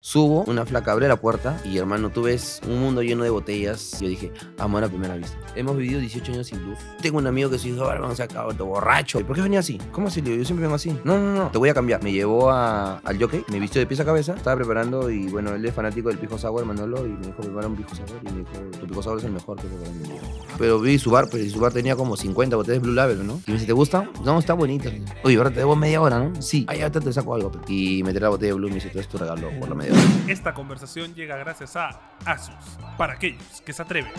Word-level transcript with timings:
Subo, 0.00 0.44
una 0.46 0.64
flaca 0.64 0.92
abre 0.92 1.08
la 1.08 1.16
puerta 1.16 1.60
y 1.64 1.76
hermano, 1.76 2.10
tú 2.10 2.22
ves 2.22 2.60
un 2.68 2.78
mundo 2.80 3.02
lleno 3.02 3.24
de 3.24 3.30
botellas. 3.30 3.98
Yo 4.00 4.06
dije, 4.08 4.32
amor 4.56 4.84
a 4.84 4.88
primera 4.88 5.16
vista. 5.16 5.36
Hemos 5.56 5.76
vivido 5.76 5.98
18 5.98 6.32
años 6.34 6.46
sin 6.46 6.62
luz. 6.64 6.78
Tengo 7.02 7.18
un 7.18 7.26
amigo 7.26 7.50
que 7.50 7.58
se 7.58 7.66
dijo, 7.72 7.90
hermano, 7.90 8.14
se 8.14 8.22
acabó, 8.22 8.52
borracho. 8.64 9.18
¿Y 9.18 9.24
por 9.24 9.34
qué 9.34 9.42
venía 9.42 9.58
así? 9.58 9.76
¿Cómo 9.90 10.06
así? 10.06 10.22
Yo 10.22 10.32
siempre 10.44 10.62
vengo 10.62 10.76
así. 10.76 10.96
No, 11.02 11.18
no, 11.18 11.34
no, 11.34 11.50
te 11.50 11.58
voy 11.58 11.68
a 11.70 11.74
cambiar. 11.74 12.00
Me 12.04 12.12
llevó 12.12 12.48
a- 12.48 12.98
al 12.98 13.18
jockey, 13.20 13.44
me 13.48 13.58
vistió 13.58 13.80
de 13.80 13.86
pies 13.88 13.98
a 13.98 14.04
cabeza, 14.04 14.34
estaba 14.34 14.54
preparando 14.54 15.10
y 15.10 15.26
bueno, 15.30 15.52
él 15.56 15.64
es 15.64 15.74
fanático 15.74 16.10
del 16.10 16.18
pisco 16.18 16.38
sour, 16.38 16.64
Manolo, 16.64 17.04
y 17.04 17.10
me 17.10 17.26
dijo, 17.26 17.38
prepara 17.42 17.66
un 17.66 17.74
pisco 17.74 17.96
sour. 17.96 18.08
Y 18.22 18.32
me 18.32 18.38
dijo, 18.38 18.52
tu 18.80 18.86
pisco 18.86 19.02
sour 19.02 19.18
es 19.18 19.24
el 19.24 19.32
mejor 19.32 19.56
que 19.60 19.66
en 19.66 20.00
mi 20.00 20.08
vida. 20.10 20.20
Pero 20.58 20.78
vi 20.78 20.96
su 21.00 21.10
bar, 21.10 21.26
pero 21.30 21.44
su 21.50 21.58
bar 21.58 21.72
tenía 21.72 21.96
como 21.96 22.16
50 22.16 22.54
botellas 22.54 22.80
Blue 22.80 22.94
Label, 22.94 23.26
¿no? 23.26 23.40
Y 23.48 23.50
me 23.50 23.54
dice, 23.54 23.66
¿te 23.66 23.72
gusta? 23.72 24.08
No, 24.24 24.38
está 24.38 24.54
bonita. 24.54 24.90
Oye, 25.24 25.36
ahora 25.38 25.50
te 25.50 25.56
debo 25.58 25.74
media 25.74 26.00
hora, 26.00 26.20
¿no? 26.20 26.40
Sí. 26.40 26.64
Ah, 26.68 26.76
ya 26.76 26.88
te, 26.88 27.12
saco 27.12 27.34
algo. 27.34 27.50
Y 27.66 28.04
me 28.04 28.10
tiré 28.12 28.22
la 28.22 28.28
botella 28.28 28.52
de 28.52 28.58
Blue 28.58 28.68
y 28.68 28.70
me 28.70 28.74
dice, 28.76 28.90
tú 28.90 29.00
es 29.00 29.08
tu 29.08 29.18
regalo 29.18 29.50
por 29.58 29.68
la 29.68 29.74
media 29.74 29.87
Esta 30.28 30.52
conversación 30.54 31.14
llega 31.14 31.36
gracias 31.36 31.76
a 31.76 32.00
Asus, 32.24 32.54
para 32.96 33.14
aquellos 33.14 33.62
que 33.62 33.72
se 33.72 33.82
atreven. 33.82 34.12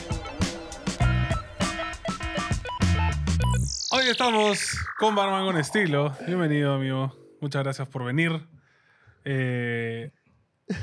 Hoy 3.91 4.05
estamos 4.09 4.77
con 4.97 5.15
Barman 5.15 5.45
con 5.45 5.57
estilo. 5.57 6.15
Bienvenido, 6.25 6.73
amigo. 6.73 7.15
Muchas 7.41 7.63
gracias 7.63 7.87
por 7.87 8.03
venir. 8.03 8.41
Eh, 9.25 10.11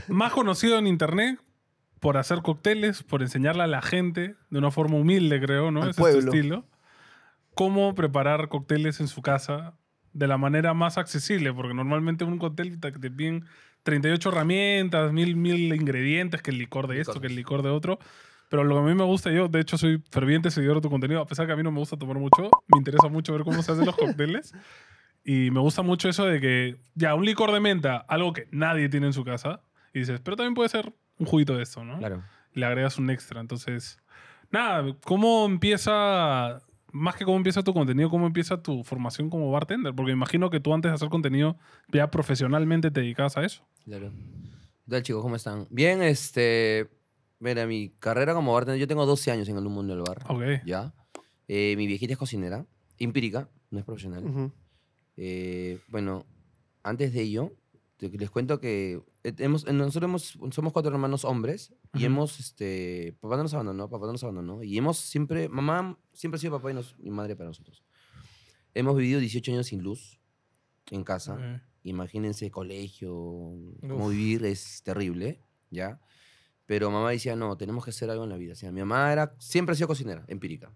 más 0.09 0.33
conocido 0.33 0.79
en 0.79 0.87
internet 0.87 1.41
por 2.01 2.17
hacer 2.17 2.43
cócteles, 2.43 3.03
por 3.03 3.23
enseñarle 3.23 3.63
a 3.63 3.67
la 3.69 3.83
gente 3.83 4.37
de 4.51 4.59
una 4.59 4.71
forma 4.71 4.97
humilde, 4.97 5.41
creo, 5.41 5.71
¿no? 5.71 5.83
Al 5.83 5.91
Ese 5.91 6.03
es 6.03 6.13
tu 6.13 6.19
estilo. 6.19 6.65
Cómo 7.55 7.95
preparar 7.95 8.49
cócteles 8.49 9.01
en 9.01 9.09
su 9.09 9.23
casa 9.23 9.75
de 10.13 10.27
la 10.27 10.39
manera 10.39 10.75
más 10.75 10.99
accesible, 10.99 11.53
porque 11.53 11.75
normalmente 11.75 12.25
un 12.25 12.39
cóctel 12.39 12.79
te, 12.81 12.93
te 12.93 13.11
piden 13.11 13.45
38 13.87 14.29
herramientas, 14.31 15.13
mil, 15.13 15.37
mil 15.37 15.73
ingredientes, 15.73 16.43
que 16.43 16.51
el 16.51 16.59
licor 16.59 16.89
de 16.89 17.01
esto, 17.01 17.21
que 17.21 17.29
el 17.29 17.37
licor 17.37 17.63
de 17.63 17.71
otro. 17.71 18.01
Pero 18.49 18.65
lo 18.65 18.75
que 18.75 18.81
a 18.81 18.85
mí 18.85 18.95
me 18.95 19.05
gusta, 19.05 19.31
yo 19.31 19.47
de 19.47 19.61
hecho 19.61 19.79
soy 19.79 20.03
ferviente 20.11 20.51
seguidor 20.51 20.77
de 20.77 20.81
tu 20.83 20.91
contenido, 20.91 21.21
a 21.21 21.27
pesar 21.27 21.47
que 21.47 21.53
a 21.53 21.57
mí 21.57 21.63
no 21.63 21.71
me 21.71 21.79
gusta 21.79 21.97
tomar 21.97 22.19
mucho, 22.19 22.51
me 22.67 22.79
interesa 22.79 23.09
mucho 23.09 23.33
ver 23.33 23.45
cómo 23.45 23.63
se 23.63 23.71
hacen 23.71 23.87
los 23.87 23.97
cócteles. 23.97 24.53
Y 25.25 25.53
me 25.53 25.61
gusta 25.61 25.83
mucho 25.83 26.09
eso 26.09 26.25
de 26.25 26.41
que, 26.41 26.77
ya, 26.97 27.15
un 27.15 27.25
licor 27.25 27.53
de 27.53 27.61
menta, 27.61 27.99
algo 28.09 28.33
que 28.33 28.49
nadie 28.51 28.89
tiene 28.89 29.07
en 29.07 29.13
su 29.13 29.25
casa, 29.25 29.61
y 29.95 30.01
dices, 30.01 30.21
pero 30.21 30.37
también 30.37 30.55
puede 30.55 30.69
ser 30.69 30.93
un 31.19 31.27
juguito 31.27 31.57
de 31.57 31.63
esto, 31.63 31.85
¿no? 31.85 31.99
Claro. 31.99 32.25
Le 32.55 32.67
agregas 32.67 32.99
un 32.99 33.09
extra. 33.11 33.41
Entonces, 33.41 34.01
nada, 34.51 34.97
¿cómo 35.05 35.47
empieza, 35.47 36.61
más 36.97 37.15
que 37.15 37.25
cómo 37.25 37.37
empieza 37.37 37.63
tu 37.63 37.75
contenido, 37.75 38.11
cómo 38.11 38.27
empieza 38.27 38.63
tu 38.63 38.83
formación 38.83 39.31
como 39.31 39.51
bartender? 39.51 39.95
Porque 39.95 40.13
imagino 40.13 40.51
que 40.51 40.61
tú 40.61 40.73
antes 40.73 40.91
de 40.91 40.95
hacer 40.95 41.09
contenido 41.09 41.57
ya 41.93 42.11
profesionalmente 42.11 42.91
te 42.91 43.01
dedicabas 43.01 43.37
a 43.37 43.45
eso. 43.45 43.67
Claro. 43.85 44.11
¿Qué 44.11 44.91
tal, 44.91 45.03
chicos? 45.03 45.23
¿Cómo 45.23 45.37
están? 45.37 45.67
Bien, 45.71 46.03
este. 46.03 46.89
Mira, 47.39 47.67
mi 47.67 47.91
carrera 47.91 48.33
como 48.33 48.55
bartender, 48.55 48.81
yo 48.81 48.87
tengo 48.87 49.05
12 49.05 49.31
años 49.31 49.49
en 49.49 49.59
el 49.59 49.65
mundo 49.65 49.95
del 49.95 50.03
bar. 50.03 50.25
Ok. 50.29 50.65
¿Ya? 50.65 50.95
Eh, 51.49 51.75
mi 51.77 51.87
viejita 51.87 52.15
es 52.15 52.19
cocinera, 52.19 52.65
empírica, 52.99 53.49
no 53.71 53.79
es 53.79 53.85
profesional. 53.85 54.53
Eh, 55.17 55.81
bueno, 55.89 56.25
antes 56.83 57.13
de 57.13 57.21
ello, 57.23 57.53
les 57.99 58.31
cuento 58.31 58.61
que 58.61 59.01
eh, 59.25 59.35
hemos, 59.39 59.67
eh, 59.67 59.73
nosotros 59.73 60.05
hemos- 60.09 60.39
somos 60.55 60.73
cuatro 60.73 60.93
hermanos 60.93 61.25
hombres 61.25 61.73
y 61.95 61.99
Ujú. 61.99 62.07
hemos, 62.07 62.41
este, 62.41 63.17
papá 63.21 63.37
no 63.37 63.45
nos 63.45 63.55
abandonó, 63.55 63.89
papá 63.89 64.07
no 64.07 64.13
nos 64.13 64.23
abandonó 64.25 64.63
y 64.63 64.77
hemos 64.77 64.99
siempre, 64.99 65.49
mamá 65.49 65.99
siempre 66.13 66.37
ha 66.37 66.41
sido 66.41 66.53
papá 66.59 66.71
y, 66.71 66.75
nos- 66.75 66.95
y 66.99 67.11
madre 67.11 67.37
para 67.37 67.49
nosotros. 67.49 67.83
Hemos 68.75 68.97
vivido 68.97 69.21
18 69.21 69.51
años 69.53 69.67
sin 69.69 69.83
luz 69.83 70.21
en 70.91 71.03
casa. 71.05 71.35
Ok. 71.35 71.63
Imagínense 71.85 72.51
colegio, 72.51 73.11
cómo 73.81 74.07
Uf. 74.07 74.11
vivir 74.11 74.45
es 74.45 74.83
terrible, 74.83 75.41
¿ya? 75.71 76.01
Pero 76.67 76.91
mamá 76.91 77.11
decía, 77.13 77.37
no, 77.37 77.57
tenemos 77.57 77.85
que 77.85 77.91
hacer 77.91 78.11
algo 78.11 78.25
en 78.25 78.31
la 78.31 78.37
vida. 78.37 78.53
O 78.55 78.57
sea, 78.57 78.73
mi 78.73 78.81
mamá 78.81 79.13
era, 79.13 79.35
siempre 79.39 79.73
ha 79.73 79.77
sido 79.77 79.87
cocinera, 79.87 80.25
empírica. 80.27 80.75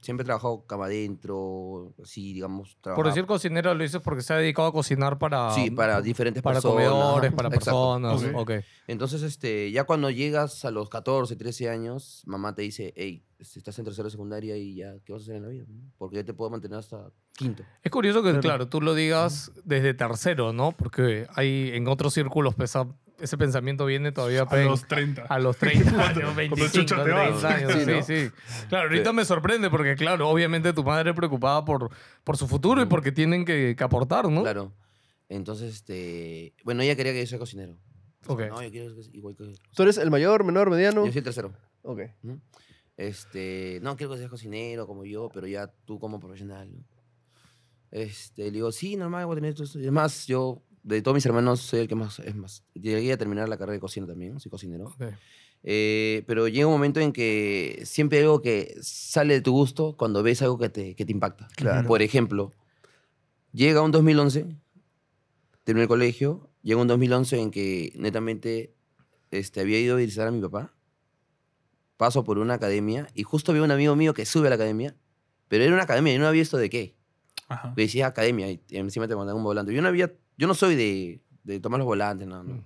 Siempre 0.00 0.24
trabajó 0.24 0.64
cama 0.66 0.86
adentro, 0.86 1.92
así, 2.02 2.32
digamos. 2.32 2.76
Por 2.82 3.06
decir 3.06 3.26
cocinero, 3.26 3.74
lo 3.74 3.82
dices 3.82 4.00
porque 4.02 4.22
se 4.22 4.32
ha 4.32 4.36
dedicado 4.36 4.68
a 4.68 4.72
cocinar 4.72 5.18
para, 5.18 5.50
Sí, 5.54 5.70
para 5.70 6.00
diferentes 6.00 6.42
para 6.42 6.54
personas. 6.54 6.74
comedores, 6.88 7.28
ajá, 7.28 7.36
para 7.36 7.48
exacto. 7.48 8.00
personas. 8.00 8.22
Ok. 8.34 8.36
ok. 8.36 8.50
Entonces, 8.86 9.22
este, 9.22 9.70
ya 9.70 9.84
cuando 9.84 10.10
llegas 10.10 10.64
a 10.64 10.70
los 10.70 10.88
14, 10.88 11.36
13 11.36 11.68
años, 11.68 12.22
mamá 12.26 12.54
te 12.54 12.62
dice, 12.62 12.92
hey, 12.96 13.24
estás 13.38 13.78
en 13.78 13.84
tercero 13.84 14.04
de 14.06 14.10
secundaria 14.10 14.56
y 14.56 14.74
ya, 14.76 14.94
¿qué 15.04 15.12
vas 15.12 15.22
a 15.22 15.24
hacer 15.24 15.36
en 15.36 15.42
la 15.42 15.48
vida? 15.48 15.64
Porque 15.98 16.16
yo 16.16 16.24
te 16.24 16.34
puedo 16.34 16.50
mantener 16.50 16.78
hasta 16.78 17.10
quinto. 17.36 17.62
Es 17.82 17.90
curioso 17.90 18.22
que, 18.22 18.30
Claro. 18.30 18.40
claro, 18.42 18.68
tú 18.68 18.80
lo 18.80 18.94
digas 18.94 19.52
desde 19.64 19.94
tercero, 19.94 20.52
¿no? 20.52 20.72
Porque 20.72 21.26
hay 21.34 21.70
en 21.74 21.88
otros 21.88 22.14
círculos 22.14 22.54
pesa- 22.54 22.88
ese 23.20 23.36
pensamiento 23.38 23.86
viene 23.86 24.12
todavía 24.12 24.42
A 24.42 24.56
los 24.58 24.86
30. 24.86 25.22
a 25.22 25.38
los 25.38 25.56
30 25.56 25.90
años, 26.08 26.20
Cuando 26.22 26.34
25, 26.34 26.72
chucha 26.72 27.04
te 27.04 27.10
vas. 27.10 27.40
30 27.40 27.48
años. 27.54 27.72
Sí, 27.72 27.80
Sí, 27.84 27.90
¿no? 27.90 28.02
sí. 28.02 28.30
Claro, 28.68 28.88
ahorita 28.88 29.12
me 29.12 29.24
sorprende 29.24 29.70
porque, 29.70 29.94
claro, 29.96 30.28
obviamente 30.28 30.72
tu 30.72 30.82
madre 30.84 31.12
preocupada 31.14 31.64
por, 31.64 31.90
por 32.24 32.36
su 32.36 32.46
futuro 32.48 32.82
y 32.82 32.86
porque 32.86 33.12
tienen 33.12 33.44
que, 33.44 33.74
que 33.76 33.84
aportar, 33.84 34.28
¿no? 34.28 34.42
Claro. 34.42 34.72
Entonces, 35.28 35.74
este, 35.74 36.54
bueno, 36.64 36.82
ella 36.82 36.96
quería 36.96 37.12
que 37.12 37.20
yo 37.20 37.26
sea 37.26 37.38
cocinero. 37.38 37.76
Ok. 38.26 38.42
No, 38.48 38.62
yo 38.62 38.70
quiero 38.70 38.94
que 38.96 39.02
sea 39.04 39.12
igual 39.14 39.36
que... 39.36 39.54
¿Tú 39.74 39.82
eres 39.82 39.96
el 39.98 40.10
mayor, 40.10 40.44
menor, 40.44 40.70
mediano? 40.70 41.04
Yo 41.06 41.12
soy 41.12 41.18
el 41.18 41.24
tercero. 41.24 41.52
Ok. 41.82 42.00
¿no? 42.22 42.40
Este, 42.96 43.78
no, 43.82 43.96
quiero 43.96 44.12
que 44.12 44.18
seas 44.18 44.28
cocinero 44.30 44.86
como 44.86 45.04
yo, 45.04 45.30
pero 45.32 45.46
ya 45.46 45.68
tú 45.86 45.98
como 45.98 46.20
profesional, 46.20 46.70
¿no? 46.72 46.84
Este, 47.90 48.44
le 48.44 48.50
digo, 48.52 48.70
sí, 48.72 48.96
normal, 48.96 49.26
voy 49.26 49.34
a 49.34 49.36
tener 49.36 49.50
esto. 49.50 49.64
esto". 49.64 49.80
Y 49.80 49.86
Es 49.86 49.92
más, 49.92 50.26
yo, 50.26 50.62
de 50.82 51.02
todos 51.02 51.14
mis 51.14 51.26
hermanos, 51.26 51.60
soy 51.60 51.80
el 51.80 51.88
que 51.88 51.94
más, 51.94 52.18
es 52.20 52.34
más, 52.34 52.64
llegué 52.74 53.12
a 53.12 53.16
terminar 53.16 53.48
la 53.48 53.56
carrera 53.56 53.74
de 53.74 53.80
cocina 53.80 54.06
también, 54.06 54.38
soy 54.40 54.50
cocinero. 54.50 54.84
Ok. 54.84 55.02
Eh, 55.62 56.24
pero 56.26 56.48
llega 56.48 56.66
un 56.66 56.72
momento 56.72 57.00
en 57.00 57.12
que 57.12 57.82
siempre 57.84 58.18
hay 58.18 58.24
algo 58.24 58.40
que 58.40 58.74
sale 58.80 59.34
de 59.34 59.40
tu 59.42 59.52
gusto 59.52 59.94
cuando 59.96 60.22
ves 60.22 60.40
algo 60.42 60.58
que 60.58 60.70
te, 60.70 60.94
que 60.94 61.04
te 61.04 61.12
impacta. 61.12 61.48
Claro. 61.56 61.86
Por 61.86 62.02
ejemplo, 62.02 62.52
llega 63.52 63.82
un 63.82 63.90
2011, 63.90 64.46
terminé 65.64 65.82
el 65.82 65.88
colegio, 65.88 66.50
llega 66.62 66.80
un 66.80 66.88
2011 66.88 67.40
en 67.40 67.50
que 67.50 67.92
netamente 67.96 68.74
este, 69.30 69.60
había 69.60 69.78
ido 69.80 69.94
a 69.94 69.98
visitar 69.98 70.28
a 70.28 70.30
mi 70.30 70.40
papá, 70.40 70.72
paso 71.96 72.24
por 72.24 72.38
una 72.38 72.54
academia 72.54 73.08
y 73.14 73.22
justo 73.24 73.52
veo 73.52 73.64
un 73.64 73.70
amigo 73.70 73.94
mío 73.96 74.14
que 74.14 74.24
sube 74.24 74.46
a 74.46 74.50
la 74.50 74.56
academia, 74.56 74.96
pero 75.48 75.64
era 75.64 75.74
una 75.74 75.82
academia 75.82 76.14
y 76.14 76.18
no 76.18 76.26
había 76.26 76.42
esto 76.42 76.56
de 76.56 76.70
qué. 76.70 76.96
Ajá. 77.48 77.74
Me 77.76 77.82
decía 77.82 78.06
academia 78.06 78.50
y 78.50 78.62
encima 78.70 79.08
te 79.08 79.16
mandaban 79.16 79.38
un 79.38 79.44
volante. 79.44 79.74
Yo 79.74 79.82
no 79.82 79.88
había, 79.88 80.12
yo 80.40 80.46
no 80.46 80.54
soy 80.54 80.74
de, 80.74 81.20
de 81.44 81.60
tomar 81.60 81.78
los 81.78 81.84
volantes, 81.86 82.26
no, 82.26 82.42
no. 82.42 82.64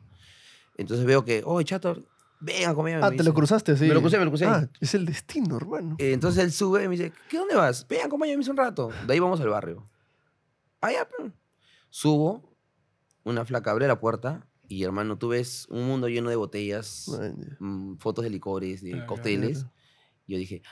Entonces 0.76 1.04
veo 1.04 1.24
que, 1.24 1.42
oh, 1.44 1.60
chato, 1.62 2.04
ven 2.38 2.68
a 2.68 2.74
comer. 2.74 3.02
Ah, 3.02 3.10
te 3.10 3.24
lo 3.24 3.34
cruzaste, 3.34 3.76
sí. 3.76 3.86
Me 3.88 3.94
lo 3.94 4.00
crucé, 4.00 4.16
me 4.16 4.24
lo 4.24 4.30
crucé. 4.30 4.46
Ah, 4.46 4.68
es 4.80 4.94
el 4.94 5.04
destino, 5.04 5.56
hermano. 5.56 5.96
Eh, 5.98 6.12
entonces 6.12 6.44
él 6.44 6.52
sube 6.52 6.84
y 6.84 6.88
me 6.88 6.96
dice, 6.96 7.12
¿qué 7.28 7.36
dónde 7.38 7.56
vas? 7.56 7.84
Ven, 7.88 8.06
acompáñame 8.06 8.48
un 8.48 8.56
rato. 8.56 8.90
De 9.08 9.12
ahí 9.12 9.18
vamos 9.18 9.40
al 9.40 9.48
barrio. 9.48 9.88
Allá, 10.80 11.08
Subo, 11.90 12.56
una 13.24 13.44
flaca 13.44 13.72
abre 13.72 13.88
la 13.88 13.98
puerta 13.98 14.46
y 14.68 14.84
hermano, 14.84 15.18
tú 15.18 15.28
ves 15.28 15.66
un 15.68 15.84
mundo 15.86 16.08
lleno 16.08 16.30
de 16.30 16.36
botellas, 16.36 17.08
Man, 17.08 17.56
mm, 17.58 17.96
fotos 17.96 18.22
de 18.24 18.30
licores, 18.30 18.82
de 18.82 19.04
cócteles. 19.06 19.58
claro. 19.64 19.74
Y 20.26 20.32
yo 20.32 20.38
dije, 20.38 20.62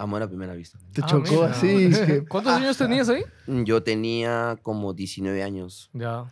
amor 0.00 0.22
a 0.22 0.28
primera 0.28 0.54
vista. 0.54 0.78
Te 0.92 1.02
Ah, 1.02 1.06
chocó 1.06 1.30
mira. 1.30 1.50
así. 1.50 1.66
dije, 1.88 2.24
¿Cuántos 2.26 2.52
ah, 2.52 2.56
años 2.56 2.76
tenías 2.76 3.08
ahí? 3.08 3.22
Yo 3.46 3.82
tenía 3.82 4.58
como 4.62 4.92
19 4.94 5.42
años. 5.42 5.90
Ya. 5.92 6.24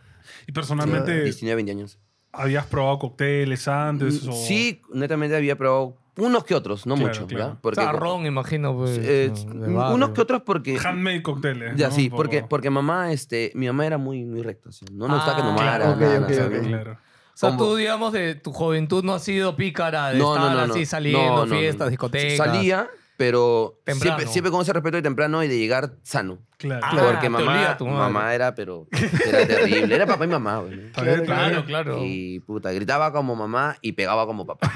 Y 0.47 0.51
personalmente, 0.51 1.23
19, 1.23 1.55
20 1.55 1.71
años. 1.71 1.99
¿habías 2.31 2.65
probado 2.67 2.99
cócteles 2.99 3.67
antes? 3.67 4.23
Mm, 4.23 4.29
o- 4.29 4.33
Sí, 4.33 4.81
netamente 4.93 5.35
había 5.35 5.57
probado 5.57 5.97
unos 6.17 6.43
que 6.43 6.53
otros, 6.53 6.85
no 6.85 6.95
Claro, 6.95 7.07
mucho. 7.09 7.27
claro. 7.27 7.53
¿ya? 7.53 7.59
Porque, 7.61 7.79
o 7.79 7.83
sea, 7.83 7.91
ron, 7.93 8.25
imagino. 8.25 8.75
Pues, 8.77 8.97
eh, 9.01 9.31
de 9.33 9.67
unos 9.69 10.09
que 10.11 10.21
otros 10.21 10.43
porque... 10.45 10.77
Handmade 10.77 11.23
cócteles. 11.23 11.75
Ya, 11.75 11.87
¿no? 11.89 11.95
sí, 11.95 12.09
Un 12.11 12.17
porque, 12.17 12.37
poco. 12.39 12.49
porque 12.49 12.69
mamá, 12.69 13.11
este, 13.11 13.51
mi 13.55 13.65
mamá 13.67 13.85
era 13.87 13.97
muy, 13.97 14.25
muy 14.25 14.43
recta. 14.43 14.71
sea, 14.71 14.87
no 14.91 15.07
nos 15.07 15.23
Ah, 15.27 15.35
tomara. 15.37 15.77
claro, 15.77 15.91
ok, 15.93 15.99
nada, 16.01 16.19
ok, 16.27 16.33
¿sabes? 16.33 16.59
ok. 16.61 16.67
Claro. 16.67 16.91
O 16.91 16.97
sea, 17.39 17.49
como- 17.51 17.63
tú, 17.63 17.75
digamos, 17.77 18.11
de 18.13 18.35
tu 18.35 18.51
juventud 18.51 19.03
no 19.03 19.13
has 19.15 19.23
sido 19.23 19.55
pícara 19.55 20.09
de 20.11 20.19
No, 20.19 20.35
no, 20.35 20.41
estar 20.41 20.55
no, 20.57 20.67
no. 20.67 20.73
así 20.73 20.85
saliendo, 20.85 21.21
No, 21.25 21.35
no, 21.37 21.45
no, 21.45 21.55
fiestas, 21.57 21.89
discotecas. 21.89 22.37
Salía, 22.37 22.89
pero 23.19 23.81
Temprano. 23.83 24.01
siempre, 24.01 24.27
siempre 24.31 24.49
con 24.49 24.61
ese 24.61 24.71
respeto 24.71 24.95
de 24.95 25.01
temprano 25.01 25.43
y 25.43 25.49
de 25.49 25.59
llegar 25.59 25.97
sano. 26.03 26.39
Claro. 26.55 26.85
Ah, 26.85 27.09
porque 27.11 27.29
mamá, 27.29 27.75
tu 27.75 27.85
mamá 27.85 28.33
era, 28.33 28.55
pero 28.55 28.87
era 29.27 29.45
terrible. 29.45 29.93
Era 29.93 30.07
papá 30.07 30.23
y 30.23 30.29
mamá, 30.29 30.59
güey. 30.59 30.77
¿no? 30.77 30.93
Claro, 31.25 31.65
claro. 31.65 31.99
Y 32.01 32.39
puta, 32.39 32.71
gritaba 32.71 33.11
como 33.11 33.35
mamá 33.35 33.75
y 33.81 33.91
pegaba 33.91 34.25
como 34.25 34.45
papá. 34.45 34.71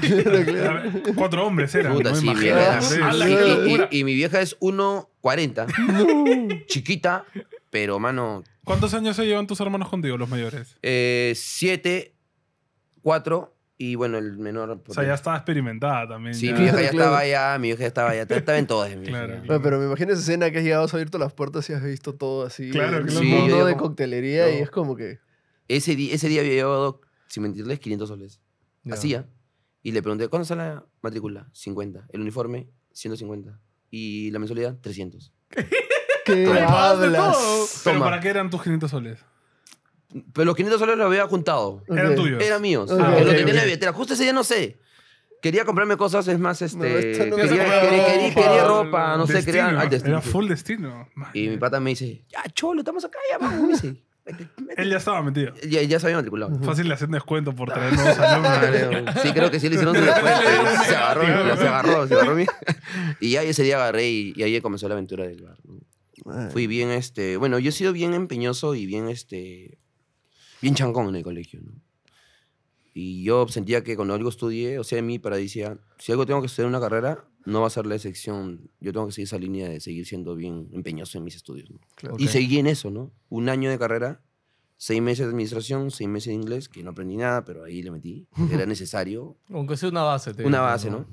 Cuatro 1.16 1.46
hombres 1.46 1.74
eran. 1.74 1.94
Puta, 1.94 2.10
¿no? 2.10 2.16
sí, 2.16 2.34
vieja. 2.34 2.82
Sí, 2.82 3.00
Y, 3.90 4.04
mi 4.04 4.14
vieja 4.14 4.42
es 4.42 4.60
1.40. 4.60 6.66
Chiquita, 6.66 7.24
pero 7.70 7.98
mano, 7.98 8.44
¿Cuántos 8.62 8.92
años 8.92 9.16
se 9.16 9.24
llevan 9.24 9.46
tus 9.46 9.58
hermanos 9.58 9.88
contigo, 9.88 10.18
los 10.18 10.28
mayores? 10.28 10.76
7, 10.82 12.14
4 13.00 13.53
y 13.76 13.94
bueno, 13.96 14.18
el 14.18 14.38
menor. 14.38 14.82
O 14.86 14.94
sea, 14.94 15.04
ya 15.04 15.14
estaba 15.14 15.36
experimentada 15.36 16.08
también. 16.08 16.34
Sí, 16.34 16.46
ya. 16.46 16.52
mi 16.54 16.60
vieja 16.60 16.80
ya 16.82 16.90
Claro. 16.90 17.04
estaba 17.04 17.18
allá, 17.18 17.58
mi 17.58 17.68
vieja 17.68 17.80
ya 17.80 17.86
estaba 17.88 18.10
allá, 18.10 18.22
estaba 18.22 18.58
en 18.58 18.66
todas. 18.66 18.96
mi 18.96 19.06
Claro, 19.06 19.34
ya. 19.34 19.42
claro. 19.42 19.62
Pero 19.62 19.78
me 19.80 19.86
imagino 19.86 20.12
esa 20.12 20.20
escena 20.22 20.50
que 20.50 20.58
has 20.58 20.64
llegado, 20.64 20.84
has 20.84 20.94
abierto 20.94 21.18
las 21.18 21.32
puertas 21.32 21.68
y 21.70 21.72
has 21.72 21.82
visto 21.82 22.14
todo 22.14 22.46
así. 22.46 22.70
Claro, 22.70 22.98
el 22.98 23.06
claro. 23.06 23.20
Sí, 23.20 23.26
digo 23.26 23.64
de 23.66 23.72
como- 23.74 23.86
coctelería 23.88 24.50
y 24.52 24.58
no. 24.58 24.64
es 24.64 24.70
como 24.70 24.96
que. 24.96 25.18
Ese, 25.68 25.96
día, 25.96 26.14
ese 26.14 26.28
día 26.28 26.40
había 26.42 26.52
llevado 26.52 27.00
sin 27.26 27.42
mentirles, 27.42 27.80
500 27.80 28.08
soles. 28.08 28.40
Ya. 28.84 28.94
Hacía. 28.94 29.26
Y 29.82 29.92
le 29.92 30.02
pregunté, 30.02 30.28
¿cuándo 30.28 30.44
sale 30.44 30.62
la 30.62 30.84
matrícula? 31.02 31.48
50. 31.52 32.06
El 32.12 32.20
uniforme, 32.20 32.68
150. 32.92 33.58
Y 33.90 34.30
la 34.30 34.38
mensualidad, 34.38 34.76
300. 34.80 35.32
¿Qué 36.24 36.44
pagaste 36.46 37.04
hablas? 37.06 37.32
todo. 37.36 37.66
¿Pero 37.84 37.94
Toma. 37.96 38.04
para 38.06 38.20
qué 38.20 38.28
eran 38.28 38.50
tus 38.50 38.62
500 38.62 38.90
soles? 38.90 39.24
Pero 40.32 40.44
los 40.44 40.54
500 40.56 40.78
soles 40.80 40.96
los 40.96 41.06
había 41.06 41.26
juntado. 41.26 41.82
Eran 41.88 42.14
tuyos. 42.14 42.42
Eran 42.42 42.62
míos. 42.62 42.90
Ok, 42.90 42.98
lo 43.00 43.04
tenía 43.16 43.40
en 43.40 43.48
ok. 43.48 43.54
la 43.54 43.64
billetera. 43.64 43.92
Justo 43.92 44.14
ese 44.14 44.22
día 44.24 44.32
no 44.32 44.44
sé. 44.44 44.78
Quería 45.42 45.64
comprarme 45.66 45.96
cosas, 45.98 46.26
es 46.28 46.38
más, 46.38 46.62
este. 46.62 46.78
no 47.28 47.36
quería, 47.36 47.80
quería- 47.82 48.34
quería- 48.34 48.64
Ropa. 48.64 49.16
no 49.18 49.26
sé, 49.26 49.44
quería. 49.44 49.66
al 49.78 49.90
destino, 49.90 50.16
Era 50.16 50.22
full 50.22 50.48
destino. 50.48 51.08
Man. 51.14 51.30
Y 51.34 51.48
mi 51.48 51.58
pata 51.58 51.80
me 51.80 51.90
dice, 51.90 52.24
ya, 52.30 52.42
cholo, 52.54 52.80
estamos 52.80 53.04
acá, 53.04 53.18
ya 53.30 53.36
vamos. 53.38 53.60
Me 53.60 53.68
dice, 53.74 53.94
"Vete, 54.24 54.48
vete". 54.56 54.80
Él 54.82 54.88
ya 54.90 54.96
estaba 54.96 55.20
metido. 55.22 55.52
ya, 55.68 55.82
ya 55.82 56.00
se 56.00 56.06
había 56.06 56.16
matriculado. 56.16 56.58
Fácil 56.62 56.88
le 56.88 56.94
hacen 56.94 57.10
descuento 57.10 57.54
por 57.54 57.70
traer 57.70 57.92
nuevos 57.96 58.18
alumnos. 58.18 59.14
Sí, 59.22 59.32
creo 59.32 59.50
que 59.50 59.60
sí 59.60 59.68
le 59.68 59.74
hicieron 59.74 59.94
su 59.96 60.00
descuento. 60.02 60.40
Se 60.88 60.96
agarró, 60.96 61.22
se 61.56 61.68
agarró, 61.68 62.06
se 62.08 62.14
agarró. 62.14 62.34
mi- 62.36 62.46
Y 63.20 63.32
ya 63.32 63.42
ese 63.42 63.64
día 63.64 63.76
agarré 63.76 64.08
y, 64.08 64.32
y 64.34 64.42
ahí 64.44 64.58
comenzó 64.62 64.88
la 64.88 64.94
aventura 64.94 65.26
del 65.26 65.42
bar. 65.42 66.50
Fui 66.52 66.66
bien, 66.66 66.90
este, 66.90 67.36
bueno, 67.36 67.58
yo 67.58 67.68
he 67.68 67.72
sido 67.72 67.92
bien 67.92 68.14
empeñoso 68.14 68.74
y 68.74 68.86
bien, 68.86 69.10
este, 69.10 69.76
bien 70.64 70.74
chancón 70.74 71.08
en 71.08 71.16
el 71.16 71.22
colegio, 71.22 71.60
¿no? 71.62 71.72
Y 72.94 73.22
yo 73.22 73.46
sentía 73.48 73.82
que 73.82 73.96
cuando 73.96 74.14
algo 74.14 74.30
estudié, 74.30 74.78
o 74.78 74.84
sea, 74.84 74.98
en 75.00 75.06
mí 75.06 75.18
para 75.18 75.36
decía, 75.36 75.78
si 75.98 76.12
algo 76.12 76.24
tengo 76.24 76.40
que 76.40 76.46
estudiar 76.46 76.68
en 76.68 76.76
una 76.76 76.80
carrera, 76.80 77.28
no 77.44 77.60
va 77.60 77.66
a 77.66 77.70
ser 77.70 77.86
la 77.86 77.96
excepción. 77.96 78.70
Yo 78.80 78.92
tengo 78.92 79.06
que 79.06 79.12
seguir 79.12 79.26
esa 79.26 79.38
línea 79.38 79.68
de 79.68 79.80
seguir 79.80 80.06
siendo 80.06 80.36
bien 80.36 80.68
empeñoso 80.72 81.18
en 81.18 81.24
mis 81.24 81.34
estudios, 81.34 81.68
¿no? 81.70 81.80
claro. 81.96 82.16
Y 82.18 82.28
seguí 82.28 82.58
en 82.58 82.68
eso, 82.68 82.90
¿no? 82.90 83.10
Un 83.28 83.48
año 83.48 83.68
de 83.68 83.78
carrera, 83.78 84.22
seis 84.76 85.02
meses 85.02 85.26
de 85.26 85.32
administración, 85.32 85.90
seis 85.90 86.08
meses 86.08 86.28
de 86.28 86.34
inglés, 86.34 86.68
que 86.68 86.82
no 86.82 86.92
aprendí 86.92 87.16
nada, 87.16 87.44
pero 87.44 87.64
ahí 87.64 87.82
le 87.82 87.90
metí. 87.90 88.28
Era 88.52 88.64
necesario. 88.64 89.36
Aunque 89.50 89.76
sea 89.76 89.88
una 89.90 90.04
base. 90.04 90.32
te 90.32 90.46
Una 90.46 90.60
base, 90.60 90.88
¿no? 90.88 91.04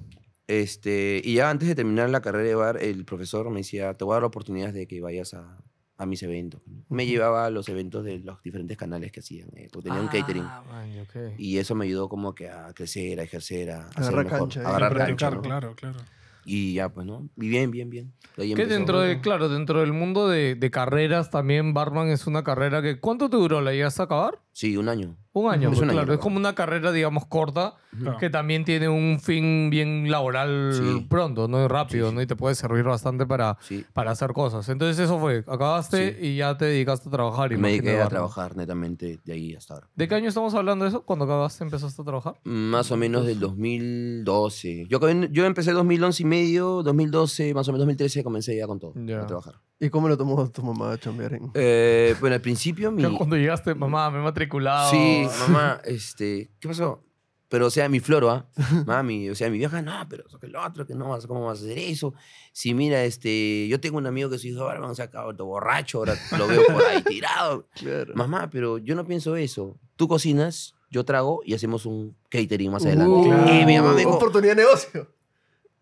Este, 0.48 1.20
y 1.24 1.36
ya 1.36 1.50
antes 1.50 1.68
de 1.68 1.76
terminar 1.76 2.10
la 2.12 2.22
carrera 2.22 2.48
de 2.48 2.56
bar, 2.56 2.84
el 2.84 3.06
profesor 3.06 3.50
me 3.50 3.62
decía, 3.62 3.96
te 3.96 4.06
voy 4.06 4.14
a 4.14 4.16
dar 4.18 4.26
oportunidades 4.26 4.76
de 4.76 4.86
que 4.86 5.02
vayas 5.02 5.34
a, 5.34 5.58
a 6.02 6.06
mis 6.08 6.24
eventos. 6.24 6.62
¿no? 6.66 6.84
Me 6.90 7.06
llevaba 7.06 7.46
a 7.46 7.50
los 7.50 7.70
eventos 7.70 8.04
de 8.04 8.20
los 8.20 8.42
diferentes 8.42 8.76
canales 8.78 9.12
que 9.12 9.20
hacían, 9.20 9.50
eh, 9.56 9.70
porque 9.72 9.90
tenía 9.90 10.02
un 10.02 10.08
catering. 10.08 10.44
Ah, 10.44 10.64
man, 10.70 10.90
ok. 11.02 11.38
Y 11.38 11.58
eso 11.58 11.76
me 11.76 11.86
ayudó 11.86 12.10
como 12.10 12.34
que 12.34 12.50
a 12.50 12.74
crecer, 12.74 13.20
a 13.20 13.24
ejercer, 13.24 13.72
a, 13.72 13.88
Agarrar 13.90 14.24
mejor, 14.26 14.40
cancha, 14.40 14.62
a 14.62 14.70
agarrar 14.70 14.98
cancha, 14.98 15.30
¿no? 15.30 15.42
claro, 15.42 15.76
claro. 15.76 16.00
Y 16.44 16.74
ya, 16.74 16.90
pues, 16.90 17.06
¿no? 17.06 17.30
Y 17.38 17.50
bien, 17.50 17.70
bien, 17.70 17.92
bien. 17.92 18.14
Ahí 18.36 18.56
Que 18.56 18.64
empezó. 18.64 18.70
dentro 18.70 19.00
de, 19.02 19.22
claro, 19.22 19.48
dentro 19.48 19.80
del 19.82 19.94
mundo 19.94 20.28
de, 20.28 20.56
de 20.56 20.72
carreras 20.72 21.30
también 21.30 21.76
barman 21.76 22.08
es 22.10 22.26
una 22.26 22.44
carrera 22.44 22.82
que... 22.82 23.00
¿Cuánto 23.00 23.30
te 23.30 23.38
duró? 23.38 23.62
¿La 23.62 23.72
llegaste 23.74 24.02
a 24.02 24.06
acabar? 24.06 24.40
Sí, 24.52 24.76
un 24.76 24.90
año. 24.90 25.16
Un 25.34 25.50
año, 25.50 25.70
Es 25.70 25.78
pues, 25.78 25.84
año, 25.90 25.92
claro. 25.98 26.14
Es 26.14 26.20
como 26.20 26.36
una 26.36 26.54
carrera, 26.56 26.92
digamos, 26.92 27.26
corta, 27.26 27.76
Claro. 27.98 28.18
que 28.18 28.30
también 28.30 28.66
tiene 28.66 28.90
un 28.90 29.18
fin 29.22 29.70
bien 29.70 30.12
laboral 30.12 30.74
Sí. 30.74 31.06
pronto, 31.10 31.48
¿no? 31.48 31.68
Rápido, 31.70 32.08
Sí, 32.08 32.10
sí. 32.10 32.16
¿no? 32.16 32.22
Y 32.22 32.28
te 32.28 32.36
puede 32.36 32.54
servir 32.56 32.84
bastante 32.84 33.26
para, 33.26 33.58
Sí. 33.62 33.86
para 33.94 34.12
hacer 34.12 34.34
cosas. 34.34 34.68
Entonces 34.68 35.00
eso 35.00 35.20
fue, 35.20 35.46
acabaste 35.48 36.18
Sí. 36.20 36.28
y 36.28 36.36
ya 36.38 36.58
te 36.58 36.66
dedicaste 36.66 37.08
a 37.08 37.12
trabajar. 37.14 37.50
Me 37.50 37.56
imagino, 37.56 37.76
dediqué 37.84 37.92
a 37.92 38.04
barman. 38.04 38.10
trabajar 38.10 38.58
netamente 38.58 39.20
de 39.24 39.34
ahí 39.34 39.56
hasta 39.56 39.76
ahora. 39.76 39.88
¿De 39.96 40.08
qué 40.10 40.16
año 40.16 40.28
estamos 40.28 40.54
hablando 40.54 40.84
de 40.84 40.90
eso? 40.90 41.02
¿Cuando 41.06 41.24
acabaste 41.24 41.64
empezaste 41.64 42.02
a 42.02 42.06
trabajar? 42.06 42.36
Más 42.44 42.92
o 42.92 42.98
menos 42.98 43.26
del 43.26 43.40
2012. 43.40 44.86
Yo, 44.90 45.00
yo 45.32 45.46
empecé 45.46 45.72
2011 45.72 46.24
y 46.24 46.26
medio, 46.26 46.84
2012, 46.84 47.54
más 47.54 47.68
o 47.68 47.72
menos 47.72 47.80
2013 47.88 48.24
comencé 48.24 48.56
ya 48.58 48.68
con 48.68 48.80
todo, 48.80 48.94
Ya. 49.06 49.22
a 49.22 49.28
trabajar. 49.28 49.56
¿Y 49.82 49.90
cómo 49.90 50.08
lo 50.08 50.16
tomó 50.16 50.48
tu 50.52 50.62
mamá 50.62 50.94
a 50.94 50.98
chambear 51.00 51.34
en...? 51.34 51.52
Eh, 51.56 52.16
bueno, 52.20 52.36
al 52.36 52.42
principio 52.42 52.92
mi... 52.92 53.04
Cuando 53.18 53.36
llegaste, 53.36 53.74
mamá, 53.74 54.12
me 54.12 54.20
he 54.20 54.22
matriculado. 54.22 54.92
Sí, 54.92 55.28
mamá, 55.40 55.82
este, 55.84 56.52
¿qué 56.60 56.68
pasó? 56.68 57.04
Pero, 57.50 57.66
o 57.66 57.70
sea, 57.72 57.90
mi 57.90 58.00
floro, 58.00 58.30
¿ah? 58.30 58.46
Mami, 58.86 59.30
o 59.32 59.36
sea, 59.36 59.50
mi 59.50 59.58
vieja, 59.58 59.82
no, 59.82 60.06
pero 60.08 60.24
eso 60.28 60.40
que 60.40 60.46
el 60.46 60.56
otro, 60.56 60.86
que 60.86 60.94
no, 60.94 61.18
¿cómo 61.28 61.48
vas 61.48 61.60
a 61.60 61.64
hacer 61.64 61.80
eso? 61.80 62.14
Si 62.54 62.76
mira, 62.76 63.04
este, 63.04 63.68
yo 63.68 63.80
tengo 63.82 63.98
un 63.98 64.06
amigo 64.06 64.30
que 64.30 64.38
su 64.38 64.48
hijo, 64.48 64.62
ahora 64.62 64.80
vamos 64.80 65.00
a 65.00 65.04
acabar 65.04 65.36
todo 65.36 65.48
borracho, 65.48 65.98
ahora 65.98 66.16
lo 66.38 66.48
veo 66.48 66.64
por 66.68 66.84
ahí 66.86 67.02
tirado. 67.02 67.68
Claro. 67.76 68.14
Mamá, 68.16 68.50
pero 68.52 68.78
yo 68.78 68.94
no 68.94 69.04
pienso 69.06 69.36
eso. 69.36 69.80
Tú 69.96 70.08
cocinas, 70.08 70.76
yo 70.92 71.04
trago 71.04 71.42
y 71.44 71.56
hacemos 71.56 71.88
un 71.88 72.16
catering 72.30 72.72
más 72.72 72.86
adelante. 72.86 73.12
Uh, 73.12 73.24
Claro. 73.24 73.54
Y 73.56 73.66
mi 73.66 73.78
mamá 73.78 73.94
me 73.94 74.00
dijo, 74.00 74.12
Oportunidad 74.12 74.56
de 74.56 74.62
negocio. 74.62 75.08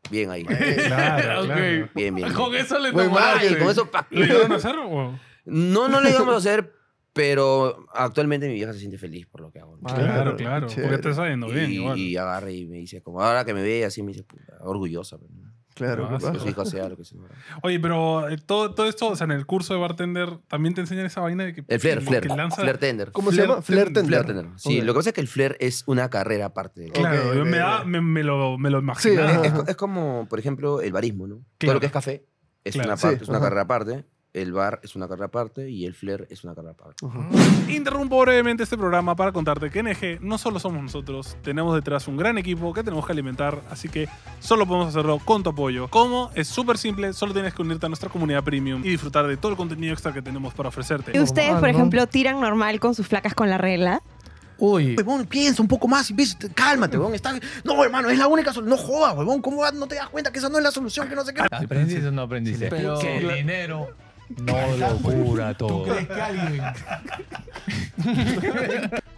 Bien 0.10 0.30
ahí. 0.32 0.44
Claro, 0.44 1.42
Ok. 1.42 1.46
claro. 1.48 1.90
Bien, 1.96 2.16
bien. 2.16 2.34
Con 2.34 2.56
eso 2.56 2.80
le 2.80 2.90
y 2.90 2.92
con 2.94 3.70
eso, 3.70 3.90
pa. 3.92 4.08
¿Lo 4.10 4.26
llegaron 4.26 4.52
a 4.52 4.56
hacer 4.56 4.76
o...? 4.78 5.20
No, 5.46 5.88
no 5.88 6.02
lo 6.02 6.10
íbamos 6.10 6.34
a 6.36 6.38
hacer, 6.38 6.74
pero 7.14 7.88
actualmente 7.94 8.48
mi 8.48 8.54
vieja 8.54 8.72
se 8.74 8.80
siente 8.80 8.98
feliz 8.98 9.26
por 9.28 9.42
lo 9.42 9.52
que 9.52 9.60
hago. 9.60 9.78
¿no? 9.78 9.90
Ah, 9.90 9.96
Claro, 9.96 10.36
Claro, 10.36 10.68
Porque 10.68 10.98
te 11.00 11.10
está 11.10 11.28
yendo 11.28 11.48
bien 11.48 11.72
y, 11.72 11.76
igual. 11.76 11.98
y 11.98 12.18
agarra 12.18 12.52
y 12.52 12.66
me 12.68 12.78
dice, 12.78 13.02
como 13.02 13.22
ahora 13.22 13.46
que 13.46 13.54
me 13.54 13.62
ve 13.64 13.84
así, 13.86 14.04
me 14.04 14.12
dice, 14.12 14.24
puta, 14.24 14.54
orgullosa. 14.62 15.18
¿no? 15.18 15.39
Claro. 15.80 16.08
Sí, 16.08 16.24
paja. 16.24 16.34
Que 16.34 16.40
su 16.40 16.48
hijo 16.50 16.66
sea 16.66 16.90
lo 16.90 16.98
que 16.98 17.04
sea. 17.06 17.20
Oye, 17.64 17.80
pero 17.80 18.30
eh, 18.30 18.38
todo, 18.38 18.74
todo 18.76 18.88
esto, 18.88 19.08
o 19.10 19.16
sea, 19.16 19.26
en 19.26 19.32
el 19.32 19.46
curso 19.46 19.74
de 19.74 19.80
bartender, 19.80 20.38
también 20.48 20.76
te 20.76 20.82
enseñan 20.82 21.06
esa 21.06 21.22
vaina 21.22 21.46
de 21.46 21.54
que... 21.54 21.64
El 21.68 21.80
flair, 21.80 22.02
flair, 22.02 22.28
lanza- 22.28 22.62
flair 22.62 22.78
tender. 22.78 23.12
¿Cómo 23.12 23.32
se 23.32 23.42
llama? 23.42 23.62
Flair 23.62 23.86
tender. 23.94 24.06
Flair 24.06 24.26
tender. 24.26 24.46
Sí, 24.58 24.80
Ok. 24.80 24.86
lo 24.86 24.94
que 24.94 24.98
pasa 25.00 25.10
es 25.10 25.14
que 25.16 25.22
el 25.22 25.28
flair 25.28 25.58
es 25.60 25.84
una 25.88 26.10
carrera 26.10 26.46
aparte. 26.48 26.90
Claro, 26.92 27.30
Ok, 27.30 27.36
yo 27.36 27.42
ok, 27.44 27.48
me, 27.48 27.58
da, 27.58 27.84
me, 27.86 28.02
me 28.02 28.24
lo, 28.24 28.58
me 28.58 28.70
lo 28.70 28.80
imaginaba. 28.80 29.30
ajá. 29.32 29.46
Es, 29.64 29.70
es 29.70 29.76
como, 29.76 30.28
por 30.30 30.38
ejemplo, 30.40 30.82
el 30.82 30.92
barismo, 30.92 31.28
¿no? 31.28 31.36
Todo 31.36 31.46
Claro. 31.58 31.74
lo 31.76 31.80
que 31.80 31.86
es 31.88 31.92
café 31.92 32.26
es 32.64 32.74
Claro. 32.74 32.90
una 32.90 32.98
Sí, 32.98 33.04
parte, 33.04 33.24
es 33.24 33.30
una 33.30 33.38
ajá. 33.38 33.46
carrera 33.46 33.62
aparte. 33.62 34.06
El 34.32 34.54
bar 34.54 34.80
es 34.84 34.96
una 34.96 35.08
carrera 35.08 35.26
aparte 35.26 35.72
y 35.72 35.86
el 35.86 35.96
flair 35.96 36.28
es 36.30 36.44
una 36.44 36.54
carrera 36.54 36.74
aparte. 36.74 37.04
Ujú. 37.04 37.20
Interrumpo 37.68 38.20
brevemente 38.22 38.62
este 38.62 38.78
programa 38.78 39.16
para 39.16 39.32
contarte 39.32 39.72
que 39.72 39.82
NG 39.82 40.22
no 40.22 40.38
solo 40.38 40.60
somos 40.60 40.84
nosotros, 40.84 41.36
tenemos 41.42 41.74
detrás 41.74 42.08
un 42.08 42.16
gran 42.16 42.38
equipo 42.38 42.72
que 42.72 42.84
tenemos 42.84 43.08
que 43.08 43.12
alimentar, 43.12 43.60
así 43.72 43.90
que 43.90 44.08
solo 44.40 44.68
podemos 44.68 44.90
hacerlo 44.90 45.18
con 45.26 45.42
tu 45.42 45.50
apoyo. 45.50 45.88
¿Cómo? 45.88 46.30
Es 46.36 46.48
súper 46.48 46.78
simple, 46.78 47.14
solo 47.14 47.34
tienes 47.34 47.56
que 47.56 47.64
unirte 47.64 47.88
a 47.88 47.90
nuestra 47.90 48.08
comunidad 48.10 48.44
premium 48.44 48.86
y 48.86 48.90
disfrutar 48.90 49.26
de 49.26 49.36
todo 49.36 49.52
el 49.52 49.58
contenido 49.58 49.94
extra 49.94 50.14
que 50.14 50.22
tenemos 50.22 50.54
para 50.54 50.70
ofrecerte. 50.70 51.12
¿Y 51.16 51.20
ustedes, 51.20 51.56
por 51.56 51.70
ejemplo, 51.70 52.06
tiran 52.06 52.40
normal 52.40 52.80
con 52.80 52.94
sus 52.94 53.08
flacas 53.08 53.34
con 53.34 53.50
la 53.50 53.58
regla? 53.58 54.04
Uy, 54.60 54.96
Huevón, 54.96 55.26
piensa 55.26 55.62
un 55.62 55.68
poco 55.68 55.88
más 55.88 56.12
y 56.12 56.16
cálmate, 56.54 56.98
huevón. 56.98 57.16
Está... 57.16 57.34
No, 57.64 57.84
hermano, 57.84 58.10
es 58.10 58.18
la 58.20 58.28
única 58.28 58.54
solución. 58.54 58.78
No 58.78 58.86
jodas, 58.86 59.16
huevón. 59.16 59.42
¿Cómo 59.42 59.64
no 59.72 59.88
te 59.88 59.96
das 59.96 60.10
cuenta 60.10 60.32
que 60.32 60.40
esa 60.40 60.50
no 60.50 60.58
es 60.58 60.64
la 60.64 60.72
solución? 60.72 61.08
Que 61.08 61.16
no 61.16 61.24
sé 61.24 61.34
qué. 61.34 61.44
¿Aprendiste 61.50 62.06
o 62.08 62.12
no 62.12 62.24
aprendiste? 62.24 62.68
Pero- 62.70 63.00
que 63.00 63.18
el 63.18 63.36
dinero 63.36 63.88
no 64.38 64.78
lo 64.78 64.96
cura 64.98 65.54
todo. 65.56 65.86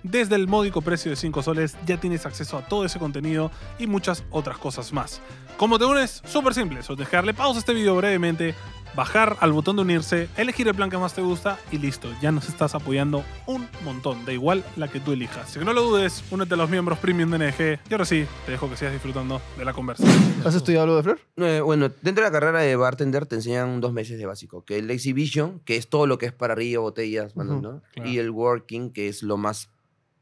Desde 0.03 0.35
el 0.35 0.47
módico 0.47 0.81
precio 0.81 1.11
de 1.11 1.15
5 1.15 1.43
soles 1.43 1.77
ya 1.85 1.97
tienes 1.97 2.25
acceso 2.25 2.57
a 2.57 2.61
todo 2.61 2.85
ese 2.85 2.97
contenido 2.97 3.51
y 3.77 3.87
muchas 3.87 4.23
otras 4.31 4.57
cosas 4.57 4.91
más. 4.94 5.21
¿Cómo 5.57 5.77
te 5.77 5.85
unes? 5.85 6.21
Súper 6.25 6.53
simple, 6.53 6.81
solo 6.81 7.06
que 7.06 7.15
darle 7.15 7.33
pausa 7.33 7.57
a 7.57 7.59
este 7.59 7.73
video 7.73 7.95
brevemente, 7.95 8.56
bajar 8.95 9.38
al 9.40 9.52
botón 9.54 9.78
de 9.78 9.83
unirse, 9.83 10.30
elegir 10.38 10.68
el 10.68 10.76
plan 10.76 10.90
que 10.90 10.98
más 10.98 11.14
te 11.14 11.21
gusta 11.21 11.57
y 11.71 11.78
listo, 11.78 12.10
ya 12.21 12.31
nos 12.31 12.50
estás 12.50 12.76
apoyando 12.76 13.24
un 13.48 13.68
montón, 13.83 14.26
da 14.26 14.33
igual 14.33 14.64
la 14.76 14.88
que 14.88 15.00
tú 15.00 15.14
elijas. 15.14 15.57
Que 15.57 15.66
no 15.66 15.74
lo 15.74 15.83
dudes, 15.83 16.24
únete 16.31 16.54
a 16.54 16.57
los 16.57 16.69
miembros 16.69 17.00
premium 17.00 17.31
de 17.31 17.38
NG 17.38 17.80
y 17.90 17.94
ahora 17.94 18.06
sí, 18.06 18.26
te 18.45 18.52
dejo 18.52 18.69
que 18.69 18.78
sigas 18.78 18.94
disfrutando 18.94 19.42
de 19.57 19.66
la 19.66 19.74
conversación. 19.74 20.44
¿Has 20.45 20.56
estudiado 20.56 20.83
algo 20.83 20.98
de 20.98 21.04
Flair? 21.04 21.19
Eh, 21.38 21.62
bueno, 21.62 21.90
dentro 22.02 22.24
de 22.24 22.30
la 22.30 22.31
carrera 22.31 22.60
de 22.60 22.76
bartender 22.76 23.26
te 23.26 23.36
enseñan 23.36 23.81
dos 23.81 23.94
meses 23.94 24.18
de 24.18 24.26
básico, 24.26 24.66
que 24.66 24.78
el 24.78 24.90
exhibition, 24.92 25.60
que 25.62 25.78
es 25.78 25.90
todo 25.90 26.07
lo 26.07 26.18
que 26.18 26.26
es 26.26 26.33
para 26.33 26.54
arriba, 26.54 26.81
botellas, 26.81 27.36
¿no? 27.36 27.81
claro. 27.94 28.10
Y 28.10 28.18
el 28.18 28.30
working, 28.31 28.92
que 28.92 29.07
es 29.07 29.24
lo 29.24 29.38
más 29.38 29.69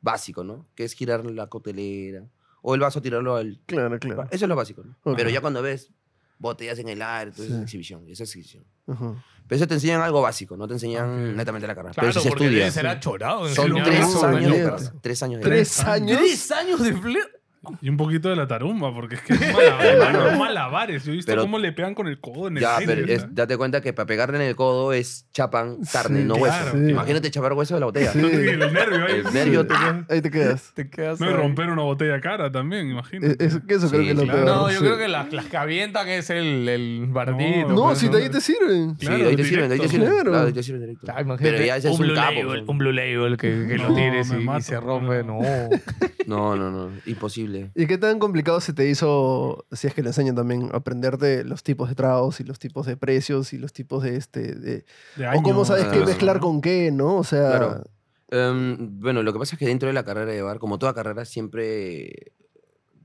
básico, 0.02 0.44
¿no? 0.44 0.66
Que 0.76 0.84
es 0.84 0.94
girar 0.94 1.26
la 1.26 1.48
cotelera 1.48 2.26
o 2.62 2.76
el 2.76 2.82
vaso 2.82 3.02
tirarlo 3.02 3.36
al... 3.36 3.60
Claro, 3.66 4.00
claro. 4.00 4.28
Eso 4.32 4.46
es 4.46 4.50
lo 4.50 4.56
básico. 4.56 4.84
Pero 5.16 5.30
ya 5.30 5.42
cuando 5.42 5.62
ves 5.62 5.92
botellas 6.40 6.80
en 6.80 6.90
el 6.90 7.02
aire, 7.02 7.30
entonces 7.32 7.48
Sí. 7.48 7.54
es 7.58 7.64
exhibición, 7.64 8.04
es 8.10 8.20
exhibición. 8.22 8.64
Pero 8.86 9.58
eso 9.58 9.68
te 9.68 9.74
enseñan 9.76 10.02
algo 10.02 10.22
básico, 10.22 10.56
no 10.58 10.68
te 10.68 10.74
enseñan 10.74 11.30
Ok. 11.32 11.36
netamente 11.38 11.68
la 11.68 11.76
carrera. 11.76 11.94
claro, 11.94 12.08
pero 12.08 12.12
eso 12.12 12.22
se 12.22 12.30
porque 12.30 12.46
estudia. 12.46 12.60
debe 12.66 12.72
ser 12.72 12.88
achorado. 12.88 13.48
Son 13.50 13.72
tres 13.84 14.00
eso, 14.08 14.26
años 14.26 14.52
de. 14.52 14.90
Tres 15.02 15.24
años 15.24 15.40
de 15.42 15.46
¿Tres 15.50 15.80
años? 15.82 16.18
¿Tres 16.20 16.52
años 16.52 16.82
de 16.82 16.94
flair? 16.94 17.39
Y 17.82 17.90
un 17.90 17.98
poquito 17.98 18.30
de 18.30 18.38
la 18.38 18.48
tarumba, 18.48 18.94
porque 18.94 19.16
es 19.16 19.22
que 19.22 19.34
es 19.34 19.40
malabares, 19.54 20.38
malabares. 20.40 21.04
Yo 21.06 21.12
he 21.12 21.16
visto 21.16 21.30
Pero- 21.32 21.42
cómo 21.42 21.60
le 21.60 21.74
pegan 21.74 21.94
con 21.94 22.08
el 22.08 22.20
codo 22.20 22.48
en 22.48 22.56
el 22.58 22.62
Ya, 22.64 22.78
aire, 22.78 23.04
pero 23.06 23.28
date 23.32 23.58
cuenta 23.58 23.82
que 23.82 23.92
para 23.92 24.06
pegarle 24.06 24.38
en 24.38 24.44
el 24.44 24.56
codo 24.56 24.94
es 24.94 25.28
chapan 25.34 25.78
carne, 25.92 26.22
Sí, 26.22 26.26
no 26.26 26.36
claro, 26.36 26.66
hueso. 26.72 26.86
sí. 26.86 26.92
Imagínate 26.92 27.30
chapar 27.32 27.54
hueso 27.54 27.74
de 27.74 27.80
la 27.82 27.86
botella. 27.88 28.14
Sí. 28.14 28.22
Te- 28.22 28.50
el 28.52 28.60
nervio 28.60 29.06
ahí. 29.06 29.22
El 29.26 29.34
nervio, 29.34 29.64
Sí. 29.70 29.76
Ahí 30.10 30.22
te 30.22 30.32
quedas. 30.32 30.72
Te 30.74 30.90
quedas 30.90 31.20
No, 31.20 31.26
y 31.28 31.30
ahí. 31.30 31.36
romper 31.36 31.70
una 31.70 31.82
botella 31.84 32.22
cara 32.22 32.50
también, 32.52 32.90
imagínate. 32.90 33.46
Eso, 33.46 33.60
que 33.68 33.74
eso 33.76 33.90
creo 33.90 34.02
Sí, 34.02 34.06
que 34.08 34.12
es 34.14 34.18
lo 34.18 34.24
claro. 34.24 34.46
peor. 34.46 34.56
No, 34.58 34.70
yo 34.72 34.80
sí. 34.80 34.86
creo 34.86 34.98
que 34.98 35.08
las, 35.10 35.34
las 35.34 35.46
que 35.48 35.58
avientan 35.58 36.08
es 36.08 36.30
el, 36.30 36.70
el 36.70 37.06
bardito. 37.10 37.68
No, 37.68 37.76
No, 37.76 37.84
pues, 37.88 38.00
si 38.00 38.08
de 38.08 38.18
ahí 38.24 38.30
te 38.30 38.40
sirven. 38.40 38.96
Sí, 38.98 39.06
Claro, 39.06 39.24
de 39.26 39.30
ahí 39.32 39.36
te 39.36 39.44
sirven, 39.44 39.68
de 39.68 39.76
ahí 39.76 39.82
te 39.82 39.88
sirven. 39.90 40.10
Claro. 40.10 40.40
Ahí 40.48 40.54
te 40.54 40.64
sirven 40.64 40.82
directo. 40.82 41.12
Ah, 41.14 41.22
imagínate, 41.22 41.52
Pero 41.56 41.66
ya 41.66 41.76
ese 41.76 41.92
es 41.92 42.00
un 42.00 42.08
capo. 42.16 42.32
label, 42.34 42.64
un 42.68 42.78
blue 42.78 42.92
label 42.94 43.36
que, 43.38 43.50
lo 43.78 43.90
No, 43.90 43.96
tires 43.96 44.32
y, 44.32 44.62
se 44.62 44.80
rompe. 44.80 45.24
No. 45.24 45.40
No, 46.30 46.56
no, 46.56 46.70
no, 46.70 46.92
imposible. 47.08 47.59
¿Y 47.76 47.88
qué 47.88 47.98
tan 47.98 48.20
complicado 48.20 48.60
se 48.62 48.74
te 48.74 48.90
hizo, 48.90 49.66
si 49.72 49.88
es 49.88 49.94
que 49.94 50.02
le 50.02 50.10
enseñan 50.10 50.36
también, 50.36 50.70
aprenderte 50.74 51.44
los 51.44 51.64
tipos 51.64 51.90
de 51.90 51.96
tragos 51.96 52.40
y 52.40 52.44
los 52.44 52.60
tipos 52.60 52.86
de 52.86 52.98
precios 52.98 53.54
y 53.54 53.58
los 53.58 53.74
tipos 53.74 54.04
de 54.04 54.16
este... 54.18 54.56
De, 54.56 54.86
De 55.16 55.28
o 55.36 55.42
cómo 55.44 55.66
sabes 55.66 55.86
qué 55.86 56.00
mezclar 56.06 56.38
¿no? 56.38 56.42
con 56.42 56.62
qué, 56.62 56.92
¿no? 56.92 57.18
O 57.18 57.24
sea... 57.24 57.50
Claro. 57.50 57.84
Em, 58.32 59.00
bueno, 59.00 59.24
lo 59.24 59.34
que 59.34 59.40
pasa 59.40 59.56
es 59.56 59.60
que 59.60 59.66
dentro 59.66 59.88
de 59.88 59.94
la 59.94 60.04
carrera 60.06 60.32
de 60.32 60.42
bar, 60.42 60.60
como 60.60 60.78
toda 60.78 60.94
carrera, 60.94 61.26
siempre 61.26 62.34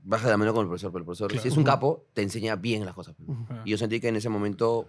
baja 0.03 0.25
de 0.25 0.31
la 0.31 0.37
mano 0.37 0.53
con 0.53 0.61
el 0.61 0.67
profesor. 0.67 0.91
Pero 0.91 0.99
el 1.01 1.05
profesor, 1.05 1.31
si 1.31 1.37
Claro. 1.37 1.49
es 1.49 1.57
un 1.57 1.63
capo, 1.63 2.05
te 2.13 2.21
enseña 2.21 2.55
bien 2.55 2.85
las 2.85 2.93
cosas. 2.93 3.15
pues. 3.15 3.27
Ujú. 3.29 3.45
Ah. 3.49 3.61
Y 3.65 3.71
yo 3.71 3.77
sentí 3.79 3.99
que 3.99 4.07
en 4.09 4.17
ese 4.17 4.29
momento 4.29 4.87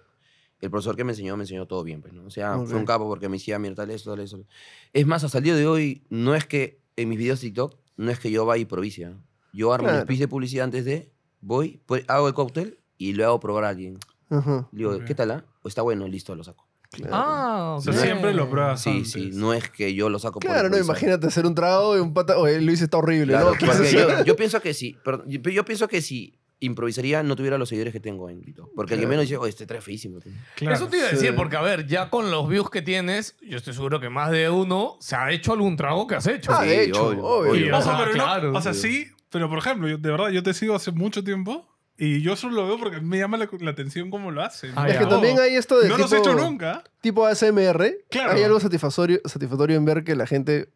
el 0.61 0.71
profesor 0.71 0.95
que 0.97 1.05
me 1.05 1.13
enseñó, 1.13 1.37
me 1.39 1.45
enseñó 1.45 1.67
todo 1.67 1.83
bien. 1.85 2.03
Pues, 2.03 2.13
¿no? 2.13 2.25
O 2.27 2.31
sea, 2.31 2.59
Ok. 2.59 2.67
fue 2.69 2.79
un 2.79 2.85
capo 2.85 3.07
porque 3.09 3.29
me 3.31 3.37
decía, 3.39 3.59
mira, 3.59 3.75
tal 3.75 3.91
esto, 3.91 4.11
tal 4.11 4.21
eso. 4.21 4.45
Es 4.93 5.07
más, 5.07 5.25
hasta 5.25 5.39
el 5.39 5.45
día 5.45 5.55
de 5.57 5.67
hoy, 5.67 6.05
no 6.11 6.35
es 6.35 6.45
que 6.45 6.81
en 6.97 7.09
mis 7.09 7.19
videos 7.19 7.41
de 7.41 7.47
TikTok, 7.49 7.75
no 7.97 8.11
es 8.11 8.19
que 8.19 8.31
yo 8.31 8.45
vaya 8.45 8.59
y 8.59 8.63
improvise. 8.63 9.07
¿no? 9.07 9.23
Yo 9.57 9.73
armo 9.73 9.85
Claro. 9.89 9.99
un 10.01 10.05
speech 10.05 10.19
de 10.21 10.29
publicidad 10.29 10.65
antes 10.65 10.85
de, 10.85 11.11
voy, 11.41 11.81
pues, 11.87 12.05
hago 12.09 12.29
el 12.29 12.35
cóctel 12.35 12.79
y 12.99 13.15
lo 13.15 13.25
hago 13.27 13.41
probar 13.41 13.65
a 13.65 13.69
alguien. 13.71 13.99
Ajá. 14.29 14.69
Le 14.73 14.79
digo, 14.79 14.93
Ok. 14.97 15.05
¿qué 15.05 15.15
tal? 15.15 15.31
ah? 15.31 15.45
¿O 15.63 15.69
está 15.69 15.83
bueno? 15.83 16.07
Listo, 16.07 16.35
lo 16.35 16.45
saco. 16.45 16.67
Claro. 16.91 17.13
Ah, 17.15 17.75
O 17.79 17.81
sea, 17.81 17.93
siempre 17.95 18.33
lo 18.35 18.49
pruebas 18.49 18.81
Sí, 18.83 18.91
antes. 18.91 19.13
sí, 19.13 19.31
no 19.33 19.53
es 19.55 19.69
que 19.71 19.95
yo 19.95 20.09
lo 20.09 20.19
saco 20.19 20.41
por 20.41 20.49
Claro, 20.51 20.69
no, 20.69 20.77
improvisar. 20.77 20.95
imagínate 20.95 21.27
hacer 21.27 21.45
un 21.47 21.55
trago 21.55 21.97
y 21.97 22.01
un 22.01 22.13
pata. 22.15 22.39
Oye, 22.39 22.61
Luis 22.61 22.81
está 22.81 22.99
horrible, 22.99 23.33
Claro, 23.33 23.55
¿no? 23.61 23.85
Yo, 23.85 24.25
yo 24.25 24.37
pienso 24.37 24.61
que 24.61 24.73
sí, 24.75 24.97
pero 25.05 25.25
yo, 25.27 25.41
yo 25.41 25.65
pienso 25.65 25.89
que 25.89 26.01
si 26.01 26.39
improvisaría 26.61 27.23
no 27.23 27.37
tuviera 27.37 27.59
los 27.59 27.69
seguidores 27.69 27.93
que 27.93 28.01
tengo 28.01 28.31
en 28.31 28.41
TikTok. 28.41 28.71
Porque 28.75 28.95
el 28.95 29.01
que 29.01 29.05
Claro. 29.07 29.11
menos 29.11 29.23
dice, 29.25 29.37
oh, 29.37 29.47
este 29.47 29.67
trae 29.67 29.81
feísimo. 29.83 30.21
tío". 30.21 30.33
Claro. 30.55 30.77
Eso 30.77 30.87
te 30.89 30.97
iba 30.99 31.07
a 31.07 31.11
Sí. 31.11 31.17
decir, 31.17 31.35
porque 31.35 31.57
a 31.57 31.61
ver, 31.61 31.87
ya 31.87 32.09
con 32.09 32.31
los 32.31 32.49
views 32.49 32.71
que 32.71 32.81
tienes, 32.83 33.37
yo 33.47 33.59
estoy 33.59 33.75
seguro 33.75 34.01
que 34.01 34.09
más 34.09 34.31
de 34.31 34.49
uno 34.49 34.97
se 35.01 35.17
ha 35.17 35.31
hecho 35.33 35.53
algún 35.53 35.77
trago 35.77 36.07
que 36.07 36.15
has 36.15 36.27
hecho. 36.27 36.53
Ah, 36.53 36.63
Sí, 36.63 36.69
de 36.71 36.85
hecho, 36.85 37.09
obvio, 37.09 37.25
obvio. 37.25 37.53
obvio. 37.53 37.77
O 37.79 37.83
sea, 37.83 37.93
Ah, 37.95 37.99
pero 37.99 38.17
no- 38.17 38.25
claro. 38.25 38.57
o 38.57 38.61
sea, 38.63 38.73
sí, 38.73 39.07
pero 39.31 39.49
por 39.49 39.59
ejemplo, 39.59 39.89
yo, 39.89 39.99
de 39.99 40.11
verdad, 40.11 40.29
yo 40.31 40.43
te 40.43 40.55
sigo 40.55 40.75
hace 40.75 40.91
mucho 40.93 41.23
tiempo 41.25 41.69
y 41.99 42.21
yo 42.23 42.37
solo 42.37 42.57
lo 42.57 42.67
veo 42.67 42.79
porque 42.79 43.01
me 43.01 43.19
llama 43.19 43.37
la, 43.39 43.49
la 43.61 43.71
atención 43.71 44.11
cómo 44.11 44.31
lo 44.31 44.43
hacen. 44.43 44.73
Ah, 44.77 44.87
Es 44.89 44.95
ya. 44.95 45.01
que 45.01 45.07
también 45.07 45.39
hay 45.39 45.55
esto 45.57 45.79
de 45.81 45.89
No 45.89 45.97
tipo, 45.97 46.03
los 46.05 46.13
he 46.13 46.19
hecho 46.19 46.35
nunca. 46.35 46.85
tipo 47.01 47.27
ASMR. 47.27 47.95
Claro. 48.11 48.33
Hay 48.33 48.43
algo 48.43 48.61
satisfactorio, 48.61 49.21
satisfactorio 49.25 49.77
en 49.77 49.85
ver 49.85 50.05
que 50.05 50.15
la 50.15 50.27
gente 50.27 50.69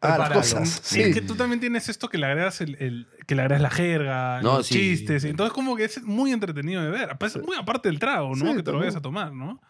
haga 0.00 0.18
las 0.28 0.30
cosas. 0.32 0.80
Sí. 0.82 1.00
Es 1.02 1.14
que 1.14 1.20
tú 1.22 1.36
también 1.36 1.60
tienes 1.60 1.88
esto 1.88 2.08
que 2.08 2.18
le 2.18 2.26
agregas 2.26 2.60
el, 2.60 2.74
el- 2.80 3.06
que 3.26 3.34
le 3.34 3.42
agregas 3.42 3.62
la 3.62 3.70
jerga, 3.70 4.40
No, 4.42 4.58
los 4.58 4.66
sí. 4.66 4.74
chistes. 4.74 5.24
y 5.24 5.28
Entonces, 5.28 5.52
como 5.54 5.74
que 5.76 5.84
es 5.84 6.02
muy 6.02 6.32
entretenido 6.32 6.82
de 6.82 6.90
ver. 6.90 7.16
Pues, 7.18 7.36
Muy 7.38 7.56
aparte 7.56 7.88
del 7.88 7.98
trago, 7.98 8.30
¿no? 8.30 8.34
Sí, 8.36 8.42
que 8.42 8.48
te 8.48 8.56
lo 8.56 8.62
también. 8.64 8.80
vayas 8.80 8.96
a 8.96 9.00
tomar, 9.02 9.32
¿no? 9.32 9.60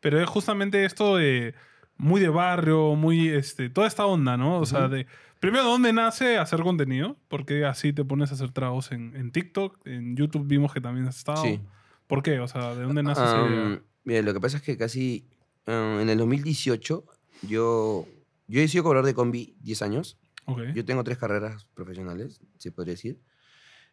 Pero 0.00 0.20
es 0.20 0.28
justamente 0.28 0.84
esto 0.84 1.16
de 1.16 1.54
muy 1.96 2.20
de 2.20 2.28
barrio, 2.28 2.94
muy 2.94 3.28
este, 3.28 3.70
toda 3.70 3.86
esta 3.86 4.04
onda, 4.06 4.36
¿no? 4.36 4.58
O 4.58 4.66
sea, 4.66 4.88
de 4.88 5.06
primero, 5.42 5.64
¿de 5.64 5.70
dónde 5.70 5.92
nace 5.92 6.38
hacer 6.38 6.60
contenido? 6.60 7.16
Porque 7.26 7.64
así 7.64 7.92
te 7.92 8.04
pones 8.04 8.30
a 8.30 8.34
hacer 8.34 8.52
tragos 8.52 8.92
en, 8.92 9.16
en 9.16 9.32
TikTok, 9.32 9.84
en 9.88 10.16
YouTube 10.16 10.46
vimos 10.46 10.72
que 10.72 10.80
también 10.80 11.08
has 11.08 11.18
estado. 11.18 11.42
Sí. 11.42 11.60
¿Por 12.06 12.22
qué? 12.22 12.38
O 12.38 12.46
sea, 12.46 12.76
¿de 12.76 12.84
dónde 12.84 13.02
nace 13.02 13.24
esa 13.24 13.48
idea? 13.48 13.66
Am, 13.66 13.82
mira, 14.04 14.22
lo 14.22 14.32
que 14.34 14.40
pasa 14.40 14.58
es 14.58 14.62
que 14.62 14.76
casi 14.76 15.26
en 15.66 16.08
el 16.08 16.16
2018 16.16 17.04
yo, 17.48 18.06
yo 18.46 18.60
he 18.60 18.68
sido 18.68 18.84
cobrador 18.84 19.04
de 19.04 19.14
combi 19.14 19.56
10 19.62 19.82
años. 19.82 20.16
Ok. 20.44 20.60
Yo 20.76 20.84
tengo 20.84 21.02
tres 21.02 21.18
carreras 21.18 21.66
profesionales, 21.74 22.40
se 22.58 22.70
podría 22.70 22.92
decir. 22.92 23.20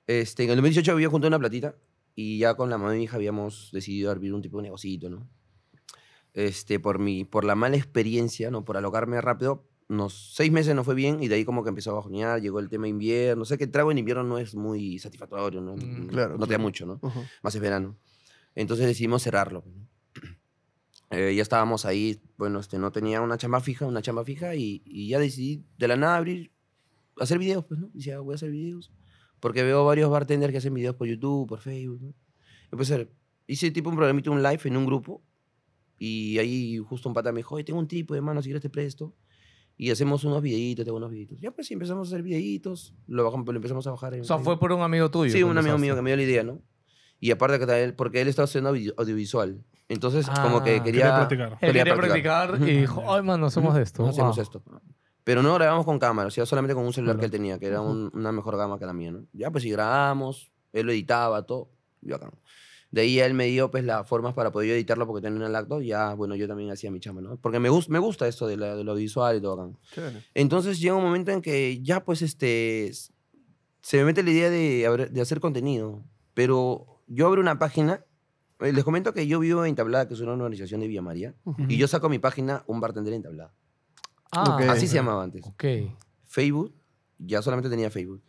Este, 0.05 0.43
en 0.43 0.51
el 0.51 0.57
2018 0.57 0.91
había 0.91 1.09
juntado 1.09 1.29
una 1.29 1.39
platita 1.39 1.75
y 2.13 2.37
ya 2.37 2.53
con 2.53 2.69
la 2.69 2.77
mamá 2.77 2.91
de 2.91 2.97
mi 2.99 3.05
hija 3.05 3.15
habíamos 3.15 3.71
decidido 3.73 4.11
abrir 4.11 4.35
un 4.35 4.43
tipo 4.43 4.57
de 4.57 4.63
negocito, 4.65 5.09
¿no? 5.09 5.27
Este, 6.35 6.79
por, 6.79 6.99
mi, 6.99 7.25
por 7.25 7.43
la 7.43 7.55
mala 7.55 7.75
experiencia, 7.75 8.51
¿no? 8.51 8.63
Por 8.63 8.77
alocarme 8.77 9.19
rápido, 9.19 9.67
unos 9.89 10.33
seis 10.35 10.51
meses 10.51 10.75
no 10.75 10.83
fue 10.83 10.93
bien 10.93 11.21
y 11.21 11.27
de 11.27 11.35
ahí 11.35 11.45
como 11.45 11.63
que 11.63 11.69
empezó 11.69 11.91
a 11.91 11.95
bajonear, 11.95 12.39
llegó 12.39 12.59
el 12.59 12.69
tema 12.69 12.87
invierno. 12.87 13.43
Sé 13.43 13.57
que 13.57 13.63
el 13.63 13.71
trago 13.71 13.91
en 13.91 13.97
invierno 13.97 14.23
no 14.23 14.37
es 14.37 14.53
muy 14.55 14.99
satisfactorio, 14.99 15.61
¿no? 15.61 15.75
Mm, 15.75 16.07
claro, 16.07 16.37
no 16.37 16.45
te 16.45 16.53
da 16.53 16.57
claro. 16.57 16.63
mucho, 16.63 16.85
¿no? 16.85 16.99
Ujú. 17.01 17.23
más 17.41 17.55
es 17.55 17.61
verano. 17.61 17.97
Entonces 18.55 18.85
decidimos 18.85 19.23
cerrarlo. 19.23 19.63
Eh, 21.11 21.33
ya 21.33 21.41
estábamos 21.41 21.85
ahí, 21.85 22.21
bueno, 22.37 22.59
este, 22.59 22.77
no 22.77 22.91
tenía 22.91 23.19
una 23.21 23.35
chamba 23.35 23.61
fija, 23.61 23.87
una 23.87 23.99
chamba 24.03 24.23
fija, 24.23 24.53
y, 24.53 24.83
y 24.85 25.07
ya 25.07 25.17
decidí 25.17 25.65
de 25.79 25.87
la 25.87 25.95
nada 25.95 26.17
abrir, 26.17 26.51
hacer 27.17 27.39
videos, 27.39 27.65
pues, 27.65 27.79
¿no? 27.79 27.89
Decía, 27.95 28.19
voy 28.19 28.33
a 28.33 28.35
hacer 28.35 28.51
videos. 28.51 28.91
Porque 29.39 29.63
veo 29.63 29.83
varios 29.85 30.11
bartenders 30.11 30.51
que 30.51 30.59
hacen 30.59 30.71
videos 30.71 30.93
por 30.93 31.07
YouTube, 31.07 31.47
por 31.47 31.61
Facebook, 31.61 31.99
¿no? 31.99 32.13
Empecé 32.71 33.09
hice 33.47 33.71
tipo 33.71 33.89
un 33.89 33.95
programita, 33.95 34.29
un 34.29 34.43
live 34.43 34.61
en 34.65 34.77
un 34.77 34.85
grupo, 34.85 35.23
y 35.97 36.37
ahí 36.37 36.77
justo 36.77 37.09
un 37.09 37.15
pata 37.15 37.31
me 37.31 37.39
dijo, 37.39 37.55
oye, 37.55 37.63
tengo 37.63 37.79
un 37.79 37.87
tipo 37.87 38.13
de 38.13 38.21
mano, 38.21 38.43
si 38.43 38.49
quieres 38.49 38.61
te 38.61 38.69
presto. 38.69 39.15
Y 39.81 39.91
hacemos 39.91 40.25
unos 40.25 40.41
videitos, 40.41 40.83
tengo 40.83 40.97
unos 40.97 41.09
videitos. 41.09 41.39
Ya 41.39 41.51
pues 41.51 41.65
sí, 41.67 41.73
empezamos 41.73 42.05
a 42.05 42.09
hacer 42.11 42.21
videitos, 42.21 42.93
lo, 43.07 43.23
bajamos, 43.23 43.47
lo 43.47 43.55
empezamos 43.55 43.87
a 43.87 43.91
bajar 43.91 44.13
en 44.13 44.21
O 44.21 44.23
sea, 44.25 44.37
fue 44.37 44.59
por 44.59 44.73
un 44.73 44.81
amigo 44.81 45.09
tuyo. 45.09 45.31
Sí, 45.31 45.37
que 45.37 45.43
un 45.45 45.57
amigo 45.57 45.77
mío 45.77 45.95
que 45.95 46.01
me 46.01 46.09
dio 46.09 46.17
la 46.17 46.23
idea, 46.23 46.43
¿no? 46.43 46.61
Y 47.21 47.31
aparte 47.31 47.59
que 47.59 47.65
también, 47.65 47.95
porque 47.95 48.19
él 48.19 48.27
estaba 48.27 48.43
haciendo 48.43 48.71
audio- 48.71 48.93
audiovisual. 48.97 49.63
Entonces, 49.87 50.29
como 50.29 50.61
que 50.63 50.75
Ah. 50.75 50.83
quería... 50.83 51.01
Quería 51.03 51.15
practicar. 51.15 51.51
Él 51.61 51.73
quería 51.73 51.95
practicar. 51.95 52.47
practicar 52.49 52.69
y 52.75 52.79
dijo, 52.81 53.03
ay, 53.13 53.23
mano, 53.23 53.45
hacemos 53.45 53.69
Ujú, 53.71 53.79
esto. 53.79 54.05
Hacemos 54.05 54.35
Wow. 54.35 54.43
esto. 54.43 54.63
Pero 55.23 55.41
no 55.43 55.53
grabamos 55.53 55.85
con 55.85 55.97
cámara, 55.97 56.27
o 56.27 56.31
sea, 56.31 56.45
solamente 56.45 56.75
con 56.75 56.85
un 56.85 56.91
celular 56.91 57.15
Claro. 57.15 57.19
que 57.21 57.25
él 57.27 57.31
tenía, 57.31 57.57
que 57.57 57.67
era 57.67 57.79
un- 57.79 58.11
una 58.13 58.33
mejor 58.33 58.57
gama 58.57 58.77
que 58.79 58.85
la 58.85 58.93
mía, 58.93 59.11
¿no? 59.11 59.23
Ya, 59.31 59.49
pues, 59.49 59.63
si 59.63 59.71
grabamos, 59.71 60.51
él 60.73 60.85
lo 60.87 60.91
editaba, 60.91 61.45
todo. 61.45 61.71
Yo 62.01 62.15
acá. 62.17 62.29
De 62.91 63.01
ahí 63.01 63.19
él 63.19 63.33
me 63.35 63.45
dio, 63.45 63.69
pues, 63.69 63.83
las 63.83 64.07
formas 64.07 64.33
para 64.33 64.51
poder 64.51 64.69
yo 64.69 64.73
editarlo 64.75 65.05
porque 65.05 65.21
tenía 65.21 65.37
una 65.37 65.49
laptop. 65.49 65.81
Y 65.81 65.87
ya, 65.87 66.13
bueno, 66.15 66.35
yo 66.35 66.47
también 66.47 66.71
hacía 66.71 66.89
mi 66.89 66.99
chamba, 66.99 67.21
¿no? 67.21 67.37
Porque 67.37 67.59
me, 67.59 67.69
gus- 67.69 67.87
me 67.89 67.99
gusta 67.99 68.27
esto 68.27 68.47
de, 68.47 68.57
la- 68.57 68.75
de 68.75 68.83
lo 68.83 68.95
visual 68.95 69.37
y 69.37 69.41
todo 69.41 69.61
acá. 69.61 69.77
Entonces 70.33 70.79
llega 70.79 70.95
un 70.95 71.03
momento 71.03 71.31
en 71.31 71.41
que 71.41 71.81
ya, 71.83 72.03
pues, 72.03 72.21
este, 72.23 72.91
se 73.81 73.97
me 73.97 74.05
mete 74.05 74.23
la 74.23 74.31
idea 74.31 74.49
de, 74.49 75.09
de 75.11 75.21
hacer 75.21 75.39
contenido. 75.39 76.03
Pero 76.33 77.01
yo 77.07 77.27
abro 77.27 77.41
una 77.41 77.59
página, 77.59 78.03
eh, 78.59 78.73
les 78.73 78.83
comento 78.83 79.13
que 79.13 79.27
yo 79.27 79.39
vivo 79.39 79.65
en 79.65 79.75
Tablada, 79.75 80.07
que 80.07 80.13
es 80.15 80.19
una 80.21 80.31
organización 80.33 80.79
de 80.81 80.87
Villa 80.87 81.01
María, 81.03 81.35
y 81.67 81.77
yo 81.77 81.87
saco 81.87 82.07
a 82.07 82.09
mi 82.09 82.19
página 82.19 82.63
Un 82.67 82.79
Bartender 82.79 83.13
en 83.13 83.21
Tablada. 83.21 83.53
Ah, 84.31 84.55
Ok. 84.55 84.61
Así 84.69 84.87
se 84.87 84.95
llamaba 84.95 85.23
antes. 85.23 85.45
Ok. 85.45 85.63
Facebook, 86.25 86.73
ya 87.19 87.41
solamente 87.41 87.69
tenía 87.69 87.89
Facebook. 87.91 88.21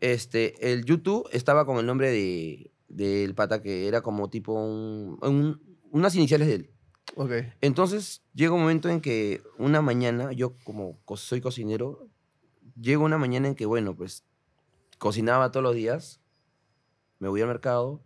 Este, 0.00 0.72
el 0.72 0.84
YouTube 0.84 1.28
estaba 1.32 1.64
con 1.64 1.78
el 1.78 1.86
nombre 1.86 2.10
de 2.10 2.70
del 2.88 3.34
pata 3.34 3.62
que 3.62 3.88
era 3.88 4.02
como 4.02 4.30
tipo 4.30 4.52
un- 4.52 5.18
un- 5.22 5.60
unas 5.90 6.14
iniciales 6.14 6.48
de 6.48 6.54
él. 6.54 6.70
Ok. 7.16 7.30
Entonces 7.60 8.22
llega 8.34 8.52
un 8.52 8.60
momento 8.62 8.88
en 8.88 9.00
que 9.00 9.42
una 9.58 9.80
mañana, 9.82 10.32
yo 10.32 10.56
como 10.64 10.98
co- 11.04 11.16
soy 11.16 11.40
cocinero, 11.40 12.08
llega 12.80 12.98
una 13.02 13.18
mañana 13.18 13.48
en 13.48 13.54
que, 13.54 13.66
bueno, 13.66 13.94
pues 13.96 14.24
cocinaba 14.98 15.50
todos 15.50 15.62
los 15.64 15.74
días, 15.74 16.20
me 17.18 17.28
voy 17.28 17.40
al 17.40 17.48
mercado, 17.48 18.02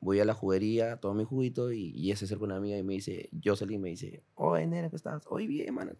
voy 0.00 0.20
a 0.20 0.24
la 0.24 0.34
juguería, 0.34 0.96
tomo 0.98 1.14
mi 1.14 1.24
juguito 1.24 1.72
y, 1.72 1.90
y 1.94 2.06
ella 2.06 2.16
se 2.16 2.24
acerca 2.26 2.44
una 2.44 2.56
amiga 2.56 2.78
y 2.78 2.82
me 2.82 2.94
dice, 2.94 3.28
Jocelyn 3.44 3.80
me 3.80 3.90
dice, 3.90 4.22
oye, 4.34 4.66
nena, 4.66 4.88
¿qué 4.90 4.96
estás? 4.96 5.22
Oye, 5.28 5.46
bien, 5.46 5.74
mano. 5.74 5.92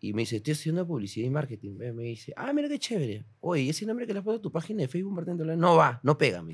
Y 0.00 0.12
me 0.12 0.22
dice, 0.22 0.36
estoy 0.36 0.52
haciendo 0.52 0.86
publicidad 0.86 1.26
y 1.26 1.30
marketing. 1.30 1.76
Me 1.94 2.04
dice, 2.04 2.32
ah, 2.36 2.52
mira 2.52 2.68
qué 2.68 2.78
chévere. 2.78 3.26
Oye, 3.40 3.62
¿y 3.62 3.70
ese 3.70 3.84
nombre 3.84 4.06
que 4.06 4.12
le 4.12 4.20
has 4.20 4.24
puesto 4.24 4.38
a 4.38 4.42
tu 4.42 4.52
página 4.52 4.82
de 4.82 4.88
Facebook, 4.88 5.16
Bartender 5.16 5.46
Tablada? 5.46 5.60
No 5.60 5.76
va, 5.76 5.98
no 6.04 6.16
pega. 6.16 6.42
me 6.42 6.52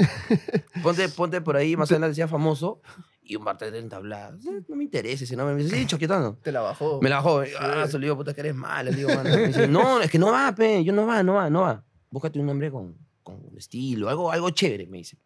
ponte, 0.83 1.09
ponte 1.17 1.41
por 1.43 1.57
ahí, 1.57 1.77
más 1.77 1.91
adelante 1.91 2.13
decía 2.13 2.27
famoso, 2.27 2.81
y 3.23 3.37
un 3.37 3.45
bartender 3.45 3.83
en 3.83 3.89
tablada. 3.89 4.37
No 4.69 4.77
me 4.77 4.85
interesa 4.85 5.25
ese 5.25 5.37
nombre. 5.37 5.55
Me 5.55 5.63
dice, 5.63 5.77
sí, 5.77 5.87
choquetando. 5.87 6.39
Te 6.43 6.53
la 6.53 6.61
bajó. 6.61 7.01
Me 7.03 7.11
la 7.11 7.17
bajó. 7.17 7.43
Ah, 7.59 7.87
se 7.87 7.99
le 7.99 8.07
digo, 8.07 8.17
puta, 8.17 8.33
que 8.33 8.41
eres 8.41 8.55
mala. 8.55 8.91
Le 8.91 8.97
digo, 8.97 9.09
mano. 9.09 9.31
Me 9.31 9.49
dice, 9.49 9.69
no, 9.69 10.01
es 10.01 10.11
que 10.11 10.19
no 10.19 10.31
va, 10.31 10.55
pe. 10.55 10.83
Yo 10.85 10.93
no 10.93 11.07
va, 11.07 11.23
no 11.23 11.35
va, 11.35 11.51
no 11.51 11.63
va. 11.63 11.85
Búscate 12.11 12.39
un 12.39 12.47
nombre 12.47 12.71
con, 12.71 12.97
con 13.23 13.43
estilo, 13.57 14.09
algo, 14.09 14.31
algo 14.31 14.51
chévere, 14.51 14.87
me 14.87 14.99
dice. 14.99 15.19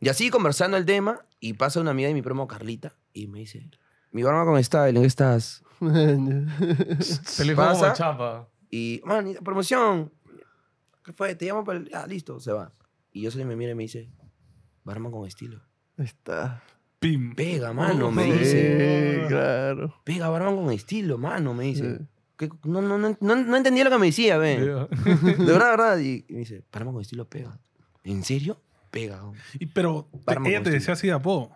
Y 0.00 0.08
así 0.08 0.30
conversando 0.30 0.76
el 0.76 0.84
tema, 0.84 1.24
y 1.40 1.54
pasa 1.54 1.80
una 1.80 1.92
amiga 1.92 2.08
de 2.08 2.14
mi 2.14 2.22
promo, 2.22 2.46
Carlita, 2.46 2.96
y 3.12 3.28
me 3.28 3.38
dice, 3.38 3.70
mi 4.10 4.22
barba 4.22 4.44
con 4.44 4.62
style, 4.62 4.96
¿en 4.96 5.02
qué 5.02 5.06
estás? 5.06 5.62
Se 7.00 7.44
le 7.44 7.52
dijo 7.52 7.62
como 7.62 7.80
Pasa. 7.80 7.92
chapa. 7.92 8.48
Y, 8.70 9.00
man, 9.04 9.34
promoción. 9.44 10.12
¿Qué 11.04 11.12
fue? 11.12 11.34
Te 11.34 11.46
llamo 11.46 11.64
para 11.64 11.78
el... 11.80 11.90
Ah, 11.94 12.06
listo, 12.06 12.38
se 12.40 12.52
va. 12.52 12.72
Y 13.12 13.22
yo 13.22 13.30
se 13.30 13.44
me 13.44 13.56
mira 13.56 13.72
y 13.72 13.74
me 13.74 13.82
dice, 13.82 14.08
barman 14.84 15.12
con 15.12 15.26
estilo. 15.26 15.60
Está. 15.98 16.62
Pim. 17.00 17.34
Pega, 17.34 17.72
mano, 17.72 18.10
me 18.12 18.24
Sí, 18.24 18.32
dice. 18.38 19.24
claro. 19.28 19.94
Pega, 20.04 20.28
barman 20.28 20.56
con 20.56 20.70
estilo, 20.72 21.18
mano, 21.18 21.52
me 21.54 21.64
dice. 21.64 21.98
Sí. 21.98 22.04
¿Qué- 22.36 22.48
No, 22.64 22.80
no, 22.80 22.96
no, 22.98 23.16
no, 23.20 23.36
no 23.36 23.56
entendía 23.56 23.84
lo 23.84 23.90
que 23.90 23.98
me 23.98 24.06
decía, 24.06 24.38
ve. 24.38 24.60
De 24.60 24.66
verdad, 24.66 24.88
de 25.38 25.52
verdad. 25.52 25.98
Y, 25.98 26.24
y 26.28 26.32
me 26.32 26.38
dice, 26.40 26.64
barman 26.72 26.94
con 26.94 27.02
estilo 27.02 27.28
pega. 27.28 27.58
¿En 28.04 28.22
serio? 28.24 28.60
Pega. 28.90 29.20
Y, 29.58 29.66
pero 29.66 30.08
ella 30.46 30.62
te 30.62 30.70
decía 30.70 30.94
así 30.94 31.08
de 31.08 31.12
apodo. 31.14 31.50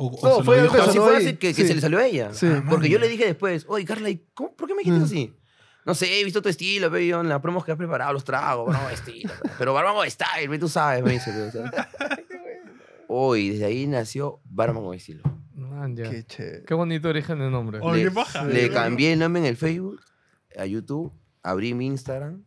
O, 0.00 0.06
o 0.06 0.38
No, 0.38 0.44
fue 0.44 0.60
algo 0.60 0.74
Así 0.80 0.98
fue 0.98 1.16
así 1.16 1.26
que, 1.36 1.52
que 1.52 1.54
Sí. 1.54 1.66
se 1.66 1.74
le 1.74 1.80
salió 1.80 1.98
a 1.98 2.06
ella. 2.06 2.32
Sí. 2.32 2.46
Ah, 2.46 2.64
Porque 2.68 2.88
yo 2.88 2.98
le 2.98 3.08
dije 3.08 3.26
después, 3.26 3.64
oye, 3.68 3.84
Carla, 3.84 4.08
¿y 4.10 4.24
cómo- 4.32 4.54
¿por 4.54 4.68
qué 4.68 4.74
me 4.74 4.80
dijiste 4.82 5.00
Mm. 5.00 5.04
así? 5.04 5.34
No 5.84 5.94
sé, 5.94 6.20
he 6.20 6.24
visto 6.24 6.40
tu 6.42 6.48
estilo, 6.48 6.96
yo 6.98 7.20
en 7.20 7.28
las 7.28 7.40
promos 7.40 7.64
que 7.64 7.72
has 7.72 7.78
preparado, 7.78 8.12
los 8.12 8.22
tragos, 8.24 8.76
con 8.76 8.90
estilo. 8.92 9.32
Pero 9.58 9.72
barman 9.74 9.94
con 9.94 10.08
style, 10.10 10.58
tú 10.58 10.68
sabes, 10.68 11.02
me 11.02 11.12
dice. 11.12 11.32
ve, 11.32 11.42
o 11.48 11.50
sea. 11.50 11.88
Hoy, 13.08 13.48
desde 13.50 13.64
ahí 13.64 13.86
nació 13.86 14.40
Barman 14.44 14.82
con 14.84 14.94
estilo. 14.94 15.22
Man, 15.54 15.96
ya. 15.96 16.10
Qué 16.10 16.24
chévere. 16.24 16.64
Qué 16.64 16.74
bonito 16.74 17.08
origen 17.08 17.38
de 17.38 17.50
nombre. 17.50 17.78
Oye, 17.82 18.04
le, 18.04 18.08
qué 18.10 18.14
paja. 18.14 18.44
le 18.44 18.70
cambié 18.70 19.14
el 19.14 19.18
nombre 19.18 19.40
en 19.40 19.46
el 19.46 19.56
Facebook, 19.56 20.00
a 20.56 20.66
YouTube, 20.66 21.12
abrí 21.42 21.72
mi 21.74 21.86
Instagram 21.86 22.44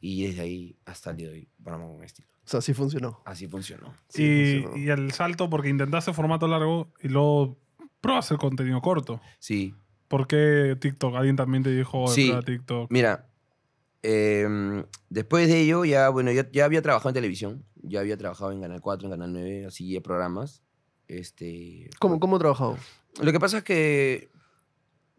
y 0.00 0.26
desde 0.26 0.40
ahí 0.42 0.76
hasta 0.86 1.10
el 1.10 1.16
día 1.18 1.26
de 1.28 1.32
hoy, 1.34 1.48
Barman 1.58 1.92
con 1.94 2.02
estilo. 2.04 2.28
Sea, 2.52 2.60
sí 2.60 2.74
funcionó. 2.74 3.20
Así 3.24 3.48
funcionó. 3.48 3.94
Sí, 4.08 4.22
y, 4.24 4.62
funcionó. 4.62 4.76
y 4.84 4.90
el 4.90 5.12
salto, 5.12 5.48
porque 5.50 5.68
intentaste 5.68 6.12
formato 6.12 6.46
largo 6.48 6.92
y 7.02 7.08
luego 7.08 7.58
probaste 8.00 8.34
el 8.34 8.40
contenido 8.40 8.80
corto. 8.80 9.20
Sí. 9.38 9.74
¿Por 10.08 10.26
qué 10.26 10.76
TikTok? 10.78 11.14
¿Alguien 11.16 11.36
también 11.36 11.62
te 11.62 11.70
dijo 11.70 12.06
Sí. 12.08 12.26
prueba 12.26 12.42
TikTok? 12.42 12.90
Mira, 12.90 13.28
em, 14.02 14.84
después 15.08 15.48
de 15.48 15.60
ello, 15.60 15.84
ya, 15.84 16.08
bueno, 16.10 16.30
ya, 16.32 16.50
ya 16.50 16.64
había 16.64 16.82
trabajado 16.82 17.10
en 17.10 17.14
televisión. 17.14 17.64
Ya 17.82 18.00
había 18.00 18.16
trabajado 18.16 18.52
en 18.52 18.60
Canal 18.60 18.80
4, 18.80 19.06
en 19.06 19.12
Canal 19.12 19.32
9, 19.32 19.66
así 19.66 19.92
de 19.92 20.00
programas. 20.00 20.62
Este, 21.08 21.88
¿Cómo, 21.98 22.20
cómo 22.20 22.38
trabajado? 22.38 22.76
Lo 23.22 23.32
que 23.32 23.40
pasa 23.40 23.58
es 23.58 23.64
que 23.64 24.30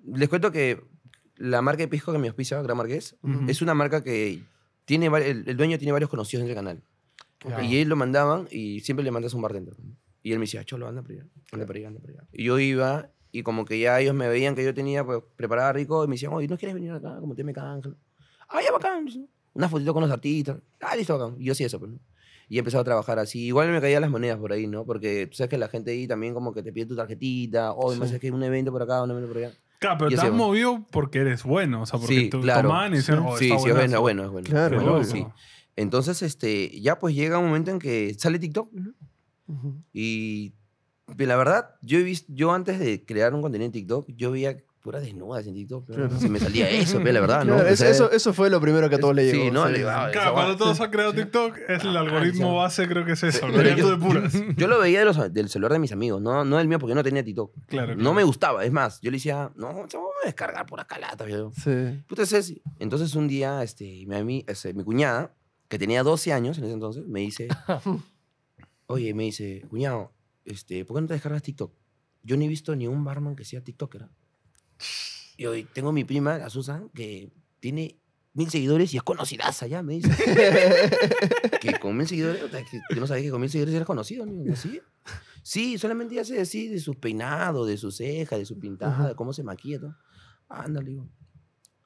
les 0.06 0.30
cuento 0.30 0.52
que 0.52 0.82
la 1.38 1.62
marca 1.62 1.84
de 1.84 1.88
pisco 1.88 2.12
que 2.12 2.18
me 2.20 2.28
auspicia, 2.28 2.62
Gran 2.62 2.78
Marqués, 2.78 3.16
Ujú. 3.22 3.46
es 3.48 3.62
una 3.62 3.74
marca 3.74 4.04
que 4.04 4.44
tiene 4.86 5.08
el, 5.08 5.44
el 5.48 5.58
dueño 5.58 5.78
tiene 5.78 5.92
varios 5.92 6.10
conocidos 6.10 6.44
en 6.44 6.50
el 6.50 6.56
canal. 6.56 6.84
Ya. 7.50 7.64
Y 7.64 7.78
él 7.78 7.90
lo 7.90 7.96
mandaban 7.96 8.48
y 8.52 8.80
siempre 8.82 9.04
le 9.04 9.12
mandas 9.12 9.34
un 9.34 9.42
bartender. 9.42 9.76
Y 10.22 10.32
él 10.32 10.40
me 10.40 10.44
decía, 10.44 10.64
cholo, 10.64 10.88
anda 10.88 11.02
para 11.02 11.16
allá, 11.16 11.26
anda 11.52 11.66
para 11.66 11.80
allá, 11.80 11.88
anda 11.90 12.00
para 12.00 12.14
allá. 12.14 12.24
Y 12.32 12.44
yo 12.46 12.58
iba 12.60 13.10
y 13.32 13.44
como 13.44 13.66
que 13.66 13.80
ya 13.80 14.00
ellos 14.00 14.14
me 14.14 14.28
veían 14.28 14.56
que 14.56 14.64
yo 14.64 14.74
tenía 14.74 15.04
pues, 15.04 15.22
preparada 15.36 15.74
rico 15.74 16.04
y 16.04 16.08
me 16.08 16.14
decían, 16.16 16.34
oye, 16.34 16.48
¿no 16.48 16.58
quieres 16.58 16.76
venir 16.76 16.92
acá? 16.92 17.18
Como 17.20 17.36
te 17.36 17.44
me 17.44 17.52
canje. 17.54 17.90
Ah, 18.50 18.60
ya, 18.64 18.72
bacán. 18.72 19.08
Una 19.54 19.68
fotito 19.68 19.94
con 19.94 20.02
los 20.04 20.12
artistas. 20.12 20.58
Ah, 20.80 20.96
listo, 20.96 21.18
bacán. 21.18 21.36
Y 21.42 21.46
yo 21.46 21.56
sí 21.56 21.64
eso, 21.64 21.80
pues, 21.80 21.92
¿no? 21.92 22.00
Y 22.48 22.58
he 22.58 22.60
empezado 22.60 22.82
a 22.82 22.86
trabajar 22.86 23.18
así. 23.20 23.46
Igual 23.46 23.70
me 23.72 23.82
caían 23.82 24.02
las 24.02 24.12
monedas 24.12 24.38
por 24.38 24.52
ahí, 24.52 24.68
¿no? 24.68 24.86
Porque 24.86 25.28
tú 25.28 25.36
sabes 25.38 25.50
que 25.50 25.58
la 25.58 25.68
gente 25.70 25.92
ahí 25.92 26.08
también 26.08 26.34
como 26.34 26.54
que 26.54 26.62
te 26.62 26.72
pide 26.72 26.86
tu 26.86 26.96
tarjetita. 26.96 27.72
O 27.74 27.92
Sí. 27.94 28.00
más 28.00 28.12
es 28.12 28.20
que 28.20 28.30
un 28.32 28.44
evento 28.44 28.72
por 28.72 28.84
acá, 28.84 29.02
un 29.02 29.10
evento 29.12 29.30
por 29.30 29.38
allá. 29.38 29.52
Claro, 29.80 29.98
pero 29.98 30.12
Y 30.12 30.16
te 30.16 30.22
has 30.22 30.32
movido 30.32 30.86
porque 30.92 31.20
eres 31.20 31.44
bueno. 31.44 31.82
O 31.82 31.86
sea, 31.86 32.00
porque 32.00 32.16
Sí, 32.16 32.30
te 32.30 32.40
claro. 32.40 32.68
tomaban 32.70 32.94
y 32.94 32.98
decían, 32.98 33.20
oh, 33.20 33.36
sí, 33.38 33.46
está 33.50 33.60
sí, 33.60 33.70
es 33.70 33.76
bueno, 33.76 33.96
es 33.96 34.00
bueno, 34.02 34.24
es 34.26 34.30
bueno. 34.30 34.48
Claro, 34.50 34.82
loco. 34.82 35.04
Sí. 35.04 35.26
Entonces, 35.76 36.22
este, 36.22 36.80
ya 36.82 37.00
pues 37.00 37.16
llega 37.16 37.38
un 37.40 37.46
momento 37.48 37.72
en 37.72 37.80
que 37.80 38.16
sale 38.18 38.40
TikTok. 38.40 38.72
¿no? 38.74 38.94
Ujú. 39.48 39.76
Y 39.92 40.54
pues, 41.06 41.28
la 41.28 41.36
verdad, 41.36 41.76
yo 41.82 42.00
he 42.00 42.04
visto, 42.04 42.32
yo 42.34 42.52
antes 42.54 42.80
de 42.80 43.04
crear 43.06 43.34
un 43.34 43.42
contenido 43.42 43.66
en 43.66 43.72
TikTok, 43.72 44.08
yo 44.16 44.32
veía 44.32 44.58
puras 44.82 45.02
desnudas 45.02 45.48
en 45.48 45.54
TikTok. 45.54 45.86
Claro. 45.88 46.20
Se 46.20 46.28
me 46.30 46.40
salía 46.40 46.70
eso, 46.70 46.98
pero 47.00 47.14
la 47.14 47.22
verdad, 47.22 47.46
¿no? 47.46 47.54
Claro, 47.56 47.70
O 47.70 47.72
es- 47.72 47.80
sea, 47.80 47.90
eso, 47.90 48.12
eso 48.12 48.34
fue 48.34 48.50
lo 48.50 48.60
primero 48.60 48.90
que 48.90 48.96
a 48.96 49.00
todos 49.00 49.16
le 49.16 49.26
llegó. 49.26 49.46
Sí, 49.46 49.50
no, 49.52 49.66
sí. 49.66 49.72
le 49.72 49.78
digo, 49.80 49.90
ah, 49.90 50.10
Claro, 50.12 50.28
esa 50.28 50.34
cuando 50.34 50.58
todos 50.58 50.80
han 50.82 50.92
creado 50.92 51.14
TikTok, 51.14 51.58
es 51.70 51.84
el 51.86 51.96
Ah, 51.96 52.02
algoritmo 52.02 52.48
ya. 52.50 52.54
base, 52.64 52.88
creo 52.90 53.06
que 53.06 53.14
es 53.14 53.24
eso. 53.24 53.48
Pero 53.54 53.76
yo- 53.78 53.86
tú 53.86 53.90
depuras. 53.92 54.34
Yo 54.58 54.68
lo 54.68 54.80
veía 54.80 55.00
de 55.00 55.06
los- 55.06 55.34
del 55.34 55.48
celular 55.50 55.72
de 55.72 55.80
mis 55.80 55.92
amigos, 55.94 56.22
no, 56.22 56.44
no 56.44 56.58
del 56.58 56.68
mío 56.68 56.80
porque 56.80 56.96
no 56.96 57.02
tenía 57.04 57.24
TikTok. 57.24 57.54
Claro, 57.68 57.96
No 57.96 58.14
me 58.14 58.24
gustaba, 58.24 58.66
es 58.66 58.72
más, 58.74 59.00
yo 59.02 59.10
le 59.10 59.18
decía, 59.18 59.52
no, 59.56 59.86
se 59.90 59.98
va 59.98 60.04
a 60.22 60.26
descargar 60.26 60.66
por 60.66 60.80
acá 60.82 61.00
lata, 61.00 61.24
viejo". 61.24 61.52
Sí. 61.64 62.04
Puta, 62.08 62.24
ese- 62.24 62.62
Entonces 62.80 63.16
un 63.16 63.28
día, 63.30 63.64
este, 63.64 64.06
mi, 64.06 64.44
este, 64.48 64.74
mi 64.74 64.84
cuñada, 64.84 65.34
que 65.74 65.80
tenía 65.80 66.04
12 66.04 66.32
años 66.32 66.60
en 66.60 66.66
ese 66.66 66.74
entonces, 66.74 67.08
me 67.08 67.22
dice, 67.22 67.48
oye, 68.86 69.12
me 69.16 69.24
dice, 69.24 69.66
cuñado, 69.72 70.14
este, 70.46 70.86
¿por 70.86 70.96
qué 70.96 71.02
no 71.02 71.08
te 71.08 71.16
descargas 71.16 71.42
TikTok? 71.42 71.74
Yo 72.22 72.38
no 72.38 72.44
he 72.44 72.48
visto 72.48 72.76
ni 72.76 72.86
un 72.86 73.04
barman 73.04 73.36
que 73.36 73.44
sea 73.44 73.60
TikToker. 73.60 74.08
Y 75.36 75.48
hoy 75.48 75.64
tengo 75.64 75.92
mi 75.92 76.04
prima, 76.04 76.48
Susan, 76.52 76.90
que 76.90 77.34
tiene 77.60 78.00
mil 78.34 78.52
seguidores 78.52 78.94
y 78.94 78.98
es 78.98 79.04
conocidaza 79.04 79.66
ya, 79.66 79.82
me 79.82 79.94
dice. 79.94 80.12
que 81.60 81.80
con 81.80 81.98
mil 81.98 82.08
seguidores, 82.08 82.44
o 82.44 82.50
sea, 82.50 82.64
que 82.64 82.80
yo 82.92 83.00
no 83.00 83.08
sabía 83.08 83.24
que 83.24 83.32
con 83.32 83.42
mil 83.42 83.50
seguidores 83.50 83.74
eras 83.74 83.88
conocido, 83.88 84.28
¿no? 84.28 84.54
¿Así? 84.54 84.80
Sí, 85.42 85.80
solamente 85.80 86.20
hace 86.20 86.40
así 86.40 86.68
de 86.68 86.80
sus 86.82 86.98
peinados, 86.98 87.68
de 87.68 87.78
sus 87.78 87.98
cejas, 87.98 88.38
de 88.38 88.46
su 88.46 88.60
pintada, 88.60 89.08
de 89.08 89.16
cómo 89.16 89.34
se 89.34 89.42
maquilla, 89.42 89.80
todo. 89.80 89.98
Ándale, 90.50 90.92
digo. 90.92 91.10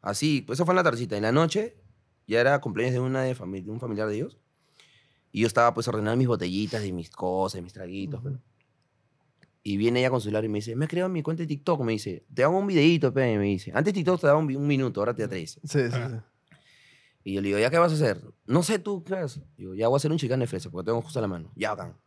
Así, 0.01 0.41
pues 0.41 0.58
eso 0.58 0.65
fue 0.65 0.74
en 0.74 0.75
la 0.75 0.84
tardecita. 0.84 1.15
En 1.15 1.24
la 1.24 1.32
noche, 1.32 1.87
ya 2.27 2.39
era 2.41 2.60
cumpleaños 2.60 2.93
de, 2.93 3.00
una 3.00 3.22
de, 3.24 3.36
fami- 3.36 3.63
de 3.63 3.72
un 3.72 3.79
familiar 3.79 4.07
de 4.07 4.15
ellos. 4.17 4.38
Y 5.31 5.41
yo 5.41 5.48
estaba 5.48 5.74
pues 5.74 5.88
ordenando 5.88 6.17
mis 6.17 6.27
botellitas 6.27 6.81
de 6.81 6.91
mis 6.91 7.10
cosas, 7.10 7.62
mis 7.62 7.74
traguitos. 7.74 8.19
Ujú. 8.19 8.29
pues. 8.31 8.41
Y 9.63 9.75
viene 9.75 10.00
ella 10.00 10.10
con 10.10 10.22
su 10.22 10.25
celular 10.25 10.46
y 10.46 10.48
me 10.50 10.60
dice, 10.60 10.75
me 10.77 10.86
he 10.86 10.88
creado 10.88 11.10
mi 11.10 11.22
cuenta 11.22 11.43
de 11.43 11.48
TikTok. 11.48 11.81
Me 11.81 11.91
dice, 11.91 12.24
te 12.34 12.43
hago 12.43 12.57
un 12.57 12.67
videíto, 12.67 13.13
pe", 13.13 13.38
me 13.38 13.46
dice. 13.46 13.72
Antes 13.75 13.93
TikTok 13.93 14.22
te 14.22 14.27
daba 14.27 14.39
un, 14.39 14.55
un 14.55 14.65
minuto, 14.67 15.01
ahora 15.01 15.13
te 15.13 15.24
da 15.24 15.27
tres. 15.27 15.60
Sí, 15.63 15.79
sí, 15.79 15.89
Ah. 15.91 16.10
sí. 16.10 16.57
Y 17.25 17.34
yo 17.34 17.41
le 17.41 17.48
digo, 17.50 17.60
¿ya 17.60 17.69
qué 17.69 17.77
vas 17.77 17.91
a 17.91 17.96
hacer? 17.96 18.22
No 18.46 18.63
sé 18.63 18.79
tú, 18.79 19.03
¿qué 19.03 19.15
vas? 19.15 19.41
Digo, 19.57 19.75
ya 19.75 19.89
voy 19.89 19.96
a 19.96 19.98
hacer 19.98 20.10
un 20.12 20.17
chicane 20.17 20.43
de 20.46 20.48
fresa 20.48 20.69
porque 20.69 20.86
tengo 20.86 21.01
justo 21.01 21.19
a 21.19 21.22
la 21.22 21.27
mano. 21.27 21.51
Ya, 21.57 21.72
bacán. 21.75 21.98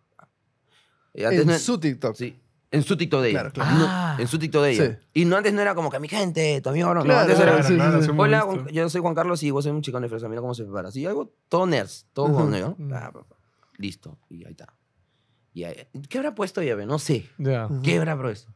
Y 1.13 1.25
antes 1.25 1.41
En 1.43 1.47
no- 1.49 1.59
su 1.59 1.78
TikTok. 1.78 2.15
Sí. 2.17 2.35
En 2.73 2.83
su 2.85 2.97
TikTok 2.97 3.23
de 3.23 3.30
ella. 3.30 3.39
Claro, 3.50 3.52
claro. 3.52 3.78
No, 3.78 3.85
Ah. 3.89 4.17
en 4.19 4.28
su 4.28 4.39
TikTok 4.39 4.63
de 4.63 4.71
ella. 4.71 5.00
Sí. 5.13 5.21
Y 5.23 5.25
no 5.25 5.37
antes 5.37 5.52
no 5.52 5.61
era 5.61 5.75
como 5.75 5.91
que 5.91 5.99
mi 5.99 6.06
gente, 6.09 6.61
tu 6.61 6.69
amigo, 6.71 6.89
no. 6.89 7.00
no, 7.00 7.04
Claro, 7.04 7.21
antes 7.23 7.37
claro, 7.37 7.52
era, 7.54 7.63
sí, 7.65 7.75
sí, 7.75 8.04
sí. 8.06 8.11
Hola. 8.17 8.43
Juan- 8.43 8.69
yo 8.69 8.89
soy 8.89 9.00
Juan 9.00 9.15
Carlos 9.15 9.43
y 9.43 9.50
vos 9.50 9.65
soy 9.65 9.73
un 9.73 9.83
chicón 9.83 10.02
de 10.02 10.09
fresa. 10.09 10.28
Mira 10.28 10.41
cómo 10.41 10.54
se 10.54 10.63
prepara. 10.65 10.89
Así, 10.89 11.04
algo 11.04 11.35
todo 11.49 11.67
nerds, 11.67 12.06
todo 12.13 12.26
Ujú. 12.26 12.35
con 12.37 12.50
negro. 12.52 12.76
Mm. 12.78 12.91
Pa, 12.91 13.11
pa, 13.13 13.25
pa. 13.25 13.37
Listo. 13.76 14.19
Y 14.28 14.45
ahí 14.45 14.52
está. 14.52 14.73
Y 15.52 15.65
ahí- 15.65 15.89
¿Qué 16.09 16.19
habrá 16.19 16.35
puesto 16.35 16.61
ella? 16.61 16.76
ve? 16.76 16.87
No 16.87 16.99
sé. 17.00 17.28
Ya. 17.39 17.69
¿Qué 17.83 17.99
habrá 17.99 18.17
puesto? 18.21 18.52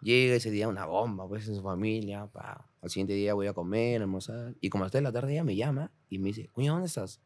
Llega 0.00 0.34
ese 0.36 0.50
día 0.50 0.68
una 0.68 0.86
bomba, 0.86 1.26
pues, 1.28 1.46
en 1.48 1.54
su 1.54 1.62
familia. 1.62 2.26
Pa. 2.26 2.66
Al 2.80 2.88
siguiente 2.90 3.12
día 3.14 3.34
voy 3.34 3.46
a 3.46 3.52
comer, 3.52 4.00
a 4.00 4.04
almorzar. 4.04 4.54
Y 4.60 4.68
como 4.70 4.84
hasta 4.84 4.98
de 4.98 5.02
la 5.02 5.12
tarde 5.12 5.32
ella 5.32 5.44
me 5.44 5.54
llama 5.56 5.92
y 6.08 6.18
me 6.18 6.28
dice, 6.28 6.48
cuñado, 6.50 6.76
¿dónde 6.76 6.86
estás? 6.88 7.20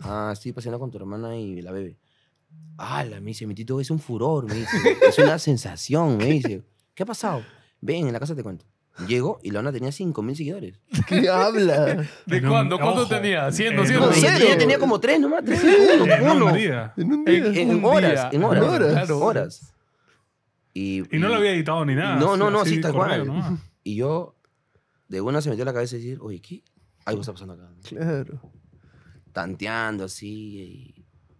Ah, 0.00 0.30
estoy 0.32 0.52
paseando 0.52 0.78
con 0.78 0.90
tu 0.92 0.98
hermana 0.98 1.36
y 1.36 1.60
la 1.62 1.72
bebé. 1.72 1.98
Ah, 2.76 3.04
me 3.04 3.20
dice, 3.20 3.46
mi 3.46 3.54
tito 3.54 3.80
es 3.80 3.90
un 3.90 3.98
furor, 3.98 4.46
me 4.46 4.54
dice. 4.54 4.76
Es 5.08 5.18
una 5.18 5.38
sensación, 5.38 6.16
me 6.16 6.26
dice. 6.26 6.62
¿Qué 6.94 7.02
ha 7.02 7.06
pasado? 7.06 7.42
Ven, 7.80 8.06
en 8.06 8.12
la 8.12 8.20
casa 8.20 8.34
te 8.36 8.42
cuento. 8.42 8.64
Llego 9.06 9.38
y 9.44 9.50
la 9.52 9.60
ona 9.60 9.70
tenía 9.72 9.90
5.000 9.90 10.34
seguidores. 10.34 10.80
¿Qué 11.06 11.28
habla? 11.28 12.04
¿De 12.26 12.42
cuándo? 12.42 12.78
¿Cuánto 12.80 13.02
ojo, 13.02 13.08
tenía? 13.08 13.46
¿100, 13.48 13.68
en 13.70 13.76
200? 13.76 14.08
un- 14.08 14.14
ella, 14.14 14.32
cero. 14.36 14.44
ella 14.48 14.58
tenía 14.58 14.78
como 14.80 14.98
tres 14.98 15.20
nomás, 15.20 15.44
tres, 15.44 15.62
uno, 16.00 16.04
En 16.12 16.42
un 16.42 16.52
día. 16.52 16.92
En 16.96 17.12
un 17.12 17.24
día. 17.24 17.36
En, 17.46 17.56
en 17.56 17.74
Un 17.76 17.84
horas, 17.84 18.12
día. 18.12 18.30
en 18.32 18.42
horas. 18.44 18.64
En 18.64 18.68
horas. 18.70 18.92
Claro, 18.92 19.18
horas. 19.20 19.72
Y, 20.74 21.16
Y 21.16 21.20
no 21.20 21.28
lo 21.28 21.36
había 21.36 21.52
editado 21.52 21.84
ni 21.84 21.94
nada. 21.94 22.16
No, 22.16 22.36
no, 22.36 22.50
no, 22.50 22.60
así 22.62 22.74
sí, 22.76 22.80
tal 22.80 22.92
cual. 22.92 23.24
nomás. 23.26 23.60
Y 23.84 23.94
yo, 23.94 24.34
de 25.08 25.20
una 25.20 25.40
se 25.42 25.50
metió 25.50 25.62
a 25.62 25.66
la 25.66 25.72
cabeza 25.72 25.94
y 25.96 26.00
decir, 26.00 26.18
oye, 26.20 26.40
¿qué? 26.40 26.64
Algo 27.04 27.20
está 27.20 27.32
pasando 27.32 27.54
acá. 27.54 27.70
Claro. 27.88 28.40
Tanteando 29.32 30.04
así. 30.04 30.94
Y, 30.96 30.97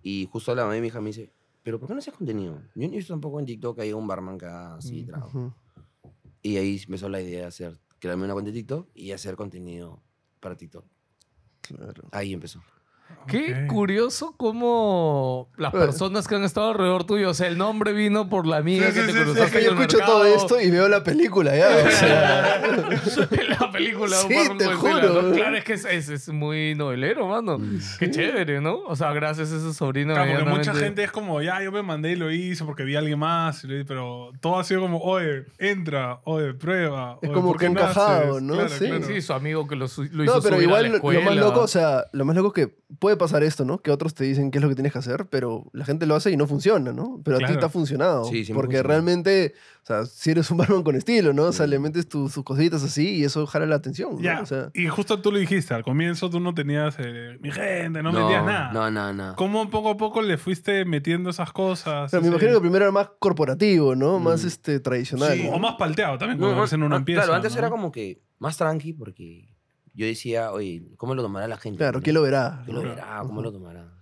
y 0.09 0.27
justo 0.33 0.55
la 0.55 0.63
mamá 0.63 0.75
de 0.75 0.81
mi 0.81 0.87
hija 0.87 1.03
me 1.03 1.09
dice, 1.09 1.31
¿pero 1.63 1.79
por 1.79 1.87
qué 1.87 1.95
no 1.95 1.99
haces 1.99 2.15
contenido? 2.15 2.63
Yo 2.75 2.89
visto 2.89 3.13
tampoco 3.13 3.41
en 3.41 3.45
TikTok 3.45 3.79
haya 3.81 3.95
un 3.95 4.07
barman 4.07 4.39
que 4.39 4.47
haga 4.47 4.77
así, 4.77 5.03
Mm, 5.03 5.07
trago. 5.07 5.55
Y 6.41 6.57
ahí 6.57 6.81
empezó 6.83 7.11
la 7.11 7.21
idea 7.21 7.41
de 7.41 7.45
hacer, 7.45 7.79
crearme 7.99 8.25
una 8.25 8.33
cuenta 8.33 8.51
de 8.51 8.57
TikTok 8.57 8.89
y 8.95 9.13
hacer 9.13 9.37
contenido 9.37 10.03
para 10.41 10.57
TikTok. 10.57 10.87
Claro. 11.61 12.09
Ahí 12.13 12.33
empezó. 12.33 12.63
Qué 13.27 13.67
curioso 13.69 14.35
cómo 14.39 15.51
las 15.59 15.73
Bueno. 15.73 15.87
personas 15.87 16.27
que 16.27 16.35
han 16.35 16.45
estado 16.45 16.71
alrededor 16.71 17.05
tuyo, 17.05 17.29
o 17.29 17.35
sea, 17.35 17.47
el 17.49 17.59
nombre 17.59 17.93
vino 17.93 18.29
por 18.31 18.47
la 18.47 18.57
amiga 18.57 18.87
Sí, 18.89 18.95
que 18.95 19.01
sí, 19.03 19.07
te 19.09 19.13
sí, 19.13 19.19
cruzaste 19.19 19.45
Es 19.45 19.53
que 19.53 19.65
yo 19.65 19.71
escucho 19.73 19.99
todo 20.07 20.25
esto 20.25 20.59
y 20.61 20.71
veo 20.71 20.89
la 20.89 21.05
película 21.05 21.55
ya. 21.55 21.69
O 21.87 21.91
sea, 21.91 22.63
la 23.61 23.71
película 23.71 24.17
Sí, 24.17 24.35
te 24.57 24.65
de 24.65 24.75
juro. 24.75 25.33
Claro, 25.35 25.57
es 25.57 25.65
que 25.65 25.75
es, 25.75 25.85
es- 25.85 26.09
es 26.09 26.29
muy 26.31 26.75
novelero, 26.75 27.29
mano. 27.29 27.59
Qué 27.99 28.11
chévere, 28.11 28.61
¿no? 28.63 28.79
O 28.87 28.97
sea, 28.97 29.13
gracias 29.13 29.53
a 29.53 29.57
ese 29.57 29.75
sobrino. 29.75 30.15
Claro, 30.15 30.33
porque 30.39 30.51
mucha 30.51 30.75
gente 30.75 31.05
es 31.05 31.11
como, 31.11 31.43
ya, 31.43 31.63
yo 31.63 31.71
me 31.71 31.83
mandé 31.83 32.13
y 32.13 32.17
lo 32.17 32.31
hice 32.31 32.65
porque 32.65 32.83
vi 32.85 32.97
a 32.97 33.01
alguien 33.01 33.19
más, 33.19 33.63
pero 33.87 34.31
todo 34.41 34.59
ha 34.59 34.65
sido 34.65 34.81
como, 34.81 35.01
oye, 35.01 35.45
entra, 35.59 36.21
oye, 36.25 36.55
prueba. 36.55 37.19
Es 37.21 37.29
oye, 37.29 37.35
como 37.35 37.49
¿por 37.53 37.59
que 37.61 37.67
encajado, 37.67 38.33
haces?". 38.33 38.43
¿no? 38.43 38.55
Claro, 38.55 38.69
Sí. 38.71 38.87
claro. 38.87 39.03
Sí, 39.05 39.21
su 39.21 39.33
amigo 39.35 39.67
que 39.69 39.77
lo, 39.77 39.85
hizo 39.85 40.03
no, 40.05 40.09
pero 40.25 40.41
subir 40.41 40.55
a 40.55 40.63
igual 40.63 40.83
la 40.85 40.99
lo, 40.99 41.13
lo 41.13 41.21
más 41.23 41.37
loco, 41.37 41.61
o 41.61 41.69
sea, 41.69 42.05
lo 42.13 42.25
más 42.25 42.35
loco 42.37 42.49
es 42.59 42.67
que 42.67 42.75
puede 42.99 43.17
pasar 43.17 43.43
esto, 43.43 43.65
¿no? 43.65 43.79
Que 43.79 43.91
otros 43.91 44.15
te 44.15 44.25
dicen 44.25 44.51
qué 44.51 44.59
es 44.59 44.63
lo 44.63 44.69
que 44.69 44.75
tienes 44.75 44.93
que 44.93 44.99
hacer, 44.99 45.27
pero 45.31 45.65
la 45.73 45.85
gente 45.85 46.07
lo 46.07 46.15
hace 46.17 46.31
y 46.31 46.37
no 46.37 46.47
funciona, 46.47 46.93
¿no? 46.93 47.21
Pero 47.25 47.37
a 47.37 47.39
ti 47.41 47.45
Claro. 47.47 47.61
te 47.61 47.67
ha 47.67 47.69
funcionado. 47.69 48.25
Sí, 48.25 48.45
siempre 48.45 48.55
porque 48.55 48.77
funciona. 48.79 48.89
realmente, 48.89 49.55
o 49.83 49.87
sea, 49.87 50.05
si 50.07 50.31
eres 50.31 50.51
un 50.51 50.57
barman 50.59 50.83
con 50.83 50.97
estilo, 50.97 51.33
¿no? 51.33 51.45
O 51.45 51.53
sea, 51.53 51.67
Sí. 51.67 51.71
le 51.71 51.79
metes 51.79 52.09
tus, 52.09 52.33
tus 52.35 52.45
cositas 52.45 52.83
así 52.83 53.17
y 53.17 53.25
eso 53.25 53.47
jala 53.47 53.67
la 53.67 53.77
atención, 53.77 54.17
¿no? 54.17 54.21
Ya, 54.21 54.41
O 54.41 54.47
sea, 54.47 54.71
y 54.75 54.87
justo 54.89 55.21
tú 55.21 55.31
lo 55.33 55.39
dijiste, 55.39 55.75
al 55.75 55.83
comienzo 55.85 56.29
tú 56.31 56.41
no 56.41 56.55
tenías, 56.55 56.97
eh, 56.99 57.39
mi 57.41 57.51
gente, 57.51 58.03
no, 58.03 58.13
metías 58.13 58.45
nada. 58.45 58.73
No, 58.73 58.91
no, 58.91 59.13
no. 59.13 59.37
¿Cómo 59.37 59.71
poco 59.71 59.91
a 59.91 59.97
poco 59.97 60.21
le 60.23 60.37
fuiste 60.39 60.85
metiendo 60.85 61.31
esas 61.31 61.53
cosas? 61.53 62.11
pero 62.11 62.23
me 62.23 62.29
imagino 62.29 62.53
que 62.55 62.61
primero 62.61 62.85
era 62.85 62.93
más 62.93 63.11
corporativo, 63.19 63.95
¿no? 63.95 64.19
Más 64.19 64.45
Mm. 64.45 64.47
este, 64.49 64.81
tradicional. 64.81 65.37
Sí, 65.37 65.45
¿no? 65.45 65.51
o 65.51 65.59
más 65.59 65.75
palteado 65.79 66.19
también, 66.19 66.39
No, 66.39 66.47
cuando 66.47 66.57
no, 66.57 66.63
recién 66.63 66.83
uno 66.83 66.95
ah, 66.95 66.99
empieza. 66.99 67.21
Claro, 67.23 67.35
antes 67.35 67.53
¿no? 67.53 67.59
era 67.59 67.71
como 67.71 67.93
que 67.93 68.21
más 68.39 68.57
tranqui 68.57 68.93
porque 68.93 69.55
yo 69.99 70.07
decía, 70.07 70.53
oye, 70.53 70.83
¿cómo 70.97 71.15
lo 71.15 71.23
tomará 71.23 71.47
la 71.49 71.57
gente? 71.59 71.79
Claro. 71.79 72.01
¿quién 72.01 72.15
lo 72.15 72.23
verá? 72.23 72.63
¿Quién 72.65 72.77
lo 72.77 72.83
verá? 72.83 73.19
¿Cómo 73.27 73.43
lo 73.43 73.53
tomará? 73.53 73.93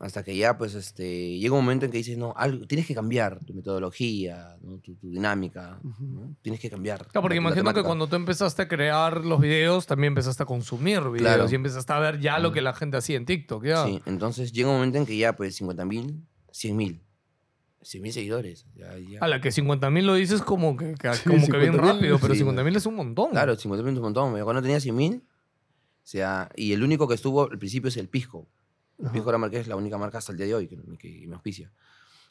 Hasta 0.00 0.22
que 0.22 0.36
ya, 0.36 0.56
pues, 0.56 0.74
este, 0.74 1.38
llega 1.40 1.54
un 1.56 1.64
momento 1.64 1.84
en 1.84 1.90
que 1.90 1.98
dices, 1.98 2.16
no, 2.16 2.32
algo, 2.36 2.66
tienes 2.68 2.86
que 2.86 2.94
cambiar 2.94 3.44
tu 3.44 3.52
metodología, 3.52 4.56
¿no? 4.62 4.78
tu, 4.78 4.94
tu 4.94 5.10
dinámica, 5.10 5.80
¿no? 5.82 6.36
Tienes 6.40 6.60
que 6.60 6.70
cambiar. 6.70 6.98
Claro, 7.08 7.20
porque 7.22 7.34
la- 7.36 7.42
la 7.42 7.50
imagino 7.50 7.74
que 7.74 7.82
cuando 7.82 8.06
tú 8.06 8.14
empezaste 8.14 8.62
a 8.62 8.68
crear 8.68 9.24
los 9.24 9.40
videos, 9.40 9.86
también 9.86 10.12
empezaste 10.12 10.44
a 10.44 10.46
consumir 10.46 11.00
videos 11.00 11.18
Claro. 11.34 11.46
y 11.50 11.54
empezaste 11.56 11.92
a 11.92 11.98
ver 11.98 12.20
ya 12.20 12.38
lo 12.38 12.50
Mm. 12.50 12.52
que 12.54 12.60
la 12.62 12.74
gente 12.74 12.96
hacía 12.96 13.16
en 13.16 13.26
TikTok, 13.26 13.64
¿ya? 13.64 13.84
Sí, 13.86 14.00
entonces 14.06 14.52
llega 14.52 14.68
un 14.68 14.76
momento 14.76 14.98
en 14.98 15.06
que 15.06 15.16
ya, 15.16 15.34
pues, 15.34 15.56
50 15.56 15.84
mil, 15.84 16.24
100 16.52 16.76
mil. 16.76 17.02
100 17.88 18.02
mil 18.02 18.12
seguidores. 18.12 18.66
Ya, 18.76 18.98
ya. 18.98 19.18
A 19.20 19.28
la 19.28 19.40
que 19.40 19.50
50 19.50 19.88
mil 19.90 20.06
lo 20.06 20.14
dices 20.14 20.42
como 20.42 20.76
que, 20.76 20.94
que- 20.94 21.14
Sí, 21.14 21.22
como 21.24 21.46
que 21.46 21.56
bien 21.58 21.72
50.000, 21.72 21.76
rápido, 21.80 22.18
pero 22.18 22.34
sí. 22.34 22.40
50 22.40 22.62
mil 22.64 22.76
es 22.76 22.84
un 22.86 22.94
montón. 22.96 23.30
Claro, 23.30 23.56
50 23.56 23.82
mil 23.82 23.92
es 23.94 23.98
un 23.98 24.02
montón. 24.04 24.38
Cuando 24.42 24.60
tenía 24.60 24.78
100 24.78 24.94
mil, 24.94 25.14
o 25.24 26.06
sea, 26.10 26.50
y 26.54 26.72
el 26.74 26.82
único 26.82 27.08
que 27.08 27.14
estuvo 27.14 27.50
al 27.50 27.58
principio 27.58 27.88
es 27.88 27.96
el 27.96 28.08
Pisco. 28.08 28.46
El 28.98 29.06
Ajá. 29.06 29.12
Pisco 29.14 29.26
de 29.26 29.32
la 29.32 29.38
marca 29.38 29.58
es 29.58 29.68
la 29.68 29.76
única 29.76 29.96
marca 29.96 30.18
hasta 30.18 30.32
el 30.32 30.38
día 30.38 30.46
de 30.48 30.54
hoy 30.54 30.66
que, 30.68 30.76
que 30.98 31.26
me 31.26 31.34
auspicia. 31.34 31.72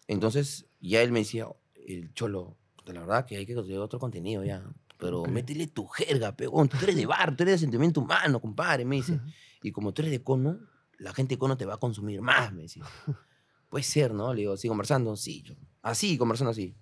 Entonces, 0.07 0.65
ya 0.79 1.01
él 1.01 1.11
me 1.11 1.19
decía, 1.19 1.47
el 1.87 2.13
cholo, 2.13 2.55
de 2.85 2.93
la 2.93 2.99
verdad 3.01 3.25
que 3.25 3.37
hay 3.37 3.45
que 3.45 3.55
conseguir 3.55 3.79
otro 3.79 3.97
contenido 3.99 4.43
ya. 4.43 4.63
pero 4.99 5.23
métele 5.25 5.67
tu 5.67 5.85
jerga, 5.87 6.35
pegón. 6.35 6.69
Tú 6.69 6.77
eres 6.83 6.95
de 6.95 7.05
bar, 7.05 7.35
tú 7.35 7.43
eres 7.43 7.53
de 7.55 7.57
sentimiento 7.59 7.99
humano, 8.01 8.39
compadre, 8.39 8.85
me 8.85 8.97
dice. 8.97 9.19
Y 9.63 9.71
como 9.71 9.91
tú 9.93 10.01
eres 10.03 10.11
de 10.11 10.21
cono, 10.23 10.59
la 10.99 11.13
gente 11.13 11.35
de 11.35 11.39
cono 11.39 11.57
te 11.57 11.65
va 11.65 11.73
a 11.75 11.77
consumir 11.77 12.21
más, 12.21 12.53
me 12.53 12.63
decía. 12.63 12.83
Puede 13.69 13.83
ser, 13.83 14.13
¿no? 14.13 14.33
Le 14.33 14.41
digo, 14.41 14.57
¿sí 14.57 14.67
conversando? 14.67 15.15
Sí. 15.15 15.41
Yo, 15.43 15.55
así, 15.81 16.17
conversando 16.17 16.51
así. 16.51 16.75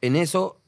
En 0.00 0.16
eso, 0.16 0.62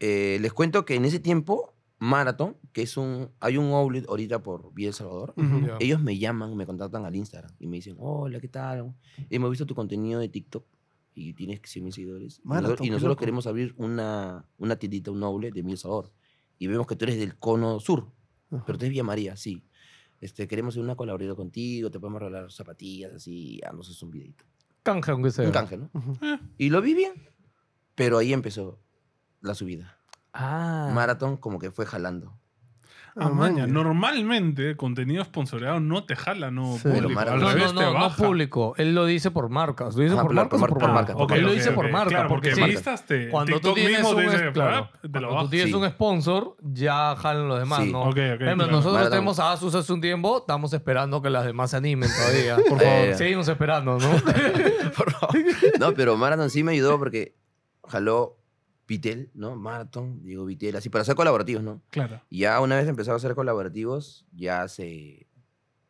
eh, 0.00 0.38
les 0.40 0.52
cuento 0.52 0.84
que 0.84 0.94
en 0.94 1.04
ese 1.04 1.20
tiempo, 1.20 1.74
Marathon, 1.98 2.56
que 2.72 2.82
es 2.82 2.96
un... 2.96 3.30
Hay 3.40 3.56
un 3.56 3.72
outlet 3.72 4.06
ahorita 4.08 4.42
por 4.42 4.72
Vía 4.74 4.88
El 4.88 4.94
Salvador. 4.94 5.34
Ellos 5.80 6.00
me 6.02 6.18
llaman, 6.18 6.56
me 6.56 6.66
contactan 6.66 7.04
al 7.04 7.14
Instagram 7.16 7.52
y 7.58 7.66
me 7.66 7.76
dicen, 7.76 7.96
hola, 7.98 8.40
¿qué 8.40 8.48
tal? 8.48 8.94
Hemos 9.30 9.50
visto 9.50 9.66
tu 9.66 9.74
contenido 9.74 10.20
de 10.20 10.28
TikTok 10.28 10.66
y 11.14 11.32
tienes 11.34 11.60
100 11.64 11.84
mil 11.84 11.92
seguidores. 11.92 12.38
Y 12.38 12.42
Marathon, 12.48 12.62
nosotros- 12.70 12.86
y 12.86 12.90
nosotros 12.90 13.16
queremos 13.16 13.46
abrir 13.46 13.74
una, 13.78 14.46
una 14.58 14.76
tiendita, 14.76 15.10
un 15.10 15.20
noble 15.20 15.50
de 15.50 15.62
Mil 15.62 15.78
Sabor. 15.78 16.12
Y 16.58 16.66
vemos 16.66 16.86
que 16.86 16.96
tú 16.96 17.04
eres 17.06 17.18
del 17.18 17.38
cono 17.38 17.80
sur, 17.80 18.10
pero 18.50 18.78
tú 18.78 18.84
eres 18.84 18.90
Villa 18.90 19.04
María, 19.04 19.36
sí. 19.36 19.62
Este, 20.20 20.46
queremos 20.48 20.74
hacer 20.74 20.82
una 20.82 20.96
colaboración 20.96 21.36
contigo, 21.36 21.90
te 21.90 21.98
podemos 22.00 22.20
regalar 22.20 22.50
zapatillas, 22.52 23.12
así, 23.14 23.60
ya 23.62 23.72
nos 23.72 23.88
haces 23.88 24.02
un 24.02 24.10
videito. 24.10 24.44
Canje, 24.86 25.10
aunque 25.10 25.32
sea. 25.32 25.44
Un 25.44 25.50
canje, 25.50 25.76
¿no? 25.76 25.90
Ujú. 25.92 26.16
Y 26.58 26.70
lo 26.70 26.80
vi 26.80 26.94
bien, 26.94 27.28
pero 27.96 28.18
ahí 28.18 28.32
empezó 28.32 28.78
la 29.40 29.54
subida. 29.56 29.98
Ah. 30.32 30.92
Marathon 30.94 31.36
como 31.36 31.58
que 31.58 31.72
fue 31.72 31.86
jalando. 31.86 32.38
Ah, 33.18 33.30
maña. 33.30 33.66
Normalmente, 33.66 34.76
contenido 34.76 35.24
sponsoreado 35.24 35.80
no 35.80 36.04
te 36.04 36.16
jala, 36.16 36.50
no 36.50 36.76
Sí. 36.76 36.88
público. 36.88 37.18
Pero 37.18 37.32
Al 37.32 37.40
No, 37.40 37.48
revés, 37.48 37.72
no, 37.72 37.80
te 37.80 37.86
no, 37.86 37.92
no 37.94 38.00
baja. 38.00 38.16
público. 38.24 38.74
Él 38.76 38.94
lo 38.94 39.06
dice 39.06 39.30
por 39.30 39.48
marcas. 39.48 39.96
¿Lo 39.96 40.02
dice 40.02 40.14
Ajá, 40.14 40.22
por 40.22 40.28
por- 40.28 40.34
marcas 40.36 40.60
por 40.60 40.68
o 40.68 40.72
por 40.74 40.78
por 40.80 40.88
por 41.28 41.36
Él 41.36 41.44
lo 41.44 41.52
dice 41.52 41.70
Ok, 41.70 41.74
por 41.74 41.86
ok, 41.86 41.92
marca. 41.92 42.08
Claro, 42.10 42.28
porque 42.28 42.50
porque 42.50 42.76
sí, 42.76 42.84
te, 43.06 43.28
cuando 43.30 43.52
tú 43.52 43.58
TikTok 43.58 43.74
tienes 43.74 43.92
mismo 43.92 44.10
un, 44.10 44.16
te 44.16 44.22
dice, 44.22 44.52
claro, 44.52 44.76
"Ah, 44.92 44.98
te 45.00 45.08
lo 45.08 45.10
cuando 45.12 45.28
tú 45.28 45.34
bajo". 45.34 45.48
tienes 45.48 45.68
Sí. 45.70 45.74
un 45.74 45.88
sponsor, 45.88 46.56
ya 46.60 47.16
jalan 47.16 47.48
los 47.48 47.58
demás, 47.58 47.84
Sí. 47.84 47.92
¿no? 47.92 48.02
Ok, 48.02 48.08
ok, 48.08 48.14
Por 48.14 48.22
ejemplo, 48.24 48.54
claro. 48.54 48.70
nosotros 48.70 48.92
Marathon. 48.94 49.10
tenemos 49.12 49.38
a 49.40 49.52
Asus 49.52 49.74
hace 49.74 49.92
un 49.92 50.00
tiempo, 50.00 50.38
estamos 50.38 50.72
esperando 50.74 51.22
que 51.22 51.30
las 51.30 51.44
demás 51.46 51.70
se 51.70 51.76
animen 51.78 52.08
todavía. 52.16 52.56
Por 52.68 52.80
favor. 52.80 53.14
Seguimos 53.14 53.48
esperando, 53.48 53.98
¿no? 53.98 54.10
Por 54.96 55.10
favor. 55.12 55.36
No, 55.80 55.94
pero 55.94 56.16
Marathon 56.16 56.50
sí 56.50 56.62
me 56.62 56.72
ayudó 56.72 56.98
porque 56.98 57.34
jaló 57.88 58.36
Vitel, 58.88 59.30
¿no? 59.34 59.56
Marathon, 59.56 60.22
digo 60.22 60.44
Vitel, 60.44 60.76
así 60.76 60.88
para 60.88 61.02
hacer 61.02 61.14
colaborativos, 61.16 61.62
¿no? 61.62 61.82
Claro. 61.90 62.20
Y 62.30 62.38
ya 62.40 62.60
una 62.60 62.76
vez 62.76 62.86
empezaron 62.88 63.16
a 63.16 63.18
hacer 63.18 63.34
colaborativos, 63.34 64.24
ya 64.32 64.68
se, 64.68 65.26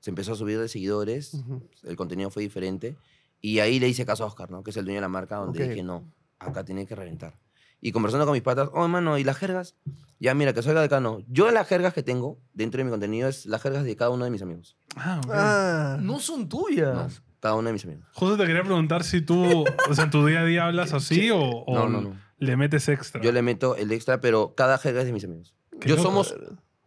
se 0.00 0.10
empezó 0.10 0.32
a 0.32 0.36
subir 0.36 0.58
de 0.58 0.68
seguidores, 0.68 1.34
Ujú. 1.34 1.62
el 1.84 1.96
contenido 1.96 2.30
fue 2.30 2.42
diferente. 2.42 2.96
Y 3.42 3.58
ahí 3.58 3.78
le 3.78 3.88
hice 3.88 4.06
caso 4.06 4.24
a 4.24 4.28
Oscar, 4.28 4.50
¿no? 4.50 4.62
Que 4.62 4.70
es 4.70 4.76
el 4.78 4.84
dueño 4.84 4.96
de 4.96 5.02
la 5.02 5.08
marca, 5.08 5.36
donde 5.36 5.62
Ok. 5.62 5.68
dije, 5.70 5.82
no, 5.82 6.10
acá 6.38 6.64
tiene 6.64 6.86
que 6.86 6.94
reventar. 6.96 7.38
Y 7.82 7.92
conversando 7.92 8.24
con 8.24 8.32
mis 8.32 8.42
patas, 8.42 8.70
oh, 8.72 8.82
hermano, 8.84 9.18
¿y 9.18 9.24
las 9.24 9.36
jergas? 9.36 9.76
Ya, 10.18 10.32
mira, 10.34 10.54
que 10.54 10.62
salga 10.62 10.80
de 10.80 10.86
acá, 10.86 10.98
no. 10.98 11.18
Yo 11.28 11.50
las 11.50 11.68
jergas 11.68 11.92
que 11.92 12.02
tengo 12.02 12.40
dentro 12.54 12.78
de 12.78 12.84
mi 12.84 12.90
contenido 12.90 13.28
es 13.28 13.44
las 13.44 13.60
jergas 13.60 13.84
de 13.84 13.94
cada 13.94 14.10
uno 14.10 14.24
de 14.24 14.30
mis 14.30 14.40
amigos. 14.40 14.78
Ah, 14.96 15.20
ok. 15.22 15.30
Ah, 15.34 15.98
no 16.00 16.18
son 16.18 16.40
No, 16.42 16.48
tuyas. 16.48 17.22
cada 17.38 17.54
uno 17.54 17.66
de 17.68 17.74
mis 17.74 17.84
amigos. 17.84 18.06
Justo 18.14 18.38
te 18.38 18.46
quería 18.46 18.62
preguntar 18.62 19.04
si 19.04 19.20
tú, 19.20 19.64
o 19.90 19.94
sea, 19.94 20.04
en 20.04 20.10
tu 20.10 20.24
día 20.24 20.40
a 20.40 20.44
día 20.46 20.66
hablas 20.66 20.94
así 20.94 21.28
o, 21.30 21.38
o 21.38 21.74
No, 21.74 21.86
no, 21.90 22.00
no. 22.00 22.16
Le 22.38 22.56
metes 22.56 22.88
extra. 22.88 23.20
Yo 23.22 23.32
le 23.32 23.42
meto 23.42 23.76
el 23.76 23.92
extra, 23.92 24.20
pero 24.20 24.54
cada 24.54 24.78
jerga 24.78 25.00
es 25.00 25.06
de 25.06 25.12
mis 25.12 25.24
amigos. 25.24 25.54
Qué 25.80 25.88
Yo 25.88 25.96
loco. 25.96 26.08
somos 26.08 26.34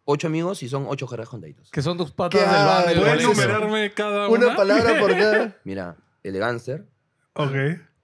ocho 0.05 0.27
amigos 0.27 0.63
y 0.63 0.69
son 0.69 0.85
ocho 0.87 1.07
jergas 1.07 1.29
contaditos. 1.29 1.69
Que 1.71 1.81
son 1.81 1.97
tus 1.97 2.11
patas 2.11 2.39
¿Qué 2.41 2.47
del 2.95 2.99
barrio. 3.01 3.91
cada 3.95 4.27
una? 4.29 4.47
una 4.47 4.55
palabra 4.55 4.99
por 4.99 5.11
cada. 5.11 5.55
Mira, 5.63 5.95
elegáncer, 6.23 6.85
Ok, 7.33 7.53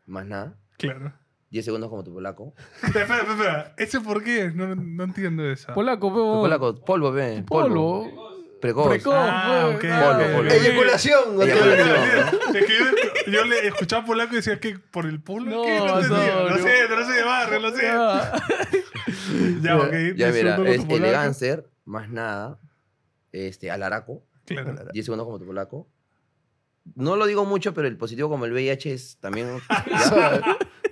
más 0.06 0.26
nada. 0.26 0.56
claro. 0.78 1.14
10 1.52 1.64
segundos 1.66 1.90
como 1.90 2.04
tu 2.04 2.14
polaco. 2.14 2.54
Espera, 2.84 3.04
espera, 3.06 3.32
espera. 3.32 3.74
¿Ese 3.78 4.02
por 4.02 4.22
qué? 4.24 4.52
No, 4.54 4.76
no 4.76 5.04
entiendo 5.06 5.50
esa. 5.50 5.74
Polaco, 5.74 6.10
Tu 6.10 6.14
pebo. 6.14 6.42
polaco, 6.42 6.76
polvo, 6.84 7.12
ve. 7.14 7.44
Polvo. 7.48 8.04
Polvo. 8.10 8.36
Precoz. 8.60 8.88
Precoz, 8.90 9.14
Ah, 9.16 9.70
Polvo, 9.80 10.34
polvo. 10.38 10.52
Eyaculación. 10.52 11.38
La- 11.38 11.46
Es 11.46 12.66
que 12.66 12.74
yo, 12.78 12.86
yo 13.32 13.44
le 13.46 13.68
escuchaba 13.68 14.06
polaco 14.06 14.34
y 14.34 14.38
decía 14.38 14.60
que 14.60 14.78
por 14.80 15.06
el 15.06 15.22
polo. 15.22 15.50
No, 15.50 15.62
¿qué? 15.64 15.78
No, 15.80 16.00
entendía. 16.00 16.34
no, 16.36 16.44
lo 16.44 16.50
no. 16.50 16.58
siento, 16.58 16.96
no 16.96 17.06
soy 17.06 17.16
de 17.16 17.24
barrio, 17.24 17.60
lo 17.60 17.72
siento. 17.76 18.10
Ah. 18.10 18.44
Ya, 19.62 19.78
ok. 19.78 19.94
Ya, 20.16 20.32
mira, 20.32 20.58
es 20.70 20.84
elegáncer, 20.90 21.70
más 21.84 22.10
nada. 22.10 22.60
Este, 23.32 23.70
alaraco. 23.70 24.24
Claro. 24.46 24.76
10 24.94 25.06
segundos 25.06 25.26
como 25.26 25.40
tu 25.40 25.46
polaco. 25.46 25.90
No 26.96 27.16
lo 27.16 27.26
digo 27.26 27.46
mucho, 27.46 27.74
pero 27.74 27.88
el 27.88 27.98
positivo 27.98 28.30
como 28.30 28.46
el 28.46 28.54
VIH 28.54 28.94
es 28.94 29.18
también. 29.20 29.48
¿ya? 29.90 30.42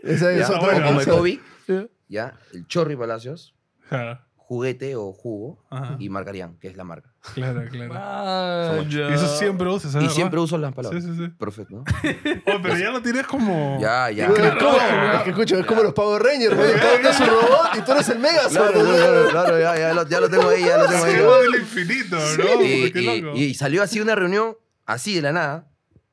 Esa 0.04 0.32
es 0.32 0.40
¿Ya? 0.40 0.48
otra 0.48 0.60
bueno, 0.60 0.86
o 0.86 0.88
como 0.90 1.02
el. 1.02 1.08
COVID, 1.08 1.40
Ya. 1.68 1.88
¿ya? 2.08 2.40
El 2.54 2.68
Chorri 2.68 2.96
Palacios, 2.96 3.56
Claro, 3.90 4.20
juguete 4.54 4.96
o 4.96 5.12
jugo 5.14 5.64
Ajá. 5.72 5.96
y 6.00 6.10
Marcarían, 6.10 6.58
que 6.60 6.68
es 6.68 6.78
la 6.78 6.84
marca. 6.84 7.12
claro, 7.34 7.64
claro. 7.72 7.94
Ah. 7.96 8.84
Y 8.88 9.00
eso 9.14 9.28
siempre 9.38 9.68
usas, 9.68 9.92
Y 9.92 9.94
¿sabes? 9.94 10.14
siempre 10.14 10.40
uso 10.40 10.58
las 10.58 10.74
palabras. 10.74 11.04
Sí, 11.04 11.10
sí, 11.10 11.18
sí. 11.18 11.28
Perfecto, 11.40 11.78
¿no? 11.78 11.84
Oh, 12.54 12.60
pero 12.62 12.78
ya 12.78 12.92
lo 12.92 13.02
tienes 13.02 13.26
como. 13.26 13.80
Ya, 13.82 14.12
ya. 14.12 14.28
Claro. 14.32 14.78
Es 15.18 15.24
que 15.24 15.30
escucha, 15.32 15.58
es 15.60 15.66
como 15.66 15.82
los 15.84 15.94
Power 15.94 16.22
Rangers, 16.22 16.56
¿no? 16.56 16.62
Cada 16.64 17.00
uno 17.00 17.10
es 17.10 17.20
un 17.20 17.28
robot 17.28 17.76
y 17.78 17.82
tú 17.82 17.92
eres 17.94 18.10
el 18.10 18.20
Megazord. 18.20 18.72
Claro, 18.74 18.86
claro, 18.96 19.30
claro, 19.30 19.60
ya, 19.60 19.78
ya, 19.78 19.94
lo, 19.94 20.08
ya 20.08 20.20
lo 20.20 20.30
tengo 20.30 20.50
ahí, 20.50 20.64
ya 20.64 20.78
lo 20.78 20.88
tengo 20.88 21.06
ahí. 21.06 21.14
Del 21.52 21.62
infinito, 21.62 22.16
¿no? 22.18 22.64
Y, 22.64 22.92
Qué 22.92 23.02
y- 23.02 23.22
loco. 23.22 23.38
y 23.38 23.54
salió 23.56 23.82
así 23.84 24.00
una 24.00 24.14
reunión, 24.16 24.56
así 24.86 25.16
de 25.16 25.22
la 25.24 25.32
nada. 25.32 25.68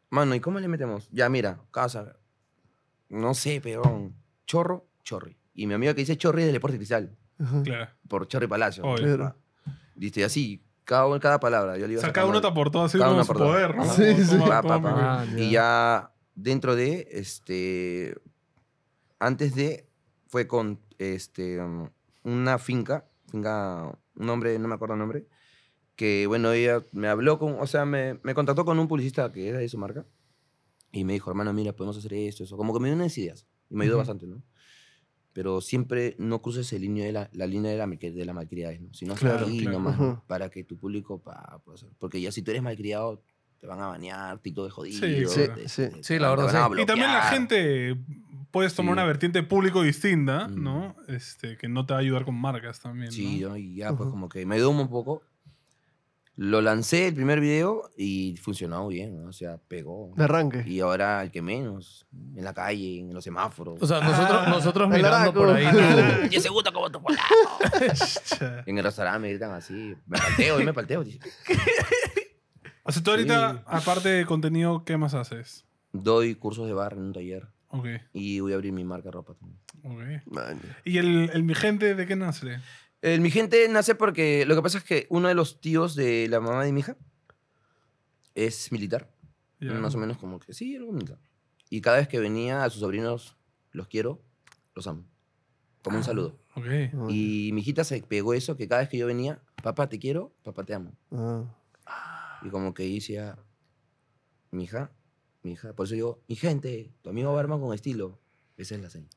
Mano, 0.08 0.34
¿y 0.34 0.40
cómo 0.40 0.58
le 0.58 0.68
metemos? 0.68 1.08
Ya, 1.12 1.28
mira, 1.28 1.60
casa. 1.70 2.16
No 3.08 3.34
sé, 3.34 3.60
peón. 3.60 4.14
Chorro, 4.46 4.86
chorri. 5.04 5.36
Y 5.54 5.66
mi 5.66 5.74
amigo 5.74 5.92
que 5.94 6.00
dice 6.00 6.16
chorri 6.16 6.42
es 6.42 6.46
del 6.46 6.54
Deporte 6.54 6.76
Cristal, 6.78 7.16
Ajá. 7.40 7.62
Claro. 7.62 7.90
por 8.08 8.28
Chorri 8.28 8.46
Palacio. 8.46 8.84
Obvio. 8.84 9.16
Claro. 9.16 9.36
Dice 9.94 10.24
así, 10.24 10.62
cada, 10.84 11.18
cada 11.20 11.40
palabra. 11.40 11.76
Yo 11.78 11.86
le 11.86 11.92
O 11.92 11.92
iba 11.94 12.00
sea, 12.02 12.12
cada 12.12 12.26
uno 12.26 12.40
te 12.40 12.46
sacando- 12.46 12.60
aportó 12.60 12.82
así 12.82 12.98
cada 12.98 13.12
uno 13.12 13.24
su 13.24 13.32
aportó. 13.32 13.50
poder, 13.52 13.76
¿no? 13.76 13.84
Sí, 13.84 14.02
Como, 14.12 14.24
sí. 14.24 14.38
toma- 14.38 14.46
Pa, 14.48 14.62
toma 14.62 14.82
pa, 14.82 14.90
mi- 14.90 15.00
pa. 15.00 15.20
Ah, 15.22 15.26
Y 15.40 15.50
ya 15.50 16.12
dentro 16.34 16.74
de, 16.76 17.08
este, 17.12 18.16
antes 19.18 19.54
de, 19.54 19.88
fue 20.28 20.46
con, 20.46 20.80
este, 20.98 21.60
um, 21.60 21.88
una 22.24 22.58
finca, 22.58 23.06
finca, 23.30 23.98
un 24.16 24.26
nombre, 24.26 24.58
no 24.58 24.68
me 24.68 24.74
acuerdo 24.74 24.94
el 24.94 25.00
nombre, 25.00 25.26
que, 25.96 26.26
bueno, 26.26 26.52
ella 26.52 26.82
me 26.92 27.08
habló 27.08 27.38
con, 27.38 27.56
o 27.60 27.66
sea, 27.66 27.84
me, 27.84 28.18
me 28.22 28.34
contactó 28.34 28.64
con 28.64 28.78
un 28.78 28.88
publicista 28.88 29.30
que 29.32 29.48
era 29.48 29.58
de 29.58 29.68
su 29.68 29.76
marca 29.78 30.06
y 30.92 31.04
me 31.04 31.12
dijo, 31.12 31.30
hermano, 31.30 31.52
mira, 31.52 31.72
podemos 31.72 31.96
hacer 31.98 32.14
esto, 32.14 32.44
eso, 32.44 32.56
como 32.56 32.72
que 32.72 32.80
me 32.80 32.88
dio 32.88 32.96
unas 32.96 33.16
ideas 33.18 33.46
y 33.68 33.74
me 33.74 33.84
ayudó 33.84 33.96
Ujú. 33.96 34.00
bastante, 34.00 34.26
¿no? 34.26 34.42
Pero 35.40 35.62
siempre 35.62 36.16
no 36.18 36.42
cruces 36.42 36.70
el 36.74 36.82
línea 36.82 37.06
de 37.06 37.12
la, 37.12 37.30
la 37.32 37.46
línea 37.46 37.70
de 37.72 37.78
la, 37.78 37.86
de 37.86 38.24
la 38.26 38.34
malcriadez, 38.34 38.78
¿no? 38.82 38.92
Sino 38.92 39.14
hasta 39.14 39.26
Claro, 39.30 39.46
ahí 39.46 39.60
claro. 39.60 39.78
nomás, 39.78 40.18
para 40.26 40.50
que 40.50 40.64
tu 40.64 40.76
público 40.76 41.18
pa, 41.22 41.62
pueda 41.64 41.76
hacer- 41.76 41.88
Porque 41.98 42.20
ya 42.20 42.30
si 42.30 42.42
tú 42.42 42.50
eres 42.50 42.62
malcriado, 42.62 43.22
te 43.58 43.66
van 43.66 43.80
a 43.80 43.86
bañar, 43.86 44.38
TikTok 44.40 44.66
de 44.66 44.70
jodido. 44.70 44.98
Sí, 45.06 45.24
sí, 45.26 45.40
te- 45.54 45.66
sí. 45.70 45.88
te- 45.94 46.02
Sí, 46.04 46.18
la 46.18 46.28
verdad, 46.28 46.68
sí. 46.74 46.82
Y 46.82 46.84
también 46.84 47.10
la 47.10 47.22
gente 47.22 47.96
puedes 48.50 48.74
tomar 48.74 48.90
Sí. 48.90 48.92
una 48.98 49.04
vertiente 49.06 49.42
público 49.42 49.82
distinta, 49.82 50.46
Mm. 50.46 50.62
¿no? 50.62 50.94
Este, 51.08 51.56
que 51.56 51.68
no 51.68 51.86
te 51.86 51.94
va 51.94 52.00
a 52.00 52.02
ayudar 52.02 52.26
con 52.26 52.34
marcas 52.34 52.78
también. 52.80 53.10
Sí, 53.10 53.40
¿no? 53.40 53.56
y 53.56 53.76
ya 53.76 53.94
pues 53.96 54.10
como 54.10 54.28
que 54.28 54.44
me 54.44 54.56
ayudó 54.56 54.68
un 54.70 54.88
poco. 54.90 55.22
Lo 56.36 56.62
lancé 56.62 57.08
el 57.08 57.14
primer 57.14 57.38
video 57.40 57.90
y 57.98 58.36
funcionó 58.40 58.88
bien, 58.88 59.22
¿no? 59.22 59.28
o 59.28 59.32
sea, 59.32 59.58
pegó. 59.68 60.12
De 60.16 60.24
arranque. 60.24 60.64
Y 60.66 60.80
ahora 60.80 61.22
el 61.22 61.30
que 61.30 61.42
menos, 61.42 62.06
en 62.34 62.42
la 62.44 62.54
calle, 62.54 63.00
en 63.00 63.12
los 63.12 63.22
semáforos. 63.24 63.82
O 63.82 63.86
sea, 63.86 64.00
nosotros, 64.00 64.48
nosotros 64.48 64.90
el 64.90 64.96
mirando 65.02 65.34
por 65.34 65.50
ahí. 65.50 65.66
tu- 65.70 66.28
¡Diez 66.30 66.42
segundos 66.42 66.72
como 66.72 66.90
tu 66.90 67.02
polaco! 67.02 67.24
En 68.64 68.78
el 68.78 68.84
restaurante 68.84 69.18
me 69.20 69.28
gritan 69.30 69.52
así, 69.52 69.94
me 70.06 70.18
palteo, 70.18 70.60
y 70.60 70.64
me 70.64 70.72
palteo. 70.72 71.04
dice. 71.04 71.18
O 72.82 72.92
sea, 72.92 73.02
tú 73.02 73.10
ahorita, 73.10 73.52
Sí. 73.52 73.62
aparte 73.66 74.08
de 74.08 74.26
contenido, 74.26 74.84
¿qué 74.84 74.96
más 74.96 75.14
haces? 75.14 75.64
Doy 75.92 76.34
cursos 76.34 76.66
de 76.66 76.72
bar 76.72 76.94
en 76.94 77.00
un 77.00 77.12
taller 77.12 77.46
Ok, 77.68 77.86
y 78.12 78.40
voy 78.40 78.52
a 78.52 78.56
abrir 78.56 78.72
mi 78.72 78.84
marca 78.84 79.08
de 79.08 79.12
ropa 79.12 79.34
también. 79.34 79.60
ok. 80.24 80.26
Man. 80.32 80.60
¿Y 80.84 80.98
el, 80.98 81.30
el 81.32 81.42
mi 81.44 81.54
gente 81.54 81.94
de 81.94 82.06
qué 82.06 82.16
nace? 82.16 82.58
El, 83.02 83.20
mi 83.20 83.30
gente 83.30 83.66
nace 83.68 83.94
porque 83.94 84.44
lo 84.46 84.54
que 84.54 84.62
pasa 84.62 84.78
es 84.78 84.84
que 84.84 85.06
uno 85.08 85.28
de 85.28 85.34
los 85.34 85.60
tíos 85.60 85.94
de 85.94 86.28
la 86.28 86.40
mamá 86.40 86.64
de 86.64 86.72
mi 86.72 86.80
hija 86.80 86.96
es 88.34 88.70
militar. 88.72 89.10
Más 89.58 89.94
o 89.94 89.98
menos 89.98 90.16
como 90.16 90.38
que 90.38 90.54
sí, 90.54 90.76
algo 90.76 90.92
militar. 90.92 91.18
Y 91.68 91.80
cada 91.82 91.98
vez 91.98 92.08
que 92.08 92.18
venía 92.18 92.64
a 92.64 92.70
sus 92.70 92.80
sobrinos, 92.80 93.36
los 93.72 93.88
quiero, 93.88 94.22
los 94.74 94.86
amo. 94.86 95.04
Como 95.82 95.98
un 95.98 96.04
saludo. 96.04 96.38
Ok. 96.54 96.66
Y 97.08 97.50
mi 97.52 97.60
hijita 97.60 97.84
se 97.84 98.02
pegó 98.02 98.34
eso, 98.34 98.56
que 98.56 98.68
cada 98.68 98.80
vez 98.80 98.88
que 98.88 98.98
yo 98.98 99.06
venía, 99.06 99.42
papá 99.62 99.88
te 99.88 99.98
quiero, 99.98 100.34
papá 100.42 100.64
te 100.64 100.74
amo. 100.74 100.92
Ah. 101.10 102.40
Y 102.42 102.48
como 102.48 102.74
que 102.74 102.84
decía, 102.84 103.38
mi 104.50 104.64
hija, 104.64 104.90
mi 105.42 105.52
hija, 105.52 105.74
por 105.74 105.86
eso 105.86 105.94
digo, 105.94 106.22
mi 106.26 106.36
gente, 106.36 106.90
tu 107.02 107.10
amigo 107.10 107.32
Barman 107.32 107.60
con 107.60 107.74
estilo. 107.74 108.18
Esa 108.56 108.74
es 108.74 108.82
la 108.82 108.90
señal. 108.90 109.10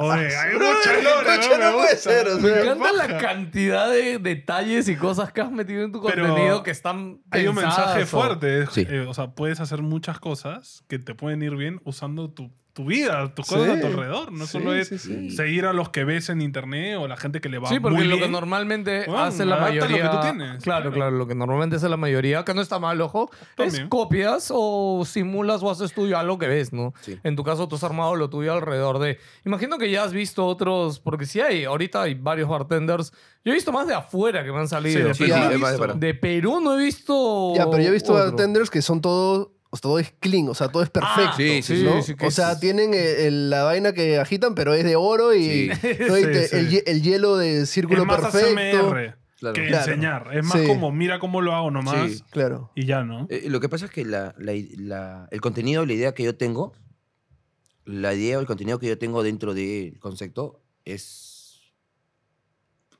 Oye, 0.00 0.36
hay 0.36 0.54
mucha 0.54 0.92
lore, 1.02 1.34
escucha, 1.34 1.58
¿no? 1.58 1.58
Me 1.58 1.70
no 1.70 1.72
puede 1.78 1.96
ser, 1.96 2.28
o 2.28 2.38
Me 2.38 2.60
encanta 2.60 2.92
la 2.92 3.18
cantidad 3.18 3.90
de 3.90 4.18
detalles 4.18 4.88
y 4.88 4.96
cosas 4.96 5.32
que 5.32 5.40
has 5.40 5.50
metido 5.50 5.82
en 5.84 5.92
tu 5.92 6.02
Pero 6.02 6.26
contenido 6.26 6.62
que 6.62 6.70
están 6.70 7.20
Hay 7.30 7.46
un 7.46 7.54
mensaje 7.56 8.02
o- 8.02 8.06
fuerte. 8.06 8.66
Sí. 8.68 8.86
eh, 8.88 9.06
o 9.08 9.14
sea, 9.14 9.30
puedes 9.32 9.60
hacer 9.60 9.82
muchas 9.82 10.18
cosas 10.20 10.84
que 10.88 10.98
te 10.98 11.14
pueden 11.14 11.42
ir 11.42 11.56
bien 11.56 11.80
usando 11.84 12.30
tu, 12.30 12.50
tu 12.80 12.84
tu 12.84 12.88
vida, 12.88 13.34
tus 13.34 13.46
cosas 13.46 13.76
a 13.76 13.80
tu 13.80 13.86
alrededor. 13.88 14.32
No 14.32 14.46
sí, 14.46 14.52
solo 14.52 14.74
es 14.74 14.88
sí, 14.88 14.98
sí. 14.98 15.30
seguir 15.30 15.66
a 15.66 15.72
los 15.72 15.90
que 15.90 16.04
ves 16.04 16.28
en 16.30 16.40
internet 16.40 16.96
o 16.98 17.06
la 17.08 17.16
gente 17.16 17.40
que 17.40 17.48
le 17.48 17.58
va 17.58 17.68
Sí, 17.68 17.78
porque 17.80 17.96
muy 17.98 18.06
lo 18.06 18.14
que 18.16 18.20
bien. 18.22 18.32
normalmente 18.32 19.04
Bueno, 19.06 19.22
hace 19.22 19.44
la 19.44 19.56
adapta 19.56 19.74
lo 19.74 19.80
que 19.80 19.92
mayoría. 19.92 20.10
tú 20.10 20.20
tienes, 20.22 20.62
Claro, 20.62 20.82
claro. 20.84 20.92
claro, 20.92 21.10
lo 21.16 21.26
que 21.26 21.34
normalmente 21.34 21.76
hace 21.76 21.88
la 21.88 21.96
mayoría, 21.96 22.44
que 22.44 22.54
no 22.54 22.60
está 22.62 22.78
mal, 22.78 23.00
ojo, 23.00 23.30
es 23.58 23.80
copias 23.88 24.50
o 24.54 25.04
simulas 25.04 25.62
o 25.62 25.70
haces 25.70 25.92
tuyo 25.92 26.18
algo 26.18 26.38
que 26.38 26.48
ves, 26.48 26.72
¿no? 26.72 26.94
Sí. 27.00 27.18
En 27.22 27.36
tu 27.36 27.44
caso, 27.44 27.68
tú 27.68 27.76
has 27.76 27.84
armado 27.84 28.14
lo 28.16 28.30
tuyo 28.30 28.52
alrededor 28.52 28.98
de. 28.98 29.18
Imagino 29.44 29.76
que 29.78 29.90
ya 29.90 30.04
has 30.04 30.12
visto 30.12 30.46
otros, 30.46 31.00
porque 31.00 31.26
sí 31.26 31.40
hay, 31.40 31.64
ahorita 31.64 32.02
hay 32.02 32.14
varios 32.14 32.48
bartenders. 32.48 33.12
Yo 33.44 33.52
he 33.52 33.54
visto 33.54 33.72
más 33.72 33.86
de 33.86 33.94
afuera 33.94 34.44
que 34.44 34.52
me 34.52 34.58
han 34.58 34.68
salido. 34.68 35.08
de 35.08 35.14
Sí, 35.14 35.24
Perú 36.20 36.58
De 36.58 36.64
no 36.64 36.78
he 36.78 36.82
visto. 36.84 37.54
Ya, 37.56 37.68
pero 37.70 37.82
yo 37.82 37.88
he 37.88 37.92
visto 37.92 38.12
otro. 38.12 38.24
bartenders 38.26 38.70
que 38.70 38.82
son 38.82 39.00
todos, 39.00 39.48
o 39.70 39.76
sea, 39.76 39.82
todo 39.82 39.98
es 40.00 40.12
clean, 40.18 40.48
o 40.48 40.54
sea, 40.54 40.68
todo 40.68 40.82
es 40.82 40.90
perfecto. 40.90 41.36
sí, 41.36 41.62
sí, 41.62 41.82
¿no? 41.84 42.02
sí, 42.02 42.14
o 42.20 42.30
sea, 42.30 42.52
es- 42.52 42.60
tienen 42.60 42.92
eh, 42.92 43.26
el- 43.28 43.50
la 43.50 43.62
vaina 43.64 43.92
que 43.92 44.18
agitan, 44.18 44.54
pero 44.54 44.74
es 44.74 44.84
de 44.84 44.96
oro 44.96 45.34
y. 45.34 45.70
El, 45.80 46.70
hie- 46.70 46.82
el 46.86 47.02
hielo 47.02 47.36
de 47.36 47.66
círculo 47.66 48.02
es 48.02 48.06
más 48.08 48.20
perfecto. 48.20 48.90
Claro. 49.38 49.54
que 49.54 49.68
Claro. 49.68 49.84
enseñar. 49.92 50.36
Es 50.36 50.44
más 50.44 50.60
Sí. 50.60 50.66
como 50.66 50.92
mira 50.92 51.18
cómo 51.18 51.40
lo 51.40 51.54
hago 51.54 51.70
nomás 51.70 52.10
Sí. 52.12 52.22
Claro. 52.30 52.70
y 52.74 52.84
ya, 52.84 53.04
¿no? 53.04 53.26
Eh, 53.30 53.44
lo 53.48 53.58
que 53.60 53.70
pasa 53.70 53.86
es 53.86 53.90
que 53.90 54.04
la, 54.04 54.34
la- 54.38 54.52
la- 54.76 55.28
el 55.30 55.40
contenido, 55.40 55.86
la 55.86 55.94
idea 55.94 56.12
que 56.14 56.24
yo 56.24 56.34
tengo, 56.36 56.74
la 57.86 58.12
idea 58.12 58.36
o 58.36 58.40
el 58.42 58.46
contenido 58.46 58.78
que 58.78 58.86
yo 58.88 58.98
tengo 58.98 59.22
dentro 59.22 59.54
del 59.54 59.98
concepto 59.98 60.60
es 60.84 61.72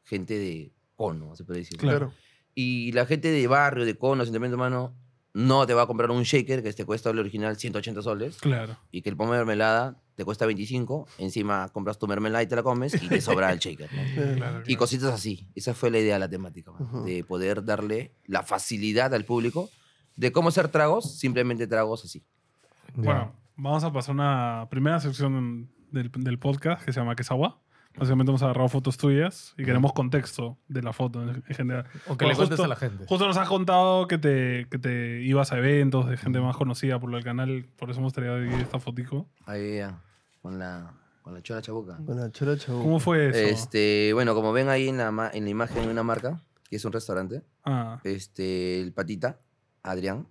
gente 0.04 0.38
de 0.38 0.72
cono, 0.96 1.36
se 1.36 1.44
puede 1.44 1.60
decir. 1.60 1.76
Claro. 1.78 1.98
Claro. 1.98 2.12
Y 2.54 2.92
la 2.92 3.06
gente 3.06 3.30
de 3.30 3.46
barrio, 3.46 3.84
de 3.84 3.96
cono, 3.96 4.22
asentamiento 4.22 4.56
humano, 4.56 4.94
no 5.32 5.66
te 5.66 5.74
va 5.74 5.82
a 5.82 5.86
comprar 5.86 6.10
un 6.10 6.22
shaker 6.24 6.62
que 6.62 6.72
te 6.72 6.84
cuesta 6.84 7.10
el 7.10 7.18
original 7.18 7.56
180 7.56 8.02
soles 8.02 8.36
Claro. 8.38 8.76
y 8.90 9.02
que 9.02 9.10
el 9.10 9.16
pomo 9.16 9.32
de 9.32 9.38
mermelada 9.38 10.00
te 10.16 10.24
cuesta 10.24 10.44
25. 10.46 11.06
Encima 11.18 11.68
compras 11.68 11.98
tu 11.98 12.06
mermelada 12.08 12.42
y 12.42 12.46
te 12.46 12.56
la 12.56 12.62
comes 12.62 13.00
y 13.00 13.08
te 13.08 13.20
sobra 13.20 13.52
el 13.52 13.58
shaker. 13.60 13.92
¿no? 13.92 14.00
Eh, 14.02 14.34
claro, 14.36 14.60
Y 14.60 14.64
claro. 14.64 14.78
cositas 14.78 15.12
así. 15.14 15.48
Esa 15.54 15.72
fue 15.74 15.90
la 15.90 15.98
idea 16.00 16.14
de 16.14 16.20
la 16.20 16.28
temática, 16.28 16.72
Ujú. 16.72 17.04
de 17.04 17.22
poder 17.24 17.64
darle 17.64 18.12
la 18.26 18.42
facilidad 18.42 19.14
al 19.14 19.24
público 19.24 19.70
de 20.16 20.32
cómo 20.32 20.48
hacer 20.50 20.68
tragos, 20.68 21.16
simplemente 21.18 21.66
tragos 21.66 22.04
así. 22.04 22.22
Bueno, 22.94 23.32
vamos 23.56 23.84
a 23.84 23.92
pasar 23.92 24.10
a 24.10 24.14
una 24.14 24.68
primera 24.68 24.98
sección 25.00 25.70
del, 25.92 26.10
del 26.10 26.38
podcast 26.38 26.84
que 26.84 26.92
se 26.92 27.00
llama 27.00 27.14
Quesagua. 27.14 27.60
Básicamente 27.96 28.30
hemos 28.30 28.42
agarrado 28.42 28.68
fotos 28.68 28.96
tuyas 28.96 29.52
y 29.58 29.64
queremos 29.64 29.92
contexto 29.92 30.56
de 30.68 30.80
la 30.82 30.92
foto 30.92 31.22
en 31.22 31.42
en 31.46 31.54
general. 31.54 31.86
O 32.06 32.16
que 32.16 32.24
Bueno, 32.24 32.28
le 32.28 32.36
cuentes 32.36 32.48
justo- 32.50 32.64
a 32.64 32.68
la 32.68 32.76
gente. 32.76 33.04
Justo 33.06 33.26
nos 33.26 33.36
has 33.36 33.48
contado 33.48 34.06
que 34.06 34.16
te, 34.16 34.66
que 34.70 34.78
te 34.78 35.20
ibas 35.22 35.52
a 35.52 35.58
eventos 35.58 36.08
de 36.08 36.16
gente 36.16 36.40
más 36.40 36.56
conocida 36.56 36.98
por 37.00 37.14
el 37.14 37.24
canal, 37.24 37.66
por 37.76 37.90
eso 37.90 38.00
hemos 38.00 38.12
traído 38.12 38.38
esta 38.38 38.78
fotico. 38.78 39.28
Ahí 39.44 39.78
ya, 39.78 40.00
con 40.40 40.58
la, 40.58 40.94
con 41.22 41.34
la 41.34 41.42
chola 41.42 41.60
chabuca. 41.62 41.96
Bueno, 42.00 42.28
cholo, 42.30 42.56
chavo. 42.56 42.80
¿Cómo 42.82 43.00
fue 43.00 43.28
eso? 43.28 43.38
Este, 43.38 44.12
bueno, 44.14 44.34
como 44.34 44.52
ven 44.52 44.68
ahí 44.68 44.88
en 44.88 44.96
la, 44.96 45.10
ma- 45.10 45.30
en 45.32 45.44
la 45.44 45.50
imagen 45.50 45.82
de 45.84 45.90
una 45.90 46.02
marca, 46.04 46.40
que 46.70 46.76
es 46.76 46.84
un 46.84 46.92
restaurante, 46.92 47.42
Ah, 47.64 48.00
este, 48.04 48.80
el 48.80 48.92
patita, 48.94 49.40
Adrián, 49.82 50.26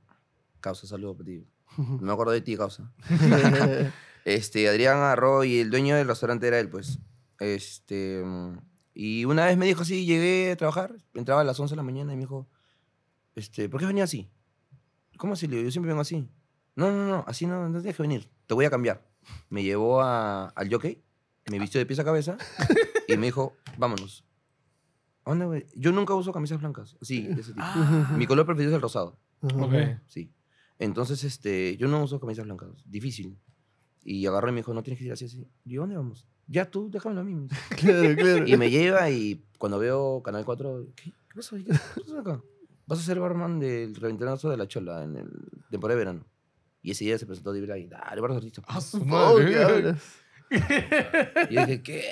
causa 0.62 0.88
saludo 0.88 1.14
para 1.16 1.26
ti. 1.26 1.46
No 1.78 1.98
me 2.02 2.12
acuerdo 2.14 2.32
de 2.32 2.42
ti, 2.42 2.56
causa. 2.58 2.90
Este, 4.26 4.68
Adrián 4.70 4.98
agarró 4.98 5.44
y 5.44 5.60
el 5.60 5.70
dueño 5.72 5.96
del 5.96 6.08
restaurante 6.08 6.48
era 6.48 6.60
él, 6.60 6.70
pues. 6.70 7.00
Este, 7.40 8.24
mm, 8.26 8.58
y 8.94 9.26
una 9.26 9.46
vez 9.46 9.58
me 9.58 9.66
dijo 9.66 9.82
así, 9.82 10.06
llegué 10.06 10.52
a 10.52 10.56
trabajar, 10.58 10.96
entraba 11.14 11.42
a 11.42 11.44
las 11.44 11.60
11 11.60 11.74
de 11.74 11.78
la 11.78 11.84
mañana 11.84 12.14
y 12.14 12.16
me 12.16 12.22
dijo, 12.24 12.48
este, 13.36 13.70
¿por 13.70 13.80
qué 13.80 13.86
venía 13.88 14.04
así? 14.04 14.30
¿Cómo 15.18 15.34
así? 15.34 15.48
Yo 15.48 15.72
siempre 15.72 15.90
vengo 15.90 16.02
así. 16.02 16.28
No, 16.76 16.92
no, 16.92 17.08
no, 17.08 17.24
así 17.28 17.46
no, 17.46 17.68
no 17.70 17.80
tienes 17.80 17.96
que 17.96 18.02
venir, 18.04 18.30
te 18.48 18.54
voy 18.54 18.66
a 18.66 18.70
cambiar. 18.70 19.06
Me 19.50 19.64
llevó 19.64 20.02
a- 20.02 20.48
al 20.50 20.70
jockey, 20.72 21.04
me 21.50 21.60
vistió 21.60 21.80
de 21.80 21.86
pies 21.86 22.00
a 22.00 22.04
cabeza 22.06 22.38
y 23.08 23.18
me 23.18 23.28
dijo, 23.28 23.56
vámonos. 23.78 24.26
¿A 25.26 25.32
dónde 25.32 25.46
voy? 25.46 25.66
Yo 25.76 25.92
nunca 25.92 26.14
uso 26.16 26.32
camisas 26.32 26.60
blancas, 26.60 26.98
así, 27.02 27.22
de 27.28 27.42
ese 27.42 27.54
tipo. 27.54 27.66
Mi 28.18 28.26
color 28.26 28.46
preferido 28.46 28.72
es 28.72 28.76
el 28.76 28.82
rosado. 28.82 29.20
ok. 29.42 29.74
Sí. 30.08 30.34
Entonces, 30.80 31.24
este, 31.26 31.76
yo 31.78 31.88
no 31.90 32.02
uso 32.04 32.20
camisas 32.20 32.46
blancas. 32.46 32.70
Difícil. 32.86 33.38
Y 34.04 34.26
agarró 34.26 34.48
y 34.50 34.54
me 34.54 34.58
dijo, 34.62 34.74
no 34.74 34.82
tienes 34.82 34.98
que 35.00 35.06
ir 35.06 35.12
así, 35.12 35.26
así. 35.26 35.46
Y 35.66 35.76
¿dónde 35.76 35.98
vamos? 35.98 36.26
Ya 36.52 36.66
tú, 36.70 36.90
déjamelo 36.90 37.22
a 37.22 37.24
mí. 37.30 37.48
Claro, 37.78 38.16
claro. 38.16 38.48
Y 38.48 38.58
me 38.58 38.70
lleva 38.70 39.10
y 39.10 39.46
cuando 39.58 39.78
veo 39.80 40.22
Canal 40.24 40.44
4, 40.46 40.88
¿qué, 40.96 41.12
¿Qué 41.12 41.36
pasó? 41.36 41.56
ahí? 41.56 41.64
¿Qué 41.64 41.74
pasó 42.02 42.20
acá? 42.20 42.42
Vas 42.88 43.00
a 43.00 43.04
ser 43.04 43.20
barman 43.20 43.60
del 43.60 43.96
reventanazo 43.96 44.50
de 44.50 44.58
la 44.58 44.68
chola 44.68 45.04
en 45.04 45.16
el 45.18 45.30
temporada 45.70 45.98
de 46.00 46.06
verano. 46.06 46.26
Y 46.82 46.92
ese 46.92 47.06
día 47.06 47.18
se 47.20 47.26
presentó 47.28 47.52
Dibra 47.54 47.78
y 47.78 47.88
dale, 47.88 48.20
barras 48.20 48.38
artistas. 48.38 48.66
Ah, 48.68 48.82
su 48.82 49.06
madre. 49.06 49.46
¿qué? 49.52 49.96
Y 51.50 51.54
yo 51.54 51.62
dije, 51.66 51.84
¿qué? 51.84 52.04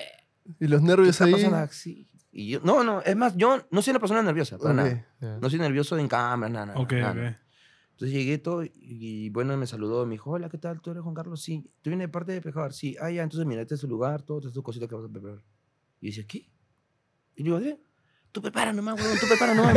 Y 0.60 0.68
los 0.68 0.82
¿Qué 0.82 0.88
nervios 0.88 1.10
está 1.10 1.26
ahí. 1.26 1.32
pasando 1.32 1.58
así? 1.58 2.08
Y 2.32 2.50
yo, 2.50 2.60
no, 2.64 2.84
no, 2.84 3.02
es 3.02 3.16
más, 3.16 3.36
yo 3.36 3.66
no 3.72 3.82
soy 3.82 3.92
una 3.92 4.00
persona 4.00 4.22
nerviosa, 4.22 4.58
para 4.60 4.70
Ok. 4.72 4.76
nada. 4.78 5.08
Ya. 5.20 5.38
No 5.40 5.50
soy 5.50 5.58
nervioso 5.60 5.98
en 5.98 6.08
cámara, 6.08 6.52
nada, 6.54 6.66
nada. 6.68 6.80
Ok, 6.80 6.92
nada, 6.94 7.30
ok. 7.32 7.36
Entonces 7.98 8.16
llegué 8.16 8.38
todo 8.38 8.64
y, 8.64 8.72
y, 8.76 9.30
bueno, 9.32 9.58
me 9.58 9.66
saludó, 9.66 10.06
me 10.06 10.12
dijo, 10.12 10.30
hola, 10.30 10.50
¿qué 10.50 10.60
tal? 10.60 10.80
¿Tú 10.82 10.92
eres 10.92 11.02
Juan 11.02 11.16
Carlos? 11.16 11.42
Sí. 11.42 11.64
¿Tú 11.82 11.90
vienes 11.90 12.08
de 12.08 12.12
parte 12.12 12.32
de 12.32 12.42
Pescador? 12.42 12.72
Sí. 12.72 12.96
Ah, 13.02 13.10
ya, 13.10 13.24
entonces 13.24 13.48
mira, 13.48 13.64
este 13.64 13.74
es 13.74 13.82
su 13.82 13.88
lugar, 13.88 14.22
todo, 14.22 14.38
estas 14.38 14.54
tus 14.54 14.62
cositas 14.62 14.88
que 14.88 14.94
vas 14.94 15.06
a 15.06 15.10
preparar. 15.10 15.44
Y 16.00 16.06
dice, 16.06 16.28
¿qué? 16.28 16.48
Y 17.36 17.42
digo, 17.42 17.60
¿qué? 17.60 17.80
Tú 18.32 18.40
prepara 18.40 18.72
nomás, 18.72 19.02
huevón, 19.02 19.18
tú 19.20 19.26
prepara 19.26 19.56
nomás. 19.56 19.76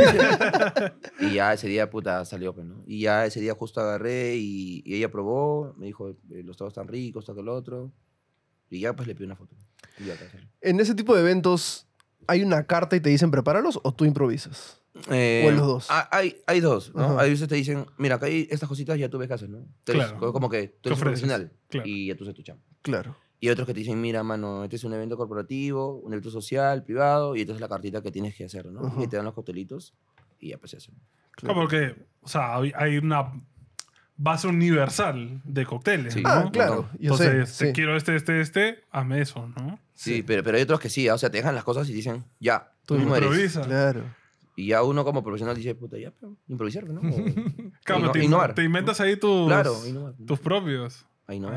y 1.19 1.33
ya 1.33 1.51
ese 1.51 1.67
día, 1.67 1.89
puta, 1.89 2.23
salió, 2.23 2.53
pues, 2.53 2.67
¿no? 2.67 2.83
Y 2.85 2.99
ya 2.99 3.25
ese 3.25 3.41
día 3.41 3.55
justo 3.55 3.81
agarré 3.81 4.35
y, 4.35 4.83
y 4.85 4.97
ella 4.97 5.09
probó, 5.09 5.73
me 5.79 5.87
dijo, 5.87 6.09
eh, 6.09 6.43
los 6.43 6.57
tragos 6.57 6.73
están 6.73 6.89
ricos, 6.89 7.25
que 7.25 7.41
el 7.41 7.49
otro. 7.49 7.91
Y 8.69 8.81
ya, 8.81 8.95
pues, 8.95 9.07
le 9.07 9.15
pido 9.15 9.25
una 9.25 9.35
foto. 9.35 9.55
Y 9.97 10.05
ya, 10.05 10.13
acá 10.13 10.29
salió. 10.29 10.47
En 10.61 10.79
ese 10.79 10.93
tipo 10.93 11.15
de 11.15 11.21
eventos, 11.21 11.87
¿hay 12.27 12.43
una 12.43 12.67
carta 12.67 12.95
y 12.95 12.99
te 12.99 13.09
dicen 13.09 13.31
prepáralos 13.31 13.79
o 13.81 13.91
tú 13.91 14.05
improvisas? 14.05 14.80
Eh, 15.09 15.43
¿O 15.45 15.49
en 15.49 15.55
los 15.57 15.67
dos? 15.67 15.87
ah, 15.89 16.07
Hay, 16.11 16.37
hay 16.47 16.59
dos, 16.59 16.93
¿no? 16.93 17.03
Ajá. 17.03 17.21
Hay 17.21 17.29
veces 17.29 17.47
te 17.47 17.55
dicen, 17.55 17.85
mira, 17.97 18.15
acá 18.15 18.25
hay 18.25 18.47
estas 18.51 18.67
cositas, 18.67 18.97
ya 18.99 19.09
tú 19.09 19.17
ves 19.17 19.27
qué 19.27 19.33
haces, 19.35 19.49
¿no? 19.49 19.59
Tú 19.83 19.93
eres 19.93 20.07
Claro. 20.11 20.33
Como 20.33 20.49
que 20.49 20.67
tú 20.67 20.73
¿Qué 20.83 20.89
eres 20.89 20.99
un 20.99 21.03
profesional 21.03 21.51
Claro. 21.69 21.87
y 21.87 22.07
ya 22.07 22.15
tú 22.15 22.23
haces 22.25 22.35
tu 22.35 22.43
chamba. 22.43 22.61
Claro. 22.81 23.15
Y 23.39 23.49
otros 23.49 23.65
que 23.65 23.73
te 23.73 23.79
dicen, 23.79 23.99
mira, 23.99 24.21
mano, 24.21 24.63
este 24.63 24.75
es 24.75 24.83
un 24.83 24.93
evento 24.93 25.17
corporativo, 25.17 25.95
un 25.95 26.13
evento 26.13 26.29
social, 26.29 26.83
privado, 26.83 27.35
y 27.35 27.41
esta 27.41 27.53
es 27.53 27.59
la 27.59 27.67
cartita 27.69 28.01
que 28.03 28.11
tienes 28.11 28.35
que 28.35 28.45
hacer, 28.45 28.65
¿no? 28.67 28.85
Ajá. 28.85 29.01
Y 29.01 29.07
te 29.07 29.15
dan 29.15 29.25
los 29.25 29.33
coctelitos 29.33 29.93
y 30.39 30.49
ya 30.49 30.57
pues 30.57 30.71
se 30.71 30.77
hacen. 30.77 30.93
Claro, 31.31 31.55
porque, 31.55 31.95
o 32.21 32.27
sea, 32.27 32.57
hay- 32.57 32.97
una 32.97 33.31
base 34.17 34.47
universal 34.47 35.41
de 35.43 35.65
cócteles, 35.65 36.13
Sí. 36.13 36.21
¿no? 36.21 36.29
Ah, 36.29 36.49
claro. 36.51 36.89
Yo 36.99 37.13
Entonces, 37.13 37.49
sé. 37.49 37.63
te 37.65 37.69
sí. 37.69 37.73
quiero 37.73 37.95
este, 37.95 38.15
este, 38.15 38.41
este, 38.41 38.83
hazme 38.91 39.21
eso, 39.21 39.47
¿no? 39.47 39.79
Sí, 39.95 40.21
Pero, 40.21 40.43
pero 40.43 40.57
hay 40.57 40.63
otros 40.63 40.79
que 40.79 40.89
sí, 40.89 41.09
o 41.09 41.17
sea, 41.17 41.29
te 41.31 41.37
dejan 41.37 41.55
las 41.55 41.63
cosas 41.63 41.89
y 41.89 41.93
dicen, 41.93 42.25
ya, 42.39 42.71
tú 42.85 42.93
Tú 42.95 42.99
mismo 42.99 43.15
eres. 43.15 43.27
Improvisa. 43.29 43.61
Claro. 43.61 44.03
Y 44.55 44.67
ya 44.67 44.83
uno 44.83 45.03
como 45.05 45.23
profesional 45.23 45.55
dice, 45.55 45.73
puta, 45.75 45.97
ya, 45.97 46.11
pero 46.11 46.35
improvisar, 46.47 46.83
¿no? 46.89 47.01
O- 47.01 47.03
Claro, 47.83 48.01
inno- 48.05 48.11
te, 48.11 48.23
innovar. 48.23 48.53
te 48.53 48.63
inventas 48.63 48.99
ahí 49.01 49.15
tus, 49.17 49.47
Claro, 49.47 49.75
innovar. 49.87 50.13
tus 50.25 50.39
propios. 50.39 51.05
Ahí 51.27 51.39
no. 51.39 51.49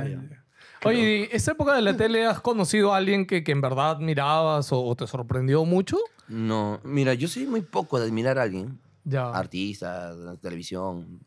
Oye, 0.85 1.35
¿esa 1.35 1.52
época 1.52 1.74
de 1.74 1.83
la 1.83 1.96
tele 1.96 2.26
has 2.26 2.40
conocido 2.40 2.92
a 2.92 2.98
alguien 2.98 3.26
que, 3.26 3.42
que 3.42 3.52
en 3.52 3.61
verdad 3.61 3.98
mirabas 3.98 4.70
o, 4.72 4.83
o 4.85 4.94
te 4.96 5.07
sorprendió 5.07 5.64
mucho? 5.64 5.96
No, 6.28 6.80
mira, 6.85 7.14
yo 7.14 7.26
soy 7.28 7.46
muy 7.46 7.62
poco 7.62 7.98
de 7.98 8.07
admirar 8.07 8.38
a 8.38 8.42
alguien, 8.42 8.78
Ya. 9.04 9.30
artista, 9.30 10.14
de 10.14 10.24
la 10.24 10.37
televisión. 10.37 11.20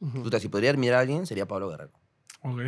Ujú. 0.00 0.22
Puta, 0.24 0.38
si 0.38 0.48
podría 0.48 0.70
admirar 0.70 0.98
a 0.98 1.00
alguien 1.00 1.26
sería 1.26 1.46
Pablo 1.46 1.70
Guerrero, 1.70 1.92
Ok. 2.42 2.60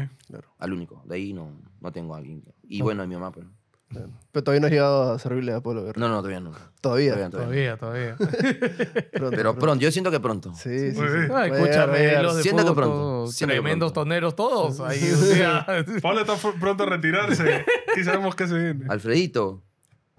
al 0.59 0.73
único. 0.73 1.03
De 1.07 1.17
ahí 1.17 1.33
no, 1.35 1.51
no 1.81 1.93
tengo 1.93 2.15
a 2.15 2.19
alguien. 2.19 2.43
Y 2.63 2.81
bueno, 2.83 3.03
a 3.03 3.07
mi 3.07 3.15
mamá, 3.15 3.31
pues. 3.33 3.47
Pero 3.89 4.45
todavía 4.45 4.61
no 4.61 4.67
has 4.67 4.73
llegado 4.73 5.13
a 5.13 5.19
servirle 5.19 5.53
a 5.53 5.61
Pablo 5.61 5.85
Guerrero. 5.85 6.01
No, 6.01 6.09
no, 6.09 6.17
todavía 6.19 6.41
no. 6.41 6.53
Todavía. 6.81 7.15
Todavía, 7.15 7.31
todavía. 7.31 7.77
Todavía, 7.77 8.17
todavía. 8.17 9.07
Pronto, 9.13 9.37
Pero 9.37 9.55
pronto, 9.59 9.83
yo 9.83 9.91
siento 9.93 10.11
que 10.11 10.21
pronto. 10.21 10.53
Sí, 10.55 10.79
sí, 10.79 10.91
sí. 10.93 11.01
Muy 11.01 11.09
bien. 11.09 11.31
Ah, 11.31 11.35
Va 11.35 11.41
a 11.41 11.45
llegar, 11.47 11.61
escúchame, 11.61 12.23
los 12.23 12.37
de 12.37 12.43
Siento 12.43 12.65
que 12.67 12.73
pronto, 12.75 13.31
que 13.39 13.47
tremendos 13.47 13.93
pronto. 13.93 14.01
toneros 14.09 14.37
todos. 14.37 14.81
Ahí. 14.81 15.01
Pablo 16.03 16.21
está 16.21 16.35
pronto 16.61 16.83
a 16.83 16.87
retirarse 16.87 17.65
y 17.97 18.05
sabemos 18.05 18.35
que 18.35 18.47
se 18.47 18.55
viene. 18.59 18.85
Alfredito, 18.89 19.63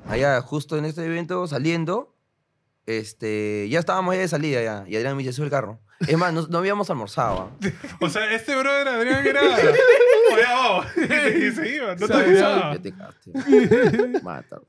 allá 0.07 0.41
justo 0.41 0.77
en 0.77 0.85
este 0.85 1.05
evento, 1.05 1.45
saliendo, 1.47 2.15
este, 2.85 3.67
ya 3.69 3.79
estábamos 3.79 4.15
ya 4.15 4.21
de 4.21 4.27
salida 4.27 4.63
ya. 4.63 4.85
Y 4.87 4.95
Adrián 4.95 5.15
me 5.15 5.23
dice, 5.23 5.33
sube 5.33 5.45
el 5.45 5.51
carro. 5.51 5.79
Es 5.99 6.17
más, 6.17 6.31
no, 6.33 6.45
no 6.47 6.57
habíamos 6.59 6.89
almorzado. 6.89 7.51
¿ah? 7.51 7.69
O 8.01 8.09
sea, 8.09 8.31
este 8.33 8.55
brother 8.55 8.87
Adrián 8.87 9.25
era. 9.25 9.41
Oye, 10.33 10.43
vamos. 10.45 10.85
Y 10.97 11.51
se 11.51 11.75
iba, 11.75 11.95
no 11.95 12.07
te 12.07 12.13
avisaba. 12.13 12.73
Ya 12.75 12.81
te 12.81 12.91
cagaste. 12.91 14.19
Mata. 14.21 14.61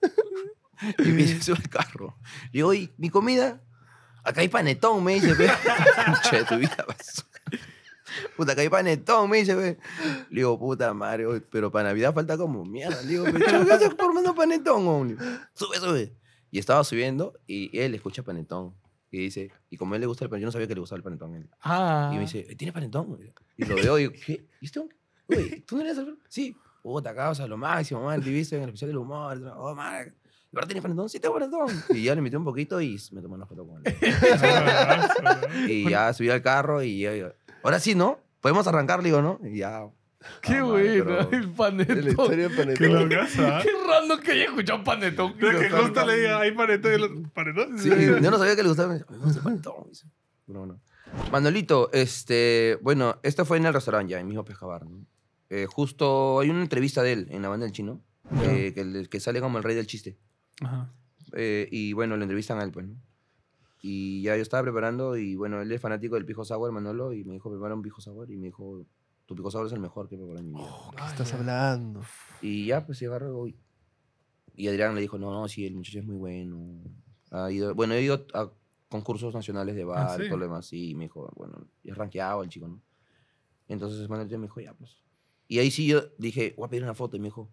Y 0.99 1.09
me 1.09 1.23
dice, 1.23 1.43
sube 1.43 1.59
el 1.62 1.69
carro. 1.69 2.17
Le 2.45 2.51
digo, 2.53 2.69
oye, 2.69 2.91
¿mi 2.97 3.11
comida? 3.11 3.61
Acá 4.23 4.43
hay 4.43 4.49
panetón, 4.49 5.03
me 5.03 5.14
dice, 5.14 5.35
ve. 5.35 5.51
Che, 6.31 6.45
tu 6.45 6.57
vida 6.57 6.85
basura. 6.87 7.29
Puta, 8.37 8.53
acá 8.53 8.62
hay 8.62 8.69
panetón, 8.69 9.29
me 9.29 9.38
dice, 9.38 9.55
ve. 9.55 9.79
Le 10.31 10.37
digo, 10.37 10.59
puta 10.59 10.95
madre, 10.95 11.27
oye, 11.27 11.41
pero 11.41 11.73
para 11.73 11.88
Navidad 11.88 12.14
falta 12.14 12.38
como 12.38 12.64
mierda. 12.64 13.03
Le 13.03 13.09
digo, 13.09 13.25
pero 13.25 13.67
¿qué 13.67 13.73
haces 13.73 13.95
comiendo 13.95 14.35
panetón, 14.35 14.87
hombre? 14.87 15.17
Sube, 15.55 15.79
sube. 15.79 16.14
Y 16.51 16.59
estaba 16.59 16.85
subiendo 16.85 17.35
y 17.47 17.77
él 17.79 17.95
escucha 17.95 18.23
panetón. 18.23 18.75
Y 19.11 19.18
dice, 19.18 19.51
y 19.71 19.77
como 19.77 19.94
a 19.94 19.97
él 19.97 20.03
le 20.03 20.07
gusta 20.07 20.25
el 20.25 20.31
panetón, 20.31 20.42
yo 20.42 20.47
no 20.49 20.53
sabía 20.53 20.66
que 20.66 20.75
le 20.75 20.81
gustaba 20.81 20.99
el 20.99 21.03
panetón 21.03 21.35
a 21.35 21.38
él. 21.38 21.51
Ah. 21.62 22.11
Y 22.12 22.16
me 22.16 22.23
dice, 22.23 22.42
¿tiene 22.57 22.73
panetón? 22.73 23.18
Y 23.57 23.64
lo 23.64 23.77
veo 23.77 23.99
y 23.99 24.03
digo, 24.03 24.12
¿qué? 24.27 24.47
¿Y 24.61 24.66
este 24.66 24.81
hombre? 24.81 24.97
Uy, 25.29 25.64
¿tú 25.66 25.77
no 25.77 25.83
eres 25.83 25.99
Alfredo? 25.99 26.18
Sí. 26.29 26.57
Puta, 26.83 27.14
causa, 27.14 27.47
lo 27.47 27.57
máximo, 27.57 28.05
man. 28.05 28.23
Te 28.23 28.31
viste 28.31 28.57
en 28.57 28.62
el 28.62 28.68
especial 28.68 28.88
del 28.90 28.99
humor. 28.99 29.37
Oh, 29.57 29.75
man. 29.75 30.07
¿De 30.07 30.14
verdad 30.53 30.68
tienes 30.68 30.83
panetón? 30.83 31.09
Sí, 31.09 31.21
tengo 31.21 31.35
panetón. 31.35 31.68
Y 31.90 32.05
ya 32.05 32.14
le 32.14 32.23
metí 32.23 32.37
un 32.37 32.44
poquito 32.44 32.81
y 32.81 32.99
me 33.12 33.21
tomé 33.21 33.35
una 33.35 33.47
foto 33.47 33.66
con 33.66 33.83
él. 33.85 33.94
Y 35.68 35.90
ya 35.90 36.12
subí 36.12 36.31
al 36.31 36.42
carro 36.42 36.83
y 36.83 37.01
ya, 37.01 37.14
ya, 37.14 37.35
ahora 37.62 37.79
sí, 37.81 37.94
¿no? 37.94 38.18
Podemos 38.40 38.66
arrancar, 38.66 39.03
digo, 39.03 39.21
¿no? 39.21 39.38
Y 39.44 39.59
ya. 39.59 39.88
Qué 40.42 40.54
Ah, 40.54 40.62
bueno, 40.64 41.04
madre, 41.04 41.24
pero- 41.28 41.38
el 41.38 41.48
panetón. 41.52 42.04
La 42.04 42.11
historia 42.11 42.48
de 42.48 42.54
Qué 42.74 42.88
Panetón. 42.88 43.09
Qué 43.09 43.70
random 43.88 44.20
que 44.20 44.33
haya 44.33 44.44
escuchado 44.44 44.85
panetón. 44.85 45.35
Es 45.40 45.57
que 45.61 45.70
justo 45.70 46.07
le 46.07 46.16
diga, 46.16 46.40
hay 46.40 46.50
panetón 46.52 46.92
y 47.24 47.26
panetón. 47.28 47.78
Sí, 47.78 47.88
yo 47.88 48.31
no 48.31 48.38
sabía 48.38 48.57
que 48.57 48.62
le 48.62 48.68
gustaba. 48.68 48.88
Me 48.88 48.94
dice, 48.98 49.07
"A 49.09 49.12
mí 49.12 49.18
me 49.18 49.24
gusta 49.24 49.38
el 49.38 49.44
panetón". 49.44 49.74
No, 50.48 50.66
no. 50.66 50.81
Manolito, 51.31 51.90
este, 51.92 52.78
bueno, 52.83 53.18
esto 53.22 53.44
fue 53.44 53.57
en 53.59 53.66
el 53.66 53.72
restaurante 53.72 54.11
ya, 54.12 54.20
en 54.20 54.26
mismo 54.26 54.44
Pescabar. 54.44 54.85
¿no? 54.85 55.07
Eh, 55.50 55.66
justo 55.66 56.40
hay 56.40 56.50
una 56.50 56.62
entrevista 56.62 57.02
de 57.02 57.12
él 57.12 57.26
en 57.31 57.42
la 57.42 57.48
banda 57.48 57.64
del 57.64 57.72
chino, 57.72 58.02
eh, 58.42 58.72
que, 58.74 59.07
que 59.09 59.20
sale 59.20 59.40
como 59.40 59.57
el 59.59 59.64
rey 59.64 59.74
del 59.76 59.87
chiste. 59.87 60.18
Ajá. 60.61 60.92
Eh, 61.33 61.68
y 61.70 61.92
bueno, 61.92 62.16
lo 62.16 62.22
entrevistan 62.24 62.59
a 62.59 62.64
él, 62.64 62.70
pues, 62.72 62.87
¿no? 62.88 62.96
Y 63.81 64.22
ya 64.22 64.35
yo 64.37 64.42
estaba 64.42 64.62
preparando, 64.64 65.16
y 65.16 65.37
bueno, 65.37 65.62
él 65.62 65.70
es 65.70 65.81
fanático 65.81 66.16
del 66.16 66.24
pijo 66.26 66.44
sour, 66.44 66.72
Manolo, 66.72 67.12
y 67.12 67.24
me 67.24 67.35
dijo, 67.35 67.50
prepara 67.50 67.74
un 67.74 67.83
pijo 67.83 68.00
sour, 68.00 68.31
y 68.31 68.37
me 68.37 68.46
dijo, 68.46 68.85
tu 69.29 69.35
pijo 69.37 69.51
sour 69.51 69.67
es 69.67 69.73
el 69.73 69.81
mejor 69.81 70.09
que 70.09 70.14
he 70.14 70.19
preparado 70.19 70.41
en 70.41 70.53
mi 70.53 70.59
vida. 70.59 70.71
¿Qué 70.97 71.05
estás 71.05 71.35
hablando? 71.35 72.01
Y 72.41 72.67
ya, 72.67 72.87
pues 72.87 72.97
se 72.97 73.07
agarró. 73.07 73.47
Y, 73.47 73.57
y 74.55 74.69
Adrián 74.69 74.95
le 74.95 75.03
dijo, 75.03 75.19
no, 75.19 75.31
no, 75.31 75.47
sí, 75.49 75.67
el 75.67 75.75
muchacho 75.75 75.99
es 75.99 76.07
muy 76.07 76.17
bueno. 76.17 76.81
Ha 77.31 77.51
ido, 77.53 77.75
bueno, 77.75 77.93
he 77.93 78.01
ido 78.03 78.27
a 78.33 78.51
concursos 78.88 79.35
nacionales 79.35 79.77
de 79.77 79.85
bar 79.85 80.07
Ah, 80.11 80.17
y 80.19 80.23
sí. 80.23 80.29
todo 80.29 80.38
lo 80.38 80.45
demás. 80.47 80.73
Y 80.73 80.95
me 80.95 81.05
dijo, 81.05 81.31
bueno, 81.37 81.67
es 81.85 81.95
rankeado 81.95 82.43
el 82.43 82.49
chico, 82.49 82.69
¿no? 82.69 82.81
Entonces 83.69 84.09
Manuel 84.09 84.29
me 84.38 84.47
dijo, 84.47 84.61
ya, 84.61 84.73
pues. 84.73 84.97
Y 85.47 85.59
ahí 85.59 85.71
sí 85.71 85.87
yo 85.87 86.03
dije, 86.17 86.55
voy 86.57 86.67
a 86.67 86.71
pedir 86.71 86.83
una 86.85 86.95
foto. 86.95 87.17
Y 87.17 87.21
me 87.21 87.27
dijo, 87.27 87.51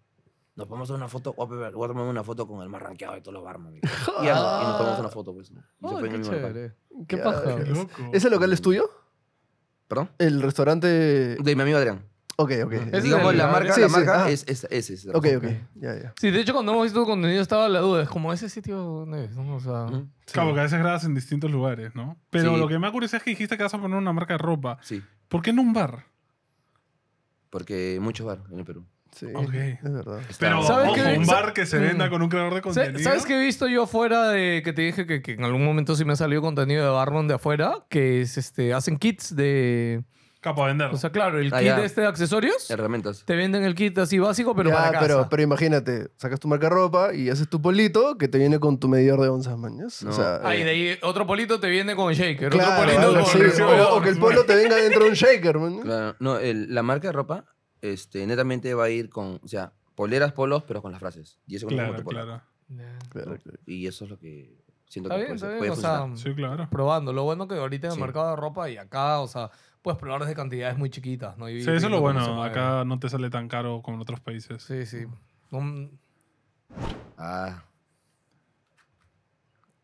nos 0.56 0.68
podemos 0.68 0.90
hacer 0.90 0.96
una 0.96 1.10
foto, 1.10 1.34
voy 1.34 1.46
a, 1.46 1.50
pedir- 1.50 1.74
voy 1.76 1.86
a 1.86 1.88
tomar 1.90 2.06
una 2.08 2.24
foto 2.24 2.48
con 2.48 2.62
el 2.62 2.70
más 2.70 2.82
rankeado 2.82 3.16
de 3.16 3.22
todos 3.22 3.34
los 3.34 3.44
barman. 3.44 3.76
Y, 4.22 4.26
ya, 4.26 4.32
y 4.62 4.66
nos 4.66 4.78
tomamos 4.78 5.00
una 5.00 5.10
foto, 5.10 5.34
pues. 5.34 5.52
¿no? 5.52 5.60
Y 5.82 5.88
se 5.90 5.94
Ay, 5.96 6.00
fue 6.00 6.08
en 6.08 6.10
qué 6.10 6.30
el 6.30 6.54
mismo. 6.54 7.06
Qué 7.08 7.18
paja. 7.18 7.56
Qué 7.58 7.66
loco. 7.66 7.90
¿Ese 8.14 8.30
local 8.30 8.54
es 8.54 8.62
tuyo? 8.62 8.90
¿Perdón? 9.88 10.10
El 10.18 10.42
restaurante. 10.42 10.88
De 10.88 11.56
mi 11.56 11.62
amigo 11.62 11.78
Adrián. 11.78 12.04
Ok, 12.38 12.52
ok. 12.66 12.74
Es 12.92 13.04
Digamos, 13.04 13.32
el- 13.32 13.38
la 13.38 13.48
marca, 13.48 13.74
Sí, 13.74 13.82
la 13.82 13.88
sí, 13.88 13.94
marca 13.94 14.30
es, 14.30 14.44
es, 14.48 14.68
es 14.70 14.90
ese. 14.90 15.10
Ok, 15.12 15.26
ok. 15.38 15.46
Ya, 15.76 15.96
ya. 15.98 16.14
Sí, 16.20 16.32
de 16.32 16.42
hecho, 16.42 16.52
cuando 16.54 16.74
hemos 16.74 16.84
visto 16.84 17.00
tu 17.00 17.06
contenido 17.06 17.42
estaba 17.42 17.70
la 17.70 17.80
duda. 17.80 18.04
Es 18.04 18.10
como 18.10 18.34
ese 18.34 18.50
sitio, 18.50 18.78
¿dónde 18.78 19.26
es? 19.26 19.32
¿no? 19.32 19.56
O 19.56 19.60
sea, 19.62 19.86
Ujú. 19.86 20.08
Claro, 20.32 20.50
porque 20.50 20.60
a 20.60 20.64
veces 20.64 20.80
grabas 20.80 21.06
en 21.06 21.16
distintos 21.16 21.50
lugares, 21.50 21.96
¿no? 21.96 22.18
Pero 22.32 22.54
Sí. 22.56 22.60
lo 22.60 22.68
que 22.68 22.78
me 22.78 22.88
ha 22.88 22.92
curiosidad 22.92 23.20
es 23.22 23.24
que 23.24 23.30
dijiste 23.32 23.56
que 23.56 23.64
vas 23.64 23.74
a 23.74 23.80
poner 23.80 23.98
una 23.98 24.12
marca 24.12 24.34
de 24.34 24.40
ropa. 24.40 24.78
Sí, 24.82 25.02
¿Por 25.30 25.42
qué 25.42 25.52
en 25.52 25.60
un 25.60 25.72
bar? 25.72 26.06
porque 27.50 28.00
muchos 28.02 28.26
bar 28.26 28.40
en 28.52 28.60
el 28.60 28.66
Perú. 28.66 28.86
Sí, 29.16 29.28
Ok. 29.34 29.54
es 29.54 29.82
verdad. 29.94 30.20
Pero, 30.40 30.62
¿Sabes 30.64 30.88
ojo, 30.90 30.96
qué? 30.96 31.18
un 31.18 31.26
bar 31.26 31.54
que 31.54 31.66
se 31.66 31.78
Mm. 31.80 31.82
venda 31.84 32.10
con 32.10 32.22
un 32.22 32.28
creador 32.30 32.54
de 32.54 32.62
contenido. 32.62 33.00
¿Sabes 33.00 33.26
qué 33.26 33.36
he 33.36 33.46
visto 33.46 33.68
yo 33.70 33.84
afuera 33.84 34.28
de 34.28 34.62
que 34.64 34.74
te 34.74 34.82
dije 34.82 35.06
que, 35.08 35.22
que 35.22 35.32
en 35.34 35.44
algún 35.46 35.64
momento 35.64 35.96
sí 35.96 36.04
me 36.04 36.14
ha 36.14 36.16
salido 36.18 36.42
contenido 36.42 36.84
de 36.84 36.90
Barman 36.92 37.28
de 37.30 37.36
afuera? 37.36 37.86
Que 37.90 38.22
es 38.22 38.38
este, 38.38 38.74
hacen 38.74 38.98
kits 38.98 39.34
de. 39.36 40.04
Capo 40.42 40.64
a 40.64 40.68
vender. 40.68 40.92
O 40.94 40.98
sea, 40.98 41.12
claro, 41.12 41.40
el 41.40 41.52
Ah, 41.52 41.58
kit 41.60 41.66
ya. 41.68 41.84
este 41.84 42.02
de 42.02 42.08
accesorios. 42.08 42.70
Herramientas. 42.70 43.24
Te 43.26 43.36
venden 43.36 43.64
el 43.64 43.74
kit 43.74 43.98
así 43.98 44.20
básico, 44.20 44.54
pero 44.56 44.70
Ya, 44.70 44.76
para 44.76 44.92
casa. 44.92 45.02
pero, 45.08 45.28
pero 45.30 45.42
imagínate, 45.42 46.10
sacas 46.18 46.40
tu 46.40 46.48
marca 46.48 46.68
de 46.68 46.76
ropa 46.76 47.16
y 47.16 47.30
haces 47.32 47.50
tu 47.50 47.60
polito 47.62 48.18
que 48.20 48.28
te 48.28 48.38
viene 48.38 48.60
con 48.60 48.80
tu 48.80 48.88
medidor 48.88 49.22
de 49.22 49.30
onzas, 49.30 49.58
mañas. 49.58 50.04
No. 50.04 50.12
O 50.12 50.14
sea, 50.14 50.42
Ah, 50.44 50.56
y 50.56 50.64
de 50.64 50.70
ahí 50.70 51.00
otro 51.02 51.26
polito 51.26 51.60
te 51.60 51.68
viene 51.70 51.96
con 51.96 52.14
shaker. 52.14 52.48
otro 52.48 52.60
claro, 52.60 52.84
polito 52.84 53.00
algo 53.02 53.24
con 53.24 53.42
recibo. 53.42 53.70
o, 53.70 53.98
o 53.98 54.02
que 54.04 54.10
el 54.10 54.20
polo 54.20 54.44
te 54.46 54.56
venga 54.56 54.76
dentro 54.76 55.06
de 55.06 55.10
un 55.10 55.16
shaker, 55.16 55.58
man. 55.58 55.80
Claro, 55.80 56.16
no, 56.20 56.38
el- 56.38 56.72
la 56.76 56.84
marca 56.84 57.08
de 57.08 57.14
ropa 57.14 57.46
este, 57.94 58.26
netamente 58.28 58.74
va 58.74 58.86
a 58.86 58.90
ir 58.90 59.10
con, 59.10 59.40
o 59.44 59.48
sea, 59.48 59.74
poleras, 59.96 60.32
polos, 60.34 60.64
pero 60.64 60.82
con 60.82 60.92
las 60.92 61.00
frases. 61.00 61.40
Y 61.48 61.56
eso 61.56 61.68
Claro, 61.68 62.04
claro. 62.04 62.42
Claro, 63.10 63.38
claro. 63.38 63.60
Y 63.66 63.86
eso 63.88 64.06
es 64.06 64.12
lo 64.12 64.18
que 64.20 64.58
siento 64.88 65.10
Está 65.10 65.16
que 65.16 65.26
bien, 65.26 65.28
puede, 65.28 65.36
está 65.36 65.46
ser- 65.48 65.50
bien. 65.50 65.60
puede 65.60 65.72
O 65.72 65.76
sea. 65.76 66.16
Sí, 66.18 66.34
claro. 66.36 66.68
probando. 66.70 67.14
Lo 67.14 67.24
bueno 67.24 67.48
que 67.48 67.56
ahorita 67.56 67.88
en 67.88 67.92
el 67.92 67.96
Sí. 67.98 68.02
mercado 68.02 68.30
de 68.32 68.36
ropa 68.38 68.70
y 68.70 68.78
acá, 68.78 69.20
o 69.22 69.28
sea, 69.28 69.52
puedes 69.82 70.00
probar 70.00 70.22
desde 70.22 70.34
cantidades 70.36 70.78
muy 70.78 70.90
chiquitas, 70.90 71.38
¿no? 71.38 71.48
Y 71.50 71.62
Sí, 71.62 71.70
eso 71.70 71.86
es 71.88 71.92
lo 71.92 72.02
bueno. 72.02 72.44
Acá 72.44 72.84
no 72.86 72.98
te 73.00 73.08
sale 73.10 73.30
tan 73.30 73.48
caro 73.48 73.82
como 73.84 73.98
en 73.98 74.02
otros 74.02 74.20
países. 74.20 74.64
Sí, 74.64 74.86
sí. 74.86 75.06
Ah, 77.18 77.64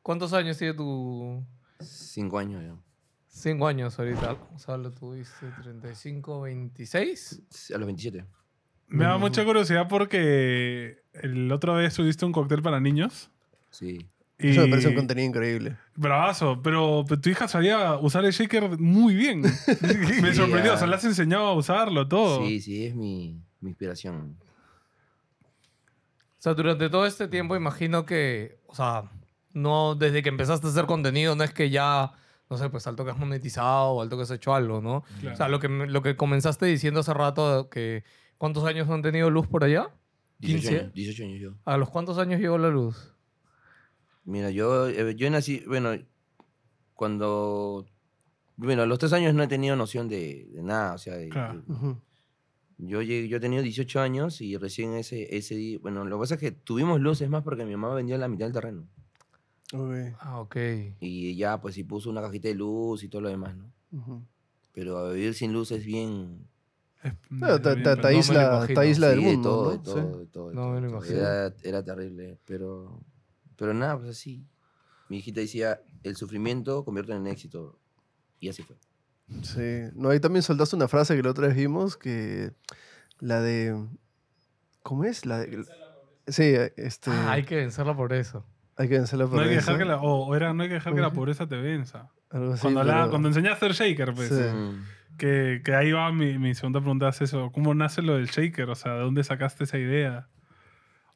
¿Cuántos 0.01 0.33
años 0.33 0.57
tiene 0.57 0.73
tu...? 0.73 1.43
cinco 1.79 2.37
años 2.39 2.61
ya. 2.63 2.75
Cinco 3.33 3.65
años 3.67 3.97
ahorita. 3.97 4.33
O 4.53 4.59
sea, 4.59 4.77
lo 4.77 4.91
tuviste 4.91 5.47
35, 5.63 6.41
26. 6.41 7.41
Sí, 7.49 7.73
A 7.73 7.77
los 7.77 7.85
27. 7.87 8.25
Me 8.89 9.05
Mm. 9.05 9.07
da 9.07 9.17
mucha 9.17 9.45
curiosidad 9.45 9.87
porque 9.87 11.01
el 11.13 11.49
otro 11.51 11.75
vez 11.75 11.93
subiste 11.93 12.25
un 12.25 12.33
cóctel 12.33 12.61
para 12.61 12.79
niños. 12.81 13.31
Sí. 13.69 14.05
Y... 14.37 14.49
Eso 14.49 14.61
me 14.61 14.67
parece 14.69 14.89
un 14.89 14.95
contenido 14.95 15.27
increíble. 15.27 15.77
Bravazo, 15.95 16.61
pero, 16.61 17.05
pero 17.07 17.21
tu 17.21 17.29
hija 17.29 17.47
sabía 17.47 17.95
usar 17.97 18.25
el 18.25 18.31
shaker 18.31 18.77
muy 18.79 19.15
bien. 19.15 19.41
Me 20.21 20.33
sorprendió, 20.33 20.71
ya. 20.71 20.73
o 20.73 20.77
sea, 20.77 20.87
le 20.87 20.95
has 20.95 21.05
enseñado 21.05 21.45
a 21.45 21.53
usarlo 21.53 22.07
todo. 22.07 22.45
Sí, 22.45 22.59
sí, 22.59 22.85
es 22.87 22.95
mi, 22.95 23.39
mi 23.61 23.69
inspiración. 23.69 24.35
O 26.37 26.41
sea, 26.43 26.53
durante 26.55 26.89
todo 26.89 27.05
este 27.05 27.27
tiempo 27.27 27.55
imagino 27.55 28.05
que, 28.05 28.57
o 28.65 28.73
sea, 28.75 29.03
no 29.53 29.95
desde 29.95 30.23
que 30.23 30.29
empezaste 30.29 30.65
a 30.67 30.69
hacer 30.71 30.85
contenido, 30.85 31.35
no 31.35 31.43
es 31.43 31.53
que 31.53 31.69
ya, 31.69 32.11
no 32.51 32.57
sé, 32.57 32.69
pues 32.69 32.85
al 32.85 32.95
toque 32.97 33.11
has 33.11 33.17
monetizado 33.17 33.91
o 33.93 34.01
al 34.01 34.09
toque 34.09 34.23
has 34.23 34.31
hecho 34.31 34.53
algo, 34.53 34.81
¿no? 34.81 35.03
Claro. 35.21 35.33
O 35.33 35.37
sea, 35.37 35.47
lo 35.47 35.59
que, 35.59 35.69
lo 35.69 36.01
que 36.03 36.15
comenzaste 36.17 36.65
diciendo 36.65 36.99
hace 36.99 37.13
rato, 37.13 37.69
que 37.69 38.03
¿cuántos 38.37 38.65
años 38.65 38.89
han 38.89 39.01
tenido 39.01 39.29
luz 39.29 39.47
por 39.47 39.63
allá? 39.63 39.89
18 40.39 40.61
15. 40.69 40.79
años, 40.81 40.93
18 40.93 41.23
años 41.23 41.39
yo. 41.39 41.53
¿A 41.65 41.77
los 41.77 41.89
cuántos 41.89 42.17
años 42.17 42.41
llegó 42.41 42.57
la 42.57 42.69
luz? 42.69 43.15
Mira, 44.25 44.49
yo, 44.51 44.87
eh, 44.89 45.15
yo 45.15 45.29
nací, 45.31 45.63
bueno, 45.65 45.91
cuando, 46.93 47.85
bueno, 48.57 48.81
a 48.83 48.85
los 48.85 48.99
tres 48.99 49.13
años 49.13 49.33
no 49.33 49.43
he 49.43 49.47
tenido 49.47 49.75
noción 49.75 50.07
de, 50.09 50.49
de 50.53 50.61
nada, 50.63 50.93
o 50.93 50.97
sea, 50.97 51.15
de- 51.15 51.29
Claro. 51.29 51.61
de- 51.65 51.71
Ujú. 51.73 52.01
yo, 52.79 53.01
llegué- 53.01 53.27
yo 53.29 53.37
he 53.37 53.39
tenido 53.39 53.63
18 53.63 53.99
años 54.01 54.41
y 54.41 54.57
recién 54.57 54.93
ese, 54.95 55.35
ese 55.37 55.55
día, 55.55 55.79
bueno, 55.81 56.03
lo 56.05 56.17
que 56.17 56.21
pasa 56.21 56.35
es 56.35 56.39
que 56.41 56.51
tuvimos 56.51 56.99
luces 56.99 57.29
más 57.29 57.43
porque 57.43 57.65
mi 57.65 57.71
mamá 57.77 57.93
vendió 57.95 58.17
la 58.17 58.27
mitad 58.27 58.45
del 58.45 58.53
terreno. 58.53 58.87
Ok. 59.73 60.15
Ah, 60.19 60.39
ok. 60.39 60.55
Y 60.99 61.36
ya, 61.36 61.60
pues, 61.62 61.75
sí 61.75 61.84
puso 61.84 62.10
una 62.10 62.21
cajita 62.21 62.47
de 62.49 62.55
luz 62.55 63.03
y 63.03 63.07
todo 63.10 63.21
lo 63.21 63.29
demás, 63.29 63.55
¿no? 63.55 63.71
Ujú. 63.91 64.21
Pero 64.73 64.97
a 64.97 65.12
vivir 65.12 65.34
sin 65.34 65.53
luz 65.53 65.71
es 65.71 65.86
bien... 65.86 66.47
Es- 67.03 67.13
Claro, 67.39 67.62
te, 67.62 67.75
bien, 67.75 67.84
te- 67.84 67.95
te 67.95 67.95
pero- 67.95 67.95
no 67.95 67.95
me 67.95 68.01
lo 68.01 68.07
aísla, 68.17 68.43
imagino. 68.57 68.73
te 68.75 68.79
aísla 68.86 69.07
del 69.10 69.19
sí, 69.19 69.25
mundo. 69.25 69.39
de 69.39 69.43
todo, 69.43 69.65
¿no? 69.65 69.71
de 69.71 69.84
todo, 69.84 70.13
Sí. 70.13 70.19
de 70.19 70.25
todo. 70.27 70.49
de 70.49 70.55
No 70.55 70.62
todo, 70.62 70.71
me 70.73 70.81
lo 70.81 70.89
imagino. 70.89 71.17
Era, 71.19 71.53
era 71.63 71.84
terrible, 71.84 72.38
pero... 72.45 72.99
Pero 73.55 73.73
nada, 73.73 73.97
pues 73.97 74.10
así. 74.10 74.45
Mi 75.10 75.17
hijita 75.17 75.39
decía, 75.41 75.81
el 76.03 76.15
sufrimiento 76.15 76.84
convierte 76.86 77.13
en 77.13 77.27
éxito. 77.27 77.77
Y 78.39 78.49
así 78.49 78.63
fue. 78.63 78.75
Sí. 79.43 79.91
No, 79.95 80.10
ahí 80.10 80.19
también 80.19 80.41
soltaste 80.43 80.75
una 80.75 80.88
frase 80.88 81.15
que 81.15 81.23
la 81.23 81.31
otra 81.31 81.47
vez 81.47 81.55
vimos, 81.55 81.95
que 81.97 82.51
la 83.19 83.39
de... 83.41 83.88
¿Cómo 84.84 85.03
es? 85.05 85.25
La 85.25 85.39
de... 85.39 85.63
Sí, 86.27 86.53
este... 86.77 87.12
Ah, 87.12 87.34
hay 87.34 87.43
que 87.43 87.55
vencerla 87.55 87.95
por 87.95 88.13
eso. 88.13 88.43
Hay 88.77 88.88
que 88.89 88.95
vencer 88.95 89.19
la 89.19 89.25
No 89.25 89.39
hay 89.39 89.49
que 89.49 89.55
dejar 89.55 89.73
pobreza, 89.73 89.77
que 89.77 89.86
la, 89.86 89.97
o, 89.97 90.25
o 90.27 90.36
era, 90.36 90.53
no 90.53 90.63
hay 90.63 90.69
que 90.69 90.75
dejar 90.75 90.93
que 90.95 91.01
la 91.01 91.12
pobreza 91.12 91.47
te 91.47 91.55
venza. 91.57 92.10
algo 92.29 92.53
así, 92.53 92.62
Cuando, 92.62 92.84
la- 92.84 92.93
pero- 92.93 93.10
cuando 93.10 93.27
enseñé 93.27 93.49
a 93.49 93.53
hacer 93.53 93.73
shaker, 93.73 94.13
pues. 94.13 94.29
Sí. 94.29 94.43
Que, 95.17 95.62
que 95.63 95.75
ahí 95.75 95.91
va 95.91 96.12
mi, 96.12 96.38
mi 96.39 96.55
segunda 96.55 96.79
pregunta, 96.79 97.10
es 97.10 97.21
eso. 97.21 97.51
¿Cómo 97.51 97.73
nace 97.75 98.01
lo 98.01 98.15
del 98.15 98.27
shaker? 98.27 98.69
O 98.69 98.75
sea, 98.75 98.93
¿de 98.93 99.01
dónde 99.01 99.23
sacaste 99.23 99.65
esa 99.65 99.77
idea? 99.77 100.27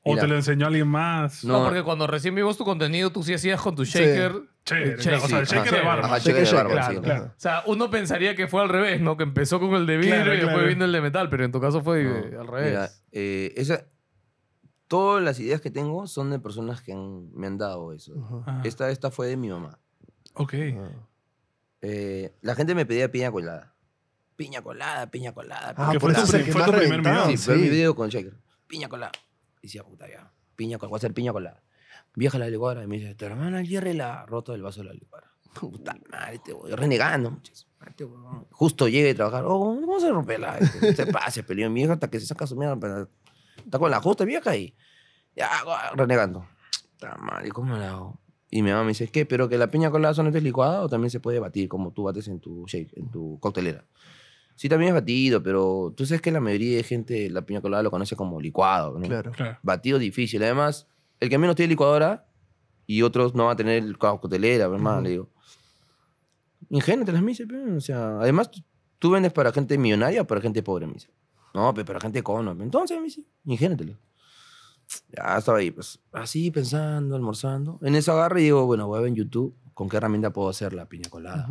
¿O 0.04 0.12
Mira. 0.12 0.22
te 0.22 0.28
lo 0.28 0.36
enseñó 0.36 0.68
alguien 0.68 0.88
más? 0.88 1.44
No, 1.44 1.60
No. 1.60 1.66
porque 1.66 1.82
cuando 1.82 2.06
recién 2.06 2.36
vimos 2.36 2.58
tu 2.58 2.64
contenido, 2.66 3.12
tú 3.12 3.24
sí 3.24 3.34
hacías 3.34 3.60
con 3.60 3.76
tu 3.76 3.84
shaker. 3.86 4.34
Chévere. 4.64 4.92
El 4.94 4.98
shaker. 5.00 5.14
O 5.16 5.28
sea, 5.28 5.40
el 5.40 5.48
Sí, 5.48 5.56
shaker 5.56 5.74
ajá, 5.74 5.82
de 5.82 5.88
barba. 5.88 6.06
Ajá, 6.06 6.18
Shaker, 6.20 6.44
shaker 6.44 6.48
de 6.50 6.56
barba, 6.56 6.72
claro, 6.74 6.94
sí. 6.94 7.02
claro. 7.02 7.24
O 7.26 7.34
sea, 7.40 7.64
uno 7.66 7.90
pensaría 7.90 8.36
que 8.36 8.48
fue 8.48 8.62
al 8.62 8.70
revés, 8.70 9.02
¿no? 9.02 9.18
Que 9.18 9.24
empezó 9.24 9.60
con 9.60 9.74
el 9.74 9.88
de 9.88 9.98
vidrio 9.98 10.16
Claro, 10.16 10.34
y 10.36 10.38
después 10.42 10.68
vino 10.68 10.86
el 10.86 10.92
de 10.92 11.02
metal, 11.02 11.30
pero 11.30 11.46
en 11.46 11.52
tu 11.52 11.60
caso 11.60 11.82
fue 11.82 12.04
No, 12.04 12.42
al 12.42 12.48
revés. 12.48 12.70
Mira, 12.70 12.90
eh, 13.14 13.54
esa, 13.58 13.86
todas 14.88 15.24
las 15.24 15.40
ideas 15.40 15.62
que 15.62 15.72
tengo 15.72 16.08
son 16.08 16.30
de 16.30 16.40
personas 16.40 16.82
que 16.82 16.94
han- 16.94 17.32
me 17.34 17.48
han 17.48 17.58
dado 17.58 17.92
eso. 17.94 18.14
Ajá. 18.46 18.62
Esta, 18.64 18.90
esta 18.90 19.12
fue 19.12 19.28
de 19.28 19.38
mi 19.38 19.50
mamá. 19.50 19.80
Ok. 20.34 20.54
Ah. 20.78 20.90
Eh, 21.82 22.34
la 22.42 22.56
gente 22.56 22.74
me 22.76 22.86
pedía 22.86 23.12
piña 23.12 23.32
colada. 23.32 23.74
Piña 24.36 24.62
colada, 24.62 25.10
piña 25.12 25.34
colada. 25.34 25.70
Ah, 25.70 25.76
piña 25.76 25.92
Que 25.94 26.00
por 26.00 26.14
fue 26.14 26.24
eso 26.24 26.32
tu 26.32 26.44
prim- 26.44 26.54
fue 26.54 26.64
tu 26.66 26.72
primer 26.72 27.02
video. 27.02 27.26
Sí, 27.28 27.38
fue 27.38 27.56
mi 27.56 27.70
video 27.70 27.96
con 27.96 28.10
Shaker. 28.10 28.34
Piña 28.68 28.90
colada. 28.90 29.12
Y 29.62 29.68
decía, 29.68 29.84
puta 29.84 30.08
ya. 30.10 30.32
Piña 30.56 30.78
colada, 30.78 30.90
voy 30.90 30.98
a 30.98 31.00
hacer 31.00 31.14
piña 31.14 31.32
colada. 31.32 31.64
Vieja 32.16 32.38
la 32.40 32.48
licuadora. 32.50 32.84
Y 32.84 32.88
me 32.88 32.98
dice, 32.98 33.16
tu 33.16 33.26
hermana 33.26 33.60
el 33.62 33.68
hierre 33.68 33.94
la 33.94 34.22
ha 34.22 34.26
roto 34.26 34.54
el 34.54 34.62
vaso 34.62 34.82
de 34.82 34.88
la 34.88 34.94
licuadora. 34.94 35.32
Puta 35.60 35.96
madre, 36.12 36.40
te 36.40 36.54
voy 36.54 36.72
renegando. 36.72 37.32
muchas. 37.32 37.68
Este 37.88 38.04
huevón. 38.04 38.46
Justo 38.52 38.88
llegue 38.88 39.12
a 39.12 39.16
trabajar. 39.16 39.44
Oh, 39.46 39.76
vamos 39.80 40.04
a 40.04 40.10
romperla. 40.10 40.58
Este, 40.58 40.96
se 40.96 41.06
pase, 41.08 41.44
peleó 41.44 41.70
mi 41.70 41.76
vieja 41.82 41.94
hasta 41.94 42.10
que 42.10 42.20
se 42.20 42.26
saca 42.26 42.46
su 42.48 42.56
mierda. 42.58 42.78
pero 42.80 43.10
Está 43.64 43.80
con 43.80 43.92
la 43.92 44.02
justa 44.02 44.26
vieja 44.26 44.56
y 44.56 44.74
ya, 45.36 45.50
renegando. 45.96 46.48
Puta 46.94 47.16
madre, 47.18 47.50
¿cómo 47.52 47.76
la 47.78 47.90
hago? 47.90 48.20
Y 48.52 48.62
mi 48.62 48.70
mamá 48.72 48.84
me 48.84 48.90
dice, 48.90 49.08
¿qué? 49.10 49.26
¿Pero 49.26 49.50
que 49.50 49.58
la 49.58 49.68
piña 49.70 49.92
colada 49.92 50.14
solamente 50.14 50.38
es 50.38 50.44
licuada 50.44 50.82
o 50.82 50.88
también 50.90 51.10
se 51.10 51.20
puede 51.20 51.40
batir 51.40 51.68
como 51.68 51.92
tú 51.92 52.04
bates 52.04 52.28
en 52.28 52.40
tu 52.40 52.66
shake, 52.68 52.96
en 52.98 53.10
tu 53.12 53.38
coctelera? 53.40 53.84
Sí, 54.56 54.70
también 54.70 54.90
es 54.90 55.02
batido, 55.02 55.44
pero 55.44 55.94
tú 55.98 56.06
sabes 56.06 56.22
que 56.22 56.32
la 56.32 56.40
mayoría 56.40 56.78
de 56.78 56.84
gente 56.84 57.30
la 57.30 57.42
piña 57.42 57.60
colada 57.60 57.84
lo 57.84 57.92
conoce 57.92 58.16
como 58.16 58.40
licuado. 58.40 58.98
¿no? 58.98 59.06
Claro. 59.08 59.32
Claro. 59.32 59.58
Batido 59.62 60.00
difícil. 60.00 60.42
Además, 60.44 60.88
el 61.20 61.30
que 61.30 61.38
menos 61.38 61.58
tiene 61.58 61.72
licuadora 61.72 62.26
y 62.88 63.02
otros 63.02 63.36
no 63.36 63.46
va 63.46 63.52
a 63.54 63.56
tener 63.58 63.98
coctelera, 63.98 64.66
hermano, 64.66 65.02
le 65.02 65.10
digo. 65.10 65.30
Ingénatelas, 66.70 67.22
me 67.22 67.30
dice, 67.32 67.46
pe, 67.46 67.56
O 67.74 67.82
sea, 67.82 68.20
además, 68.20 68.50
tú- 69.00 69.12
vendes 69.12 69.34
para 69.34 69.52
gente 69.52 69.78
millonaria 69.78 70.22
o 70.22 70.26
para 70.26 70.42
gente 70.42 70.64
pobre, 70.64 70.88
dice. 70.88 71.10
No, 71.56 71.74
pero 71.74 72.00
gente 72.02 72.22
cono. 72.22 72.52
Entonces, 72.52 72.98
me 72.98 73.06
dice. 73.06 73.24
Ya 75.10 75.38
estaba 75.38 75.58
ahí, 75.58 75.72
pues, 75.72 75.98
así 76.12 76.52
pensando, 76.52 77.16
almorzando. 77.16 77.80
En 77.82 77.96
eso 77.96 78.12
agarro 78.12 78.38
y 78.40 78.44
digo, 78.44 78.66
bueno, 78.66 78.88
voy 78.88 78.98
a 78.98 79.02
ver 79.02 79.10
en 79.10 79.16
YouTube 79.16 79.56
con 79.74 79.88
qué 79.88 79.98
herramienta 79.98 80.32
puedo 80.32 80.50
hacer 80.50 80.74
la 80.74 80.86
piña 80.86 81.10
colada. 81.10 81.48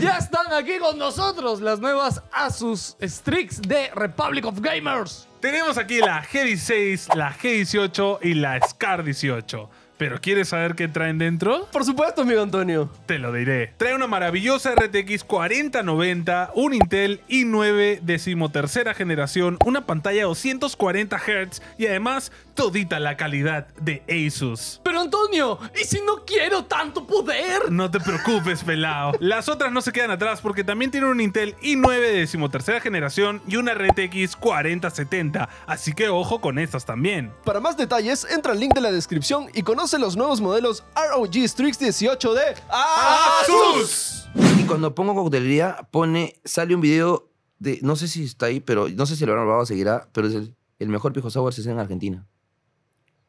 Ya 0.00 0.18
están 0.18 0.52
aquí 0.52 0.78
con 0.78 0.98
nosotros 0.98 1.60
las 1.60 1.80
nuevas 1.80 2.22
Asus 2.32 2.96
Strix 3.00 3.62
de 3.62 3.90
Republic 3.94 4.44
of 4.44 4.60
Gamers. 4.60 5.26
Tenemos 5.40 5.78
aquí 5.78 5.98
la 6.00 6.22
G16, 6.22 7.14
la 7.14 7.32
G18 7.32 8.18
y 8.22 8.34
la 8.34 8.60
SCAR 8.60 9.04
18. 9.04 9.70
¿Pero 10.02 10.20
quieres 10.20 10.48
saber 10.48 10.74
qué 10.74 10.88
traen 10.88 11.18
dentro? 11.18 11.68
Por 11.70 11.84
supuesto, 11.84 12.22
amigo 12.22 12.42
Antonio. 12.42 12.90
Te 13.06 13.20
lo 13.20 13.32
diré. 13.32 13.72
Trae 13.76 13.94
una 13.94 14.08
maravillosa 14.08 14.74
RTX 14.74 15.22
4090, 15.22 16.50
un 16.56 16.74
Intel 16.74 17.20
i9 17.28 18.00
decimotercera 18.00 18.94
generación, 18.94 19.58
una 19.64 19.86
pantalla 19.86 20.24
240 20.24 21.16
Hz 21.16 21.62
y 21.78 21.86
además 21.86 22.32
todita 22.54 22.98
la 22.98 23.16
calidad 23.16 23.68
de 23.80 24.02
Asus. 24.08 24.80
Pero 24.82 25.00
Antonio, 25.00 25.60
¿y 25.80 25.84
si 25.84 26.00
no 26.00 26.24
quiero 26.26 26.64
tanto 26.64 27.06
poder? 27.06 27.70
No 27.70 27.88
te 27.88 28.00
preocupes, 28.00 28.64
pelado. 28.64 29.12
Las 29.20 29.48
otras 29.48 29.70
no 29.70 29.82
se 29.82 29.92
quedan 29.92 30.10
atrás 30.10 30.40
porque 30.40 30.64
también 30.64 30.90
tienen 30.90 31.10
un 31.10 31.20
Intel 31.20 31.54
i9 31.62 32.00
de 32.00 32.12
decimotercera 32.12 32.80
generación 32.80 33.40
y 33.46 33.54
una 33.54 33.72
RTX 33.74 34.34
4070. 34.34 35.48
Así 35.64 35.92
que 35.92 36.08
ojo 36.08 36.40
con 36.40 36.58
estas 36.58 36.84
también. 36.84 37.32
Para 37.44 37.60
más 37.60 37.76
detalles, 37.76 38.26
entra 38.28 38.50
al 38.50 38.58
link 38.58 38.74
de 38.74 38.80
la 38.80 38.90
descripción 38.90 39.46
y 39.54 39.62
conoce 39.62 39.91
los 39.98 40.16
nuevos 40.16 40.40
modelos 40.40 40.82
ROG 40.94 41.34
Strix 41.48 41.78
18 41.78 42.34
de 42.34 42.54
¡Asus! 42.70 44.28
Y 44.58 44.64
cuando 44.64 44.94
pongo 44.94 45.14
coctelería, 45.14 45.88
pone, 45.90 46.40
sale 46.44 46.74
un 46.74 46.80
video 46.80 47.30
de, 47.58 47.78
no 47.82 47.96
sé 47.96 48.08
si 48.08 48.24
está 48.24 48.46
ahí, 48.46 48.60
pero 48.60 48.88
no 48.88 49.06
sé 49.06 49.16
si 49.16 49.24
lo 49.26 49.32
habrán 49.32 49.46
grabado, 49.46 49.66
seguirá, 49.66 50.08
pero 50.12 50.26
es 50.28 50.34
el, 50.34 50.56
el 50.78 50.88
mejor 50.88 51.12
pisco 51.12 51.30
sour 51.30 51.52
se 51.52 51.60
hace 51.60 51.70
en 51.70 51.78
Argentina. 51.78 52.26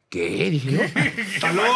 ¿Qué? 0.09 0.49
Dije 0.51 0.72
yo. 0.72 0.82
¡Está 0.82 1.51
loco! 1.53 1.68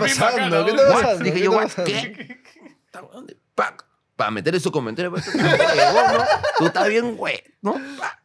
¿Qué 0.00 0.06
está 0.06 0.24
pasando? 0.26 0.64
¿Qué 0.64 0.70
está 0.70 0.92
pasando? 0.92 1.24
Dije 1.24 1.36
¿Qué 1.36 1.44
yo, 1.44 1.52
what? 1.52 1.70
¿Qué? 1.84 2.38
Está 2.86 3.02
weón 3.02 3.26
de- 3.26 3.36
pac. 3.54 3.86
Para 4.16 4.30
meter 4.30 4.54
esos 4.54 4.70
comentarios, 4.70 5.12
pues, 5.12 5.24
tú 5.24 5.36
estás 5.38 5.76
huevón, 5.76 6.18
¿no? 6.18 6.24
Tú 6.58 6.66
estás 6.66 6.88
bien, 6.88 7.16
güey, 7.16 7.42
¿no? 7.62 7.74
Pa. 7.98 8.22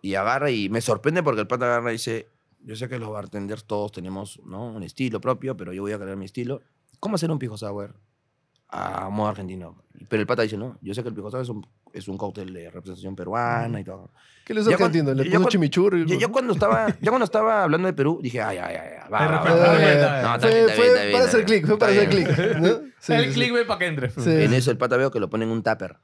Y 0.00 0.14
agarra 0.14 0.50
y 0.50 0.70
me 0.70 0.80
sorprende 0.80 1.22
porque 1.22 1.42
el 1.42 1.46
pata 1.46 1.66
agarra 1.66 1.90
y 1.90 1.94
dice, 1.96 2.30
yo 2.66 2.74
sé 2.76 2.88
que 2.88 2.98
los 2.98 3.10
bartenders 3.10 3.64
todos 3.64 3.92
tenemos 3.92 4.40
¿no? 4.44 4.66
un 4.66 4.82
estilo 4.82 5.20
propio, 5.20 5.56
pero 5.56 5.72
yo 5.72 5.82
voy 5.82 5.92
a 5.92 5.98
crear 5.98 6.16
mi 6.16 6.24
estilo. 6.24 6.60
¿Cómo 6.98 7.14
hacer 7.14 7.30
un 7.30 7.38
pisco 7.38 7.56
sour 7.56 7.94
a 8.68 9.08
modo 9.08 9.28
argentino? 9.28 9.82
Pero 10.08 10.20
el 10.20 10.26
pata 10.26 10.42
dice, 10.42 10.56
no, 10.56 10.76
yo 10.82 10.92
sé 10.92 11.02
que 11.02 11.08
el 11.08 11.14
pisco 11.14 11.30
sour 11.30 11.42
es 11.42 11.48
un, 11.48 11.64
es 11.92 12.08
un 12.08 12.18
cóctel 12.18 12.52
de 12.52 12.68
representación 12.70 13.14
peruana 13.14 13.80
y 13.80 13.84
todo. 13.84 14.10
¿Qué 14.44 14.52
les 14.52 14.66
argentino? 14.66 15.14
Le 15.14 15.30
puso 15.30 15.48
chimichurri. 15.48 16.04
Yo, 16.06 16.18
yo 16.18 16.32
cuando 16.32 16.52
estaba, 16.52 16.88
ya 17.00 17.10
cuando 17.10 17.24
estaba 17.24 17.62
hablando 17.62 17.86
de 17.86 17.92
Perú, 17.94 18.18
dije, 18.20 18.42
ay, 18.42 18.58
ay, 18.58 18.74
ay, 18.76 18.88
ay, 19.04 19.10
va, 19.10 19.42
fue 19.42 21.12
para 21.12 21.24
hacer 21.24 21.44
clic, 21.44 21.66
fue 21.66 21.78
para 21.78 21.92
hacer 21.92 22.08
clic. 22.08 22.28
el 22.28 22.92
sí. 22.98 23.12
clickbait 23.32 23.66
para 23.66 23.78
que 23.78 23.86
entre. 23.86 24.44
En 24.44 24.52
eso 24.52 24.72
el 24.72 24.78
pata 24.78 24.96
veo 24.96 25.10
que 25.12 25.20
lo 25.20 25.30
pone 25.30 25.44
en 25.44 25.50
un 25.52 25.62
tupper 25.62 25.96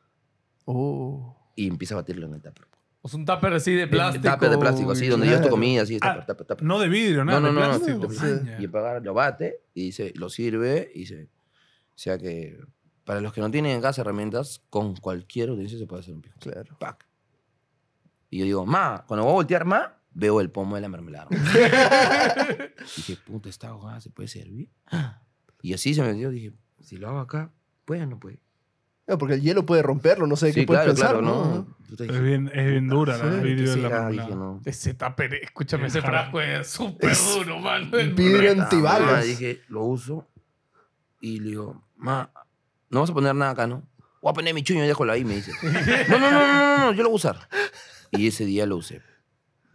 Oh. 0.64 1.36
y 1.56 1.66
empieza 1.66 1.94
a 1.94 1.98
batirlo 1.98 2.26
en 2.26 2.34
el 2.34 2.42
tupper. 2.42 2.66
Es 3.04 3.14
un 3.14 3.24
tupper 3.24 3.52
así 3.54 3.72
de 3.74 3.84
Un 3.84 3.90
plástico. 3.90 4.30
tupper 4.32 4.50
de 4.50 4.58
plástico, 4.58 4.92
así, 4.92 5.08
donde 5.08 5.26
llevas 5.26 5.42
tu 5.42 5.48
comida, 5.48 5.82
así, 5.82 5.98
Ah, 6.00 6.12
tupper, 6.14 6.26
tupper, 6.26 6.46
tupper. 6.46 6.64
No 6.64 6.78
de 6.78 6.88
vidrio, 6.88 7.24
nada. 7.24 7.40
No, 7.40 7.52
no, 7.52 7.60
de 7.60 7.66
no, 7.66 7.78
plástico. 7.80 8.10
sí, 8.12 8.20
Maña. 8.44 8.56
Y 8.60 8.64
el 8.64 8.70
pata 8.70 9.00
lo 9.00 9.12
bate 9.14 9.60
y 9.74 9.86
dice, 9.86 10.12
lo 10.16 10.28
sirve 10.30 10.90
y 10.94 11.00
dice, 11.00 11.28
o 11.88 11.98
sea 11.98 12.16
que 12.18 12.58
para 13.04 13.20
los 13.20 13.32
que 13.32 13.40
no 13.40 13.50
tienen 13.50 13.72
en 13.72 13.82
casa 13.82 14.02
herramientas, 14.02 14.62
con 14.70 14.94
cualquier 14.96 15.50
utensilio 15.50 15.80
se 15.80 15.86
puede 15.88 16.00
hacer 16.02 16.14
un 16.14 16.22
pisco. 16.22 16.38
Claro. 16.38 16.76
Pac. 16.78 17.04
Y 18.30 18.38
yo 18.38 18.44
digo, 18.44 18.64
ma, 18.66 19.04
cuando 19.08 19.24
voy 19.24 19.32
a 19.32 19.34
voltear 19.34 19.64
más, 19.64 19.88
veo 20.14 20.40
el 20.40 20.50
pomo 20.50 20.76
de 20.76 20.82
la 20.82 20.88
mermelada. 20.88 21.26
dije, 22.96 23.16
puta, 23.26 23.48
esta 23.48 23.68
ahogada 23.68 24.00
se 24.00 24.10
puede 24.10 24.28
servir. 24.28 24.68
Y 25.60 25.74
así 25.74 25.94
se 25.94 26.02
me 26.02 26.12
dio, 26.14 26.30
dije, 26.30 26.52
si 26.80 26.96
lo 26.96 27.08
hago 27.08 27.18
acá, 27.18 27.50
¿puede 27.84 28.02
o 28.02 28.06
no 28.06 28.18
puede? 28.18 28.38
No, 29.06 29.18
porque 29.18 29.34
el 29.34 29.42
hielo 29.42 29.66
puede 29.66 29.82
romperlo, 29.82 30.26
no 30.26 30.36
sé 30.36 30.52
qué 30.52 30.60
Sí, 30.60 30.66
puedes 30.66 30.84
claro, 30.84 30.94
pensar, 30.94 31.10
claro, 31.10 31.22
¿no? 31.22 31.44
no. 31.56 31.76
Puta, 31.92 32.04
Es 32.04 32.10
dije, 32.10 32.22
bien, 32.22 32.50
es 32.54 32.70
bien 32.70 32.88
dura 32.88 33.18
la 33.18 33.24
Sí, 33.24 33.26
el 33.28 33.42
¿qué 33.42 33.48
vidrio 33.48 33.70
de 33.74 33.82
la. 33.82 34.08
Dije, 34.08 34.34
no. 34.34 34.60
Ese 34.64 34.94
tupper, 34.94 35.34
escúchame, 35.34 35.88
ese 35.88 36.00
frasco 36.00 36.40
es 36.40 36.66
súper 36.66 37.10
Es 37.10 37.34
duro, 37.34 37.58
mano. 37.58 37.90
vidrio 37.90 38.52
antibalas. 38.52 39.26
Dije, 39.26 39.60
lo 39.68 39.84
uso. 39.84 40.26
Y 41.20 41.40
le 41.40 41.48
digo, 41.50 41.84
ma, 41.96 42.30
no 42.88 43.00
vas 43.00 43.10
a 43.10 43.12
poner 43.12 43.34
nada 43.34 43.50
acá, 43.50 43.66
¿no? 43.66 43.86
Voy 44.22 44.30
a 44.30 44.32
poner 44.32 44.54
mi 44.54 44.62
chuño 44.62 44.82
y 44.82 44.86
déjalo 44.86 45.12
ahí, 45.12 45.22
me 45.22 45.34
dice. 45.34 45.52
No, 46.08 46.18
no, 46.18 46.30
no, 46.30 46.40
no, 46.40 46.46
no, 46.46 46.78
no, 46.78 46.92
yo 46.92 47.02
lo 47.02 47.10
voy 47.10 47.16
a 47.16 47.16
usar. 47.16 47.48
Y 48.10 48.26
ese 48.26 48.46
día 48.46 48.64
lo 48.64 48.76
usé. 48.76 49.02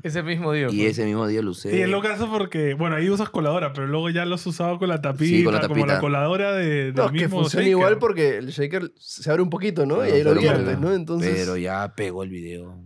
Ese 0.04 0.22
mismo 0.24 0.54
día. 0.54 0.68
Y 0.72 0.86
ese 0.86 1.06
mismo 1.06 1.26
día 1.28 1.42
lo 1.42 1.52
usé. 1.52 1.76
Y 1.76 1.82
es 1.82 1.90
lo 1.90 2.02
caso 2.02 2.30
porque, 2.32 2.76
bueno, 2.76 2.96
ahí 2.98 3.10
usas 3.10 3.30
coladora, 3.30 3.74
pero 3.74 3.88
luego 3.88 4.10
ya 4.10 4.26
lo 4.26 4.36
has 4.36 4.46
usado 4.46 4.78
con 4.78 4.90
la 4.90 5.02
tapita, 5.02 5.26
Sí, 5.26 5.44
con 5.44 5.54
la 5.56 5.68
como 5.68 5.86
la 5.86 6.00
coladora 6.00 6.54
de, 6.54 6.92
del 6.92 6.96
No, 6.96 7.06
es 7.08 7.12
que 7.14 7.28
funciona 7.30 7.64
shaker. 7.64 7.72
igual 7.72 7.98
porque 7.98 8.38
el 8.38 8.50
shaker 8.50 8.92
se 8.98 9.30
abre 9.30 9.42
un 9.42 9.50
poquito, 9.50 9.86
¿no? 9.86 10.06
y 10.06 10.12
ahí 10.12 10.24
lo 10.24 10.36
viertes, 10.36 10.78
¿no? 10.80 10.94
Entonces. 10.94 11.34
Pero 11.36 11.58
ya 11.58 11.94
pegó 11.96 12.24
el 12.24 12.30
video. 12.30 12.80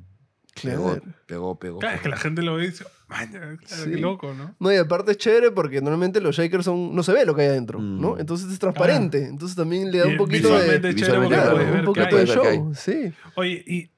Pegó, 0.63 0.91
Claro. 0.93 1.01
pegó, 1.25 1.59
pegó. 1.59 1.79
Claro, 1.79 1.95
es 1.95 2.01
que 2.01 2.09
la 2.09 2.17
gente 2.17 2.41
lo 2.43 2.55
ve 2.55 2.65
y 2.65 2.67
dice, 2.67 2.85
claro, 3.07 3.57
Sí. 3.65 3.89
qué 3.91 3.97
loco, 3.97 4.33
¿no? 4.33 4.53
No, 4.59 4.71
y 4.71 4.75
aparte 4.75 5.11
es 5.11 5.17
chévere 5.17 5.51
porque 5.51 5.81
normalmente 5.81 6.19
los 6.21 6.35
shakers 6.35 6.65
son. 6.65 6.93
No 6.95 7.03
se 7.03 7.13
ve 7.13 7.25
lo 7.25 7.33
que 7.35 7.43
hay 7.43 7.47
adentro, 7.49 7.79
¿no? 7.79 8.15
Mm. 8.15 8.19
Entonces 8.19 8.51
es 8.51 8.59
transparente. 8.59 9.25
Entonces 9.27 9.55
también 9.55 9.91
le 9.91 9.99
da 9.99 10.07
Y 10.07 10.11
un 10.11 10.17
poquito 10.17 10.49
de. 10.49 10.53
visualmente 10.55 10.95
chévere 10.95 11.17
porque 11.19 11.35
Claro, 11.35 11.51
puedes 11.53 11.71
ver 11.71 11.79
un 11.79 11.85
poquito 11.85 12.15
hay. 12.17 12.25
de 12.25 12.25
show. 12.27 12.73
Sí. 12.75 13.13
Oye, 13.35 13.63
y 13.65 13.89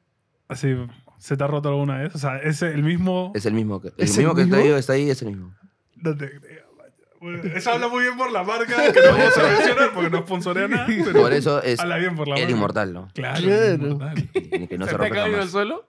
así, 0.47 0.75
¿se 1.23 1.37
te 1.37 1.43
ha 1.43 1.47
roto 1.47 1.69
alguna 1.69 1.99
vez? 1.99 2.13
O 2.13 2.17
sea, 2.17 2.37
es 2.37 2.61
el 2.61 2.83
mismo... 2.83 3.31
Es 3.33 3.45
el 3.45 3.53
mismo 3.53 3.79
que, 3.81 3.87
el 3.89 3.93
¿Es 3.97 4.11
el 4.17 4.23
mismo 4.25 4.35
que 4.35 4.41
está 4.41 4.57
mismo? 4.57 4.73
ahí, 4.73 4.79
está 4.79 4.93
ahí, 4.93 5.09
es 5.09 5.21
el 5.21 5.27
mismo. 5.29 5.55
No 5.95 6.17
te 6.17 6.29
creo, 6.39 6.63
eso 7.55 7.71
habla 7.71 7.87
muy 7.87 8.01
bien 8.03 8.17
por 8.17 8.29
la 8.31 8.43
marca, 8.43 8.91
que 8.91 8.99
no 8.99 9.07
vamos 9.17 9.37
a 9.37 9.43
mencionar 9.43 9.91
porque 9.93 10.09
no 10.09 10.17
sponsorea 10.23 10.67
nada, 10.67 10.85
pero 11.05 11.21
Por 11.21 11.31
eso 11.31 11.63
es 11.63 11.79
habla 11.79 11.97
bien 11.97 12.15
por 12.17 12.27
la 12.27 12.35
el 12.35 12.41
marca. 12.41 12.55
inmortal, 12.55 12.93
¿no? 12.93 13.07
Claro, 13.13 13.41
Claro. 13.41 13.73
inmortal. 13.75 14.29
Que 14.33 14.77
no 14.77 14.85
¿Se 14.85 14.91
se, 14.91 14.97
te 14.97 15.05
ha 15.05 15.09
caído 15.09 15.37
jamás. 15.37 15.49
suelo? 15.51 15.87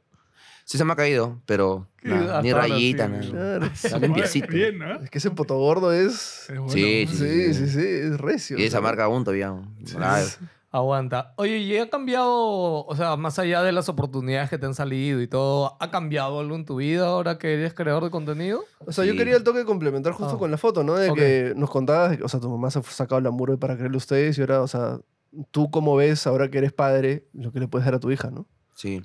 Sí 0.66 0.78
se 0.78 0.84
me 0.84 0.92
ha 0.92 0.96
caído, 0.96 1.42
pero 1.44 1.88
nada, 2.02 2.40
ni 2.40 2.52
rayita, 2.52 3.08
nada. 3.08 3.22
Claro. 3.28 3.66
Está 3.66 3.98
limpiecito. 3.98 4.46
Bien, 4.46 4.78
¿no? 4.78 4.94
Es 5.00 5.10
que 5.10 5.18
ese 5.18 5.30
potogordo 5.32 5.92
es. 5.92 6.48
Es 6.48 6.56
bueno, 6.58 6.68
Sí, 6.72 7.06
sí, 7.10 7.16
Sí, 7.16 7.54
sí, 7.54 7.68
sí, 7.68 7.80
es 7.86 8.18
recio. 8.20 8.56
Y 8.56 8.64
esa 8.64 8.80
marca 8.80 9.04
aún 9.04 9.24
todavía. 9.24 9.52
Sí. 9.84 9.96
Aguanta. 10.76 11.34
Oye, 11.36 11.58
¿y 11.58 11.76
ha 11.78 11.88
cambiado, 11.88 12.84
o 12.84 12.96
sea, 12.96 13.16
más 13.16 13.38
allá 13.38 13.62
de 13.62 13.70
las 13.70 13.88
oportunidades 13.88 14.50
que 14.50 14.58
te 14.58 14.66
han 14.66 14.74
salido 14.74 15.22
y 15.22 15.28
todo, 15.28 15.76
¿ha 15.78 15.88
cambiado 15.92 16.40
algo 16.40 16.56
en 16.56 16.64
tu 16.64 16.74
vida 16.76 17.06
ahora 17.06 17.38
que 17.38 17.54
eres 17.54 17.74
creador 17.74 18.02
de 18.02 18.10
contenido? 18.10 18.64
O 18.84 18.90
sea, 18.90 19.04
yo 19.04 19.14
quería 19.16 19.36
el 19.36 19.44
toque 19.44 19.64
complementar 19.64 20.14
justo 20.14 20.34
Ah. 20.34 20.38
con 20.38 20.50
la 20.50 20.56
foto, 20.58 20.82
¿no? 20.82 20.94
De 20.94 21.12
que 21.14 21.52
nos 21.54 21.70
contabas, 21.70 22.18
o 22.20 22.28
sea, 22.28 22.40
tu 22.40 22.50
mamá 22.50 22.72
se 22.72 22.80
ha 22.80 22.82
sacado 22.82 23.20
la 23.20 23.30
muro 23.30 23.56
para 23.56 23.76
creerle 23.76 23.94
a 23.94 23.98
ustedes 23.98 24.36
y 24.36 24.40
ahora, 24.40 24.62
o 24.62 24.66
sea, 24.66 24.98
tú 25.52 25.70
cómo 25.70 25.94
ves 25.94 26.26
ahora 26.26 26.50
que 26.50 26.58
eres 26.58 26.72
padre 26.72 27.28
lo 27.32 27.52
que 27.52 27.60
le 27.60 27.68
puedes 27.68 27.84
dar 27.84 27.94
a 27.94 28.00
tu 28.00 28.10
hija, 28.10 28.32
¿no? 28.32 28.48
Sí. 28.74 29.00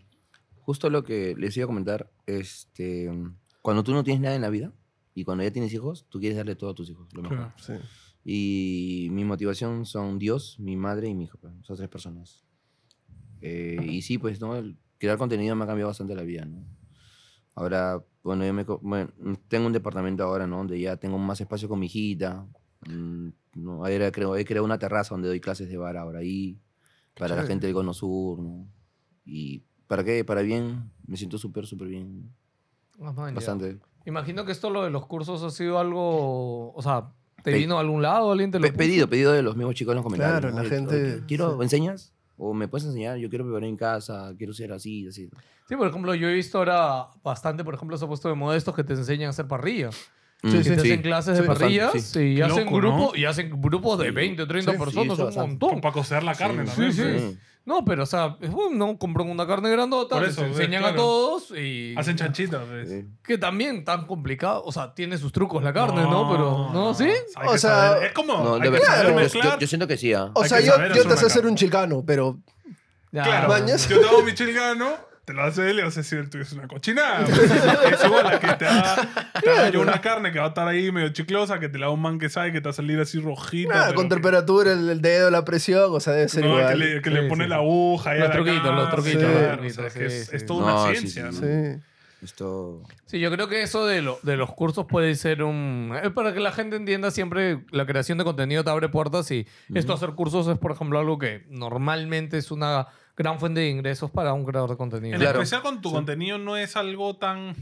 Justo 0.61 0.89
lo 0.89 1.03
que 1.03 1.35
les 1.37 1.55
iba 1.55 1.65
a 1.65 1.67
comentar, 1.67 2.09
este, 2.25 3.11
cuando 3.61 3.83
tú 3.83 3.91
no 3.93 4.03
tienes 4.03 4.21
nada 4.23 4.33
en 4.35 4.41
la 4.41 4.49
vida 4.49 4.73
y 5.13 5.23
cuando 5.23 5.43
ya 5.43 5.51
tienes 5.51 5.71
hijos, 5.71 6.07
tú 6.09 6.19
quieres 6.19 6.35
darle 6.35 6.55
todo 6.55 6.71
a 6.71 6.73
tus 6.73 6.89
hijos, 6.89 7.07
lo 7.13 7.21
mejor. 7.21 7.37
Claro. 7.37 7.53
Sí. 7.57 7.73
Y 8.31 9.07
mi 9.09 9.25
motivación 9.25 9.87
son 9.87 10.19
Dios, 10.19 10.59
mi 10.59 10.75
madre 10.75 11.07
y 11.09 11.15
mi 11.15 11.23
hijo, 11.23 11.39
pues, 11.39 11.51
esas 11.63 11.77
tres 11.77 11.89
personas. 11.89 12.45
Eh, 13.41 13.83
y 13.89 14.03
sí, 14.03 14.19
pues, 14.19 14.39
¿no? 14.39 14.55
El 14.55 14.77
crear 14.99 15.17
contenido 15.17 15.55
me 15.55 15.63
ha 15.63 15.67
cambiado 15.67 15.89
bastante 15.89 16.13
la 16.13 16.21
vida, 16.21 16.45
¿no? 16.45 16.63
Ahora, 17.55 18.03
bueno, 18.21 18.45
yo 18.45 18.53
me, 18.53 18.63
bueno, 18.63 19.09
tengo 19.47 19.65
un 19.65 19.73
departamento 19.73 20.23
ahora, 20.23 20.45
¿no? 20.45 20.57
Donde 20.57 20.79
ya 20.79 20.97
tengo 20.97 21.17
más 21.17 21.41
espacio 21.41 21.67
con 21.67 21.79
mi 21.79 21.87
hijita. 21.87 22.45
Mm, 22.87 23.29
No, 23.55 23.83
ahora 23.83 24.11
creo, 24.11 24.35
he 24.35 24.45
creado 24.45 24.63
una 24.63 24.77
terraza 24.77 25.15
donde 25.15 25.27
doy 25.27 25.39
clases 25.39 25.67
de 25.67 25.77
bar 25.77 25.97
ahora 25.97 26.19
ahí, 26.19 26.59
para 27.15 27.29
la 27.29 27.35
chévere. 27.37 27.47
gente 27.47 27.65
del 27.65 27.73
Cono 27.73 27.95
Sur, 27.95 28.39
¿no? 28.43 28.67
Y 29.25 29.63
¿para 29.87 30.03
qué? 30.03 30.23
Para 30.23 30.43
bien, 30.43 30.91
me 31.07 31.17
siento 31.17 31.39
súper, 31.39 31.65
súper 31.65 31.87
bien. 31.87 32.31
Ah, 33.01 33.11
man, 33.11 33.29
ya. 33.29 33.35
Bastante. 33.35 33.79
Imagino 34.05 34.45
que 34.45 34.51
esto 34.51 34.69
lo 34.69 34.83
de 34.83 34.91
los 34.91 35.07
cursos 35.07 35.41
ha 35.41 35.49
sido 35.49 35.79
algo, 35.79 36.71
o 36.73 36.81
sea, 36.83 37.11
¿te 37.43 37.51
Pe- 37.51 37.57
vino 37.57 37.77
a 37.77 37.81
algún 37.81 38.01
lado? 38.01 38.31
¿Alguien 38.31 38.51
te 38.51 38.59
lo 38.59 38.63
Pe- 38.63 38.69
puso? 38.69 38.77
pedido, 38.79 39.09
pedido 39.09 39.31
de 39.33 39.41
los 39.41 39.55
mismos 39.55 39.75
chicos 39.75 39.91
en 39.93 39.97
los 39.97 40.03
comentarios. 40.03 40.39
Claro, 40.39 40.55
¿no? 40.55 40.63
la 40.63 40.69
gente- 40.69 40.95
"Oye, 41.15 41.23
Quiero, 41.27 41.57
sí. 41.57 41.63
¿enseñas? 41.63 42.13
O 42.37 42.53
me 42.53 42.67
puedes 42.67 42.87
enseñar, 42.87 43.17
yo 43.17 43.29
quiero 43.29 43.43
preparar 43.45 43.67
en 43.67 43.75
casa, 43.75 44.33
quiero 44.37 44.53
ser 44.53 44.71
así, 44.71 45.07
así. 45.07 45.29
Sí, 45.67 45.75
por 45.75 45.87
ejemplo, 45.87 46.15
yo 46.15 46.29
he 46.29 46.33
visto 46.33 46.57
ahora 46.57 47.07
bastante, 47.23 47.63
por 47.63 47.73
ejemplo, 47.75 47.97
se 47.97 48.05
ha 48.05 48.07
puesto 48.07 48.29
de 48.29 48.35
moda 48.35 48.55
estos 48.55 48.73
que 48.75 48.83
te 48.83 48.93
enseñan 48.93 49.27
a 49.27 49.29
hacer 49.31 49.47
parrilla. 49.47 49.89
Mm, 50.41 50.51
Sí, 50.51 50.57
Que 50.59 50.63
sí, 50.63 50.69
te 50.69 50.75
sí. 50.79 50.81
hacen 50.91 51.01
clases 51.01 51.35
de 51.35 51.41
Sí, 51.43 51.47
bastante, 51.49 51.77
parrillas 51.79 52.03
sí. 52.05 52.19
y 52.21 52.35
Qué 52.37 52.43
hacen, 52.43 52.65
loco, 52.65 52.77
grupo, 52.77 52.97
¿no? 53.13 53.19
y 53.19 53.25
hacen 53.25 53.61
grupos 53.61 53.99
de 53.99 54.05
Sí. 54.05 54.11
20, 54.11 54.45
30 54.45 54.71
Sí, 54.71 54.77
sí, 54.77 54.83
personas, 54.85 55.13
eso 55.13 55.21
un 55.21 55.25
bastante. 55.27 55.49
montón. 55.65 55.81
Para 55.81 55.93
cocer 55.93 56.23
la 56.23 56.33
carne 56.33 56.65
Sí, 56.65 56.71
también. 56.71 56.93
sí. 56.93 57.01
pues. 57.01 57.37
No, 57.65 57.85
pero 57.85 58.03
o 58.03 58.05
sea, 58.07 58.35
es 58.41 58.49
bueno, 58.49 58.75
no 58.87 58.97
compran 58.97 59.29
una 59.29 59.45
carne 59.45 59.69
grandota, 59.69 60.15
Por 60.15 60.23
les 60.23 60.31
eso, 60.33 60.43
enseñan 60.45 60.81
claro. 60.81 60.93
a 60.95 60.97
todos 60.97 61.51
y... 61.51 61.93
Hacen 61.97 62.15
chanchitas, 62.15 62.61
pues. 62.67 62.89
Sí. 62.89 63.05
Que 63.23 63.37
también 63.37 63.83
tan 63.85 64.07
complicado, 64.07 64.63
o 64.65 64.71
sea, 64.71 64.95
tiene 64.95 65.17
sus 65.19 65.31
trucos 65.31 65.61
la 65.63 65.71
carne, 65.71 66.01
¿no? 66.01 66.31
Pero, 66.31 66.69
¿no? 66.73 66.93
¿Sí? 66.95 67.09
O 67.45 67.57
sea, 67.57 67.69
saber. 67.91 68.03
Es 68.07 68.13
como. 68.13 68.33
No, 68.43 68.53
hay 68.55 68.61
de 68.61 68.65
que 68.65 68.69
verdad. 68.71 68.87
saber 68.87 69.09
yo- 69.09 69.15
mezclar. 69.15 69.53
yo, 69.53 69.59
yo 69.59 69.67
siento 69.67 69.87
que 69.87 69.97
sí, 69.97 70.13
¿ah? 70.13 70.31
O 70.33 70.43
sea, 70.45 70.59
yo, 70.61 70.73
yo 70.95 71.07
te 71.07 71.15
sé 71.17 71.25
hacer 71.27 71.45
un 71.45 71.55
chilcano, 71.55 72.03
pero 72.05 72.39
Ya. 73.11 73.23
Claro, 73.23 73.49
Mañas. 73.49 73.87
yo 73.87 73.99
te 74.01 74.07
hago 74.07 74.23
mi 74.23 74.33
chilgano, 74.33 74.89
te 75.29 75.35
lo 75.35 75.43
hace 75.43 75.69
él 75.69 75.77
y 75.77 75.83
vas 75.83 75.95
a 75.95 75.99
decir, 75.99 76.17
el 76.17 76.27
tuyo 76.27 76.41
es 76.43 76.51
una 76.53 76.67
cochinada. 76.67 77.23
pues. 77.23 77.39
es 77.39 78.03
igual 78.03 78.25
a 78.25 78.39
que 78.39 78.47
te 78.53 78.65
haga 78.65 79.69
yo 79.71 79.81
una 79.81 80.01
carne 80.01 80.31
que 80.31 80.39
va 80.39 80.45
a 80.45 80.47
estar 80.47 80.67
ahí 80.67 80.91
medio 80.91 81.09
chiclosa, 81.09 81.59
que 81.59 81.69
te 81.69 81.77
la 81.77 81.85
haga 81.85 81.93
un 81.93 82.01
man 82.01 82.17
que 82.17 82.29
sabe 82.29 82.51
que 82.51 82.61
te 82.61 82.65
va 82.65 82.71
a 82.71 82.73
salir 82.73 82.99
así 82.99 83.19
rojita. 83.19 83.73
nada, 83.75 83.93
con 83.93 84.09
que- 84.09 84.15
temperatura, 84.15 84.71
el, 84.73 84.89
el 84.89 85.01
dedo, 85.01 85.29
la 85.29 85.45
presión, 85.45 85.85
o 85.93 85.99
sea, 85.99 86.13
debe 86.13 86.29
ser 86.29 86.43
no, 86.45 86.55
que 86.55 86.61
igual. 86.61 86.79
le, 86.79 87.01
que 87.03 87.09
le 87.11 87.21
Sí, 87.23 87.29
pone 87.29 87.43
sí, 87.43 87.49
la 87.51 87.55
sí. 87.57 87.61
aguja. 87.61 88.15
y 88.15 88.19
Los 88.19 88.31
truquitos, 88.31 88.75
los 88.75 88.89
truquitos, 88.89 89.21
los 89.23 89.51
truquitos, 89.57 89.77
o 89.77 89.89
sea, 89.89 90.01
que 90.01 90.09
sí, 90.09 90.15
es, 90.15 90.25
sí. 90.29 90.35
es 90.35 90.45
toda 90.47 90.59
No, 90.71 90.83
una 90.83 90.89
sí, 90.95 90.97
ciencia, 91.07 91.31
sí, 91.31 91.39
¿no? 91.41 91.47
Sí. 91.75 91.83
Esto... 92.21 92.81
Sí, 93.05 93.19
yo 93.19 93.31
creo 93.31 93.47
que 93.47 93.61
eso 93.61 93.85
de, 93.85 94.01
lo, 94.01 94.19
de 94.23 94.35
los 94.35 94.51
cursos 94.53 94.85
puede 94.87 95.15
ser 95.15 95.41
un... 95.43 95.97
Es 96.03 96.11
para 96.11 96.33
que 96.33 96.39
la 96.41 96.51
gente 96.51 96.75
entienda 96.75 97.11
siempre 97.11 97.63
la 97.71 97.85
creación 97.85 98.17
de 98.17 98.25
contenido 98.25 98.63
te 98.63 98.69
abre 98.71 98.89
puertas 98.89 99.31
y 99.31 99.47
esto 99.73 99.93
hacer 99.93 100.09
cursos 100.11 100.47
es, 100.49 100.57
por 100.57 100.71
ejemplo, 100.73 100.99
algo 100.99 101.17
que 101.17 101.45
normalmente 101.49 102.37
es 102.37 102.51
una 102.51 102.87
gran 103.19 103.37
fuente 103.39 103.59
de 103.59 103.69
ingresos 103.69 104.09
para 104.09 104.33
un 104.33 104.45
creador 104.45 104.69
de 104.71 104.77
contenido. 104.77 105.13
En 105.15 105.19
Claro. 105.21 105.39
especial 105.41 105.61
con 105.61 105.81
tu 105.81 105.91
contenido 105.91 106.37
no 106.37 106.55
es 106.57 106.75
algo 106.77 107.17
tan 107.17 107.53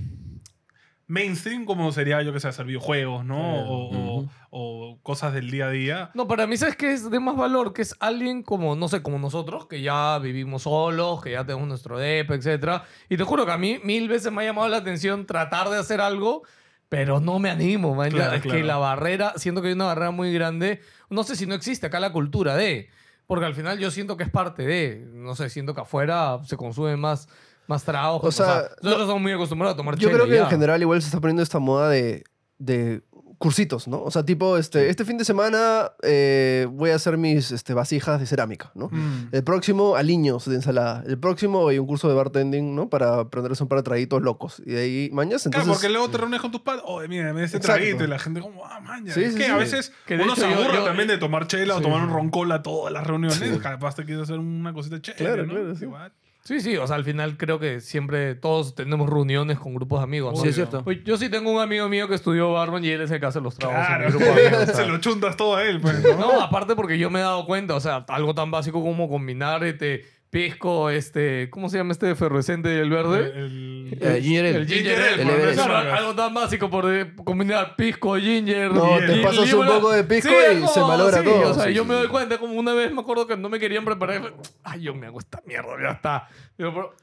mainstream 1.08 1.66
como 1.66 1.92
sería, 1.92 2.22
yo 2.22 2.32
que 2.34 2.40
sé, 2.40 2.50
hacer 2.50 2.66
videojuegos, 2.66 3.24
¿no? 3.26 3.40
O, 3.64 3.90
o- 3.90 4.18
Ujú. 4.20 4.30
o 4.52 5.00
cosas 5.04 5.34
del 5.34 5.50
día 5.50 5.68
a 5.68 5.72
día. 5.72 6.12
No, 6.14 6.28
para 6.28 6.46
mí, 6.48 6.58
¿sabes 6.58 6.76
qué 6.76 6.92
es 6.94 7.10
de 7.10 7.20
más 7.20 7.36
valor? 7.38 7.74
Que 7.74 7.82
es 7.82 7.96
alguien 8.00 8.44
como, 8.44 8.76
no 8.76 8.88
sé, 8.90 9.02
como 9.02 9.18
nosotros, 9.18 9.66
que 9.68 9.82
ya 9.82 10.20
vivimos 10.20 10.64
solos, 10.64 11.22
que 11.24 11.32
ya 11.32 11.46
tenemos 11.46 11.68
nuestro 11.68 11.98
DEP, 11.98 12.32
etc. 12.32 12.82
Y 13.10 13.18
te 13.18 13.24
juro 13.24 13.46
que 13.46 13.52
a 13.54 13.58
mí 13.58 13.80
mil 13.84 14.08
veces 14.10 14.32
me 14.32 14.44
ha 14.44 14.46
llamado 14.46 14.68
la 14.68 14.78
atención 14.78 15.26
tratar 15.26 15.70
de 15.70 15.78
hacer 15.78 16.02
algo, 16.02 16.44
pero 16.90 17.20
no 17.22 17.40
me 17.40 17.50
animo, 17.50 17.96
man. 17.96 18.12
Claro, 18.12 18.36
es 18.36 18.42
que 18.42 18.50
claro. 18.50 18.66
la 18.66 18.78
barrera, 18.78 19.34
siento 19.38 19.62
que 19.62 19.70
hay 19.70 19.74
una 19.74 19.86
barrera 19.86 20.12
muy 20.12 20.32
grande. 20.34 20.82
No 21.10 21.24
sé 21.24 21.36
si 21.36 21.46
no 21.48 21.56
existe 21.56 21.88
acá 21.88 22.00
la 22.02 22.12
cultura 22.12 22.56
de, 22.58 22.90
porque 23.28 23.46
al 23.46 23.54
final 23.54 23.78
yo 23.78 23.92
siento 23.92 24.18
que 24.18 24.24
es 24.24 24.30
parte 24.30 24.66
de, 24.66 25.06
no 25.14 25.36
sé, 25.36 25.50
siento 25.50 25.76
que 25.76 25.82
afuera 25.82 26.40
se 26.46 26.56
consume 26.58 26.96
más, 26.96 27.28
más 27.68 27.84
trabajo. 27.84 28.26
O 28.26 28.32
sea, 28.32 28.70
nosotros 28.82 29.08
somos 29.08 29.22
muy 29.22 29.34
acostumbrados 29.34 29.76
a 29.76 29.78
tomar 29.78 29.98
Yo 29.98 30.10
creo 30.10 30.26
que 30.26 30.36
ya. 30.36 30.44
en 30.44 30.50
general 30.50 30.82
igual 30.82 31.02
se 31.02 31.10
está 31.10 31.20
poniendo 31.20 31.44
esta 31.44 31.60
moda 31.60 31.90
de, 31.90 32.24
de 32.58 33.04
cursitos, 33.38 33.88
¿no? 33.88 34.02
O 34.02 34.10
sea, 34.12 34.24
tipo, 34.26 34.58
este, 34.58 34.90
este 34.90 35.06
fin 35.06 35.18
de 35.18 35.26
semana 35.26 35.92
eh, 36.04 36.68
voy 36.72 36.90
a 36.90 36.96
hacer 36.96 37.18
mis 37.18 37.52
este, 37.52 37.74
vasijas 37.74 38.20
de 38.20 38.26
cerámica, 38.26 38.72
¿no? 38.74 38.90
Mm. 38.92 39.30
El 39.32 39.44
próximo, 39.44 39.96
aliños 39.96 40.46
de 40.50 40.56
ensalada. 40.56 41.04
El 41.06 41.20
próximo, 41.20 41.68
hay 41.68 41.78
un 41.80 41.86
curso 41.88 42.10
de 42.10 42.16
bartending, 42.16 42.76
¿no? 42.76 42.90
Para 42.90 43.20
aprenderse 43.20 43.62
un 43.64 43.70
par 43.70 43.80
de 43.80 43.84
traguitos 43.84 44.22
locos. 44.22 44.62
Y 44.66 44.72
de 44.72 44.82
ahí, 44.82 45.10
mañas, 45.14 45.46
entonces... 45.46 45.66
Claro, 45.66 45.74
porque 45.80 45.90
luego 45.90 46.10
te 46.10 46.18
reúnes 46.18 46.42
con 46.42 46.52
tus 46.52 46.62
padres, 46.62 46.84
oye, 46.88 47.08
mira, 47.08 47.32
me 47.34 47.44
ese 47.44 47.58
Exacto. 47.58 47.78
traguito 47.80 48.04
y 48.04 48.08
la 48.08 48.20
gente 48.20 48.42
como, 48.42 48.66
ah, 48.66 48.80
maña. 48.80 49.14
Sí, 49.14 49.24
es 49.24 49.34
sí, 49.34 49.38
que 49.40 49.46
sí. 49.46 49.52
a 49.52 49.58
veces 49.58 49.92
Que 50.06 50.16
uno 50.16 50.24
hecho 50.34 50.36
se 50.38 50.46
aburre 50.46 50.74
yo- 50.78 50.84
también 50.84 51.08
de 51.08 51.18
tomar 51.18 51.48
chela 51.48 51.76
o 51.78 51.82
tomar 51.82 52.02
un 52.04 52.10
roncola 52.10 52.64
todas 52.64 52.92
las 52.92 53.06
reuniones. 53.06 53.40
Capaz 53.62 53.96
te 53.96 54.06
quieres 54.06 54.24
hacer 54.24 54.40
una 54.40 54.74
cosita 54.74 55.00
chévere, 55.02 55.24
Claro, 55.26 55.46
¿no? 55.46 55.54
claro, 55.54 55.72
Es 55.74 55.80
sí. 55.80 55.86
igual. 55.86 56.12
Sí, 56.48 56.62
sí, 56.62 56.78
o 56.78 56.88
sea, 56.88 56.96
al 56.96 57.04
final 57.04 57.36
creo 57.36 57.60
que 57.60 57.82
siempre 57.82 58.34
todos 58.34 58.74
tenemos 58.74 59.10
reuniones 59.10 59.60
con 59.60 59.74
grupos 59.74 60.00
de 60.00 60.04
amigos. 60.06 60.34
¿no? 60.36 60.42
Sí, 60.42 60.48
es 60.48 60.56
cierto. 60.56 60.82
Pues 60.82 61.04
yo 61.04 61.18
sí 61.18 61.28
tengo 61.28 61.52
un 61.52 61.60
amigo 61.62 61.90
mío 61.90 62.08
que 62.08 62.16
estudió 62.16 62.54
barman 62.54 62.86
y 62.86 62.88
él 62.90 63.02
es 63.02 63.12
el 63.12 63.20
que 63.20 63.26
hace 63.26 63.42
los 63.42 63.56
tragos 63.58 63.76
Claro, 63.86 64.06
en 64.08 64.14
mi 64.14 64.18
grupo 64.18 64.34
de 64.34 64.48
amigos. 64.48 64.64
o 64.64 64.66
sea. 64.68 64.76
se 64.76 64.86
lo 64.86 64.98
chuntas 65.00 65.36
todo 65.36 65.58
a 65.58 65.64
él, 65.66 65.82
pues, 65.82 66.02
¿no? 66.02 66.16
No, 66.18 66.42
aparte 66.42 66.74
porque 66.78 66.98
yo 66.98 67.10
me 67.10 67.20
he 67.20 67.22
dado 67.22 67.46
cuenta, 67.46 67.76
o 67.76 67.82
sea, 67.82 68.06
algo 68.08 68.34
tan 68.34 68.50
básico 68.50 68.82
como 68.82 69.10
combinar 69.10 69.62
este 69.66 70.06
pisco, 70.30 70.90
este, 70.90 71.50
¿cómo 71.50 71.70
se 71.70 71.78
llama 71.78 71.94
este 71.94 72.12
efervescente 72.12 72.70
del 72.70 72.90
verde? 72.90 73.32
El- 73.36 73.98
Eh, 74.02 74.20
ginger 74.22 74.46
ale. 74.46 74.56
El 74.58 74.68
ginger 74.68 74.96
Ginger 74.98 75.30
ale, 75.30 75.50
el. 75.50 75.56
Claro, 75.56 75.94
algo 75.94 76.16
tan 76.16 76.34
básico 76.34 76.70
por 76.70 76.94
eh, 76.94 77.14
combinar 77.24 77.76
pisco, 77.76 78.16
ginger. 78.18 78.72
No, 78.74 78.98
te 78.98 79.14
el- 79.14 79.22
pasas 79.22 79.52
un 79.54 79.66
poco 79.66 79.92
de 79.92 80.04
pisco 80.04 80.30
y 80.30 80.68
se 80.68 80.80
malogra 80.82 81.20
sí, 81.20 81.24
todo. 81.24 81.52
O 81.52 81.54
sea, 81.54 81.64
Sí, 81.66 81.74
yo 81.74 81.84
sí, 81.84 81.90
me 81.90 81.96
doy 81.96 82.08
cuenta, 82.08 82.38
como 82.38 82.54
una 82.54 82.74
vez 82.74 82.92
me 82.92 83.02
acuerdo 83.02 83.26
que 83.28 83.38
no 83.38 83.50
me 83.50 83.60
querían 83.60 83.86
preparar. 83.86 84.34
Ay, 84.64 84.82
yo 84.82 84.94
me 84.94 85.08
hago 85.08 85.20
esta 85.20 85.42
mierda, 85.46 85.70
ya 85.82 85.92
está. 85.92 86.28
Pero- 86.58 86.94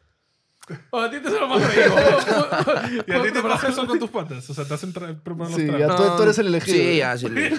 O 0.90 0.98
a 0.98 1.10
ti 1.10 1.18
te 1.20 1.28
suena 1.28 1.46
más 1.46 1.74
rico. 1.74 1.94
¿Y 3.06 3.12
a 3.12 3.22
ti 3.22 3.32
te 3.32 3.42
pasa 3.42 3.68
eso 3.68 3.86
con 3.86 3.98
tus 3.98 4.08
patas? 4.10 4.48
O 4.48 4.54
sea, 4.54 4.64
te 4.64 4.72
hacen 4.74 4.92
preparar 4.94 5.50
los 5.50 5.54
Sí, 5.54 5.66
tragos. 5.66 5.80
ya 5.80 5.94
tú, 5.96 6.16
tú 6.16 6.22
eres 6.22 6.38
el 6.38 6.46
elegido. 6.46 6.76
Sí, 6.78 6.96
ya, 6.96 7.18
sí, 7.18 7.26
elegido. 7.26 7.58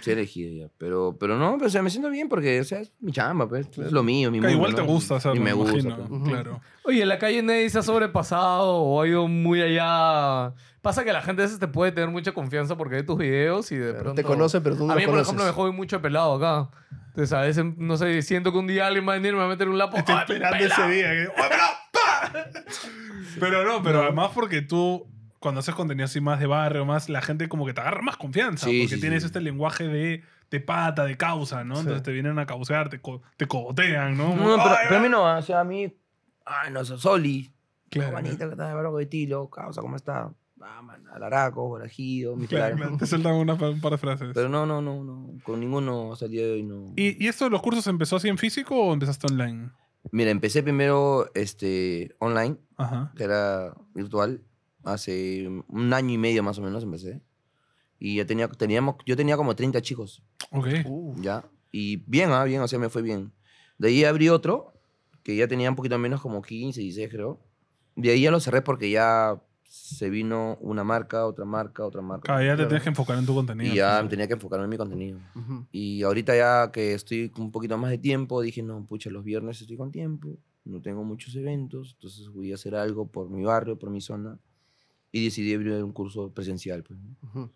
Sí, 0.00 0.10
elegido 0.10 0.52
ya. 0.66 0.72
Pero, 0.78 1.16
pero 1.20 1.36
no, 1.36 1.54
pero, 1.58 1.66
o 1.66 1.70
sea, 1.70 1.82
me 1.82 1.90
siento 1.90 2.08
bien 2.08 2.28
porque, 2.30 2.60
o 2.60 2.64
sea, 2.64 2.80
es 2.80 2.92
mi 3.00 3.12
chamba, 3.12 3.46
pues. 3.48 3.66
Es 3.78 3.92
lo 3.92 4.02
mío, 4.02 4.30
mi 4.30 4.38
Que 4.38 4.46
mundo, 4.46 4.56
igual 4.56 4.70
¿no? 4.72 4.76
te 4.76 4.82
gusta 4.82 5.16
hacerlo, 5.16 5.36
Y 5.36 5.40
me 5.40 5.52
gusta. 5.52 5.78
imagino. 5.78 6.06
pues. 6.08 6.22
Claro. 6.32 6.60
Oye, 6.84 7.02
en 7.02 7.08
la 7.08 7.18
calle 7.18 7.42
nadie 7.42 7.68
se 7.68 7.78
ha 7.78 7.82
sobrepasado 7.82 8.76
o 8.76 9.02
ha 9.02 9.06
ido 9.06 9.28
muy 9.28 9.60
allá. 9.60 10.54
Pasa 10.80 11.04
que 11.04 11.12
la 11.12 11.20
gente 11.22 11.42
a 11.42 11.44
veces 11.44 11.60
te 11.60 11.68
puede 11.68 11.92
tener 11.92 12.08
mucha 12.10 12.32
confianza 12.32 12.76
porque 12.76 12.96
ve 12.96 13.02
tus 13.04 13.18
videos 13.18 13.70
y 13.70 13.76
de 13.76 13.90
Claro, 13.90 14.02
pronto... 14.02 14.22
te 14.22 14.24
conocen, 14.26 14.62
pero 14.62 14.76
tú 14.76 14.86
no 14.86 14.92
A 14.92 14.96
mí, 14.96 15.02
por 15.02 15.10
conoces. 15.12 15.28
ejemplo, 15.28 15.44
me 15.46 15.52
jode 15.52 15.72
mucho 15.72 15.96
de 15.96 16.02
pelado 16.02 16.34
acá. 16.34 16.70
Entonces, 17.08 17.32
a 17.34 17.42
veces, 17.42 17.64
no 17.76 17.96
sé, 17.98 18.22
siento 18.22 18.50
que 18.52 18.58
un 18.58 18.66
día 18.66 18.86
alguien 18.86 19.06
va 19.06 19.12
a 19.12 19.16
venir 19.16 19.32
y 19.32 19.34
me 19.34 19.40
va 19.40 19.44
a 19.44 19.48
meter 19.48 19.68
un 19.68 19.76
lapo. 19.78 19.98
Estoy 19.98 20.14
¡Ay, 20.14 20.22
esperando 20.22 20.56
pelado! 20.58 20.82
ese 20.84 20.92
día. 20.92 21.10
que- 21.10 21.28
¡Oh, 21.28 21.32
pero, 21.36 21.48
pa! 21.50 21.78
Pero 23.40 23.64
no, 23.64 23.82
pero 23.82 24.02
además 24.02 24.30
porque 24.34 24.62
tú, 24.62 25.06
cuando 25.38 25.60
haces 25.60 25.74
contenido 25.74 26.04
así 26.04 26.20
más 26.20 26.38
de 26.38 26.46
barrio, 26.46 26.84
más, 26.84 27.08
la 27.08 27.22
gente 27.22 27.48
como 27.48 27.64
que 27.66 27.72
te 27.72 27.80
agarra 27.80 28.02
más 28.02 28.16
confianza. 28.16 28.66
Sí, 28.66 28.82
porque 28.82 28.96
sí, 28.96 29.00
tienes 29.00 29.22
sí. 29.22 29.26
este 29.26 29.40
lenguaje 29.40 29.84
de, 29.88 30.22
de 30.50 30.60
pata, 30.60 31.04
de 31.04 31.16
causa, 31.16 31.64
¿no? 31.64 31.78
Entonces 31.78 32.02
te 32.02 32.12
vienen 32.12 32.38
a 32.38 32.46
causear, 32.46 32.88
te, 32.88 33.00
co- 33.00 33.22
te 33.36 33.46
cogotean, 33.46 34.16
¿no? 34.16 34.36
No, 34.36 34.56
pero, 34.56 34.70
Ay, 34.70 34.76
pero 34.88 35.00
a 35.00 35.02
mí 35.02 35.08
no, 35.08 35.24
o 35.38 35.42
sea, 35.42 35.60
a 35.60 35.64
mí. 35.64 35.92
Ay, 36.44 36.70
no, 36.72 36.84
Soli. 36.84 37.50
Claro. 37.88 38.12
Juanita, 38.12 38.46
que 38.46 38.52
está 38.52 38.68
de 38.68 38.74
barro 38.74 38.96
de 38.96 39.06
tilo, 39.06 39.48
causa, 39.50 39.80
¿cómo 39.80 39.96
está? 39.96 40.30
Ah, 40.60 40.80
man, 40.82 41.04
alaraco, 41.12 41.66
borajido, 41.68 42.36
mi 42.36 42.46
Claro, 42.46 42.96
te 42.98 43.06
sueltan 43.06 43.34
una, 43.34 43.54
un 43.54 43.80
par 43.80 43.92
de 43.92 43.98
frases. 43.98 44.30
Pero 44.32 44.48
no, 44.48 44.64
no, 44.64 44.80
no, 44.80 45.02
no. 45.02 45.28
Con 45.42 45.58
ninguno 45.60 46.12
hasta 46.12 46.26
el 46.26 46.30
día 46.30 46.42
de 46.46 46.52
hoy 46.52 46.62
no. 46.62 46.92
¿Y, 46.96 47.24
¿Y 47.24 47.28
esto 47.28 47.44
de 47.44 47.50
los 47.50 47.60
cursos 47.62 47.86
empezó 47.88 48.16
así 48.16 48.28
en 48.28 48.38
físico 48.38 48.76
o 48.76 48.92
empezaste 48.92 49.26
online? 49.30 49.70
Mira, 50.10 50.30
empecé 50.30 50.62
primero 50.62 51.30
este, 51.34 52.14
online, 52.18 52.56
Ajá. 52.76 53.12
que 53.16 53.24
era 53.24 53.74
virtual. 53.94 54.42
Hace 54.84 55.48
un 55.68 55.92
año 55.92 56.10
y 56.12 56.18
medio 56.18 56.42
más 56.42 56.58
o 56.58 56.62
menos 56.62 56.82
empecé. 56.82 57.22
Y 58.00 58.16
ya 58.16 58.26
tenía, 58.26 58.48
teníamos, 58.48 58.96
yo 59.06 59.16
tenía 59.16 59.36
como 59.36 59.54
30 59.54 59.80
chicos, 59.80 60.22
Ok. 60.50 60.66
Uh, 60.84 61.14
¿ya? 61.22 61.44
Y 61.70 61.98
bien, 62.08 62.30
ah, 62.32 62.44
bien, 62.44 62.60
o 62.60 62.68
sea, 62.68 62.78
me 62.78 62.88
fue 62.88 63.00
bien. 63.00 63.32
De 63.78 63.88
ahí 63.88 64.04
abrí 64.04 64.28
otro, 64.28 64.74
que 65.22 65.36
ya 65.36 65.46
tenía 65.46 65.70
un 65.70 65.76
poquito 65.76 65.98
menos, 65.98 66.20
como 66.20 66.42
15, 66.42 66.80
16 66.80 67.08
creo. 67.10 67.40
De 67.94 68.10
ahí 68.10 68.22
ya 68.22 68.30
lo 68.30 68.40
cerré 68.40 68.60
porque 68.60 68.90
ya 68.90 69.40
se 69.74 70.10
vino 70.10 70.58
una 70.60 70.84
marca, 70.84 71.24
otra 71.24 71.46
marca, 71.46 71.86
otra 71.86 72.02
marca. 72.02 72.26
Claro, 72.26 72.44
ya 72.44 72.56
te 72.58 72.66
tienes 72.66 72.82
que 72.82 72.90
enfocar 72.90 73.16
en 73.18 73.24
tu 73.24 73.34
contenido. 73.34 73.72
Y 73.72 73.76
ya 73.78 74.00
pues. 74.00 74.10
tenía 74.10 74.26
que 74.28 74.34
enfocarme 74.34 74.64
en 74.64 74.70
mi 74.70 74.76
contenido. 74.76 75.18
ujú. 75.34 75.66
Y 75.72 76.02
ahorita 76.02 76.36
ya 76.36 76.70
que 76.70 76.92
estoy 76.92 77.30
con 77.30 77.44
un 77.44 77.52
poquito 77.52 77.78
más 77.78 77.90
de 77.90 77.96
tiempo, 77.96 78.42
dije, 78.42 78.62
no, 78.62 78.84
pucha, 78.84 79.08
los 79.08 79.24
viernes 79.24 79.62
estoy 79.62 79.78
con 79.78 79.90
tiempo, 79.90 80.36
no 80.66 80.82
tengo 80.82 81.04
muchos 81.04 81.34
eventos, 81.36 81.92
entonces 81.94 82.28
voy 82.28 82.52
a 82.52 82.56
hacer 82.56 82.74
algo 82.74 83.06
por 83.06 83.30
mi 83.30 83.44
barrio, 83.44 83.78
por 83.78 83.88
mi 83.88 84.02
zona. 84.02 84.38
Y 85.10 85.24
decidí 85.24 85.54
abrir 85.54 85.82
un 85.82 85.92
curso 85.92 86.30
presencial, 86.32 86.82
pues. 86.82 86.98
¿no? 87.00 87.16
Ujú. 87.28 87.50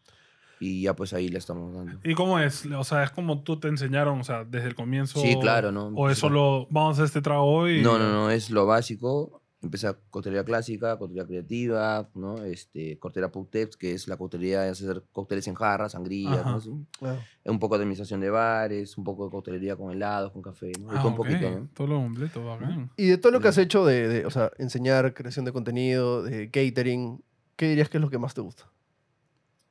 Y 0.58 0.80
ya 0.82 0.96
pues 0.96 1.12
ahí 1.12 1.28
le 1.28 1.36
estamos 1.36 1.74
dando. 1.74 2.00
¿Y 2.02 2.14
cómo 2.14 2.38
es? 2.38 2.64
O 2.64 2.84
sea, 2.84 3.02
es 3.02 3.10
como 3.10 3.42
tú 3.42 3.60
te 3.60 3.68
enseñaron, 3.68 4.20
o 4.20 4.24
sea, 4.24 4.42
desde 4.46 4.68
el 4.68 4.74
comienzo. 4.74 5.20
Sí, 5.20 5.36
claro, 5.38 5.70
¿no? 5.70 5.88
O 5.88 6.08
es 6.08 6.16
solo, 6.16 6.66
vamos 6.70 6.92
a 6.92 6.92
hacer 6.92 7.04
este 7.04 7.20
trago 7.20 7.44
hoy. 7.44 7.80
y- 7.80 7.82
No, 7.82 7.98
no, 7.98 8.10
no, 8.10 8.30
es 8.30 8.48
lo 8.48 8.64
básico. 8.64 9.42
Empecé 9.66 9.88
a 9.88 9.98
coctelería 10.10 10.44
clásica, 10.44 10.96
coctelería 10.96 11.26
creativa, 11.26 12.08
¿no? 12.14 12.42
Este, 12.44 12.98
coctelería 12.98 13.32
Pouteps, 13.32 13.76
que 13.76 13.92
es 13.92 14.06
la 14.06 14.16
coctelería 14.16 14.62
de 14.62 14.70
hacer 14.70 15.02
cócteles 15.12 15.48
en 15.48 15.54
jarras, 15.54 15.92
sangrías, 15.92 16.38
Ajá. 16.38 16.50
¿no? 16.52 16.60
Sí. 16.60 16.70
Ah, 17.02 17.18
Un 17.44 17.58
poco 17.58 17.76
de 17.76 17.82
administración 17.82 18.20
de 18.20 18.30
bares, 18.30 18.96
un 18.96 19.02
poco 19.02 19.24
de 19.24 19.30
coctelería 19.32 19.74
con 19.74 19.90
helados, 19.90 20.30
con 20.32 20.40
café, 20.40 20.70
¿no? 20.80 20.90
Ah, 20.90 20.98
todo 20.98 21.08
un 21.08 21.16
poquito, 21.16 21.50
¿no? 21.50 21.68
Todo 21.74 21.86
lo 21.88 21.96
completo, 21.96 22.44
bacán. 22.44 22.90
Y 22.96 23.08
de 23.08 23.18
todo 23.18 23.32
lo 23.32 23.40
que 23.40 23.48
has 23.48 23.58
hecho 23.58 23.84
de, 23.84 24.08
de, 24.08 24.26
o 24.26 24.30
sea, 24.30 24.52
enseñar, 24.58 25.12
creación 25.14 25.44
de 25.44 25.52
contenido, 25.52 26.22
de 26.22 26.48
catering, 26.50 27.22
¿qué 27.56 27.68
dirías 27.68 27.88
que 27.88 27.98
es 27.98 28.02
lo 28.02 28.08
que 28.08 28.18
más 28.18 28.34
te 28.34 28.40
gusta? 28.40 28.70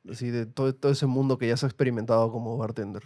Así, 0.09 0.29
de 0.29 0.45
todo, 0.45 0.75
todo 0.75 0.91
ese 0.91 1.05
mundo 1.05 1.37
que 1.37 1.47
ya 1.47 1.53
has 1.53 1.63
experimentado 1.63 2.31
como 2.31 2.57
bartender. 2.57 3.03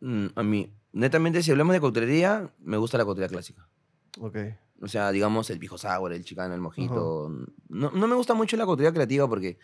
Mm, 0.00 0.26
a 0.34 0.42
mí, 0.42 0.72
netamente, 0.92 1.42
si 1.42 1.50
hablamos 1.50 1.74
de 1.74 1.80
coctelería, 1.80 2.50
me 2.60 2.76
gusta 2.76 2.98
la 2.98 3.04
coctelería 3.04 3.32
clásica. 3.34 3.68
Ok. 4.20 4.36
O 4.82 4.88
sea, 4.88 5.10
digamos, 5.12 5.48
el 5.50 5.58
pijo 5.58 5.78
sour, 5.78 6.12
el 6.12 6.24
chicano, 6.24 6.54
el 6.54 6.60
mojito. 6.60 7.30
No, 7.68 7.90
no 7.92 8.06
me 8.08 8.14
gusta 8.16 8.34
mucho 8.34 8.56
la 8.56 8.66
coctelería 8.66 8.92
creativa 8.92 9.28
porque 9.28 9.58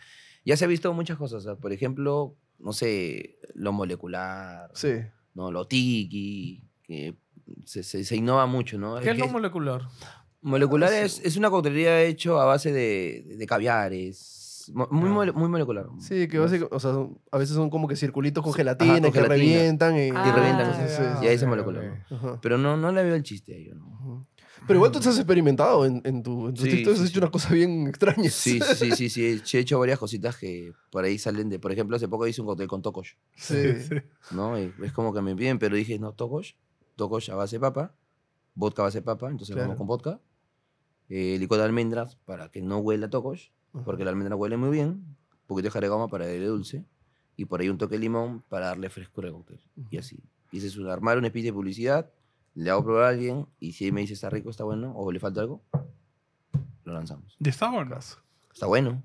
ya 0.45 0.55
se 0.57 0.63
ha 0.65 0.67
visto 0.67 0.91
muchas 0.93 1.17
cosas. 1.17 1.43
sea, 1.43 1.55
por 1.55 1.73
ejemplo, 1.73 2.35
no 2.57 2.71
sé, 2.73 3.37
lo 3.53 3.71
molecular, 3.73 4.71
Sí. 4.73 4.93
¿no? 5.33 5.51
lo 5.51 5.67
tiki, 5.67 6.63
que 6.83 7.15
se, 7.65 7.83
se, 7.83 8.03
se 8.05 8.15
innova 8.15 8.45
mucho, 8.45 8.77
¿no? 8.77 8.95
¿Qué 8.99 9.09
es 9.11 9.15
que 9.15 9.21
lo 9.23 9.27
molecular? 9.27 9.81
molecular 10.41 10.89
Ah, 10.93 11.01
es, 11.01 11.13
sí. 11.15 11.21
es 11.25 11.35
una 11.35 11.49
coctelería 11.49 12.01
hecho 12.03 12.39
a 12.39 12.45
base 12.45 12.71
de, 12.71 13.35
de 13.37 13.45
caviares, 13.45 14.71
muy, 14.73 15.09
mole- 15.09 15.33
muy 15.33 15.49
molecular. 15.49 15.87
Sí, 15.99 16.27
que 16.27 16.37
básicamente, 16.37 16.75
o 16.75 16.79
sea, 16.79 16.91
a 17.31 17.37
veces 17.39 17.55
son 17.55 17.69
como 17.71 17.87
que 17.87 17.95
circulitos 17.95 18.43
con 18.43 18.53
gelatina 18.53 18.93
con 19.01 19.11
que 19.11 19.19
gelatina. 19.19 19.35
revientan. 19.35 19.95
Y, 19.97 20.07
Y 20.07 20.11
revientan, 20.11 20.59
entonces, 20.69 20.95
sí, 20.95 21.03
es- 21.17 21.23
y 21.23 21.27
ahí 21.27 21.37
se 21.39 21.47
molecular. 21.47 22.03
ok. 22.09 22.11
ajá. 22.13 22.39
Pero 22.41 22.57
no, 22.57 22.77
no 22.77 22.91
le 22.91 23.03
veo 23.03 23.15
el 23.15 23.23
chiste 23.23 23.53
a 23.53 23.57
ello, 23.57 23.75
¿no? 23.75 23.98
Pero 24.67 24.77
igual 24.77 24.91
tú 24.91 24.99
te 24.99 25.09
has 25.09 25.17
experimentado 25.17 25.85
en, 25.85 26.01
en 26.05 26.21
tu, 26.21 26.47
en 26.47 26.53
tus 26.53 26.63
Sí, 26.65 26.69
TikToks, 26.71 26.97
sí, 26.97 27.03
has 27.03 27.09
hecho 27.09 27.19
sí. 27.19 27.23
una 27.23 27.31
cosa 27.31 27.53
bien 27.53 27.87
extraña. 27.87 28.29
Sí, 28.29 28.59
sí, 28.61 28.75
sí, 28.75 29.09
sí, 29.09 29.09
sí. 29.43 29.57
He 29.57 29.59
hecho 29.61 29.79
varias 29.79 29.97
cositas 29.99 30.37
que 30.37 30.73
por 30.91 31.03
ahí 31.03 31.17
salen 31.17 31.49
de... 31.49 31.59
Por 31.59 31.71
ejemplo, 31.71 31.95
hace 31.95 32.07
poco 32.07 32.27
hice 32.27 32.41
un 32.41 32.47
cóctel 32.47 32.67
con 32.67 32.81
Tokosh, 32.81 33.13
Sí. 33.35 33.81
Sí. 33.81 33.95
¿no? 34.31 34.59
Y 34.59 34.71
es 34.83 34.91
como 34.93 35.13
que 35.13 35.21
me 35.21 35.35
piden, 35.35 35.57
pero 35.59 35.75
dije, 35.75 35.97
no, 35.97 36.13
Tokosh, 36.13 36.53
Tokosh 36.95 37.31
a 37.31 37.35
base 37.35 37.55
de 37.55 37.59
papa, 37.61 37.95
vodka 38.55 38.83
a 38.83 38.85
base 38.85 38.99
de 38.99 39.03
papa, 39.03 39.29
entonces 39.29 39.53
Claro. 39.55 39.69
vamos 39.69 39.77
con 39.77 39.87
vodka, 39.87 40.19
eh, 41.09 41.37
licor 41.39 41.57
de 41.57 41.63
almendras 41.63 42.15
para 42.25 42.49
que 42.51 42.61
no 42.61 42.77
huela 42.79 43.07
a 43.07 43.09
Tokosh, 43.09 43.49
porque 43.85 44.03
la 44.03 44.11
almendra 44.11 44.35
huele 44.35 44.57
muy 44.57 44.69
bien, 44.69 44.87
un 44.89 45.17
poquito 45.47 45.67
de 45.67 45.71
jaregoma 45.71 46.07
para 46.09 46.25
darle 46.27 46.45
dulce, 46.45 46.85
y 47.37 47.45
por 47.45 47.61
ahí 47.61 47.69
un 47.69 47.77
toque 47.77 47.95
de 47.95 47.99
limón 47.99 48.43
para 48.49 48.67
darle 48.67 48.89
frescura 48.89 49.29
al 49.29 49.33
cóctel. 49.33 49.61
Y 49.89 49.97
así. 49.97 50.19
Y 50.51 50.57
ese 50.57 50.67
es 50.67 50.77
un, 50.77 50.89
armar 50.89 51.17
una 51.17 51.27
especie 51.27 51.51
de 51.51 51.53
publicidad, 51.53 52.11
le 52.55 52.69
hago 52.69 52.83
probar 52.83 53.03
a 53.05 53.09
alguien, 53.09 53.47
y 53.59 53.73
si 53.73 53.91
me 53.91 54.01
dice 54.01 54.13
está 54.13 54.29
rico, 54.29 54.49
está 54.49 54.63
bueno, 54.63 54.93
o 54.95 55.11
le 55.11 55.19
falta 55.19 55.41
algo, 55.41 55.61
lo 56.83 56.93
lanzamos. 56.93 57.35
Y 57.39 57.49
está 57.49 57.69
bueno. 57.69 57.97
Está 58.53 58.65
bueno. 58.65 59.03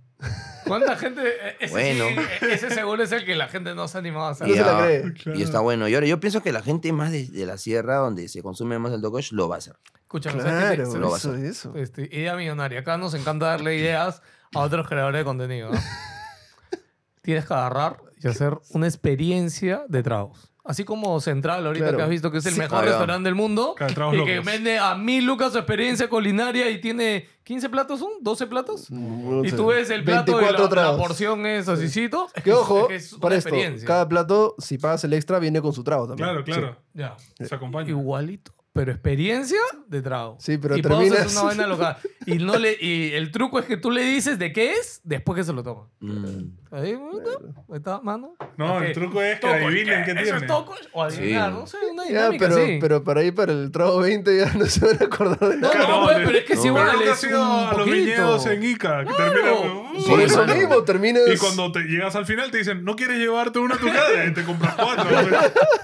¿Cuánta 0.66 0.96
gente? 0.96 1.20
eh, 1.26 1.56
Ese, 1.60 1.72
Bueno. 1.72 2.04
sí, 2.40 2.46
ese 2.50 2.70
seguro 2.70 3.02
es 3.02 3.12
el 3.12 3.24
que 3.26 3.34
la 3.34 3.48
gente 3.48 3.74
no 3.74 3.86
se 3.88 3.98
ha 3.98 4.00
animado 4.00 4.26
a 4.26 4.30
hacer. 4.30 4.48
No 4.48 4.54
se 4.54 4.60
la 4.60 4.78
cree. 5.14 5.38
Y 5.38 5.42
está 5.42 5.60
bueno. 5.60 5.86
Y 5.88 5.94
ahora 5.94 6.06
yo 6.06 6.18
pienso 6.18 6.42
que 6.42 6.50
la 6.52 6.62
gente 6.62 6.92
más 6.92 7.12
de, 7.12 7.26
de 7.26 7.44
la 7.46 7.58
sierra, 7.58 7.96
donde 7.96 8.28
se 8.28 8.42
consume 8.42 8.78
más 8.78 8.92
el 8.92 9.02
tokosh, 9.02 9.32
lo 9.32 9.48
va 9.48 9.56
a 9.56 9.58
hacer. 9.58 9.76
Escúchame, 10.02 10.40
¿sabes? 10.42 10.54
Claro, 10.76 10.90
Se- 10.90 10.98
lo 10.98 11.08
va 11.10 11.16
a 11.16 11.18
eso, 11.18 11.34
eso. 11.36 11.74
Este, 11.76 12.04
idea 12.04 12.36
millonaria. 12.36 12.80
Acá 12.80 12.96
nos 12.96 13.12
encanta 13.14 13.46
darle 13.46 13.76
ideas 13.76 14.22
a 14.54 14.60
otros 14.60 14.88
creadores 14.88 15.20
de 15.20 15.24
contenido. 15.24 15.70
¿no? 15.72 15.78
Tienes 17.20 17.44
que 17.46 17.54
agarrar 17.54 17.98
y 18.22 18.28
hacer 18.28 18.58
una 18.70 18.86
experiencia 18.86 19.84
de 19.88 20.02
tragos. 20.02 20.50
Así 20.66 20.82
como 20.84 21.20
Central, 21.20 21.66
ahorita 21.66 21.84
Claro. 21.84 21.98
que 21.98 22.02
has 22.04 22.08
visto 22.08 22.30
que 22.30 22.38
es 22.38 22.46
el 22.46 22.54
Sí. 22.54 22.58
mejor 22.58 22.84
restaurante 22.84 23.26
del 23.28 23.34
mundo. 23.34 23.74
Claro, 23.76 24.14
y 24.14 24.24
que 24.24 24.40
vende 24.40 24.78
a 24.78 24.94
mil 24.94 25.26
lucas 25.26 25.52
su 25.52 25.58
experiencia 25.58 26.08
culinaria 26.08 26.70
y 26.70 26.80
tiene 26.80 27.28
15 27.42 27.68
platos, 27.68 28.00
¿son? 28.00 28.08
¿12 28.22 28.46
platos? 28.48 28.90
No 28.90 29.44
y 29.44 29.50
sé. 29.50 29.56
tú 29.56 29.66
ves 29.66 29.90
el 29.90 30.04
plato 30.04 30.32
y 30.32 30.34
24 30.44 30.74
la, 30.92 30.96
porción 30.96 31.44
es 31.44 31.68
asícito. 31.68 32.28
Que 32.42 32.52
ojo, 32.54 32.88
es 32.90 33.14
para 33.20 33.36
esto, 33.36 33.50
cada 33.86 34.08
plato, 34.08 34.54
si 34.58 34.78
pagas 34.78 35.04
el 35.04 35.12
extra, 35.12 35.38
viene 35.38 35.60
con 35.60 35.74
su 35.74 35.84
trago 35.84 36.06
también. 36.08 36.26
Claro, 36.28 36.44
claro. 36.44 36.76
Ya. 36.94 37.14
Se 37.38 37.54
acompaña. 37.54 37.90
Igualito. 37.90 38.52
Pero 38.72 38.90
experiencia 38.90 39.60
de 39.86 40.02
trago. 40.02 40.36
Sí, 40.40 40.58
pero 40.58 40.76
y 40.76 40.82
terminas- 40.82 41.30
una 41.32 41.42
vaina 41.44 41.66
local. 41.68 41.96
Y, 42.26 42.38
no 42.38 42.56
le, 42.58 42.76
y 42.80 43.12
el 43.12 43.30
truco 43.30 43.60
es 43.60 43.66
que 43.66 43.76
tú 43.76 43.90
le 43.92 44.02
dices 44.02 44.36
de 44.36 44.52
qué 44.52 44.72
es 44.72 45.00
después 45.04 45.36
que 45.36 45.44
se 45.44 45.52
lo 45.52 45.62
toma. 45.62 45.88
Mm. 46.00 46.56
Ahí, 46.74 46.90
ahí 46.92 47.76
está, 47.76 48.00
mano. 48.00 48.34
No, 48.56 48.80
el 48.82 48.92
truco 48.92 49.22
es 49.22 49.38
que 49.38 49.46
adivinen 49.46 50.04
qué 50.04 50.10
¿Eso 50.10 50.22
tiene. 50.22 50.38
es 50.38 50.46
toco? 50.48 50.74
O 50.92 51.02
adivinar, 51.04 51.52
Sí. 51.52 51.58
no 51.60 51.66
sé, 51.68 51.76
una 51.92 52.02
Ya, 52.04 52.08
dinámica 52.08 52.48
pero, 52.48 52.62
así. 52.62 52.78
pero 52.80 53.04
para 53.04 53.20
ahí, 53.20 53.30
para 53.30 53.52
el 53.52 53.70
trago 53.70 53.98
20, 54.00 54.36
ya 54.36 54.52
no 54.54 54.66
se 54.66 54.84
van 54.84 54.96
a 55.00 55.04
acordar 55.04 55.38
de 55.38 55.54
no, 55.56 55.60
nada. 55.60 55.72
Claro, 55.72 55.88
no, 56.00 56.02
pues, 56.04 56.18
de- 56.18 56.24
pero 56.26 56.38
es 56.38 56.44
que 56.44 56.54
no, 56.56 56.60
si 56.62 56.66
igual 56.68 56.86
nunca 56.92 57.12
es 57.12 57.24
un 57.24 57.34
a 57.34 57.74
los 57.76 57.86
viñedos 57.86 58.46
en 58.46 58.62
Ica, 58.64 59.04
que 59.04 59.12
termina 59.14 59.50
con- 59.52 59.84
Sí, 60.02 60.10
Por 60.10 60.20
eso 60.20 60.46
mismo 60.46 60.82
terminas. 60.82 61.22
Y 61.32 61.38
cuando 61.38 61.70
te 61.70 61.80
llegas 61.84 62.16
al 62.16 62.26
final 62.26 62.50
te 62.50 62.58
dicen, 62.58 62.84
¿no 62.84 62.96
quieres 62.96 63.18
llevarte 63.18 63.60
una 63.60 63.76
a 63.76 63.78
tu 63.78 63.86
casa? 63.86 64.24
Y 64.26 64.34
te 64.34 64.42
compras 64.42 64.74
cuatro. 64.74 65.04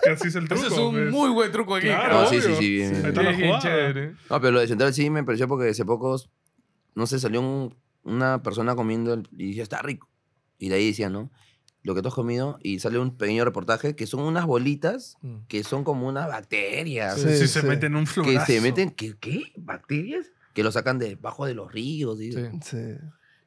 Que 0.03 0.11
así 0.11 0.27
es 0.27 0.35
el 0.35 0.49
truco. 0.49 0.65
Ese 0.67 0.75
es 0.75 0.81
un 0.81 0.93
pues. 0.93 1.11
muy 1.13 1.31
buen 1.31 1.53
truco 1.53 1.77
aquí. 1.77 1.87
Claro, 1.87 2.19
Ah, 2.23 2.27
sí, 2.29 2.41
sí, 2.41 2.53
sí, 2.59 2.69
bien, 2.79 3.13
bien, 3.15 3.19
Ahí 3.55 3.61
chévere. 3.63 4.15
No, 4.29 4.41
pero 4.41 4.51
lo 4.51 4.59
de 4.61 4.67
Central 4.67 4.93
sí 4.93 5.09
me 5.09 5.23
pareció 5.23 5.47
porque 5.47 5.69
hace 5.69 5.85
pocos, 5.85 6.29
no 6.97 7.07
sé, 7.07 7.21
salió 7.21 7.41
un- 7.41 7.77
una 8.03 8.43
persona 8.43 8.75
comiendo 8.75 9.15
el- 9.15 9.29
y 9.39 9.51
decía, 9.51 9.63
está 9.63 9.81
rico. 9.83 10.10
Y 10.61 10.69
de 10.69 10.77
ahí 10.77 10.87
decía, 10.87 11.09
¿no? 11.11 11.31
Lo 11.83 11.95
que 11.95 12.03
tú 12.03 12.09
has 12.09 12.15
comido 12.15 12.59
y 12.63 12.79
sale 12.79 12.99
un 12.99 13.17
pequeño 13.17 13.45
reportaje 13.45 13.97
que 13.97 14.07
son 14.07 14.21
unas 14.21 14.45
bolitas 14.47 15.17
Mm. 15.23 15.47
que 15.49 15.65
son 15.65 15.83
como 15.83 16.07
unas 16.07 16.29
bacterias. 16.29 17.19
Sí, 17.21 17.29
Si 17.39 17.49
se 17.49 17.61
sí. 17.63 17.67
meten 17.67 17.97
un 17.97 18.05
que 18.05 18.11
florazo. 18.13 18.47
se 18.47 18.61
meten, 18.61 18.91
¿qué? 18.91 19.15
¿Qué? 19.19 19.53
¿Bacterias? 19.57 20.27
Que 20.55 20.63
lo 20.63 20.71
sacan 20.73 20.99
debajo 20.99 21.47
de 21.47 21.55
los 21.55 21.73
ríos. 21.73 22.21
y- 22.21 22.33
Sí. 22.33 22.41
Sí. 22.63 22.77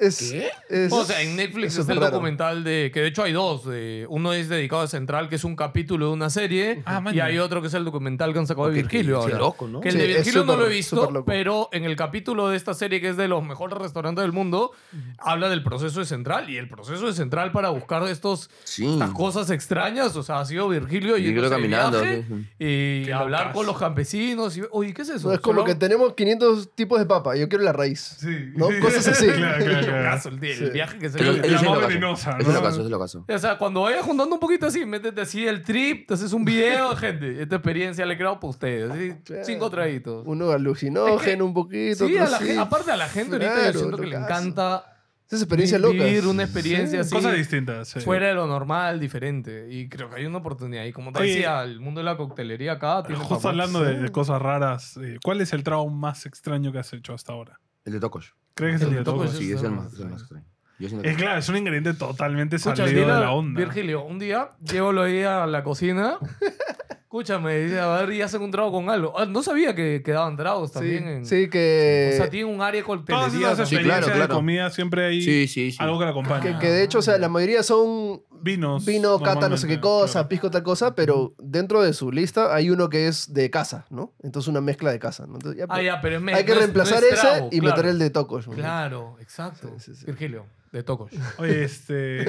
Es, 0.08 0.32
¿Qué? 0.32 0.49
es- 0.70 0.91
O 0.91 1.04
sea, 1.06 1.22
en 1.22 1.36
Netflix 1.36 1.74
es 1.74 1.80
está 1.80 1.93
el 1.93 1.99
raro. 1.99 2.12
documental 2.12 2.64
de. 2.64 2.91
Que 2.93 3.01
de 3.01 3.08
hecho 3.08 3.24
hay 3.24 3.34
dos. 3.34 3.66
de- 3.66 4.06
uno 4.10 4.34
es 4.34 4.49
dedicado 4.49 4.82
a 4.82 4.88
Central, 4.88 5.30
que 5.30 5.36
es 5.36 5.43
un 5.43 5.56
capítulo 5.56 6.08
de 6.08 6.14
una 6.14 6.30
serie. 6.30 6.82
Ah, 6.86 7.01
y 7.14 7.20
hay 7.20 7.38
otro 7.39 7.62
que 7.62 7.68
es 7.68 7.74
el 7.74 7.86
documental 7.86 8.34
que 8.34 8.39
han 8.39 8.47
sacado 8.47 8.68
de 8.68 8.74
Virgilio 8.74 9.18
qué 9.20 9.24
ahora. 9.34 9.38
loco, 9.38 9.68
¿no? 9.68 9.80
Que 9.82 9.89
el 9.89 9.95
Sí, 9.95 10.01
de 10.01 10.08
Virgilio 10.08 10.43
no 10.45 10.56
lo 10.58 10.66
he 10.68 10.70
visto, 10.70 11.24
pero 11.26 11.70
en 11.72 11.86
el 11.86 11.95
capítulo 11.95 12.49
de 12.49 12.58
esta 12.58 12.74
serie, 12.74 12.99
que 13.01 13.10
es 13.10 13.18
de 13.18 13.28
los 13.28 13.43
mejores 13.43 13.78
restaurantes 13.78 14.22
del 14.24 14.32
mundo, 14.34 14.72
habla 15.18 15.49
del 15.49 15.64
proceso 15.64 15.99
de 15.99 16.06
Central. 16.06 16.49
Y 16.49 16.58
el 16.58 16.68
proceso 16.68 17.06
de 17.06 17.14
Central 17.14 17.51
para 17.51 17.70
buscar 17.70 18.04
estos, 18.08 18.49
Sí. 18.64 18.86
estas 18.91 19.12
cosas 19.12 19.49
extrañas, 19.49 20.16
o 20.16 20.24
sea, 20.24 20.39
ha 20.39 20.45
sido 20.45 20.68
Virgilio 20.70 21.18
y 21.18 21.34
caminando. 21.49 22.04
sí, 22.04 22.24
sí. 22.28 22.47
y 22.60 23.06
Qué 23.06 23.14
hablar 23.14 23.54
con 23.54 23.66
los 23.66 23.78
campesinos. 23.78 24.58
Y, 24.58 24.64
Oye, 24.72 24.93
¿qué 24.93 25.04
es 25.04 25.10
eso? 25.10 25.28
no, 25.28 25.34
es 25.34 25.39
como 25.39 25.62
Solo- 25.62 25.66
que 25.66 25.76
tenemos 25.76 26.14
500 26.14 26.70
tipos 26.76 26.99
de 26.99 27.06
papa. 27.06 27.36
Yo 27.36 27.47
quiero 27.49 27.64
la 27.64 27.74
raíz. 27.74 28.18
Sí. 28.20 28.51
¿No? 28.56 28.68
Cosas 28.82 29.08
así. 29.08 29.28
claro. 29.32 29.92
Locazo, 29.97 30.29
el, 30.29 30.43
el 30.43 30.55
Sí. 30.57 30.65
viaje 30.71 30.97
que 30.99 31.09
se 31.09 31.23
La 31.23 31.31
ese 31.31 31.45
es 31.47 31.51
más 31.53 31.63
lo 31.63 31.73
caso. 31.75 31.87
venenosa, 31.87 32.29
Ese 32.31 32.41
es 32.41 32.47
¿no? 32.47 32.53
lo 32.53 32.61
caso, 32.61 32.75
ese 32.77 32.83
es 32.83 32.89
lo 32.89 32.99
caso. 32.99 33.25
O 33.27 33.37
sea, 33.39 33.57
cuando 33.57 33.81
vayas 33.81 34.05
juntando 34.05 34.33
un 34.35 34.39
poquito 34.39 34.65
así, 34.67 34.85
métete 34.85 35.21
así 35.21 35.47
el 35.47 35.61
trip, 35.63 36.07
te 36.07 36.13
haces 36.15 36.33
un 36.33 36.43
video, 36.45 36.95
gente. 36.95 37.41
Esta 37.41 37.55
experiencia 37.55 38.05
la 38.05 38.13
he 38.13 38.17
creado 38.17 38.39
para 38.39 38.49
ustedes. 38.49 38.91
Así, 38.91 39.13
Claro. 39.25 39.43
cinco 39.45 39.69
traguitos. 39.69 40.23
Uno 40.25 40.51
alucinógeno 40.51 41.45
un 41.45 41.53
poquito. 41.53 42.07
Sí, 42.07 42.13
otro 42.13 42.25
a 42.25 42.29
la 42.29 42.37
gen- 42.39 42.59
aparte 42.59 42.91
a 42.91 42.97
la 42.97 43.07
gente 43.07 43.33
ahorita 43.35 43.51
yo 43.55 43.61
Claro, 43.61 43.79
siento 43.79 43.97
que 43.97 44.07
le 44.07 44.15
locazo. 44.19 44.25
encanta 44.43 44.85
vi- 45.31 45.97
vivir 45.97 46.27
una 46.27 46.43
experiencia 46.43 47.01
así 47.01 47.15
Cosas 47.15 47.35
distintas. 47.35 47.87
sí. 47.87 48.01
fuera 48.01 48.27
de 48.27 48.33
lo 48.35 48.45
normal, 48.45 48.99
diferente. 48.99 49.67
Y 49.71 49.89
creo 49.89 50.09
que 50.09 50.17
hay 50.17 50.25
una 50.25 50.37
oportunidad. 50.39 50.83
Y 50.85 50.91
como 50.91 51.11
te 51.11 51.19
Oye, 51.21 51.29
decía, 51.31 51.63
el 51.63 51.79
mundo 51.79 52.01
de 52.01 52.05
la 52.05 52.17
coctelería 52.17 52.73
acá 52.73 53.01
tiene 53.03 53.19
Justo 53.19 53.39
fama. 53.39 53.49
hablando 53.63 53.81
de, 53.83 53.99
de 53.99 54.09
cosas 54.09 54.39
raras, 54.41 54.97
eh, 54.97 55.17
¿cuál 55.23 55.41
es 55.41 55.51
el 55.53 55.63
trago 55.63 55.89
más 55.89 56.25
extraño 56.27 56.71
que 56.71 56.79
has 56.79 56.93
hecho 56.93 57.13
hasta 57.15 57.33
ahora? 57.33 57.59
El 57.85 57.93
de 57.93 57.99
Tokosh. 57.99 58.29
¿Crees 58.54 58.72
que 58.72 58.76
es 58.76 58.82
el, 58.84 58.89
El 58.89 58.95
de 58.95 59.04
Tokosh? 59.04 59.30
Sí, 59.32 59.51
es 59.51 59.64
el 59.64 59.72
más, 59.72 59.93
el 59.99 60.10
más 60.10 60.22
extraño. 60.22 60.45
Yo 60.80 60.88
siento 60.89 61.04
que 61.04 61.10
Es 61.12 61.18
claro, 61.18 61.39
es 61.39 61.49
un 61.49 61.58
ingrediente 61.58 61.93
totalmente 61.93 62.56
Escucha, 62.58 62.78
salido 62.78 63.01
de 63.01 63.20
la 63.22 63.32
onda. 63.32 63.60
Virgilio, 63.60 64.04
un 64.04 64.20
día 64.20 64.51
llévalo 64.62 65.04
ahí 65.04 65.24
a 65.24 65.45
la 65.45 65.64
cocina. 65.64 66.18
Escúchame, 67.14 67.59
dice, 67.59 67.80
a 67.80 67.89
ver, 68.01 68.11
y 68.11 68.24
hacen 68.24 68.41
un 68.41 68.49
trago 68.49 68.72
con 68.72 68.89
algo. 68.89 69.14
Ah, 69.16 69.28
no 69.28 69.43
sabía 69.43 69.76
que 69.76 70.01
quedaban 70.03 70.36
tragos 70.36 70.70
Sí, 70.72 70.74
también. 70.74 71.07
en- 71.07 71.26
sí, 71.28 71.47
que, 71.47 72.09
O 72.11 72.18
sea, 72.18 72.28
tiene 72.32 72.45
un 72.51 72.59
área 72.59 72.82
de 72.82 72.88
Todas 73.05 73.32
Sí, 73.32 73.38
experiencias 73.43 73.84
claro, 73.84 74.07
de 74.07 74.14
claro. 74.14 74.34
comida 74.34 74.72
siempre 74.72 75.05
hay 75.05 75.22
Sí, 75.22 75.47
sí, 75.47 75.70
sí. 75.74 75.78
algo 75.80 75.99
que 75.99 76.05
la 76.05 76.09
acompaña. 76.11 76.41
que, 76.41 76.57
que 76.57 76.72
de 76.74 76.84
hecho, 76.84 76.97
o 76.97 77.01
sea, 77.03 77.20
la 77.20 77.30
mayoría 77.30 77.61
son 77.61 78.24
Vinos. 78.41 78.84
vino, 78.84 79.20
cata, 79.20 79.47
no 79.47 79.57
sé 79.57 79.68
qué 79.68 79.74
normalmente, 79.76 79.82
cosa, 79.82 80.14
claro. 80.14 80.30
pisco, 80.30 80.49
tal 80.49 80.64
cosa, 80.64 80.95
pero 80.95 81.36
dentro 81.38 81.84
de 81.84 81.93
su 81.93 82.11
lista 82.11 82.55
hay 82.55 82.72
uno 82.72 82.89
que 82.89 83.07
es 83.07 83.32
de 83.32 83.51
casa, 83.51 83.86
¿no? 83.91 84.11
Entonces 84.24 84.47
una 84.47 84.61
mezcla 84.61 84.91
de 84.91 84.97
casa, 84.97 85.28
¿no? 85.28 85.36
Entonces, 85.36 85.59
ya, 85.59 85.66
Ah, 85.66 85.76
pues, 85.76 85.86
ya, 85.86 86.01
pero 86.01 86.16
es 86.16 86.22
me- 86.24 86.34
hay 86.34 86.43
que 86.45 86.49
no 86.49 86.55
es- 86.55 86.59
reemplazar 86.61 86.99
no 87.01 87.05
es 87.05 87.14
ese 87.14 87.22
trago, 87.22 87.49
y 87.51 87.59
claro. 87.59 87.76
meter 87.78 87.91
el 87.91 87.99
de 87.99 88.09
tocos. 88.09 88.47
¿no? 88.47 88.55
Claro, 88.55 89.18
exacto. 89.22 89.70
Sí, 89.78 89.91
sí, 89.93 89.95
sí. 89.99 90.05
Virgilio, 90.07 90.47
de 90.72 90.82
Tocos. 90.82 91.11
Oye, 91.38 91.64
este. 91.64 92.26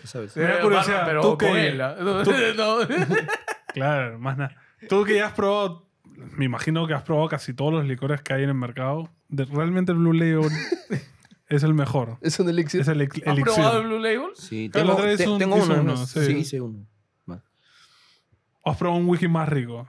Tú 0.00 0.06
sabes. 0.08 0.34
Me 0.36 0.44
da 0.44 0.60
curiosidad, 0.62 1.02
Pero 1.04 1.20
tú 1.20 1.28
con 1.36 1.52
que- 1.52 1.68
él, 1.68 1.80
¿ah? 1.82 1.94
tú- 2.24 2.32
No. 2.56 2.78
claro, 3.78 4.18
más 4.18 4.36
nada. 4.38 4.56
Tú 4.88 5.04
que 5.04 5.14
ya 5.16 5.26
has 5.26 5.32
probado, 5.32 5.86
me 6.36 6.44
imagino 6.44 6.86
que 6.86 6.94
has 6.94 7.02
probado 7.02 7.28
casi 7.28 7.54
todos 7.54 7.72
los 7.72 7.84
licores 7.86 8.22
que 8.22 8.32
hay 8.34 8.42
en 8.44 8.50
el 8.50 8.54
mercado. 8.54 9.08
de- 9.28 9.44
realmente 9.44 9.92
el 9.92 9.98
Blue 9.98 10.12
Label 10.12 10.48
es 11.48 11.62
el 11.62 11.74
mejor. 11.74 12.18
Es 12.20 12.38
un 12.40 12.48
elixir. 12.48 12.80
Es 12.80 12.88
el 12.88 13.00
¿Has 13.02 13.16
elixir. 13.26 13.42
probado 13.44 13.80
el 13.80 13.86
Blue 13.88 13.98
Label? 13.98 14.30
Sí, 14.34 14.68
tengo, 14.68 14.96
te- 14.96 15.28
un- 15.28 15.38
tengo 15.38 15.56
hizo 15.58 15.66
uno. 15.66 15.74
uno, 15.82 15.94
¿no? 15.94 16.06
sí. 16.06 16.24
Sí, 16.24 16.32
hice 16.36 16.60
uno. 16.60 16.86
Va. 17.30 17.42
¿O 18.62 18.70
has 18.70 18.76
probado 18.76 19.00
un 19.00 19.08
whisky 19.08 19.28
más 19.28 19.48
rico? 19.48 19.80
O 19.80 19.88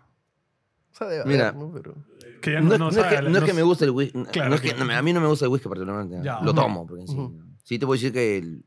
sea, 0.91 1.07
debe 1.07 1.25
Mira. 1.25 1.51
¿no? 1.51 1.71
Pero- 1.71 1.95
Que 2.41 2.53
ya 2.53 2.61
No, 2.61 2.77
no, 2.77 2.89
es- 2.89 2.95
que, 2.97 3.21
no 3.21 3.37
es 3.45 3.55
me 3.55 3.61
guste 3.63 3.85
el 3.85 3.91
whisky. 3.91 4.23
Claro, 4.31 4.49
no 4.49 4.55
es 4.55 4.61
que, 4.61 4.69
claro. 4.73 4.85
no, 4.85 4.93
a 4.97 5.01
mí 5.01 5.13
no 5.13 5.21
me 5.21 5.27
gusta 5.27 5.45
el 5.45 5.51
whisky 5.51 5.67
particularmente. 5.69 6.19
Ya. 6.23 6.39
Lo 6.41 6.53
tomo. 6.53 6.85
Porque 6.87 7.05
sí, 7.07 7.13
Ujú. 7.15 7.37
sí 7.63 7.79
te 7.79 7.85
puedo 7.85 7.97
decir 7.97 8.11
que 8.13 8.37
el 8.37 8.63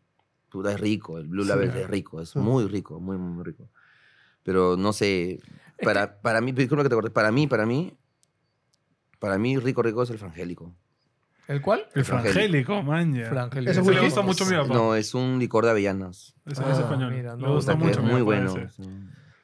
es 0.68 0.80
rico. 0.80 1.18
El 1.18 1.28
Blue 1.28 1.42
Sí. 1.44 1.48
Label 1.48 1.70
es 1.70 1.88
rico. 1.88 2.20
Es 2.20 2.36
muy 2.36 2.66
rico. 2.66 3.00
Muy, 3.00 3.16
muy 3.16 3.42
rico. 3.44 3.68
Pero 4.42 4.76
no 4.76 4.92
sé. 4.92 5.40
Para, 5.82 6.20
para 6.20 6.40
mí, 6.40 6.52
disculpa 6.52 6.82
que 6.84 6.88
te 6.88 6.94
corté. 6.94 7.10
Para 7.10 7.30
mí, 7.32 7.46
para 7.46 7.66
mí. 7.66 7.92
Para 9.18 9.38
mí, 9.38 9.56
rico, 9.58 9.82
rico 9.82 10.02
es 10.02 10.10
el 10.10 10.18
frangélico. 10.18 10.74
¿El 11.48 11.60
cuál? 11.60 11.86
El 11.94 12.04
frangélico, 12.04 12.82
man. 12.82 13.14
ya. 13.14 13.28
Frangélico. 13.28 13.70
¿Eso 13.72 13.80
Ese 13.82 13.92
le 13.92 14.00
gusta 14.00 14.22
mucho 14.22 14.44
a 14.44 14.48
mi 14.48 14.56
papá. 14.56 14.74
No, 14.74 14.94
es 14.94 15.14
un 15.14 15.38
licor 15.38 15.64
de 15.64 15.70
avellanas. 15.70 16.34
Ese 16.46 16.62
Ah, 16.64 16.72
es 16.72 16.78
español. 16.78 17.12
mira, 17.12 17.36
le 17.36 17.42
no, 17.42 17.54
gusta 17.54 17.74
puta, 17.74 17.86
mucho. 17.86 18.00
es 18.00 18.06
muy 18.12 18.22
bueno. 18.22 18.54
sí. 18.76 18.82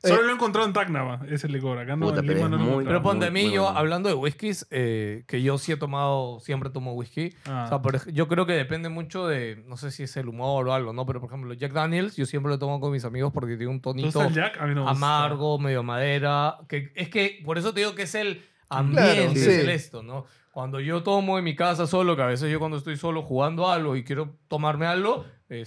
Solo 0.03 0.23
lo 0.23 0.31
he 0.31 0.35
encontrado 0.35 0.67
en 0.67 0.73
Tacnava, 0.73 1.21
ese 1.29 1.49
licor. 1.49 1.79
Acá 1.79 1.97
no, 1.97 2.07
Puta, 2.07 2.21
en 2.21 2.27
pero 2.27 2.39
Lima 2.39 2.49
no 2.49 2.59
muy- 2.59 2.85
Pero 2.85 3.03
ponte 3.03 3.27
a 3.27 3.31
mí, 3.31 3.45
muy 3.47 3.53
yo 3.55 3.65
bueno. 3.65 3.79
hablando 3.79 4.09
de 4.09 4.15
whiskies, 4.15 4.67
eh, 4.71 5.25
que 5.27 5.43
yo 5.43 5.59
sí 5.59 5.73
he 5.73 5.77
tomado, 5.77 6.39
siempre 6.41 6.71
tomo 6.71 6.93
whisky. 6.95 7.35
Ah. 7.47 7.65
O 7.67 7.69
sea, 7.69 7.83
por 7.83 8.13
yo 8.13 8.29
creo 8.29 8.47
que 8.47 8.53
depende 8.53 8.89
mucho 8.89 9.27
de, 9.27 9.63
no 9.67 9.77
sé 9.77 9.91
si 9.91 10.05
es 10.05 10.17
el 10.17 10.29
humor 10.29 10.69
o 10.69 10.73
algo, 10.73 10.93
¿no? 10.93 11.05
Pero 11.05 11.21
por 11.21 11.29
ejemplo, 11.31 11.53
Jack 11.55 11.73
Daniels, 11.73 12.15
yo 12.17 12.27
siempre 12.27 12.51
lo 12.51 12.59
tomo 12.61 12.79
con 12.81 12.93
mis 12.93 13.05
amigos 13.05 13.33
porque 13.33 13.57
tiene 13.57 13.73
un 13.73 13.79
¿Te 13.81 13.83
tonito 13.91 14.31
Jack? 14.31 14.61
A 14.61 14.67
mí 14.67 14.75
no 14.75 14.85
me 14.85 14.91
gusta. 14.93 15.07
amargo, 15.07 15.59
medio 15.59 15.83
madera. 15.83 16.59
Que, 16.69 16.93
es 16.95 17.09
que 17.09 17.41
por 17.45 17.59
eso 17.59 17.75
te 17.75 17.81
digo 17.81 17.95
que 17.97 18.03
es 18.03 18.15
el 18.15 18.45
ambiente 18.69 19.15
Claro, 19.17 19.33
es 19.33 19.45
sí. 19.45 19.51
el 19.51 19.69
esto, 19.71 20.03
¿no? 20.05 20.27
Cuando 20.53 20.81
yo 20.81 21.03
tomo 21.03 21.39
en 21.39 21.45
mi 21.45 21.55
casa 21.57 21.87
solo, 21.87 22.15
que 22.17 22.23
a 22.23 22.27
veces 22.27 22.51
yo 22.53 22.59
cuando 22.59 22.77
estoy 22.79 22.97
solo 22.97 23.23
jugando 23.23 23.69
algo 23.71 23.97
y 23.97 24.03
quiero 24.05 24.37
tomarme 24.49 24.87
algo, 24.87 25.25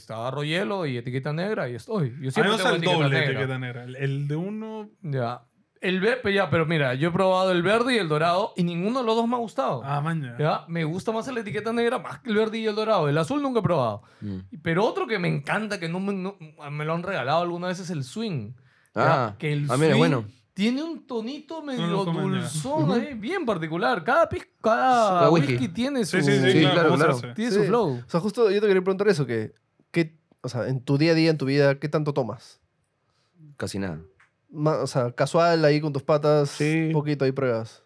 agarro 0.10 0.44
hielo 0.44 0.86
y 0.86 0.98
etiqueta 0.98 1.34
negra 1.34 1.70
y 1.70 1.76
estoy. 1.76 2.16
Yo 2.22 2.32
siempre 2.32 2.56
tengo 2.58 2.70
el 2.70 2.76
etiqueta 2.76 2.94
doble 2.94 3.10
negra. 3.10 3.32
etiqueta 3.32 3.60
negra. 3.60 3.84
El, 3.84 3.96
el 3.96 4.28
de 4.28 4.36
uno. 4.36 4.90
Ya. 5.02 5.44
El 5.82 6.00
verde, 6.00 6.32
ya, 6.32 6.48
pero 6.52 6.68
mira, 6.68 6.94
yo 6.94 7.10
he 7.10 7.12
probado 7.12 7.52
el 7.52 7.64
verde 7.64 7.96
y 7.96 7.98
el 7.98 8.08
dorado 8.08 8.54
y 8.56 8.64
ninguno 8.64 9.00
de 9.00 9.06
los 9.06 9.16
dos 9.16 9.28
me 9.28 9.34
ha 9.36 9.40
gustado. 9.40 9.82
Ah, 9.84 10.00
maña. 10.00 10.36
¿Ya? 10.38 10.64
Me 10.68 10.84
gusta 10.84 11.12
más 11.12 11.26
la 11.34 11.40
etiqueta 11.40 11.74
negra 11.74 11.98
más 11.98 12.20
que 12.20 12.30
el 12.30 12.36
verde 12.36 12.60
y 12.60 12.68
el 12.68 12.76
dorado. 12.76 13.10
El 13.10 13.18
azul 13.18 13.42
nunca 13.42 13.62
he 13.62 13.64
probado. 13.64 14.04
Mm. 14.22 14.38
Pero 14.62 14.86
otro 14.86 15.08
que 15.08 15.18
me 15.18 15.28
encanta, 15.28 15.80
que 15.80 15.90
no 15.90 16.00
me, 16.00 16.14
no- 16.14 16.38
me 16.70 16.86
lo 16.86 16.94
han 16.94 17.02
regalado 17.02 17.42
alguna 17.42 17.68
vez, 17.70 17.80
es 17.80 17.90
el 17.90 18.04
swing. 18.04 18.52
¿ya? 18.94 19.26
Ah, 19.26 19.36
que 19.40 19.54
el 19.54 19.66
ah, 19.72 19.76
mira, 19.78 19.90
swing 19.94 19.98
bueno. 19.98 20.26
tiene 20.54 20.84
un 20.84 21.08
tonito 21.08 21.64
medio 21.64 21.88
lo 21.88 22.06
comen 22.06 22.26
ya. 22.34 22.40
dulzón 22.42 22.92
ahí, 22.92 23.16
bien 23.16 23.44
particular. 23.44 24.04
Cada, 24.04 24.30
pis- 24.30 24.48
cada 24.62 25.10
Cada 25.22 25.30
whisky. 25.32 25.54
whisky. 25.54 25.68
tiene 25.70 26.06
su, 26.06 26.18
Sí, 26.18 26.24
sí, 26.24 26.40
sí, 26.44 26.52
Sí, 26.52 26.60
claro, 26.60 26.74
claro, 26.76 26.90
¿cómo 26.90 26.98
se 27.00 27.04
claro. 27.06 27.18
hace? 27.18 27.34
tiene 27.34 27.52
su 27.52 27.64
flow. 27.64 28.02
O 28.06 28.10
sea, 28.10 28.20
justo 28.20 28.52
yo 28.52 28.62
te 28.62 28.68
quería 28.68 28.84
preguntar 28.84 29.08
eso, 29.08 29.26
que, 29.26 29.54
¿qué, 29.92 30.18
o 30.42 30.50
sea, 30.50 30.68
en 30.68 30.82
tu 30.84 30.98
día 30.98 31.12
a 31.12 31.16
día, 31.16 31.30
en 31.30 31.38
tu 31.38 31.46
vida, 31.46 31.80
¿qué 31.80 31.89
tanto 31.89 32.14
tomas? 32.14 32.60
Casi 33.58 33.80
nada. 33.80 34.00
Ma- 34.50 34.78
o 34.82 34.88
sea, 34.88 35.12
casual 35.14 35.64
ahí 35.66 35.80
con 35.80 35.94
tus 35.94 36.04
patas, 36.04 36.50
Sí. 36.50 36.89
poquito 36.92 37.26
ahí 37.26 37.32
pruebas. 37.32 37.84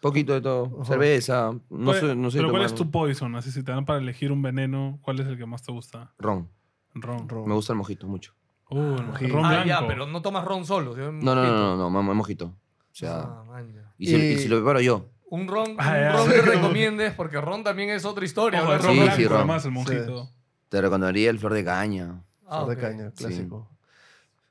Poquito 0.00 0.32
de 0.32 0.40
todo. 0.40 0.66
Ajá. 0.80 0.84
Cerveza. 0.92 1.50
No 1.70 1.84
¿Cuál- 1.86 2.00
sé, 2.00 2.14
no 2.16 2.30
sé 2.30 2.38
Pero 2.38 2.50
¿cuál 2.50 2.62
tomar 2.62 2.66
es 2.66 2.74
tu 2.74 2.90
poison? 2.90 3.34
Así, 3.36 3.50
si 3.50 3.62
te 3.64 3.72
dan 3.72 3.84
para 3.84 3.98
elegir 3.98 4.30
un 4.32 4.42
veneno, 4.42 4.98
¿cuál 5.02 5.18
es 5.20 5.26
el 5.26 5.36
que 5.36 5.44
más 5.46 5.62
te 5.62 5.72
gusta? 5.72 6.12
Ron. 6.18 6.48
Ron. 6.94 7.28
Ron. 7.28 7.48
Me 7.48 7.54
gusta 7.54 7.72
el 7.72 7.78
mojito 7.78 8.06
mucho. 8.06 8.32
Uh, 8.70 8.78
el 8.96 9.06
Mojito. 9.06 9.34
ron 9.34 9.44
Ah, 9.44 9.48
blanco. 9.50 9.68
ya, 9.68 9.86
pero 9.88 10.06
no 10.06 10.20
tomas 10.22 10.44
ron 10.44 10.64
solo. 10.66 10.94
sino 10.94 11.10
No, 11.12 11.34
no, 11.34 11.34
no, 11.34 11.40
mojito. 11.42 11.76
no, 11.76 11.90
no, 11.90 12.02
no, 12.02 12.14
mojito. 12.14 12.44
O 12.46 12.54
sea, 12.94 13.20
Ah, 13.22 13.44
man, 13.46 13.72
ya. 13.72 13.92
y, 13.98 14.06
si, 14.06 14.14
y 14.16 14.32
Y- 14.34 14.38
si 14.38 14.48
lo 14.48 14.56
preparo 14.56 14.80
yo. 14.80 15.06
Un 15.30 15.46
ron, 15.48 15.74
Ah, 15.78 15.88
un 15.94 16.00
ya. 16.00 16.12
ron 16.12 16.28
que 16.30 16.42
recomiendes, 16.42 17.14
porque 17.14 17.40
ron 17.40 17.62
también 17.64 17.90
es 17.90 18.04
otra 18.04 18.24
historia. 18.24 18.62
Ojo, 18.62 18.68
el 18.72 18.76
hablar 18.76 18.86
ron 18.86 18.94
Sí, 18.96 19.00
blanco, 19.02 19.16
sí, 19.16 19.24
ron. 19.26 19.36
además, 19.38 19.64
el 19.64 19.70
mojito. 19.72 20.30
Te 20.68 20.80
recomendaría 20.80 21.30
el 21.30 21.38
flor 21.38 21.54
de 21.54 21.64
caña. 21.64 22.22
Ah, 22.46 22.64
Flor 22.64 22.76
de 22.76 22.82
caña, 22.82 23.10
Sí. 23.10 23.24
clásico. 23.24 23.68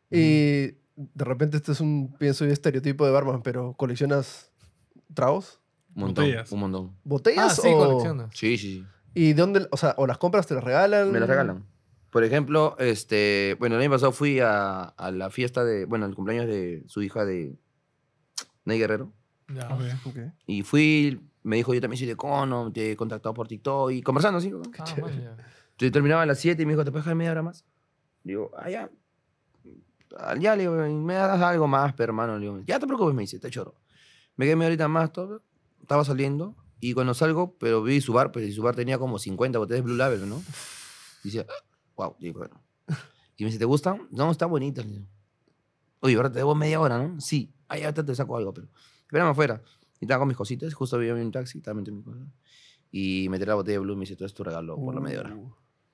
Y 0.09 0.67
de 0.95 1.25
repente 1.25 1.57
este 1.57 1.71
es 1.73 1.79
un, 1.81 2.15
pienso 2.17 2.45
yo, 2.45 2.51
estereotipo 2.51 3.05
de 3.05 3.11
barman, 3.11 3.41
pero 3.43 3.73
¿coleccionas 3.73 4.51
tragos? 5.13 5.59
Un 5.95 6.01
montón. 6.03 6.25
Botellas. 6.25 6.51
Un 6.51 6.59
montón. 6.59 6.91
Ah, 6.93 6.99
¿Botellas 7.03 7.55
sí, 7.55 7.67
o...? 7.71 7.77
coleccionas. 7.77 8.29
Sí, 8.37 8.57
sí, 8.57 8.77
sí. 8.79 8.85
¿Y 9.13 9.33
de 9.33 9.41
dónde, 9.41 9.67
o 9.71 9.77
sea, 9.77 9.95
o 9.97 10.05
las 10.07 10.17
compras, 10.17 10.45
te 10.47 10.53
las 10.53 10.63
regalan? 10.63 11.11
Me 11.11 11.19
las 11.19 11.27
regalan. 11.29 11.65
Por 12.11 12.23
ejemplo, 12.23 12.75
este, 12.79 13.55
bueno, 13.59 13.75
el 13.75 13.81
año 13.81 13.91
pasado 13.91 14.11
fui 14.11 14.39
a, 14.39 14.83
a 14.83 15.11
la 15.11 15.29
fiesta 15.29 15.63
de, 15.65 15.85
bueno, 15.85 16.05
el 16.05 16.15
cumpleaños 16.15 16.47
de 16.47 16.83
su 16.87 17.01
hija 17.01 17.25
de 17.25 17.57
Ney 18.65 18.79
Guerrero. 18.79 19.11
Ya. 19.53 19.67
Ok. 19.73 19.81
Ok. 20.05 20.17
Y 20.45 20.61
fui, 20.63 21.19
me 21.43 21.55
dijo, 21.57 21.73
yo 21.73 21.81
también 21.81 21.97
soy 21.97 22.07
de 22.07 22.15
Cono, 22.15 22.71
te 22.71 22.91
he 22.91 22.95
contactado 22.95 23.33
por 23.33 23.47
TikTok 23.47 23.91
y 23.91 24.01
conversando 24.01 24.37
así. 24.37 24.51
Ah, 24.79 25.35
Entonces 25.77 25.91
terminaba 25.91 26.23
a 26.23 26.25
las 26.25 26.39
7 26.39 26.59
y 26.59 26.65
me 26.65 26.73
dijo, 26.73 26.83
¿te 26.83 26.89
puedes 26.89 27.05
dejar 27.05 27.15
media 27.15 27.31
hora 27.31 27.43
más? 27.43 27.63
Digo, 28.23 28.49
ah, 28.57 28.67
ya. 28.67 28.89
Le 30.55 30.63
digo, 30.63 30.73
me 30.75 31.13
das 31.13 31.39
algo 31.39 31.67
más, 31.67 31.93
pero 31.93 32.09
hermano. 32.11 32.39
Le 32.39 32.47
digo, 32.47 32.61
ya 32.65 32.79
te 32.79 32.87
preocupes, 32.87 33.13
me 33.13 33.21
dice, 33.21 33.37
te 33.37 33.51
choro. 33.51 33.75
Me 34.37 34.45
quedé 34.45 34.55
media 34.55 34.69
horita 34.69 34.87
más, 34.87 35.11
todo. 35.11 35.43
Estaba 35.79 36.03
saliendo 36.03 36.55
y 36.79 36.93
cuando 36.93 37.13
salgo, 37.13 37.55
pero 37.59 37.83
vi 37.83 38.01
su 38.01 38.11
bar, 38.11 38.31
pues 38.31 38.47
y 38.47 38.53
su 38.53 38.63
bar 38.63 38.75
tenía 38.75 38.97
como 38.97 39.19
50 39.19 39.59
botellas 39.59 39.83
Blue 39.83 39.95
Label, 39.95 40.27
¿no? 40.27 40.41
Y 41.23 41.29
decía, 41.29 41.45
wow, 41.95 42.15
digo, 42.19 42.39
bueno. 42.39 42.59
Y 43.35 43.43
me 43.43 43.49
dice, 43.49 43.59
¿te 43.59 43.65
gustan? 43.65 44.07
No, 44.09 44.31
está 44.31 44.47
bonita. 44.47 44.81
le 44.81 44.89
digo. 44.89 45.05
Oye, 45.99 46.15
ahora 46.15 46.31
te 46.31 46.39
debo 46.39 46.55
media 46.55 46.79
hora, 46.79 46.97
¿no? 46.97 47.21
Sí. 47.21 47.53
Ah, 47.67 47.77
ya 47.77 47.93
te, 47.93 48.15
saco 48.15 48.35
algo, 48.35 48.51
pero. 48.51 48.67
Espérame 49.01 49.29
afuera. 49.29 49.61
Y 49.99 50.05
estaba 50.05 50.19
con 50.19 50.27
mis 50.27 50.37
cositas, 50.37 50.73
justo 50.73 50.95
había 50.95 51.13
un 51.13 51.31
taxi, 51.31 51.59
estaba 51.59 51.75
metiendo 51.75 51.97
mis 51.97 52.15
cosas. 52.15 52.33
Y 52.91 53.27
meter 53.29 53.47
la 53.47 53.55
botella 53.55 53.75
de 53.75 53.79
Blue 53.79 53.95
me 53.95 54.01
dice, 54.01 54.15
todo 54.15 54.25
es 54.25 54.33
tu 54.33 54.43
regalo 54.43 54.75
por 54.75 54.95
la 54.95 55.01
media 55.01 55.19
hora. 55.19 55.37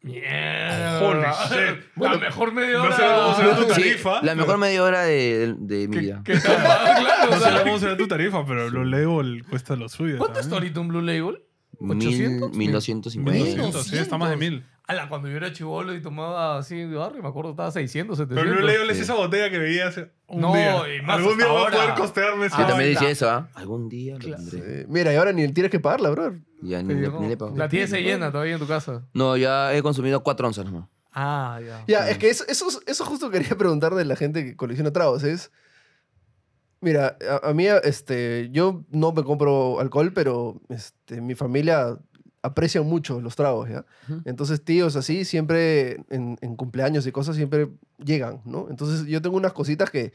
Mierda. 0.04 0.99
Holy 1.01 1.22
shit. 1.49 1.80
La 1.95 2.18
mejor 2.18 2.54
media 2.54 2.74
No 2.78 2.84
hora. 2.84 2.95
sé 2.95 3.04
cómo 3.04 3.36
será 3.36 3.56
tu 3.56 3.64
Sí, 3.74 3.82
tarifa. 3.82 4.22
la 4.22 4.36
mejor 4.36 4.58
media 4.58 4.84
hora 4.84 5.01
de, 5.04 5.56
de, 5.58 5.78
de 5.78 5.88
mi 5.88 5.95
¿Qué- 5.95 6.01
vida. 6.01 6.22
¿Qué 6.24 6.38
tal? 6.39 6.58
Ah, 6.66 6.95
claro, 6.99 7.32
No 7.32 7.39
sé 7.58 7.64
cómo 7.64 7.80
será 7.80 7.97
tu 7.97 8.08
tarifa, 8.08 8.45
pero 8.45 8.70
lo 8.70 8.84
Label 8.84 9.43
cuesta 9.49 9.76
lo 9.76 9.88
suyo. 9.89 10.18
¿Cuánto 10.18 10.39
está 10.39 10.51
también. 10.56 10.74
ahorita 10.76 10.80
un 10.82 10.88
Blue 10.89 11.01
Label? 11.01 11.41
Mil, 11.80 11.97
800? 12.08 12.51
1250. 12.56 13.43
1200, 13.45 13.88
sí, 13.88 13.97
está 13.97 14.18
más 14.18 14.30
de 14.30 14.38
1000. 14.38 14.64
Ala, 14.86 15.07
cuando 15.07 15.29
yo 15.29 15.38
era 15.38 15.53
chivolo 15.53 15.95
y 15.95 16.01
tomaba 16.01 16.57
así 16.57 16.75
de 16.75 16.95
barrio, 16.95 17.23
me 17.23 17.29
acuerdo 17.29 17.51
estaba 17.51 17.71
600, 17.71 18.17
700. 18.17 18.43
Pero 18.43 18.57
Blue 18.57 18.67
Label 18.67 18.89
es 18.89 18.97
Sí. 18.97 19.03
esa 19.03 19.13
botella 19.15 19.49
que 19.49 19.57
veía 19.57 19.88
hace 19.88 20.11
un 20.27 20.41
No, 20.41 20.53
día. 20.53 20.95
y 20.97 21.01
más 21.01 21.17
Algún 21.19 21.38
día 21.38 21.47
voy 21.47 21.63
a 21.67 21.69
poder 21.71 21.93
costearme 21.95 22.45
esa 22.47 22.57
Yo 22.59 22.67
también 22.67 22.89
decía 22.93 23.09
eso, 23.09 23.29
¿ah? 23.29 23.47
Algún 23.53 23.88
día 23.88 24.15
lo 24.15 24.19
Claro. 24.19 24.43
tendré. 24.49 24.86
mira, 24.89 25.13
y 25.13 25.15
ahora 25.15 25.31
ni 25.31 25.47
tienes 25.53 25.71
que 25.71 25.79
pagarla, 25.79 26.09
bro. 26.09 26.36
Ya 26.61 26.84
ni, 26.84 26.95
le- 26.95 27.09
ni 27.09 27.27
le 27.29 27.38
pago. 27.38 27.55
La 27.55 27.69
tienes 27.69 27.91
llena 27.93 28.29
todavía 28.31 28.53
en 28.55 28.59
tu 28.59 28.67
casa. 28.67 29.05
No, 29.13 29.38
ya 29.38 29.73
he 29.73 29.81
consumido 29.81 30.21
cuatro 30.21 30.47
onzas 30.47 30.65
nomás. 30.65 30.89
Ah, 31.13 31.59
ya. 31.65 31.84
Ya, 31.88 32.09
es 32.09 32.17
que 32.17 32.29
eso, 32.29 32.43
eso, 32.49 32.67
eso 32.86 33.05
justo 33.05 33.29
quería 33.29 33.49
preguntar 33.57 33.95
de 33.95 34.03
la 34.03 34.15
gente 34.17 34.43
que 34.43 34.57
colecciona 34.57 34.91
tragos. 34.91 35.23
Es. 35.23 35.49
Mira, 36.81 37.17
a, 37.41 37.49
a 37.49 37.53
mí, 37.53 37.67
este, 37.84 38.49
yo 38.51 38.84
no 38.89 39.13
me 39.13 39.23
compro 39.23 39.79
alcohol, 39.79 40.11
pero 40.13 40.59
este, 40.67 41.21
mi 41.21 41.36
familia 41.36 41.97
aprecia 42.43 42.81
mucho 42.83 43.19
los 43.21 43.35
tragos, 43.35 43.69
¿ya? 43.69 43.85
Ujú. 44.09 44.21
Entonces, 44.25 44.63
tíos 44.63 44.95
así, 44.95 45.25
siempre 45.25 46.03
en, 46.09 46.37
en 46.41 46.55
cumpleaños 46.55 47.07
y 47.07 47.11
cosas, 47.11 47.35
siempre 47.35 47.69
llegan, 47.97 48.41
¿no? 48.45 48.67
Entonces, 48.69 49.05
yo 49.07 49.21
tengo 49.21 49.37
unas 49.37 49.53
cositas 49.53 49.89
que, 49.89 50.11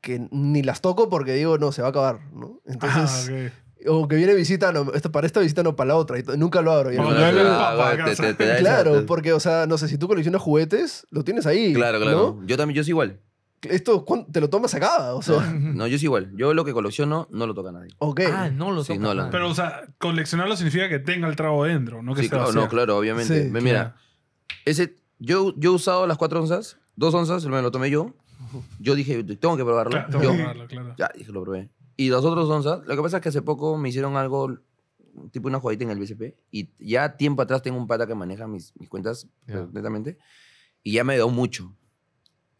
que 0.00 0.26
ni 0.30 0.62
las 0.62 0.80
toco 0.80 1.08
porque 1.08 1.34
digo, 1.34 1.58
no, 1.58 1.72
se 1.72 1.82
va 1.82 1.88
a 1.88 1.90
acabar, 1.90 2.20
¿no? 2.32 2.60
Entonces, 2.66 3.28
Ah, 3.30 3.50
ok. 3.84 3.88
o 3.88 4.08
que 4.08 4.16
viene 4.16 4.34
visita, 4.34 4.72
no, 4.72 4.92
esto, 4.94 5.12
para 5.12 5.26
esta 5.26 5.40
visita 5.40 5.62
no, 5.62 5.76
para 5.76 5.88
la 5.88 5.96
otra, 5.96 6.18
y 6.18 6.22
nunca 6.36 6.60
lo 6.62 6.72
abro. 6.72 6.90
Ah, 6.98 7.96
te- 8.04 8.16
te- 8.16 8.34
te 8.34 8.56
Claro, 8.58 9.04
porque, 9.06 9.32
o 9.32 9.40
sea, 9.40 9.66
no 9.66 9.78
sé, 9.78 9.88
si 9.88 9.98
tú 9.98 10.08
coleccionas 10.08 10.40
juguetes, 10.42 11.06
lo 11.10 11.24
tienes 11.24 11.46
ahí. 11.46 11.72
Claro, 11.72 12.00
claro. 12.00 12.36
¿no? 12.40 12.46
Yo 12.46 12.56
también, 12.56 12.76
yo 12.76 12.84
soy 12.84 12.90
igual. 12.90 13.20
Esto, 13.62 14.04
¿cuán- 14.04 14.26
te 14.30 14.40
lo 14.40 14.50
tomas 14.50 14.74
acá, 14.74 15.14
o 15.14 15.22
sea. 15.22 15.40
No, 15.52 15.86
yo 15.86 15.96
soy 15.98 16.06
igual. 16.06 16.32
Yo 16.36 16.52
lo 16.54 16.64
que 16.64 16.72
colecciono 16.72 17.28
no 17.30 17.46
lo 17.46 17.54
toca 17.54 17.70
nadie. 17.72 17.90
Ok. 17.98 18.20
Ah, 18.32 18.50
no 18.50 18.70
lo 18.72 18.82
Sí, 18.84 18.94
toca 18.94 19.00
no, 19.04 19.14
la-. 19.14 19.30
Pero, 19.30 19.48
o 19.48 19.54
sea, 19.54 19.82
coleccionarlo 19.98 20.56
significa 20.56 20.88
que 20.88 20.98
tenga 20.98 21.28
el 21.28 21.36
trago 21.36 21.64
dentro, 21.64 22.02
no 22.02 22.14
que 22.14 22.20
Sí, 22.22 22.26
esté 22.26 22.36
claro, 22.36 22.52
no, 22.52 22.68
claro, 22.68 22.96
obviamente. 22.98 23.44
Sí, 23.46 23.50
Mira, 23.50 23.96
ese, 24.64 24.96
yo, 25.18 25.54
yo 25.56 25.70
he 25.72 25.74
usado 25.74 26.06
las 26.06 26.18
cuatro 26.18 26.40
onzas, 26.40 26.78
dos 26.96 27.14
onzas, 27.14 27.44
me 27.46 27.62
lo 27.62 27.70
tomé 27.70 27.90
yo. 27.90 28.14
Yo 28.80 28.94
dije, 28.94 29.22
tengo 29.24 29.56
que 29.56 29.64
probarlo. 29.64 29.92
Claro, 29.92 30.10
tengo 30.10 30.24
yo, 30.24 30.30
que 30.32 30.36
probarlo, 30.38 30.66
claro. 30.66 30.94
Ya, 30.98 31.10
dije, 31.16 31.32
lo 31.32 31.42
probé. 31.42 31.70
Y 31.96 32.10
las 32.10 32.24
otras 32.24 32.46
onzas, 32.46 32.80
lo 32.86 32.96
que 32.96 33.02
pasa 33.02 33.18
es 33.18 33.22
que 33.22 33.28
hace 33.28 33.42
poco 33.42 33.78
me 33.78 33.88
hicieron 33.90 34.16
algo, 34.16 34.58
tipo 35.30 35.46
una 35.48 35.60
jugadita 35.60 35.84
en 35.84 35.90
el 35.90 35.98
BCP, 36.00 36.36
y 36.50 36.70
ya 36.80 37.16
tiempo 37.16 37.42
atrás 37.42 37.62
tengo 37.62 37.78
un 37.78 37.86
pata 37.86 38.06
que 38.06 38.14
maneja 38.14 38.46
mis, 38.48 38.72
mis 38.78 38.88
cuentas 38.88 39.28
Ya. 39.46 39.54
pues, 39.54 39.72
netamente, 39.72 40.18
y 40.82 40.92
ya 40.92 41.04
me 41.04 41.14
dio 41.14 41.28
mucho. 41.28 41.72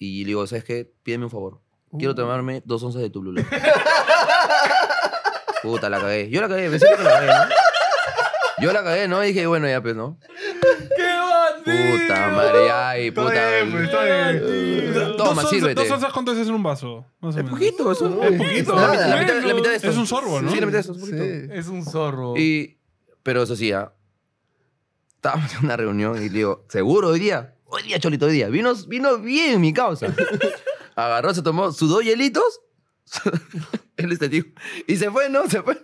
Y 0.04 0.24
le 0.24 0.28
digo, 0.28 0.44
¿sabes 0.48 0.64
qué? 0.64 0.92
Pídeme 1.04 1.24
un 1.26 1.30
favor. 1.30 1.60
Quiero 1.96 2.12
tomarme 2.14 2.60
dos 2.64 2.82
onzas 2.82 3.02
de 3.02 3.10
tu 3.10 3.20
Blue 3.20 3.32
Label". 3.32 3.48
Puta, 5.62 5.88
la 5.88 6.00
cagué. 6.00 6.28
Yo 6.28 6.40
la 6.40 6.48
cagué, 6.48 6.68
pensé 6.70 6.86
que 6.96 7.02
la 7.04 7.10
cagué, 7.10 7.26
¿no? 7.28 7.54
Yo 8.58 8.72
la 8.72 8.82
cagué, 8.82 9.06
¿no? 9.08 9.22
Y 9.22 9.28
dije, 9.28 9.46
bueno, 9.46 9.68
ya 9.68 9.80
pues, 9.80 9.94
¿no? 9.94 10.18
¡Qué 10.96 11.04
bandido! 11.04 12.06
Puta 12.06 12.28
madre, 12.30 12.70
ay, 12.70 13.08
Está 13.08 13.22
puta. 13.22 13.50
bien, 13.50 13.70
pues, 13.70 13.84
está 13.84 14.04
bien. 14.04 14.92
Toma, 15.16 15.18
Dos 15.18 15.28
onzas- 15.38 15.50
sírvete. 15.50 15.74
Dos 15.82 15.90
onzas, 15.90 16.12
¿cuánto 16.12 16.32
es 16.32 16.48
en 16.48 16.54
un 16.54 16.62
vaso? 16.64 17.06
Más 17.20 17.36
o 17.36 17.38
Es 17.38 17.44
menos. 17.44 17.50
poquito, 17.52 17.92
eso. 17.92 18.08
No, 18.08 18.22
Es 18.24 18.36
poquito. 18.38 18.74
La, 18.74 18.88
mitad- 18.88 19.00
la 19.00 19.06
nada. 19.08 19.20
mitad, 19.22 19.34
la 19.42 19.54
mitad 19.54 19.70
de 19.70 19.76
esto. 19.76 19.90
Es 19.90 19.96
un 19.96 20.06
sorbo, 20.08 20.42
¿no? 20.42 20.50
Sí, 20.50 20.58
la 20.58 20.66
mitad 20.66 20.78
de 20.78 20.80
esto, 20.80 20.92
es 20.94 20.98
poquito. 20.98 21.22
Sí. 21.22 21.48
Es 21.52 21.68
un 21.68 21.84
zorro. 21.84 22.34
Y, 22.36 22.78
pero 23.22 23.44
eso 23.44 23.54
sí, 23.54 23.68
ya. 23.68 23.92
Estábamos 25.14 25.54
en 25.54 25.64
una 25.64 25.76
reunión 25.76 26.16
y 26.16 26.28
le 26.28 26.38
digo, 26.38 26.64
¿seguro 26.68 27.10
hoy 27.10 27.20
día? 27.20 27.54
Hoy 27.74 27.82
día, 27.84 27.98
Cholito, 27.98 28.26
hoy 28.26 28.32
día. 28.32 28.48
Vino, 28.48 28.74
vino 28.86 29.16
bien 29.18 29.58
mi 29.60 29.72
causa. 29.72 30.14
Agarró, 30.94 31.32
se 31.32 31.40
tomó 31.40 31.72
sus 31.72 31.88
dos 31.88 32.04
hielitos. 32.04 32.60
Él 33.96 34.12
este 34.12 34.28
tío. 34.28 34.44
Y 34.86 34.96
se 34.96 35.10
fue, 35.10 35.30
¿no? 35.30 35.46
Se 35.48 35.62
fue. 35.62 35.78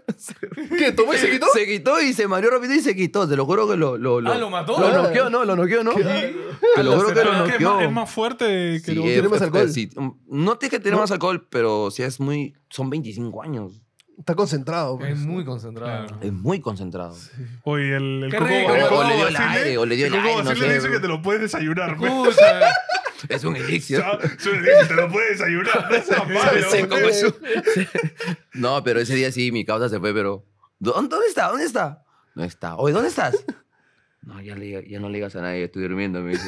¿Qué? 0.76 0.92
¿Tomó 0.92 1.14
y 1.14 1.18
se 1.18 1.30
quitó? 1.30 1.46
se 1.52 1.66
quitó 1.66 2.00
y 2.02 2.12
se 2.12 2.26
mareó 2.28 2.50
rápido 2.50 2.74
y 2.74 2.80
se 2.80 2.94
quitó. 2.94 3.26
Te 3.28 3.36
lo 3.36 3.46
juro 3.46 3.66
que 3.68 3.76
lo. 3.76 3.96
lo, 3.96 4.20
lo 4.20 4.32
Ah, 4.32 4.36
¿lo 4.38 4.50
mató? 4.50 4.78
Lo 4.78 5.02
noqueó, 5.02 5.30
¿no? 5.30 5.44
Lo 5.46 5.56
noqueó, 5.56 5.82
¿no? 5.84 5.92
Te 5.94 6.82
lo 6.82 6.96
juro 6.96 7.08
que 7.08 7.24
lo 7.24 7.32
es, 7.32 7.38
más, 7.38 7.48
noqueó. 7.50 7.80
es 7.80 7.92
más 7.92 8.10
fuerte 8.10 8.44
que 8.46 8.80
Sí, 8.80 8.94
lo- 8.94 9.02
tiene 9.02 9.28
más 9.28 9.40
alcohol. 9.42 9.70
sí, 9.70 9.90
no 10.26 10.58
tiene 10.58 10.70
que 10.70 10.78
tener 10.80 10.94
¿No? 10.94 11.00
más 11.00 11.10
alcohol, 11.10 11.46
pero 11.50 11.90
sí 11.90 12.02
es 12.02 12.18
muy. 12.20 12.54
Son 12.70 12.90
25 12.90 13.42
años. 13.42 13.82
Está 14.18 14.34
concentrado. 14.34 14.98
pues. 14.98 15.12
Es 15.12 15.18
muy 15.18 15.44
concentrado. 15.44 16.06
Claro. 16.06 16.20
Es 16.22 16.32
muy 16.32 16.60
concentrado. 16.60 17.16
Oye, 17.62 17.96
el, 17.96 18.24
el 18.24 18.30
Qué 18.30 18.36
coco, 18.38 18.48
rico, 18.50 18.74
el 18.74 18.82
O, 18.82 18.88
coco 18.88 19.00
o 19.00 19.08
le 19.08 19.14
dio 19.16 19.28
el 19.28 19.34
Basile- 19.36 19.48
aire, 19.50 19.78
o 19.78 19.86
le 19.86 19.96
dio 19.96 20.06
el 20.06 20.14
el 20.14 20.18
coco 20.18 20.28
aire, 20.30 20.42
no 20.42 20.50
Basile 20.50 20.66
sé. 20.68 20.74
dice 20.74 20.90
que 20.90 20.98
te 21.00 21.08
lo 21.08 21.22
puedes 21.22 21.40
desayunar. 21.42 21.96
pues. 21.96 22.12
Escucha. 22.28 22.70
Es 23.28 23.42
un 23.42 23.56
elixir. 23.56 23.98
Ya, 23.98 24.16
yo 24.44 24.52
le 24.52 24.86
te 24.86 24.94
lo 24.94 25.10
puedes 25.10 25.38
desayunar. 25.38 25.88
No 25.90 26.02
seas 26.02 26.28
malo, 26.28 26.86
güey. 26.86 27.00
pues. 27.02 27.34
No, 28.54 28.84
pero 28.84 29.00
ese 29.00 29.14
día 29.16 29.32
sí, 29.32 29.50
mi 29.50 29.64
causa 29.64 29.88
se 29.88 29.98
fue, 29.98 30.14
pero. 30.14 30.44
¿Dónde, 30.78 31.08
dónde 31.08 31.26
está? 31.26 31.48
¿Dónde 31.48 31.64
está? 31.64 32.04
No 32.36 32.44
está. 32.44 32.76
Oye, 32.76 32.92
¿dónde 32.94 33.08
estás? 33.08 33.44
No, 34.22 34.40
ya, 34.40 34.54
le- 34.54 34.88
ya 34.88 35.00
no 35.00 35.08
le 35.08 35.16
digas 35.16 35.34
a 35.34 35.40
nadie, 35.42 35.64
estoy 35.64 35.82
durmiendo. 35.82 36.20
Me 36.20 36.30
dice. 36.32 36.44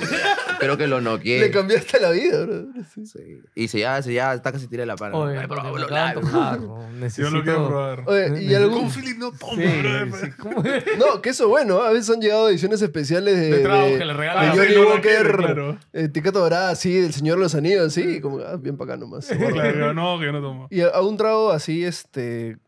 Creo 0.61 0.77
que 0.77 0.87
lo 0.87 0.99
Le 0.99 1.05
noqueé. 1.05 1.51
cambiaste 1.51 1.99
la 2.01 2.11
vida, 2.11 2.45
bro. 2.45 2.67
Sí. 2.95 3.07
Sí. 3.07 3.19
Y 3.55 3.69
se 3.69 3.81
ya, 3.81 4.01
se 4.03 4.13
ya 4.13 4.35
está 4.35 4.53
casi 4.53 4.69
tira 4.69 4.85
la 4.87 4.97
pana. 4.97 5.17
Oye, 5.17 5.39
Ay, 5.39 5.47
bro, 5.47 5.63
de 5.75 5.89
lavo. 5.91 6.21
antojar, 6.21 6.61
¿no? 6.61 6.81
Yo 6.83 6.89
Necesito... 6.99 7.31
lo 7.31 7.43
quiero 7.43 7.67
probar. 7.69 8.05
Oye, 8.07 8.43
¿y 8.45 8.55
algún...? 8.55 8.81
Con 8.83 8.91
Philip 8.91 9.19
no 9.19 9.33
toma, 9.33 9.53
Sí, 9.63 9.69
bro. 9.83 10.17
sí, 10.19 10.27
¿cómo 10.39 10.63
es? 10.65 10.85
No, 10.99 11.21
que 11.23 11.31
eso 11.31 11.49
bueno, 11.49 11.79
a 11.83 11.91
veces 11.93 12.11
han 12.15 12.21
llegado 12.21 12.49
ediciones 12.49 12.81
especiales 12.83 13.37
de, 13.37 13.51
De 13.51 13.59
tragos 13.63 13.91
de- 13.93 13.99
que 13.99 14.05
le 14.05 14.13
de 14.13 14.19
regalan. 14.19 14.53
Sí, 14.53 14.59
Johnny 14.59 14.87
Walker, 14.87 15.37
claro. 15.37 15.79
etiqueta 15.93 16.39
dorada 16.39 16.71
así, 16.71 16.93
del 16.95 17.13
Señor 17.13 17.39
de 17.39 17.43
los 17.45 17.55
Anillos, 17.55 17.87
así, 17.87 18.21
como 18.21 18.39
ah, 18.41 18.57
bien 18.57 18.77
para 18.77 18.93
acá 18.95 19.01
nomás. 19.01 19.29
Claro, 19.51 19.79
yo 19.79 19.95
no, 19.95 20.19
que 20.19 20.27
yo 20.27 20.33
no 20.33 20.41
tomo. 20.41 20.67
Y 20.71 20.83
a, 20.83 21.01
un 21.01 21.17
trago 21.17 21.51
así, 21.51 21.85
este, 21.85 22.59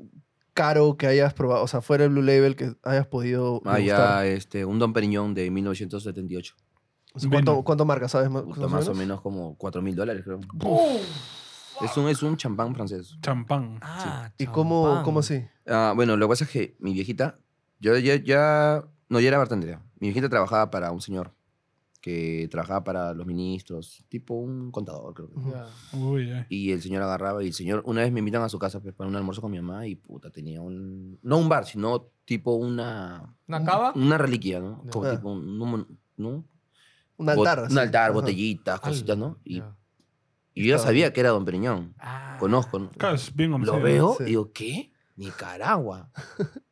caro 0.55 0.97
que 0.97 1.07
hayas 1.07 1.32
probado, 1.34 1.62
o 1.64 1.68
sea, 1.68 1.80
fuera 1.80 2.05
el 2.05 2.11
Blue 2.11 2.22
Label 2.22 2.57
que 2.57 2.72
hayas 2.82 3.07
podido 3.07 3.61
Ah, 3.64 3.78
ya, 3.78 4.26
este, 4.26 4.64
un 4.64 4.78
Don 4.78 4.93
Periñón 4.93 5.34
de 5.34 5.51
1978. 5.51 6.55
¿Cuánto. 7.31 7.63
¿Cuánto 7.63 7.85
marca, 7.85 8.09
sabes? 8.09 8.31
Más, 8.31 8.43
Puta, 8.43 8.69
más 8.69 8.89
o 8.89 8.95
menos 8.95 9.21
como 9.21 9.57
4 9.57 9.83
mil 9.83 9.95
dólares, 9.95 10.23
creo. 10.25 10.41
Es 11.83 11.97
un, 11.97 12.09
es 12.09 12.23
un 12.23 12.37
champán 12.37 12.75
francés. 12.75 13.17
Champán. 13.23 13.79
Ah, 13.83 14.31
¿Y 14.39 14.47
cómo, 14.47 15.03
cómo 15.05 15.21
así? 15.21 15.45
Ah, 15.67 15.93
bueno, 15.97 16.17
lo 16.17 16.27
que 16.27 16.31
pasa 16.31 16.45
es 16.45 16.51
que 16.51 16.77
mi 16.79 16.93
viejita, 16.93 17.39
yo 17.81 17.97
ya, 17.99 18.17
ya, 18.17 18.85
no, 19.09 19.21
yo 19.21 19.29
era 19.29 19.39
bartender. 19.39 19.79
Mi 19.99 20.09
viejita 20.09 20.29
trabajaba 20.29 20.71
para 20.71 20.91
un 20.93 21.01
señor 21.01 21.35
que 22.01 22.49
trabajaba 22.51 22.83
para 22.83 23.15
los 23.15 23.27
ministros, 23.27 24.05
tipo 24.09 24.35
un 24.35 24.71
contador, 24.73 25.15
creo. 25.15 25.29
que. 25.31 25.41
Ya. 25.51 25.67
Uy, 25.99 26.31
ay. 26.33 26.47
Y 26.49 26.73
el 26.73 26.83
señor 26.83 27.03
agarraba 27.03 27.43
y 27.45 27.49
el 27.49 27.55
señor, 27.55 27.83
una 27.87 28.01
vez 28.03 28.13
me 28.13 28.19
invitan 28.21 28.43
a 28.43 28.49
su 28.49 28.59
casa 28.59 28.81
pues, 28.81 28.93
para 28.95 29.09
un 29.09 29.15
almuerzo 29.17 29.41
con 29.41 29.51
mi 29.53 29.61
mamá 29.61 29.87
y 29.87 29.95
puta, 29.95 30.31
tenía 30.31 30.61
un, 30.61 31.19
no 31.23 31.39
un 31.39 31.49
bar, 31.49 31.65
sino 31.65 32.09
tipo 32.25 32.55
una, 32.55 33.35
¿Una 33.47 33.65
cava? 33.65 33.93
una 33.95 34.19
reliquia, 34.19 34.59
¿no? 34.61 34.83
Como 34.91 35.07
Ah. 35.07 35.11
tipo 35.17 35.31
un, 35.33 35.61
un- 35.61 35.99
¿no? 36.17 36.45
Un 37.23 37.29
altar. 37.31 37.59
Bot- 37.59 37.64
así. 37.66 37.73
Un 37.73 37.79
altar, 37.79 38.03
Ajá. 38.05 38.12
botellitas, 38.12 38.81
cositas, 38.81 39.16
¿no? 39.18 39.39
Y, 39.45 39.59
Ya. 39.59 39.77
y 40.55 40.64
yo 40.64 40.77
ya 40.77 40.79
sabía 40.79 41.12
que 41.12 41.20
era 41.20 41.31
Don 41.31 41.45
Periñón. 41.45 41.95
Ah. 41.99 42.37
Conozco, 42.39 42.79
¿no? 42.79 42.91
Claro, 42.91 43.14
es 43.16 43.35
bien 43.35 43.51
Lo 43.51 43.81
veo 43.81 44.14
Sí. 44.18 44.25
y 44.25 44.27
digo, 44.27 44.53
¿qué? 44.53 44.93
Nicaragua. 45.16 46.11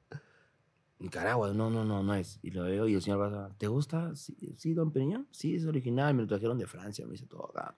Nicaragua, 0.98 1.52
no, 1.54 1.70
no, 1.70 1.84
no, 1.84 2.02
no 2.02 2.14
es. 2.14 2.38
Y 2.42 2.50
lo 2.50 2.64
veo 2.64 2.86
y 2.86 2.94
el 2.94 3.00
señor 3.02 3.18
pasa, 3.30 3.54
¿te 3.56 3.66
gusta? 3.68 4.14
Sí, 4.16 4.36
sí, 4.58 4.74
Don 4.74 4.92
Periñón. 4.92 5.26
Sí, 5.30 5.54
es 5.54 5.64
original, 5.64 6.12
me 6.14 6.22
lo 6.22 6.28
trajeron 6.28 6.58
de 6.58 6.66
Francia, 6.66 7.06
me 7.06 7.12
dice 7.12 7.26
todo 7.26 7.50
acá. 7.50 7.74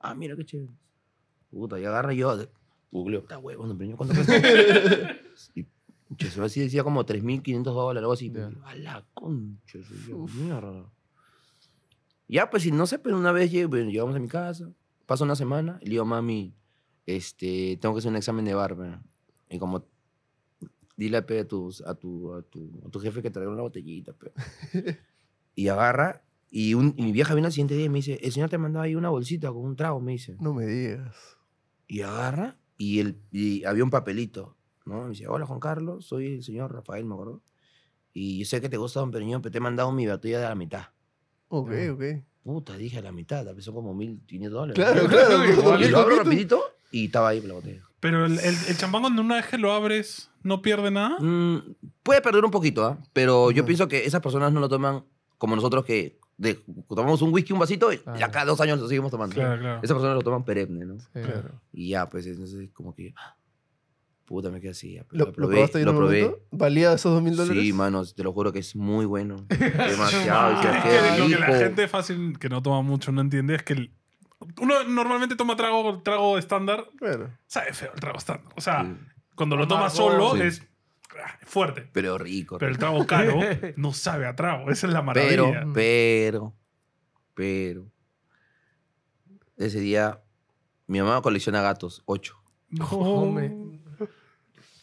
Ah, 0.00 0.14
mira 0.14 0.34
qué 0.36 0.44
chévere. 0.44 0.72
Puta, 1.50 1.78
y 1.78 1.84
agarra 1.84 2.14
yo, 2.14 2.34
googleo, 2.90 3.20
está 3.20 3.36
huevo, 3.36 3.66
Don 3.66 3.76
Periñón, 3.76 3.98
¿cuánto 3.98 4.14
cuesta? 4.14 4.32
y 5.54 5.66
se 6.30 6.42
así 6.42 6.60
decía 6.60 6.82
como 6.82 7.04
3.500 7.04 7.62
dólares, 7.64 8.00
algo 8.02 8.12
así. 8.14 8.30
Ya. 8.32 8.50
A 8.64 8.74
la 8.76 9.04
concha, 9.12 9.78
yo, 10.08 10.26
mierda. 10.34 10.90
Ya, 12.32 12.48
pues, 12.48 12.64
y 12.64 12.72
no 12.72 12.86
sé, 12.86 12.98
pero 12.98 13.18
una 13.18 13.30
vez 13.30 13.52
bueno, 13.68 13.90
llegamos 13.90 14.16
a 14.16 14.18
mi 14.18 14.26
casa, 14.26 14.72
pasa 15.04 15.22
una 15.22 15.36
semana, 15.36 15.78
y 15.82 15.84
le 15.84 15.90
digo, 15.90 16.06
mami, 16.06 16.56
este, 17.04 17.76
tengo 17.78 17.94
que 17.94 17.98
hacer 17.98 18.10
un 18.10 18.16
examen 18.16 18.46
de 18.46 18.54
bar, 18.54 18.74
¿verdad? 18.74 19.02
Y 19.50 19.58
como, 19.58 19.84
dile 20.96 21.20
pe, 21.20 21.40
a, 21.40 21.46
tus, 21.46 21.82
a, 21.82 21.94
tu, 21.94 22.32
a, 22.32 22.40
tu, 22.40 22.70
a 22.86 22.88
tu 22.88 23.00
jefe 23.00 23.20
que 23.20 23.30
traiga 23.30 23.52
una 23.52 23.60
botellita, 23.60 24.14
pe. 24.14 24.32
y 25.54 25.68
agarra, 25.68 26.24
y, 26.50 26.72
un- 26.72 26.94
y 26.96 27.02
mi 27.02 27.12
vieja 27.12 27.34
viene 27.34 27.48
al 27.48 27.52
siguiente 27.52 27.74
día 27.74 27.84
y 27.84 27.90
me 27.90 27.98
dice, 27.98 28.18
el 28.22 28.32
señor 28.32 28.48
te 28.48 28.56
mandó 28.56 28.80
ahí 28.80 28.94
una 28.94 29.10
bolsita 29.10 29.48
con 29.48 29.66
un 29.66 29.76
trago, 29.76 30.00
me 30.00 30.12
dice. 30.12 30.34
No 30.40 30.54
me 30.54 30.64
digas. 30.64 31.14
Y 31.86 32.00
agarra, 32.00 32.56
y, 32.78 33.00
el, 33.00 33.20
y 33.30 33.62
había 33.64 33.84
un 33.84 33.90
papelito, 33.90 34.56
¿no? 34.86 35.02
Me 35.02 35.10
dice, 35.10 35.28
hola 35.28 35.44
Juan 35.44 35.60
Carlos, 35.60 36.06
soy 36.06 36.36
el 36.36 36.42
señor 36.42 36.72
Rafael, 36.72 37.04
me 37.04 37.12
acuerdo. 37.12 37.42
Y 38.14 38.38
yo 38.38 38.46
sé 38.46 38.62
que 38.62 38.70
te 38.70 38.78
gusta 38.78 39.00
Don 39.00 39.10
Periñón, 39.10 39.42
pero 39.42 39.52
te 39.52 39.58
he 39.58 39.60
mandado 39.60 39.92
mi 39.92 40.06
botella 40.06 40.40
de 40.40 40.48
la 40.48 40.54
mitad. 40.54 40.84
Ok, 41.54 41.70
Ya. 41.70 41.92
ok. 41.92 42.02
Puta, 42.44 42.76
dije 42.76 42.98
a 42.98 43.02
la 43.02 43.12
mitad, 43.12 43.44
pesó 43.54 43.72
como 43.72 43.94
1.500 43.94 44.48
dólares. 44.50 44.74
Claro, 44.74 45.06
claro. 45.06 45.78
Y 45.80 45.88
lo 45.88 45.98
abro 45.98 46.16
rapidito 46.16 46.60
y 46.90 47.06
estaba 47.06 47.28
ahí 47.28 47.40
la 47.42 47.54
botella. 47.54 47.82
Pero 48.00 48.24
el, 48.26 48.32
el, 48.40 48.56
el 48.68 48.76
champán 48.76 49.02
cuando 49.02 49.22
una 49.22 49.36
vez 49.36 49.46
que 49.46 49.58
lo 49.58 49.72
abres, 49.72 50.28
¿no 50.42 50.60
pierde 50.60 50.90
nada? 50.90 51.18
Mm, 51.20 51.74
puede 52.02 52.20
perder 52.20 52.44
un 52.44 52.50
poquito, 52.50 52.84
¿ah? 52.84 52.98
Pero 53.12 53.50
yo 53.52 53.64
pienso 53.64 53.86
que 53.86 54.04
esas 54.06 54.20
personas 54.22 54.52
no 54.52 54.58
lo 54.60 54.68
toman 54.68 55.04
como 55.38 55.54
nosotros 55.54 55.84
que 55.84 56.18
de- 56.36 56.60
tomamos 56.88 57.22
un 57.22 57.32
whisky, 57.32 57.52
un 57.52 57.60
vasito 57.60 57.92
y 57.92 57.98
Claro. 57.98 58.32
cada 58.32 58.44
dos 58.46 58.60
años 58.60 58.80
lo 58.80 58.88
seguimos 58.88 59.10
tomando. 59.12 59.34
Claro, 59.36 59.60
claro. 59.60 59.76
Esas 59.82 59.94
personas 59.94 60.16
lo 60.16 60.22
toman 60.22 60.44
perenne, 60.44 60.84
¿no? 60.84 60.98
Sí. 60.98 61.06
Claro. 61.12 61.50
Y 61.72 61.90
ya, 61.90 62.08
pues 62.08 62.26
entonces 62.26 62.70
como 62.72 62.92
que... 62.94 63.14
ah, 63.16 63.36
Puta, 64.32 64.48
me 64.50 64.62
quedé 64.62 64.70
así. 64.70 64.98
pues, 65.10 65.18
¿Lo, 65.20 65.26
lo 65.26 65.32
probé, 65.32 65.84
lo 65.84 65.94
probé. 65.94 66.22
momento? 66.22 66.42
¿Valía 66.52 66.94
esos 66.94 67.12
dos 67.12 67.22
mil 67.22 67.36
dólares? 67.36 67.62
Sí, 67.62 67.72
manos, 67.74 68.14
te 68.14 68.22
lo 68.24 68.32
juro 68.32 68.50
que 68.50 68.60
es 68.60 68.74
muy 68.74 69.04
bueno. 69.04 69.36
Demasiado. 69.50 70.58
Que- 70.62 71.18
lo 71.18 71.28
que 71.28 71.38
la 71.38 71.58
gente 71.58 71.86
fácil 71.86 72.38
que 72.38 72.48
no 72.48 72.62
toma 72.62 72.80
mucho 72.80 73.12
no 73.12 73.20
entiende 73.20 73.56
es 73.56 73.62
que 73.62 73.74
el- 73.74 73.92
uno 74.58 74.84
normalmente 74.84 75.36
toma 75.36 75.54
trago, 75.54 76.00
trago 76.02 76.38
estándar, 76.38 76.86
Claro. 76.96 77.28
sabe 77.46 77.74
feo 77.74 77.92
el 77.92 78.00
trago 78.00 78.16
estándar. 78.16 78.50
O 78.56 78.62
sea, 78.62 78.84
Sí, 78.84 78.96
cuando 79.34 79.56
lo 79.56 79.68
tomas 79.68 79.98
Amargo. 80.00 80.30
solo 80.30 80.42
Sí. 80.42 80.48
es 80.48 80.62
ah, 81.22 81.36
fuerte. 81.44 81.90
Pero 81.92 82.16
rico. 82.16 82.56
Pero 82.56 82.70
el 82.72 82.78
trago 82.78 83.06
caro 83.06 83.38
no 83.76 83.92
sabe 83.92 84.26
a 84.26 84.34
trago. 84.34 84.70
Esa 84.70 84.86
es 84.86 84.94
la 84.94 85.02
maravilla. 85.02 85.36
Pero, 85.36 85.72
pero, 85.74 86.54
pero. 87.34 87.86
Ese 89.58 89.78
día, 89.80 90.22
mi 90.86 91.00
mamá 91.02 91.20
colecciona 91.20 91.60
gatos, 91.60 92.02
ocho. 92.06 92.38
No. 92.70 92.86
Hombre. 92.88 93.54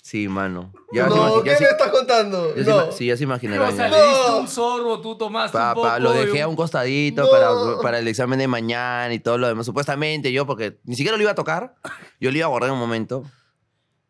Sí, 0.09 0.27
mano. 0.27 0.73
Ya 0.91 1.05
no, 1.05 1.43
¿qué 1.43 1.51
ya 1.51 1.59
me 1.59 1.65
estás 1.67 1.89
contando? 1.91 2.55
ya 2.55 2.63
No. 2.63 2.91
sí, 2.91 3.05
ya 3.05 3.15
se 3.15 3.25
O 3.25 3.27
imaginarán. 3.27 3.75
sea, 3.75 3.89
ya. 3.91 3.95
le 3.95 4.07
diste 4.07 4.31
un 4.39 4.47
sorbo, 4.47 4.99
tú 5.01 5.15
tomaste 5.15 5.55
Pa- 5.55 5.69
un 5.69 5.75
poco. 5.75 5.87
pa, 5.87 5.99
lo 5.99 6.13
dejé 6.13 6.41
a 6.41 6.47
un 6.47 6.55
costadito 6.55 7.25
No. 7.25 7.29
para, 7.29 7.49
para 7.83 7.99
el 7.99 8.07
examen 8.07 8.39
de 8.39 8.47
mañana 8.47 9.13
y 9.13 9.19
todo 9.19 9.37
lo 9.37 9.47
demás. 9.47 9.67
Supuestamente 9.67 10.31
yo, 10.31 10.47
porque 10.47 10.79
ni 10.85 10.95
siquiera 10.95 11.15
lo 11.15 11.21
iba 11.21 11.31
a 11.33 11.35
tocar, 11.35 11.75
yo 12.19 12.31
lo 12.31 12.37
iba 12.37 12.47
a 12.47 12.49
guardar 12.49 12.69
en 12.69 12.73
un 12.73 12.79
momento. 12.79 13.23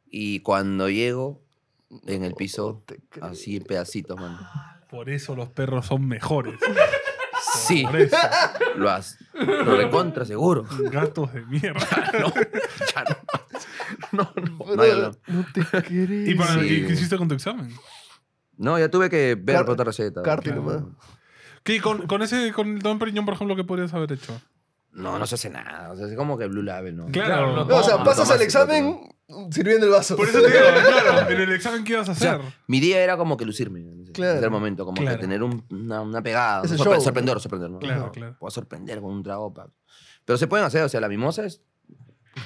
Y 0.09 0.39
cuando 0.39 0.89
llego 0.89 1.41
en 2.07 2.23
el 2.23 2.33
piso, 2.33 2.81
así 3.21 3.57
en 3.57 3.63
pedacitos, 3.65 4.17
mano. 4.17 4.39
Por 4.89 5.09
eso 5.09 5.35
los 5.35 5.49
perros 5.49 5.85
son 5.87 6.07
mejores. 6.07 6.55
Sí, 7.55 7.83
Por 7.83 7.95
eso. 8.01 8.17
lo, 8.75 8.89
has, 8.91 9.17
lo 9.33 9.75
recontra 9.75 10.23
seguro. 10.25 10.65
Gatos 10.91 11.33
de 11.33 11.41
mierda. 11.45 11.79
No, 12.19 12.27
ya 12.33 13.03
no. 13.03 13.15
No, 14.11 14.31
no, 14.35 14.75
no, 14.75 14.75
no. 14.75 15.11
no 15.27 15.45
te 15.53 15.61
crees. 15.83 16.29
¿Y, 16.29 16.35
para, 16.35 16.53
Sí. 16.53 16.59
¿y 16.65 16.85
qué 16.87 16.93
hiciste 16.93 17.17
con 17.17 17.27
tu 17.27 17.35
examen? 17.35 17.71
No, 18.57 18.77
ya 18.77 18.89
tuve 18.89 19.09
que 19.09 19.35
ver 19.35 19.57
Car- 19.57 19.69
otra 19.69 19.85
receta. 19.85 20.21
Carti 20.21 20.49
Claro. 20.49 20.61
nomás. 20.63 20.83
¿Qué, 21.63 21.79
con, 21.81 22.07
con 22.07 22.21
ese, 22.21 22.51
con 22.53 22.67
el 22.75 22.79
Don 22.79 22.99
Periñón, 22.99 23.25
por 23.25 23.33
ejemplo, 23.35 23.55
¿qué 23.55 23.63
podrías 23.63 23.93
haber 23.93 24.11
hecho? 24.13 24.39
No, 24.91 25.19
no 25.19 25.25
se 25.27 25.35
hace 25.35 25.49
nada. 25.49 25.91
O 25.91 25.95
sea, 25.97 26.07
es 26.07 26.15
como 26.15 26.37
que 26.37 26.47
Blue 26.47 26.63
Label, 26.63 26.95
¿no? 26.97 27.05
Claro. 27.07 27.55
lo 27.55 27.65
No, 27.65 27.75
o 27.77 27.83
sea, 27.83 28.03
pasas 28.03 28.29
el 28.31 28.41
examen 28.41 28.99
sirviendo 29.51 29.85
el 29.85 29.91
vaso. 29.91 30.15
Por 30.17 30.27
eso 30.27 30.41
te 30.41 30.47
digo, 30.47 30.59
claro, 31.03 31.29
en 31.29 31.41
el 31.41 31.51
examen 31.53 31.83
que 31.83 31.93
ibas 31.93 32.09
a 32.09 32.13
O 32.13 32.15
sea, 32.15 32.33
hacer. 32.35 32.53
mi 32.67 32.79
día 32.79 33.01
era 33.03 33.15
como 33.15 33.37
que 33.37 33.45
lucirme. 33.45 33.85
Claro. 34.13 34.31
en 34.33 34.37
ese 34.39 34.49
momento, 34.49 34.85
como 34.85 34.99
Claro. 34.99 35.17
que 35.17 35.21
tener 35.21 35.43
un- 35.43 35.63
una, 35.69 36.01
una 36.01 36.21
pegada. 36.23 36.63
¿no? 36.63 36.75
show. 36.77 36.99
sorprender, 37.01 37.39
sorprender, 37.39 37.69
¿no? 37.69 37.77
Claro, 37.79 38.05
No, 38.07 38.11
claro. 38.11 38.35
Puedo 38.39 38.49
sorprender 38.51 38.99
con 38.99 39.11
un 39.13 39.21
trago. 39.23 39.53
pa- 39.53 39.69
Pero 40.25 40.37
se 40.37 40.47
pueden 40.47 40.65
hacer, 40.65 40.81
o 40.83 40.89
sea, 40.89 40.99
la 40.99 41.07
mimosa 41.07 41.45
es 41.45 41.61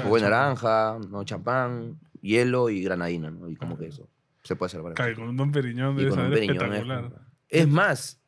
jugo 0.02 0.16
de 0.16 0.22
naranja, 0.24 1.00
¿no? 1.10 1.24
champán, 1.24 2.00
hielo 2.22 2.70
y 2.70 2.82
granadina, 2.84 3.30
¿no? 3.32 3.50
Y 3.50 3.56
como 3.56 3.78
que 3.78 3.88
eso 3.88 4.10
se 4.44 4.56
puede 4.56 4.68
hacer 4.68 4.82
para 4.82 5.12
y 5.12 5.16
con 5.16 5.28
un 5.30 5.38
Don 5.38 5.52
Periñón 5.52 5.94
Y 5.96 6.00
debe 6.00 6.10
con 6.10 6.20
un 6.20 6.26
saber 6.26 6.40
periñón 6.40 6.56
es, 6.74 6.80
espectacular. 6.80 7.22
es 7.50 7.68
más, 7.68 8.20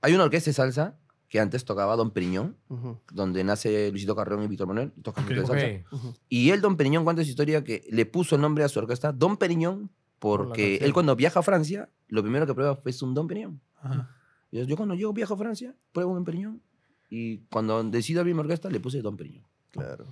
hay 0.00 0.14
una 0.14 0.24
orquesta 0.24 0.50
de 0.50 0.54
salsa 0.54 0.96
que 1.28 1.40
antes 1.40 1.64
tocaba 1.64 1.96
Don 1.96 2.12
Periñón, 2.12 2.56
Ujú. 2.68 3.00
donde 3.12 3.42
nace 3.42 3.90
Luisito 3.90 4.14
Carrión 4.14 4.42
y 4.44 4.46
Víctor 4.46 4.68
Manuel, 4.68 4.92
y 4.96 5.00
tocan 5.02 5.24
Ok. 5.24 5.30
orquesta 5.30 5.54
de 5.54 5.82
salsa. 5.82 5.96
Ujú. 5.96 6.14
Y 6.28 6.50
él, 6.50 6.60
Don 6.60 6.76
Periñón, 6.76 7.02
cuenta 7.04 7.22
su 7.24 7.28
historia 7.30 7.64
que 7.64 7.84
le 7.90 8.06
puso 8.06 8.36
el 8.36 8.40
nombre 8.42 8.62
a 8.64 8.68
su 8.68 8.78
orquesta 8.78 9.12
Don 9.12 9.36
Periñón 9.36 9.90
porque 10.20 10.72
canción. 10.74 10.86
él 10.86 10.92
cuando 10.94 11.16
viaja 11.16 11.40
a 11.40 11.42
Francia, 11.42 11.90
lo 12.08 12.22
primero 12.22 12.46
que 12.46 12.54
prueba 12.54 12.78
es 12.84 13.02
un 13.02 13.14
Don 13.14 13.26
Periñón. 13.26 13.60
Ajá. 13.82 14.10
Yo, 14.52 14.62
yo 14.62 14.76
cuando 14.76 14.94
llego 14.94 15.12
viajo 15.12 15.34
a 15.34 15.36
Francia, 15.36 15.74
pruebo 15.92 16.12
un 16.12 16.18
Don 16.18 16.24
Periñón. 16.24 16.62
Y 17.10 17.38
cuando 17.50 17.82
decido 17.82 18.20
abrir 18.20 18.34
mi 18.34 18.40
orquesta, 18.40 18.70
le 18.70 18.78
puse 18.80 19.02
Don 19.02 19.16
Periñón. 19.16 19.44
Claro. 19.72 20.04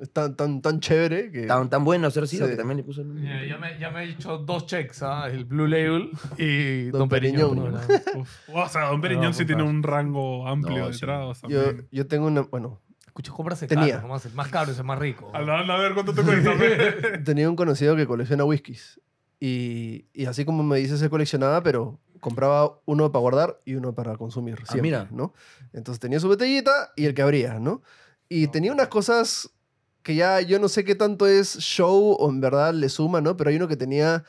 Es 0.00 0.10
tan, 0.12 0.34
tan, 0.34 0.62
tan 0.62 0.80
chévere 0.80 1.30
que. 1.30 1.42
Tan, 1.46 1.68
tan 1.68 1.84
bueno 1.84 2.06
hacer 2.06 2.26
sido 2.26 2.46
Sí. 2.46 2.52
que 2.52 2.56
también 2.56 2.78
le 2.78 2.84
puse 2.84 3.02
el 3.02 3.08
nombre. 3.08 3.28
Ya, 3.28 3.44
ya 3.46 3.58
me, 3.58 3.78
ya 3.78 3.90
me 3.90 4.04
he 4.04 4.10
hecho 4.10 4.38
dos 4.38 4.66
checks, 4.66 5.02
¿ah? 5.02 5.28
el 5.30 5.44
Blue 5.44 5.66
Label 5.66 6.10
y 6.38 6.84
Don 6.86 7.00
Don, 7.00 7.08
Periñón. 7.10 7.56
¿no? 7.72 7.80
O 8.54 8.68
sea, 8.68 8.86
Don 8.86 9.00
Periñón 9.00 9.34
sí 9.34 9.42
apuntar. 9.42 9.46
tiene 9.46 9.62
un 9.62 9.82
rango 9.82 10.48
amplio 10.48 10.78
No, 10.78 10.86
de 10.88 10.94
sí. 10.94 11.00
tragos 11.00 11.42
yo, 11.48 11.62
yo 11.92 12.06
tengo 12.06 12.26
una. 12.26 12.40
Bueno, 12.42 12.80
Escucha, 13.06 13.32
cómprase 13.32 13.66
Tenía. 13.66 13.96
caro, 13.96 14.02
nomás, 14.02 14.24
el 14.24 14.32
más 14.34 14.48
caro 14.48 14.70
es 14.72 14.78
el 14.78 14.84
más 14.84 14.98
rico. 14.98 15.30
Anda, 15.34 15.58
anda 15.60 15.74
a 15.74 15.78
ver 15.80 15.94
cuánto 15.94 16.14
te 16.14 16.22
cuesta. 16.22 16.52
tenía 17.24 17.50
un 17.50 17.56
conocido 17.56 17.94
que 17.96 18.06
colecciona 18.06 18.44
whiskies. 18.44 19.00
Y, 19.40 20.06
y 20.14 20.26
así 20.26 20.44
como 20.44 20.62
me 20.62 20.78
dice, 20.78 20.96
se 20.96 21.10
coleccionaba, 21.10 21.62
pero 21.62 21.98
compraba 22.20 22.78
uno 22.84 23.10
para 23.10 23.20
guardar 23.20 23.60
y 23.64 23.74
uno 23.74 23.94
para 23.94 24.16
consumir. 24.16 24.56
siempre, 24.64 24.82
mira. 24.82 25.08
¿no? 25.10 25.34
Entonces 25.72 25.98
tenía 26.00 26.20
su 26.20 26.28
botellita 26.28 26.92
y 26.96 27.06
el 27.06 27.14
que 27.14 27.22
abría, 27.22 27.58
¿no? 27.58 27.82
Y 28.28 28.46
tenía 28.48 28.72
unas 28.72 28.88
cosas 28.88 29.50
que 30.02 30.14
ya 30.14 30.40
yo 30.40 30.58
no 30.58 30.68
sé 30.68 30.84
qué 30.84 30.94
tanto 30.94 31.26
es 31.26 31.58
show 31.58 32.16
o 32.18 32.30
en 32.30 32.40
verdad 32.40 32.72
le 32.74 32.88
suma, 32.88 33.20
¿no? 33.20 33.36
Pero 33.36 33.50
hay 33.50 33.56
uno 33.56 33.68
que 33.68 33.76
tenía 33.76 34.24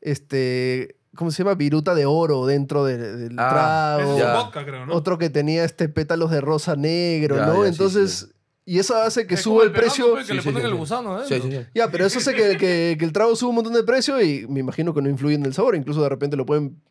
este 0.00 0.96
¿cómo 1.16 1.30
se 1.30 1.42
llama? 1.42 1.54
Viruta 1.54 1.94
de 1.94 2.04
oro 2.06 2.44
dentro 2.46 2.84
de- 2.84 2.98
del 3.16 3.36
Ah, 3.38 3.96
trago. 3.98 4.18
es 4.18 4.32
vodka, 4.32 4.64
creo, 4.66 4.84
¿no? 4.86 4.94
Otro 4.94 5.16
que 5.18 5.30
tenía 5.30 5.64
este 5.64 5.88
pétalos 5.88 6.30
de 6.30 6.40
rosa 6.42 6.76
negro, 6.76 7.36
Ya, 7.36 7.46
¿no? 7.46 7.54
ya, 7.54 7.62
sí, 7.62 7.68
Entonces, 7.68 8.28
y 8.66 8.78
eso 8.78 8.96
hace 8.96 9.26
que 9.26 9.34
Es 9.34 9.40
suba 9.40 9.60
como 9.60 9.62
el 9.64 9.72
precio. 9.72 10.14
Que 10.16 10.24
Sí, 10.24 10.40
ponen 10.40 10.66
el 10.66 10.74
gusano, 10.74 11.18
¿eh? 11.20 11.24
Sí, 11.26 11.40
sí, 11.40 11.50
sí. 11.50 11.58
Ya, 11.74 11.90
pero 11.90 12.04
eso 12.04 12.18
hace 12.18 12.34
que, 12.34 12.56
que- 12.58 12.96
que 12.98 13.04
el 13.04 13.12
trago 13.12 13.34
suba 13.34 13.48
un 13.50 13.54
montón 13.56 13.72
de 13.72 13.82
precio 13.82 14.20
y 14.20 14.46
me 14.48 14.60
imagino 14.60 14.92
que 14.92 15.00
no 15.00 15.08
influye 15.08 15.36
en 15.36 15.46
el 15.46 15.54
sabor. 15.54 15.74
Incluso 15.74 16.02
de 16.02 16.08
repente 16.10 16.36
lo 16.36 16.44
pueden, 16.44 16.82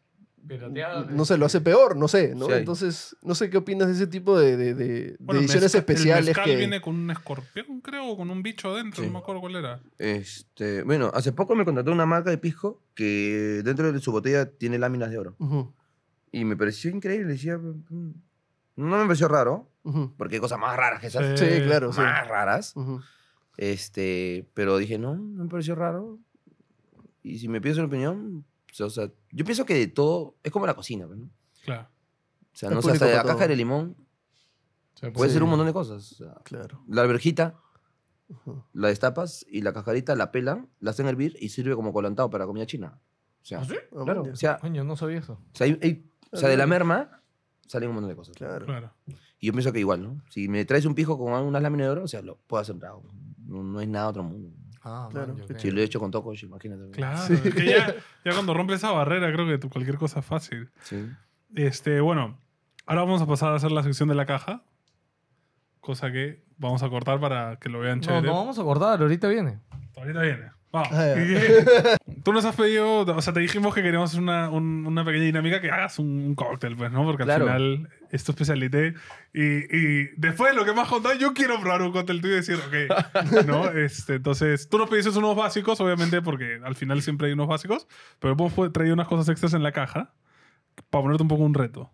Pirateado. 0.48 1.06
no 1.10 1.26
sé, 1.26 1.38
lo 1.38 1.46
hace 1.46 1.62
peor, 1.62 1.96
no 1.98 2.08
sé, 2.08 2.36
¿no? 2.36 2.46
Sí. 2.48 2.54
Entonces, 2.54 3.16
no 3.24 3.34
sé 3.36 3.50
qué 3.50 3.58
opinas 3.58 3.88
de 3.88 3.94
ese 3.96 4.08
tipo 4.08 4.38
de, 4.40 4.56
de- 4.58 4.74
de- 4.76 4.86
de 4.86 5.16
Bueno, 5.20 5.42
ediciones 5.42 5.74
mezcal- 5.74 5.80
especiales 5.80 6.20
El 6.20 6.26
mezcal 6.28 6.46
que... 6.46 6.56
viene 6.56 6.82
con 6.82 6.96
un 6.96 7.12
escorpión, 7.12 7.82
creo, 7.82 8.06
o 8.08 8.18
con 8.18 8.30
un 8.30 8.44
bicho 8.44 8.70
adentro, 8.72 9.02
Sí. 9.02 9.08
no 9.08 9.14
me 9.14 9.20
acuerdo 9.20 9.42
cuál 9.42 9.56
era. 9.56 9.80
Este, 9.98 10.84
bueno, 10.84 11.12
hace 11.14 11.32
poco 11.32 11.56
me 11.56 11.66
contrató 11.66 11.92
una 11.92 12.06
marca 12.06 12.30
de 12.30 12.38
pisco 12.38 12.82
que 12.94 13.62
dentro 13.64 13.92
de 13.92 14.00
su 14.00 14.12
botella 14.12 14.50
tiene 14.52 14.78
láminas 14.78 15.10
de 15.12 15.18
oro. 15.18 15.36
Ujú, 15.40 15.74
Y 16.32 16.46
me 16.46 16.56
pareció 16.58 16.92
increíble. 16.92 17.28
Decía, 17.34 17.58
"Mm". 17.58 18.14
no 18.76 18.98
me 18.98 19.04
pareció 19.06 19.28
raro, 19.28 19.70
ujú, 19.84 20.14
porque 20.18 20.36
hay 20.36 20.42
cosas 20.42 20.60
más 20.60 20.76
raras 20.76 21.00
que 21.02 21.08
esas. 21.08 21.40
Sí, 21.40 21.46
claro, 21.66 21.94
sí. 21.94 22.02
Más 22.02 22.28
raras. 22.28 22.74
Ujú. 22.76 23.02
Este, 23.58 24.48
pero 24.54 24.78
dije, 24.78 24.98
no, 25.00 25.16
no 25.16 25.44
me 25.46 25.50
pareció 25.50 25.76
raro. 25.76 26.20
Y 27.24 27.40
si 27.40 27.48
me 27.48 27.62
pides 27.62 27.78
una 27.78 27.88
opinión, 27.88 28.46
o 28.84 28.90
sea, 28.90 29.10
yo 29.32 29.46
pienso 29.46 29.66
que 29.66 29.74
de 29.76 29.88
todo 29.88 30.36
es 30.44 30.52
como 30.52 30.66
la 30.66 30.74
cocina, 30.74 31.08
pues, 31.08 31.20
¿no? 31.20 31.30
Claro. 31.64 31.88
O 32.54 32.58
sea, 32.58 32.70
no 32.70 32.82
sé, 32.82 32.92
hasta 32.92 33.06
la 33.06 33.12
para 33.12 33.24
caja 33.24 33.38
todo. 33.40 33.48
de 33.50 33.56
limón 33.56 33.96
Sí, 35.00 35.10
puede 35.10 35.30
Sí. 35.30 35.34
ser 35.34 35.44
un 35.44 35.50
montón 35.50 35.68
de 35.68 35.74
cosas. 35.74 36.12
o 36.14 36.16
sea, 36.16 36.36
Claro. 36.46 36.82
la 36.88 37.02
alberjita, 37.02 37.60
la 38.74 38.88
destapas 38.88 39.46
y 39.50 39.62
la 39.62 39.74
cascarita 39.74 40.16
la 40.16 40.32
pelan, 40.32 40.70
la 40.80 40.92
hacen 40.92 41.06
hervir 41.08 41.36
y 41.40 41.50
sirve 41.50 41.76
como 41.76 41.92
colantado 41.94 42.30
para 42.30 42.46
comida 42.46 42.66
china. 42.66 43.00
O 43.42 43.46
sea, 43.46 43.60
¿Ah, 43.60 43.66
sí? 43.66 43.76
Ah, 43.96 44.02
claro, 44.04 44.24
o 44.24 44.36
sea, 44.36 44.58
Coño, 44.58 44.84
no 44.84 44.96
sabía 44.96 45.20
eso. 45.20 45.34
o 45.34 45.56
sea, 45.56 45.66
hay- 45.68 45.78
hay- 45.84 46.10
o 46.32 46.38
sea, 46.38 46.50
de 46.50 46.58
la 46.58 46.66
merma 46.66 47.22
salen 47.68 47.90
un 47.90 47.96
montón 47.96 48.10
de 48.10 48.16
cosas. 48.16 48.36
Claro. 48.36 48.66
Claro. 48.66 48.94
Y 49.40 49.48
yo 49.48 49.52
pienso 49.54 49.72
que 49.74 49.80
igual, 49.80 50.02
¿no? 50.02 50.22
Si 50.30 50.48
me 50.48 50.64
traes 50.66 50.86
un 50.86 50.96
pijo 50.96 51.18
con 51.20 51.32
unas 51.34 51.62
láminas 51.62 51.88
de 51.88 51.92
oro, 51.92 52.04
o 52.04 52.08
sea, 52.08 52.22
lo 52.22 52.38
puedo 52.48 52.62
hacer 52.62 52.76
bravo. 52.76 53.04
No, 53.46 53.62
no 53.64 53.82
es 53.82 53.88
nada 53.88 54.08
otro 54.08 54.24
mundo. 54.24 54.50
Ah, 54.86 55.10
Claro, 55.12 55.34
man, 55.36 55.46
yo. 55.48 55.60
Si 55.60 55.72
lo 55.72 55.82
he 55.82 55.84
hecho 55.84 56.00
con 56.00 56.12
tocos, 56.12 56.42
imagínate. 56.44 56.92
Claro. 56.92 57.34
Es 57.34 57.54
que 57.56 57.66
ya, 57.66 57.96
ya 58.26 58.32
cuando 58.34 58.54
rompe 58.54 58.74
esa 58.76 58.92
barrera, 58.92 59.32
creo 59.34 59.46
que 59.48 59.68
cualquier 59.68 59.98
cosa 59.98 60.20
es 60.20 60.26
fácil. 60.26 60.70
Sí. 60.84 61.10
Este, 61.56 62.00
bueno, 62.02 62.40
ahora 62.86 63.02
vamos 63.02 63.22
a 63.22 63.26
pasar 63.26 63.52
a 63.52 63.56
hacer 63.56 63.72
la 63.72 63.82
sección 63.84 64.08
de 64.10 64.16
la 64.16 64.26
caja. 64.26 64.64
Cosa 65.80 66.12
que 66.12 66.44
vamos 66.58 66.84
a 66.84 66.90
cortar 66.90 67.20
para 67.20 67.58
que 67.58 67.70
lo 67.70 67.80
vean 67.80 68.00
No, 68.00 68.06
chévere. 68.06 68.28
no 68.28 68.34
vamos 68.36 68.58
a 68.60 68.64
cortar, 68.64 69.02
ahorita 69.02 69.28
viene. 69.28 69.60
Ahorita 69.98 70.22
viene. 70.22 70.52
Vamos. 70.76 70.90
Ah, 70.92 71.16
Tú 72.24 72.34
nos 72.34 72.44
has 72.44 72.56
pedido, 72.56 73.02
o 73.02 73.22
sea, 73.22 73.34
te 73.34 73.40
dijimos 73.40 73.74
que 73.74 73.82
queríamos 73.84 74.10
hacer 74.10 74.22
una, 74.22 74.50
un- 74.50 74.86
una 74.86 75.06
pequeña 75.06 75.26
dinámica 75.26 75.62
que 75.62 75.70
hagas 75.72 76.00
un, 76.00 76.08
un 76.08 76.36
cóctel, 76.36 76.76
pues, 76.76 76.92
¿no? 76.92 77.04
Porque 77.06 77.24
Claro. 77.24 77.46
al 77.50 77.54
final 77.60 77.90
es 78.12 78.24
tu 78.24 78.32
especialité. 78.32 78.94
Y, 79.34 79.42
y 79.44 80.10
después 80.18 80.52
de 80.52 80.58
lo 80.58 80.66
que 80.66 80.74
me 80.74 80.82
has 80.82 80.88
contado, 80.90 81.16
yo 81.16 81.34
quiero 81.34 81.60
probar 81.62 81.82
un 81.84 81.92
cóctel 81.92 82.20
tuyo 82.22 82.34
y 82.34 82.38
decir, 82.38 82.56
ok, 82.56 83.46
¿no? 83.48 83.70
Este, 83.72 84.16
entonces, 84.16 84.68
tú 84.70 84.78
nos 84.80 84.90
pediste 84.90 85.18
unos 85.18 85.36
básicos, 85.36 85.80
obviamente, 85.82 86.22
porque 86.22 86.60
al 86.64 86.76
final 86.76 87.02
siempre 87.02 87.28
hay 87.28 87.34
unos 87.34 87.48
básicos, 87.48 87.88
pero 88.20 88.34
hemos 88.34 88.74
traído 88.74 88.94
unas 88.96 89.08
cosas 89.08 89.30
extras 89.30 89.54
en 89.54 89.62
la 89.64 89.72
caja 89.72 90.14
para 90.90 91.04
ponerte 91.04 91.24
un 91.24 91.30
poco 91.30 91.44
un 91.44 91.54
reto. 91.54 91.92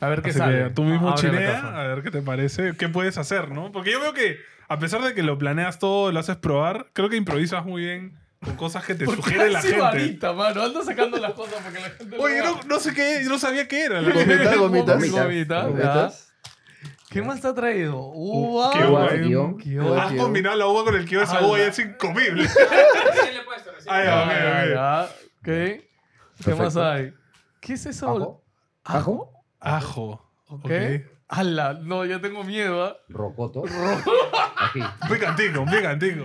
A 0.00 0.08
ver 0.08 0.22
qué 0.22 0.30
Así 0.30 0.38
sale. 0.38 0.64
que 0.64 0.70
tú 0.70 0.82
mismo 0.84 1.14
chinea, 1.14 1.52
caja. 1.60 1.80
a 1.80 1.86
ver 1.86 2.02
qué 2.02 2.10
te 2.10 2.20
parece, 2.20 2.74
qué 2.76 2.88
puedes 2.88 3.16
hacer, 3.18 3.50
¿no? 3.50 3.70
Porque 3.72 3.92
yo 3.92 4.00
veo 4.00 4.12
que, 4.12 4.38
a 4.68 4.78
pesar 4.78 5.02
de 5.02 5.14
que 5.14 5.22
lo 5.22 5.38
planeas 5.38 5.78
todo, 5.78 6.10
lo 6.12 6.18
haces 6.20 6.36
probar, 6.36 6.86
creo 6.92 7.08
que 7.08 7.16
improvisas 7.16 7.64
muy 7.64 7.82
bien 7.82 8.18
con 8.44 8.56
cosas 8.56 8.84
que 8.84 8.94
te 8.94 9.04
¿Por 9.06 9.16
qué 9.16 9.22
sugiere 9.22 9.50
la 9.50 9.62
gente. 9.62 9.78
varita, 9.78 10.32
mano? 10.32 10.62
Anda 10.62 10.82
sacando 10.82 11.16
las 11.18 11.32
cosas 11.32 11.54
porque 11.62 11.80
la 11.80 11.90
gente 11.90 12.16
Oye, 12.18 12.40
no, 12.42 12.60
no 12.66 12.78
sé 12.80 12.92
qué, 12.92 13.20
yo 13.22 13.30
no 13.30 13.38
sabía 13.38 13.66
qué 13.68 13.84
era. 13.84 14.00
la- 14.02 14.10
Gomitas, 14.12 14.56
gomitas. 15.10 15.10
Gomitas. 15.66 16.20
¿Qué 17.08 17.22
más 17.22 17.40
te 17.40 17.46
ha 17.46 17.54
traído? 17.54 17.96
Uva. 18.12 18.72
qué 18.72 18.84
Uva, 18.84 19.08
guion. 19.12 19.56
Guión. 19.56 19.98
Has 20.00 20.10
Guión. 20.10 20.24
combinado 20.24 20.56
la 20.56 20.66
uva 20.66 20.82
con 20.84 20.96
el 20.96 21.04
kio, 21.04 21.22
esa 21.22 21.38
Ala. 21.38 21.46
uva 21.46 21.58
ya 21.58 21.66
es 21.68 21.78
incomible. 21.78 22.48
Ah, 23.86 24.02
ya, 24.02 24.04
Ya, 24.04 24.22
ok, 24.22 24.30
ya, 24.30 24.62
ok. 24.64 24.70
ya. 24.70 25.02
Ok. 25.04 25.44
¿Qué 25.44 25.88
Perfecto. 26.44 26.62
más 26.64 26.76
hay? 26.76 27.14
¿Qué 27.60 27.72
es 27.74 27.86
eso? 27.86 28.08
Ajo. 28.08 28.44
Ajo. 28.84 29.33
Ajo. 29.64 30.30
Ok. 30.48 30.64
Ok. 30.66 30.72
Ala, 31.28 31.74
no, 31.74 32.04
yo 32.04 32.20
tengo 32.20 32.44
miedo. 32.44 32.84
¿ah? 32.84 32.96
Rocoto. 33.08 33.62
Picantico, 35.08 35.60
un 35.60 35.70
picantico. 35.70 36.24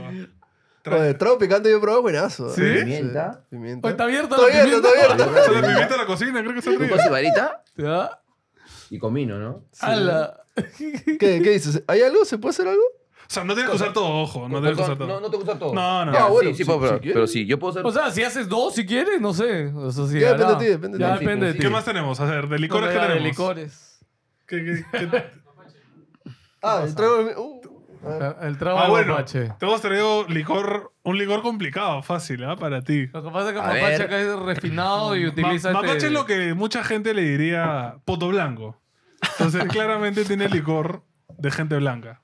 Oye, 0.92 1.14
trago 1.14 1.38
picante 1.38 1.70
yo 1.70 1.80
probado 1.80 2.02
buenazo. 2.02 2.50
¿Sí? 2.50 2.62
Pimienta. 2.62 3.46
Pimienta. 3.50 3.88
Oye, 3.88 3.92
¿Está 3.94 4.04
abierta 4.06 4.36
Está 4.36 4.48
la 4.48 4.64
pimienta? 4.64 4.88
está 4.90 5.04
abierto. 5.16 5.24
Esa 5.40 5.46
es 5.46 5.52
la 5.62 5.68
pimienta 5.68 5.94
de 5.94 5.98
la 5.98 6.06
cocina, 6.06 6.42
creo 6.42 6.54
que 6.56 6.62
se 6.62 6.70
ríe. 6.72 6.88
poco 6.90 7.02
de 7.02 7.10
varita 7.10 7.64
¿Ya? 7.78 8.22
y 8.90 8.98
comino, 9.00 9.38
¿no? 9.40 9.66
Ala. 9.82 10.42
¿Qué, 10.78 11.18
¿Qué 11.18 11.50
dices? 11.52 11.84
¿Hay 11.88 12.02
algo? 12.02 12.26
¿Se 12.26 12.38
puede 12.38 12.52
hacer 12.52 12.68
algo? 12.68 12.84
O 13.30 13.32
sea, 13.32 13.44
no 13.44 13.54
tienes 13.54 13.70
que 13.70 13.76
usar 13.76 13.94
todo, 13.94 14.10
ojo. 14.24 14.50
No 14.50 14.60
tienes 14.60 14.76
que 14.78 14.82
usar 14.84 14.98
no, 15.00 15.06
todo. 15.06 15.22
no 15.22 15.30
te 15.30 15.38
gusta 15.38 15.60
todo. 15.60 15.74
No, 15.74 16.04
no, 16.06 16.12
Ya, 16.14 16.20
no. 16.20 16.26
Ah, 16.26 16.30
bueno, 16.30 16.50
sí, 16.50 16.56
sí, 16.58 16.66
puedo, 16.66 16.80
pero, 16.80 17.00
pero 17.02 17.28
sí, 17.28 17.46
yo 17.46 17.60
puedo 17.60 17.72
hacer. 17.72 17.86
O 17.86 17.92
sea, 17.92 18.10
si 18.10 18.24
haces 18.24 18.50
dos, 18.50 18.74
si 18.74 18.86
quieres, 18.88 19.22
no 19.22 19.34
sé. 19.34 19.68
O 19.68 19.92
sea, 19.92 20.08
si 20.08 20.20
Ya, 20.20 20.34
depende 20.34 20.54
de 20.54 20.60
ti, 20.60 20.66
depende 20.66 20.98
de 20.98 21.04
Ya 21.04 21.14
ti. 21.14 21.20
depende 21.26 21.46
de 21.48 21.54
ti. 21.54 21.60
¿Qué 21.60 21.70
más 21.70 21.86
tenemos? 21.86 22.20
A 22.20 22.26
ver, 22.26 22.48
de 22.48 22.58
licores, 22.58 22.86
No, 22.88 22.90
¿qué 22.92 22.96
ya, 22.96 23.02
de 23.04 23.08
tenemos? 23.14 23.30
licores. 23.30 24.00
¿Qué- 24.48 24.84
qué- 24.92 25.10
qué- 25.12 25.24
Ah, 26.62 26.82
el 26.84 26.96
trago... 26.96 27.20
Uh, 27.38 27.62
ah, 28.06 28.36
El 28.42 28.58
trago 28.58 28.80
Ah, 28.80 28.84
de 28.86 28.90
bueno. 28.90 29.14
mapache. 29.14 29.54
Te 29.60 29.66
hemos 29.66 29.80
traído 29.82 30.26
licor, 30.28 30.92
un 31.04 31.18
licor 31.18 31.42
complicado, 31.42 32.02
fácil, 32.02 32.44
¿ah? 32.44 32.56
Para 32.56 32.82
ti. 32.82 33.08
Lo 33.14 33.24
que 33.24 33.30
pasa 33.30 33.50
es 33.50 33.54
que 33.54 33.60
A 33.60 33.64
Mapache 33.64 34.04
acá 34.04 34.20
es 34.20 34.40
refinado 34.40 35.16
y 35.16 35.24
Ma- 35.24 35.30
utiliza 35.30 35.72
Mapache 35.72 35.94
este... 35.94 36.08
es 36.08 36.14
lo 36.14 36.26
que 36.26 36.54
mucha 36.56 36.84
gente 36.84 37.14
le 37.14 37.22
diría 37.22 37.98
poto 38.06 38.28
blanco. 38.30 38.76
Entonces, 39.34 39.64
claramente 39.72 40.26
tiene 40.26 40.50
licor 40.50 41.04
de 41.38 41.52
gente 41.52 41.78
blanca. 41.78 42.22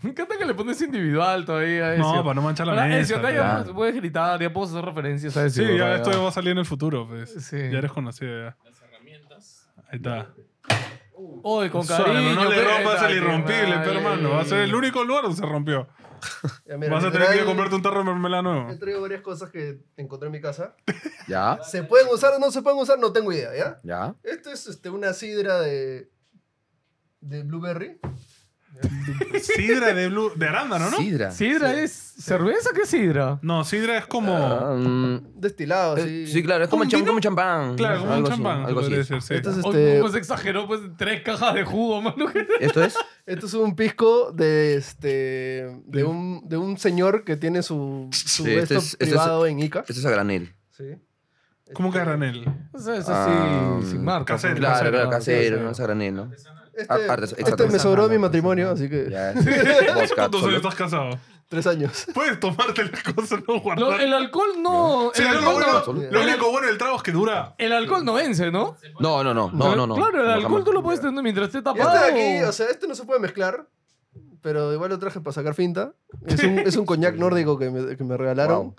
Me 0.02 0.10
encanta 0.10 0.36
que 0.38 0.44
le 0.44 0.54
pones 0.54 0.80
individual 0.80 1.44
todavía. 1.44 1.96
No, 1.96 2.10
Ezio. 2.10 2.22
para 2.24 2.34
no 2.34 2.42
manchar 2.42 2.66
la 2.66 2.72
Ahora, 2.72 2.86
mesa. 2.86 3.00
Ezio, 3.00 3.16
ya 3.22 3.30
claro. 3.32 3.74
puedes- 3.74 3.94
gritar, 3.94 4.40
ya 4.40 4.52
puedes 4.52 4.70
hacer 4.70 4.84
referencias 4.84 5.36
a 5.36 5.46
eso. 5.46 5.62
Sí, 5.62 5.76
ya 5.76 5.96
esto 5.96 6.22
va 6.22 6.28
a 6.28 6.32
salir 6.32 6.52
en 6.52 6.58
el 6.58 6.66
futuro, 6.66 7.06
pues. 7.08 7.32
Sí. 7.44 7.56
Ya 7.70 7.78
eres 7.78 7.92
conocido 7.92 8.44
ya. 8.46 8.56
Ahí 9.90 9.96
está. 9.96 10.28
Oye, 11.42 11.70
con 11.70 11.84
Suave, 11.84 12.04
cariño. 12.04 12.34
no 12.34 12.48
le 12.48 12.64
rompas 12.64 13.02
el 13.02 13.16
irrompible, 13.16 13.74
vale. 13.76 13.90
pe, 13.90 13.96
hermano. 13.96 14.30
Va 14.30 14.40
a 14.40 14.44
ser 14.44 14.60
el 14.60 14.74
único 14.74 15.04
lugar 15.04 15.22
donde 15.24 15.36
se 15.38 15.44
rompió. 15.46 15.86
ya, 16.66 16.76
mira, 16.78 16.92
Vas 16.94 17.04
a 17.04 17.10
tener 17.10 17.28
que 17.38 17.44
comprarte 17.44 17.74
un 17.74 17.82
tarro 17.82 17.98
de 17.98 18.04
mermelada 18.04 18.42
nuevo. 18.42 18.70
He 18.70 18.76
traído 18.76 19.00
varias 19.02 19.20
cosas 19.20 19.50
que 19.50 19.80
encontré 19.96 20.26
en 20.26 20.32
mi 20.32 20.40
casa. 20.40 20.74
Ya, 21.28 21.60
¿Se 21.62 21.84
pueden 21.84 22.08
usar 22.12 22.32
o 22.34 22.38
no 22.40 22.50
se 22.50 22.60
pueden 22.60 22.78
usar? 22.80 22.98
No 22.98 23.12
tengo 23.12 23.32
idea, 23.32 23.50
¿ya? 23.56 23.76
ya. 23.84 24.16
Esto 24.24 24.50
es 24.50 24.66
este, 24.66 24.90
una 24.90 25.12
sidra 25.12 25.60
de... 25.60 26.10
De 27.20 27.44
blueberry. 27.44 28.00
Sidra 29.42 29.92
de, 29.94 30.08
blue, 30.08 30.32
de 30.36 30.46
arándano, 30.48 30.90
¿no? 30.90 30.96
Sidra. 30.96 31.30
¿Sidra 31.30 31.74
es 31.74 31.90
cerveza? 31.92 32.70
¿Qué 32.74 32.82
es 32.82 32.88
sidra? 32.88 33.38
No, 33.42 33.64
sidra 33.64 33.96
es 33.98 34.06
como... 34.06 34.34
Ah, 34.36 34.74
mm, 34.76 35.40
Destilado, 35.40 35.96
eh, 35.96 36.02
así. 36.02 36.26
sí, 36.26 36.42
claro, 36.42 36.64
es 36.64 36.70
como, 36.70 36.82
¿Un 36.82 36.88
cham- 36.88 36.96
vino? 36.96 37.06
como 37.06 37.16
un 37.16 37.22
champán. 37.22 37.76
Claro, 37.76 38.00
como 38.00 38.10
un 38.10 38.16
algo 38.16 38.28
así, 38.28 38.36
champán. 38.36 38.56
algo 38.66 38.80
así. 38.80 38.88
podría 38.90 38.98
decir, 38.98 39.22
sí. 39.22 39.34
Esto 39.34 39.50
es 39.50 39.64
Oye, 39.64 39.86
este... 39.88 40.00
¿cómo 40.00 40.12
se 40.12 40.18
exageró? 40.18 40.66
Pues 40.66 40.80
tres 40.98 41.22
cajas 41.22 41.54
de 41.54 41.64
jugo, 41.64 42.02
mano. 42.02 42.26
¿Esto 42.60 42.84
es? 42.84 42.96
Esto 43.26 43.46
es 43.46 43.54
un 43.54 43.74
pisco 43.76 44.32
de 44.32 44.76
este 44.76 45.80
de 45.86 46.04
un, 46.04 46.48
de 46.48 46.56
un 46.56 46.76
señor 46.78 47.24
que 47.24 47.36
tiene 47.36 47.62
su, 47.62 48.08
su 48.12 48.44
Sí, 48.44 48.50
este 48.50 48.62
esto 48.62 48.78
es- 48.78 48.84
este 48.92 49.04
es- 49.04 49.10
privado 49.10 49.46
en 49.46 49.60
Ica. 49.60 49.80
Esto 49.80 49.92
es 49.92 50.04
a 50.04 50.10
granel. 50.10 50.54
Sí. 50.70 50.84
¿Cómo 51.72 51.92
que 51.92 51.98
Este- 51.98 52.10
granel? 52.10 52.44
Eso 52.74 52.92
es 52.92 53.08
así, 53.08 53.32
Ah, 53.32 53.78
sin 53.88 54.04
marca. 54.04 54.34
casero. 54.34 54.54
pues. 54.54 54.60
Claro, 54.60 54.74
casero, 54.74 54.90
claro, 54.90 55.10
casero, 55.10 55.38
casero. 55.40 55.62
no 55.62 55.70
es 55.70 55.80
a 55.80 55.82
granel, 55.84 56.14
¿no? 56.16 56.30
Este, 56.74 56.94
artes- 57.08 57.34
este 57.36 57.66
me 57.68 57.78
sobró 57.78 58.08
de 58.08 58.18
mi 58.18 58.24
Artesanal, 58.24 58.44
matrimonio, 58.54 58.70
así 58.70 58.88
que 58.88 59.08
Ya 59.10 59.30
es. 59.32 59.44
Vodka 59.94 60.14
¿Cuántos 60.14 60.40
solo. 60.40 60.52
años 60.52 60.62
estás 60.64 60.74
casado? 60.74 61.18
tres 61.48 61.66
años. 61.66 62.06
Puedes 62.14 62.38
tomarte 62.38 62.84
las 62.84 63.02
cosas, 63.02 63.40
no 63.48 63.58
guardar. 63.60 64.00
el 64.00 64.12
alcohol 64.14 64.50
no... 64.62 65.10
Sí, 65.12 65.22
el, 65.22 65.28
lo, 65.28 65.34
alcohol 65.38 65.54
bueno, 65.54 65.72
no 65.72 65.78
absoluto. 65.78 66.06
lo 66.12 66.22
único 66.22 66.50
bueno 66.52 66.66
del 66.68 66.78
trago 66.78 66.96
es 66.96 67.02
que 67.02 67.10
dura. 67.10 67.54
el 67.58 67.72
alcohol 67.72 68.04
no 68.04 68.12
vence, 68.14 68.52
¿no? 68.52 68.76
No, 69.00 69.24
no, 69.24 69.34
no, 69.34 69.50
no, 69.52 69.74
no, 69.74 69.86
no. 69.88 69.94
Claro, 69.96 70.20
el 70.20 70.26
No, 70.26 70.32
alcohol 70.32 70.50
jamás. 70.52 70.64
tú 70.64 70.72
lo 70.72 70.82
puedes 70.84 71.00
tener 71.00 71.22
mientras 71.24 71.48
esté 71.48 71.58
Y 71.58 71.62
tapado. 71.62 71.92
este 71.92 72.12
de 72.12 72.36
aquí, 72.38 72.44
o 72.48 72.52
sea, 72.52 72.66
este 72.68 72.86
no 72.86 72.94
se 72.94 73.04
puede 73.04 73.18
mezclar, 73.18 73.66
pero 74.42 74.72
igual 74.72 74.90
lo 74.90 74.98
traje 75.00 75.18
para 75.20 75.32
sacar 75.34 75.54
finta. 75.54 75.92
Es 76.24 76.40
un, 76.44 76.58
es 76.60 76.76
un 76.76 76.86
coñac 76.86 77.16
nórdico 77.16 77.58
que 77.58 77.68
me, 77.68 77.96
que 77.96 78.04
me 78.04 78.16
regalaron. 78.16 78.76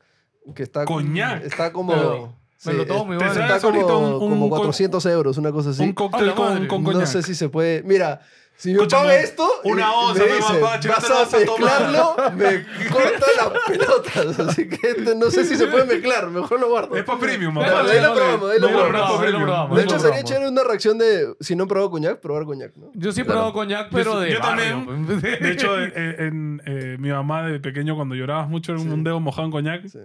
Que 0.55 0.63
está, 0.63 0.85
¿Coñac? 0.85 1.43
Está 1.43 1.73
como... 1.73 1.91
Pero- 1.93 2.40
Me 2.65 2.73
lo 2.73 2.85
tomo 2.85 3.09
te 3.09 3.13
igual. 3.15 3.33
sabes 3.33 3.55
Está 3.55 3.67
ahorita 3.67 3.85
como, 3.85 4.07
un- 4.07 4.13
un 4.23 4.29
como 4.29 4.49
co- 4.49 4.55
400 4.57 5.05
euros, 5.07 5.37
una 5.37 5.51
cosa 5.51 5.71
así. 5.71 5.81
Un 5.83 5.93
cóctel 5.93 6.33
con, 6.33 6.67
con 6.67 6.83
no 6.83 6.91
coñac. 6.91 7.07
sé 7.07 7.23
si 7.23 7.33
se 7.35 7.49
puede. 7.49 7.81
Mira, 7.83 8.21
si 8.57 8.69
me 8.69 8.75
Escúchame, 8.75 9.03
paga 9.07 9.15
esto, 9.21 9.49
una 9.63 9.91
onza, 9.91 10.23
me 10.23 10.35
dice, 10.35 10.53
no 10.53 10.59
vas 10.61 10.79
te 10.81 10.87
vas 10.89 11.09
a 11.09 11.45
tomar". 11.45 11.81
mezclarlo, 11.81 12.15
me 12.35 12.65
corta 12.91 13.25
las 13.37 13.49
pelotas. 13.67 14.39
Así 14.39 14.69
que 14.69 14.77
este 14.89 15.15
no 15.15 15.31
sé 15.31 15.45
si 15.45 15.55
se 15.55 15.65
puede 15.65 15.85
mezclar, 15.85 16.27
mejor 16.29 16.59
lo 16.59 16.69
guardo. 16.69 16.95
Es 16.95 17.03
para 17.03 17.17
premium, 17.17 17.55
mamá. 17.55 17.81
de 17.83 17.91
ahí 17.93 18.01
lo 18.03 18.13
probamos, 18.13 18.51
ahí 18.51 18.59
lo 18.59 18.69
No, 18.69 18.77
probamos. 18.77 19.09
no, 19.31 19.39
no, 19.39 19.67
no, 19.69 19.75
De 19.75 19.81
hecho, 19.83 19.97
sería 19.99 20.23
chévere 20.23 20.47
una 20.49 20.63
reacción 20.63 20.99
de, 20.99 21.33
si 21.39 21.55
no 21.55 21.63
he 21.63 21.67
probado 21.67 21.89
coñac, 21.89 22.19
probar 22.19 22.45
coñac, 22.45 22.75
¿no? 22.75 22.91
Yo 22.93 23.11
sí 23.11 23.21
he 23.21 23.25
probado 23.25 23.51
coñac, 23.51 23.87
pero 23.91 24.19
de 24.19 24.33
yo 24.33 24.39
también. 24.41 24.85
pues. 25.07 25.21
De 25.41 25.51
hecho, 25.51 25.69
eh, 25.79 26.97
mi 26.99 27.09
mamá 27.09 27.47
de 27.47 27.59
pequeño, 27.59 27.95
cuando 27.95 28.13
llorabas 28.13 28.47
mucho 28.47 28.77
Sí. 28.77 28.87
un 28.87 29.03
dedo 29.03 29.19
mojado 29.19 29.45
en 29.45 29.51
coñac, 29.51 29.87
Sí. 29.87 29.97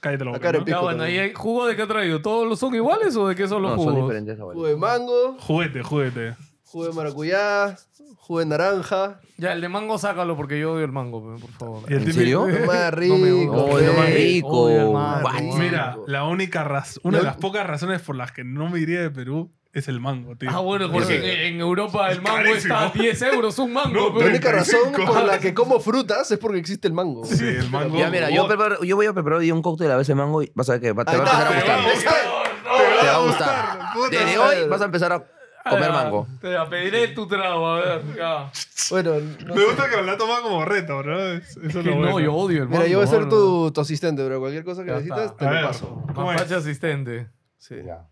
Cállate 0.00 0.24
la 0.24 0.30
boca. 0.32 0.48
Acá 0.48 0.58
¿no? 0.58 0.64
Ya, 0.66 0.80
bueno, 0.80 0.98
también. 1.04 1.16
¿y 1.16 1.18
hay 1.28 1.32
jugo 1.34 1.66
de 1.66 1.76
qué 1.76 1.82
ha 1.82 1.86
traído? 1.86 2.20
¿Todos 2.22 2.46
los 2.48 2.58
son 2.58 2.74
iguales 2.74 3.16
o 3.16 3.28
de 3.28 3.34
qué 3.34 3.46
son 3.48 3.62
los 3.62 3.72
No, 3.72 3.76
jugos? 3.76 3.94
son 3.94 4.02
diferentes 4.02 4.36
sabores. 4.38 4.56
Jugo 4.56 4.66
de 4.68 4.76
mango, 4.76 5.36
Juguete, 5.40 5.82
juguete. 5.82 6.36
jugo 6.64 6.86
de 6.86 6.92
maracuyá, 6.92 7.76
jugo 8.16 8.40
de 8.40 8.46
naranja. 8.46 9.20
Ya, 9.38 9.52
el 9.52 9.60
de 9.60 9.68
mango 9.68 9.96
sácalo 9.98 10.36
porque 10.36 10.58
yo 10.60 10.72
odio 10.72 10.84
el 10.84 10.92
mango, 10.92 11.22
pe, 11.34 11.40
por 11.40 11.50
favor. 11.52 11.82
Y 11.88 11.94
el 11.94 11.98
¿En 12.00 12.04
típico- 12.06 12.18
serio? 12.18 12.46
Lo 12.48 12.66
más 12.66 12.94
rico. 12.94 13.16
No 13.18 13.24
me 13.24 13.32
gusta. 13.32 13.62
Oh, 13.62 13.78
lo 13.80 13.92
más 13.94 14.06
fe. 14.06 14.14
rico. 14.14 14.64
What? 14.90 15.42
Mira, 15.58 15.96
la 16.06 16.24
única 16.24 16.64
razón, 16.64 17.00
una 17.04 17.18
de 17.18 17.24
las 17.24 17.36
pocas 17.36 17.66
razones 17.66 18.02
por 18.02 18.16
las 18.16 18.32
que 18.32 18.44
no 18.44 18.68
me 18.68 18.80
iría 18.80 19.00
de 19.00 19.10
Perú 19.10 19.50
es 19.72 19.86
el 19.88 20.00
mango, 20.00 20.34
tío. 20.36 20.48
Ah, 20.52 20.60
bueno, 20.60 20.90
porque 20.90 21.46
en, 21.46 21.54
en 21.54 21.60
Europa 21.60 22.10
el 22.10 22.20
mango 22.22 22.36
Carísimo. 22.38 22.74
está 22.74 22.86
a 22.86 22.90
10 22.90 23.22
euros 23.22 23.58
un 23.58 23.72
mango. 23.72 24.10
No. 24.12 24.18
La 24.20 24.26
única 24.26 24.50
razón 24.52 24.80
35. 24.92 25.12
por 25.14 25.24
la 25.24 25.38
que 25.38 25.54
como 25.54 25.78
frutas 25.80 26.30
es 26.30 26.38
porque 26.38 26.58
existe 26.58 26.88
el 26.88 26.94
mango. 26.94 27.24
Sí, 27.24 27.44
el 27.44 27.70
mango. 27.70 27.96
Ya, 27.98 28.10
mira, 28.10 28.30
yo, 28.30 28.48
preparo- 28.48 28.82
yo 28.82 28.96
voy 28.96 29.06
a 29.06 29.12
preparar 29.12 29.38
hoy 29.40 29.52
un 29.52 29.62
cóctel 29.62 29.90
a 29.90 29.96
veces 29.96 30.08
de 30.08 30.14
mango 30.16 30.42
y 30.42 30.50
vas 30.54 30.68
a 30.68 30.72
ver 30.72 30.80
que 30.80 30.92
va- 30.92 31.04
te 31.04 31.16
va 31.16 31.24
a 31.24 31.26
empezar 31.26 31.46
a 31.70 31.76
ahí 31.76 31.90
gustar. 31.92 32.14
está. 32.16 33.00
Te 33.00 33.06
va 33.06 33.14
a 33.14 33.18
gustar. 33.26 33.78
puta 33.94 34.08
Desde 34.10 34.38
madre. 34.38 34.62
hoy 34.62 34.68
vas 34.68 34.80
a 34.80 34.84
empezar 34.86 35.12
a 35.12 35.24
comer 35.68 35.90
mango. 35.92 36.26
Te 36.40 36.48
la 36.50 36.68
pediré 36.68 37.08
tu 37.08 37.28
trago, 37.28 37.66
a 37.68 37.80
ver. 37.80 38.02
Ya. 38.16 38.50
Bueno, 38.90 39.14
no 39.46 39.54
Me 39.54 39.60
sé. 39.60 39.66
gusta 39.66 39.90
que 39.90 39.96
me 39.98 40.02
la 40.04 40.16
toma 40.16 40.40
como 40.40 40.64
reto, 40.64 41.02
¿no? 41.02 41.18
Es- 41.18 41.56
Eso 41.58 41.60
es 41.60 41.84
Que 41.84 41.90
lo 41.90 41.96
no, 41.96 42.12
bueno. 42.12 42.20
yo 42.20 42.34
odio 42.34 42.62
el 42.62 42.68
mango. 42.68 42.78
Mira, 42.78 42.90
yo 42.90 42.98
voy 42.98 43.06
a 43.06 43.10
ser 43.10 43.20
mano. 43.20 43.30
tu, 43.30 43.70
tu 43.72 43.80
asistente, 43.82 44.22
pero 44.22 44.40
cualquier 44.40 44.64
cosa 44.64 44.82
que 44.82 44.88
Ya 44.90 44.94
necesites 44.96 45.24
está. 45.24 45.36
te 45.36 45.44
A 45.44 45.48
lo 45.50 45.54
ver, 45.56 45.64
paso. 45.66 46.02
¿cómo 46.14 46.32
es? 46.32 46.38
Mapache 46.38 46.54
asistente. 46.54 47.28
Sí. 47.58 47.74
Ya. 47.84 48.06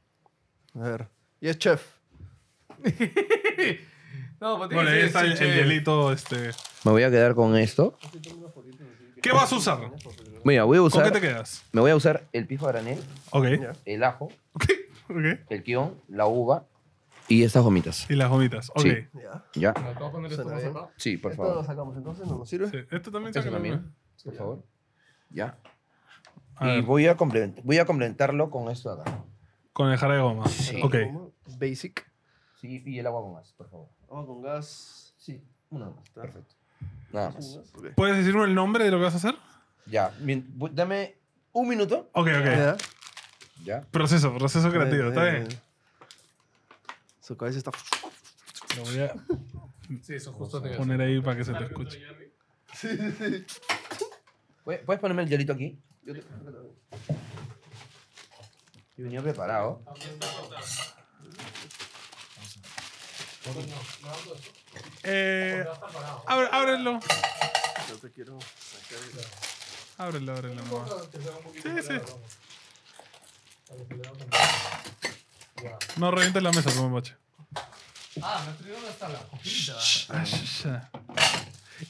A 0.78 0.84
ver. 0.88 1.08
Y 1.46 1.48
es 1.48 1.58
chef. 1.60 1.80
No, 4.40 4.58
pues 4.58 4.68
Bueno, 4.70 4.90
ahí 4.90 4.98
está 5.00 5.22
el, 5.22 5.32
el 5.32 5.38
hielito. 5.54 6.12
este... 6.12 6.50
Me 6.84 6.90
voy 6.90 7.04
a 7.04 7.10
quedar 7.10 7.34
con 7.34 7.56
esto. 7.56 7.96
¿Qué 9.22 9.32
vas 9.32 9.50
a 9.50 9.56
usar? 9.56 9.78
Mira, 10.44 10.64
voy 10.64 10.76
a 10.76 10.80
¿Con 10.82 10.90
qué 10.90 10.98
usar. 10.98 11.10
te 11.12 11.20
quedas? 11.22 11.64
Me 11.72 11.80
voy 11.80 11.90
a 11.92 11.96
usar 11.96 12.26
el 12.34 12.46
pijo 12.46 12.66
a 12.68 12.72
granel, 12.72 12.98
Ok. 13.30 13.46
El 13.86 14.04
ajo, 14.04 14.28
Ok. 14.52 14.64
Ok. 15.08 15.16
el 15.48 15.62
guion, 15.62 15.94
la 16.08 16.26
uva 16.26 16.66
y 17.28 17.44
estas 17.44 17.62
gomitas. 17.62 18.10
Y 18.10 18.14
las 18.14 18.28
gomitas. 18.28 18.68
Ok. 18.70 18.82
Sí. 18.82 19.06
Ya. 19.14 19.44
¿Ya? 19.54 19.72
¿Me 19.80 19.94
puedo 19.94 20.12
poner 20.12 20.30
esto 20.32 20.42
Suena 20.42 20.56
más 20.56 20.64
bien. 20.64 20.76
acá? 20.76 20.92
Sí, 20.98 21.16
por 21.16 21.30
Esto 21.32 21.42
lo 21.44 21.48
favor. 21.50 21.64
sacamos 21.66 21.96
entonces, 21.96 22.26
¿no 22.26 22.36
nos 22.38 22.48
sirve? 22.50 22.68
Sí, 22.70 22.78
Esto 22.90 23.10
también 23.10 23.30
Eso 23.30 23.38
sácalo, 23.40 23.56
también, 23.56 23.74
¿no? 23.76 23.92
por 24.24 24.34
favor. 24.34 24.64
Ya. 25.30 25.56
A 26.56 26.68
Y 26.68 26.74
ver, 26.76 26.82
voy 26.82 27.06
a, 27.06 27.16
complement- 27.16 27.60
voy 27.64 27.78
a 27.78 27.86
complementarlo 27.86 28.50
con 28.50 28.68
esto 28.70 28.94
de 28.94 29.00
acá. 29.00 29.24
Con 29.72 29.90
el 29.90 29.96
jarabe 29.96 30.18
de 30.18 30.22
goma. 30.24 30.46
Sí. 30.48 30.78
Ok. 30.82 30.94
Basic. 31.58 32.10
Sí, 32.60 32.82
y 32.84 32.98
el 32.98 33.06
agua 33.06 33.22
con 33.22 33.34
gas, 33.34 33.52
por 33.52 33.68
favor. 33.68 33.88
Agua 34.08 34.26
con 34.26 34.42
gas. 34.42 35.14
Sí, 35.18 35.42
una 35.70 35.90
más. 35.90 36.08
Perfecto. 36.10 36.54
Nada 37.12 37.30
más. 37.30 37.60
¿Puedes 37.94 38.16
decirme 38.18 38.44
el 38.44 38.54
nombre 38.54 38.84
de 38.84 38.90
lo 38.90 38.98
que 38.98 39.04
vas 39.04 39.14
a 39.14 39.18
hacer? 39.18 39.34
Ya, 39.86 40.12
dame 40.72 41.16
un 41.52 41.68
minuto. 41.68 42.10
Ok, 42.12 42.28
ok. 42.28 42.44
Ya. 42.44 42.76
Ya. 43.64 43.80
Proceso, 43.90 44.34
proceso 44.36 44.70
creativo. 44.70 45.08
Está 45.08 45.24
Bien. 45.24 45.48
Su 47.20 47.36
cabeza 47.36 47.58
está. 47.58 47.72
Lo 48.76 48.82
voy 48.84 48.98
a 49.00 49.14
Sí, 50.02 50.14
eso 50.14 50.32
justo 50.32 50.60
te 50.60 50.70
poner 50.76 51.00
ahí 51.00 51.20
para 51.20 51.36
que 51.36 51.44
se 51.44 51.52
te 51.54 51.64
escuche. 51.64 52.00
¿Puedes 54.64 54.84
puedes 54.84 55.00
ponerme 55.00 55.22
el 55.22 55.28
hielito 55.28 55.52
aquí? 55.52 55.80
Yo 56.04 56.14
venía 58.96 59.22
preparado. 59.22 59.82
Eh, 65.04 65.64
abre- 66.26 66.48
ábrelo. 66.52 66.92
No 66.94 67.00
te 68.00 68.10
quiero 68.10 68.38
Ábrelo, 69.98 70.32
ábrelo. 70.32 70.62
Sí, 71.62 71.70
sí. 71.86 71.94
No 75.96 76.10
revientes 76.10 76.42
la 76.42 76.50
mesa, 76.52 76.70
como 76.74 76.90
macho. 76.90 77.14
Ah, 78.22 78.44
me 78.46 78.52
trajeron 78.54 78.84
hasta 78.90 79.08
la 79.08 79.18
copita. 79.20 80.90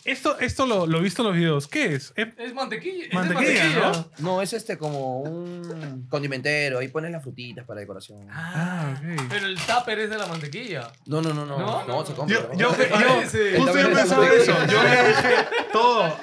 Esto, 0.05 0.39
esto 0.41 0.67
lo, 0.67 0.87
lo 0.87 0.99
he 0.99 1.03
visto 1.03 1.23
en 1.23 1.29
los 1.29 1.37
videos. 1.37 1.67
¿Qué 1.69 1.95
es? 1.95 2.13
¿Es- 2.17 2.29
Es 2.39 2.55
mantequilla. 2.55 3.05
es 3.05 3.11
de 3.11 3.15
Mantequilla, 3.15 3.65
¿no? 3.93 4.11
No, 4.19 4.43
es 4.43 4.53
este 4.53 4.77
como 4.79 5.21
un 5.21 6.07
condimentero. 6.09 6.79
Ahí 6.79 6.89
pones 6.89 7.11
las 7.11 7.23
frutitas 7.23 7.65
para 7.65 7.81
decoración. 7.81 8.27
Ah, 8.31 8.95
ok. 8.97 9.23
Pero 9.29 9.47
el 9.47 9.57
tupper 9.61 9.99
es 10.01 10.11
de 10.11 10.19
la 10.19 10.27
mantequilla. 10.27 10.91
No, 11.07 11.21
no, 11.23 11.33
no, 11.33 11.47
no. 11.47 11.59
¿No? 11.59 11.85
No, 11.85 12.07
se 12.07 12.15
compra. 12.15 12.37
Yo, 12.37 12.49
¿no? 12.53 12.59
yo, 12.59 12.77
yo, 12.79 12.89
Parece. 12.91 13.57
justo 13.59 13.79
yo 13.79 13.93
pensaba 13.93 14.27
eso. 14.29 14.53
Yo 14.71 14.83
le 14.83 15.09
dije 15.09 15.35
todo. 15.73 16.17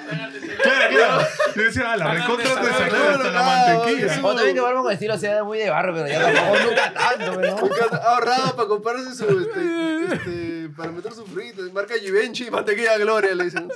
Claro, 0.62 0.94
claro. 0.96 1.26
Yo 1.56 1.62
decía, 1.62 1.92
ah, 1.92 1.96
la 1.96 2.14
recontra 2.14 2.44
te 2.62 2.70
salió 2.70 3.10
hasta 3.10 3.30
la 3.30 3.42
mantequilla. 3.42 4.20
O 4.22 4.34
también 4.34 4.54
que 4.56 4.60
barba 4.60 4.82
con 4.82 4.92
estilo 4.92 5.18
sea 5.18 5.44
muy 5.44 5.58
de 5.58 5.70
barro, 5.70 5.94
pero 5.94 6.06
ya 6.08 6.32
tampoco 6.32 6.58
nunca 6.64 6.92
tanto, 6.94 7.40
¿no? 7.40 7.98
Ahorrado 8.02 8.56
para 8.56 8.68
comprarse 8.68 9.14
su. 9.14 9.24
Este, 9.24 10.14
este, 10.14 10.53
para 10.76 10.90
meter 10.92 11.12
su 11.12 11.24
frito. 11.26 11.62
Marca 11.72 11.94
Givenchy 11.94 12.46
y 12.46 12.50
mantequilla 12.50 12.96
Gloria, 12.98 13.34
le 13.34 13.44
dicen. 13.44 13.68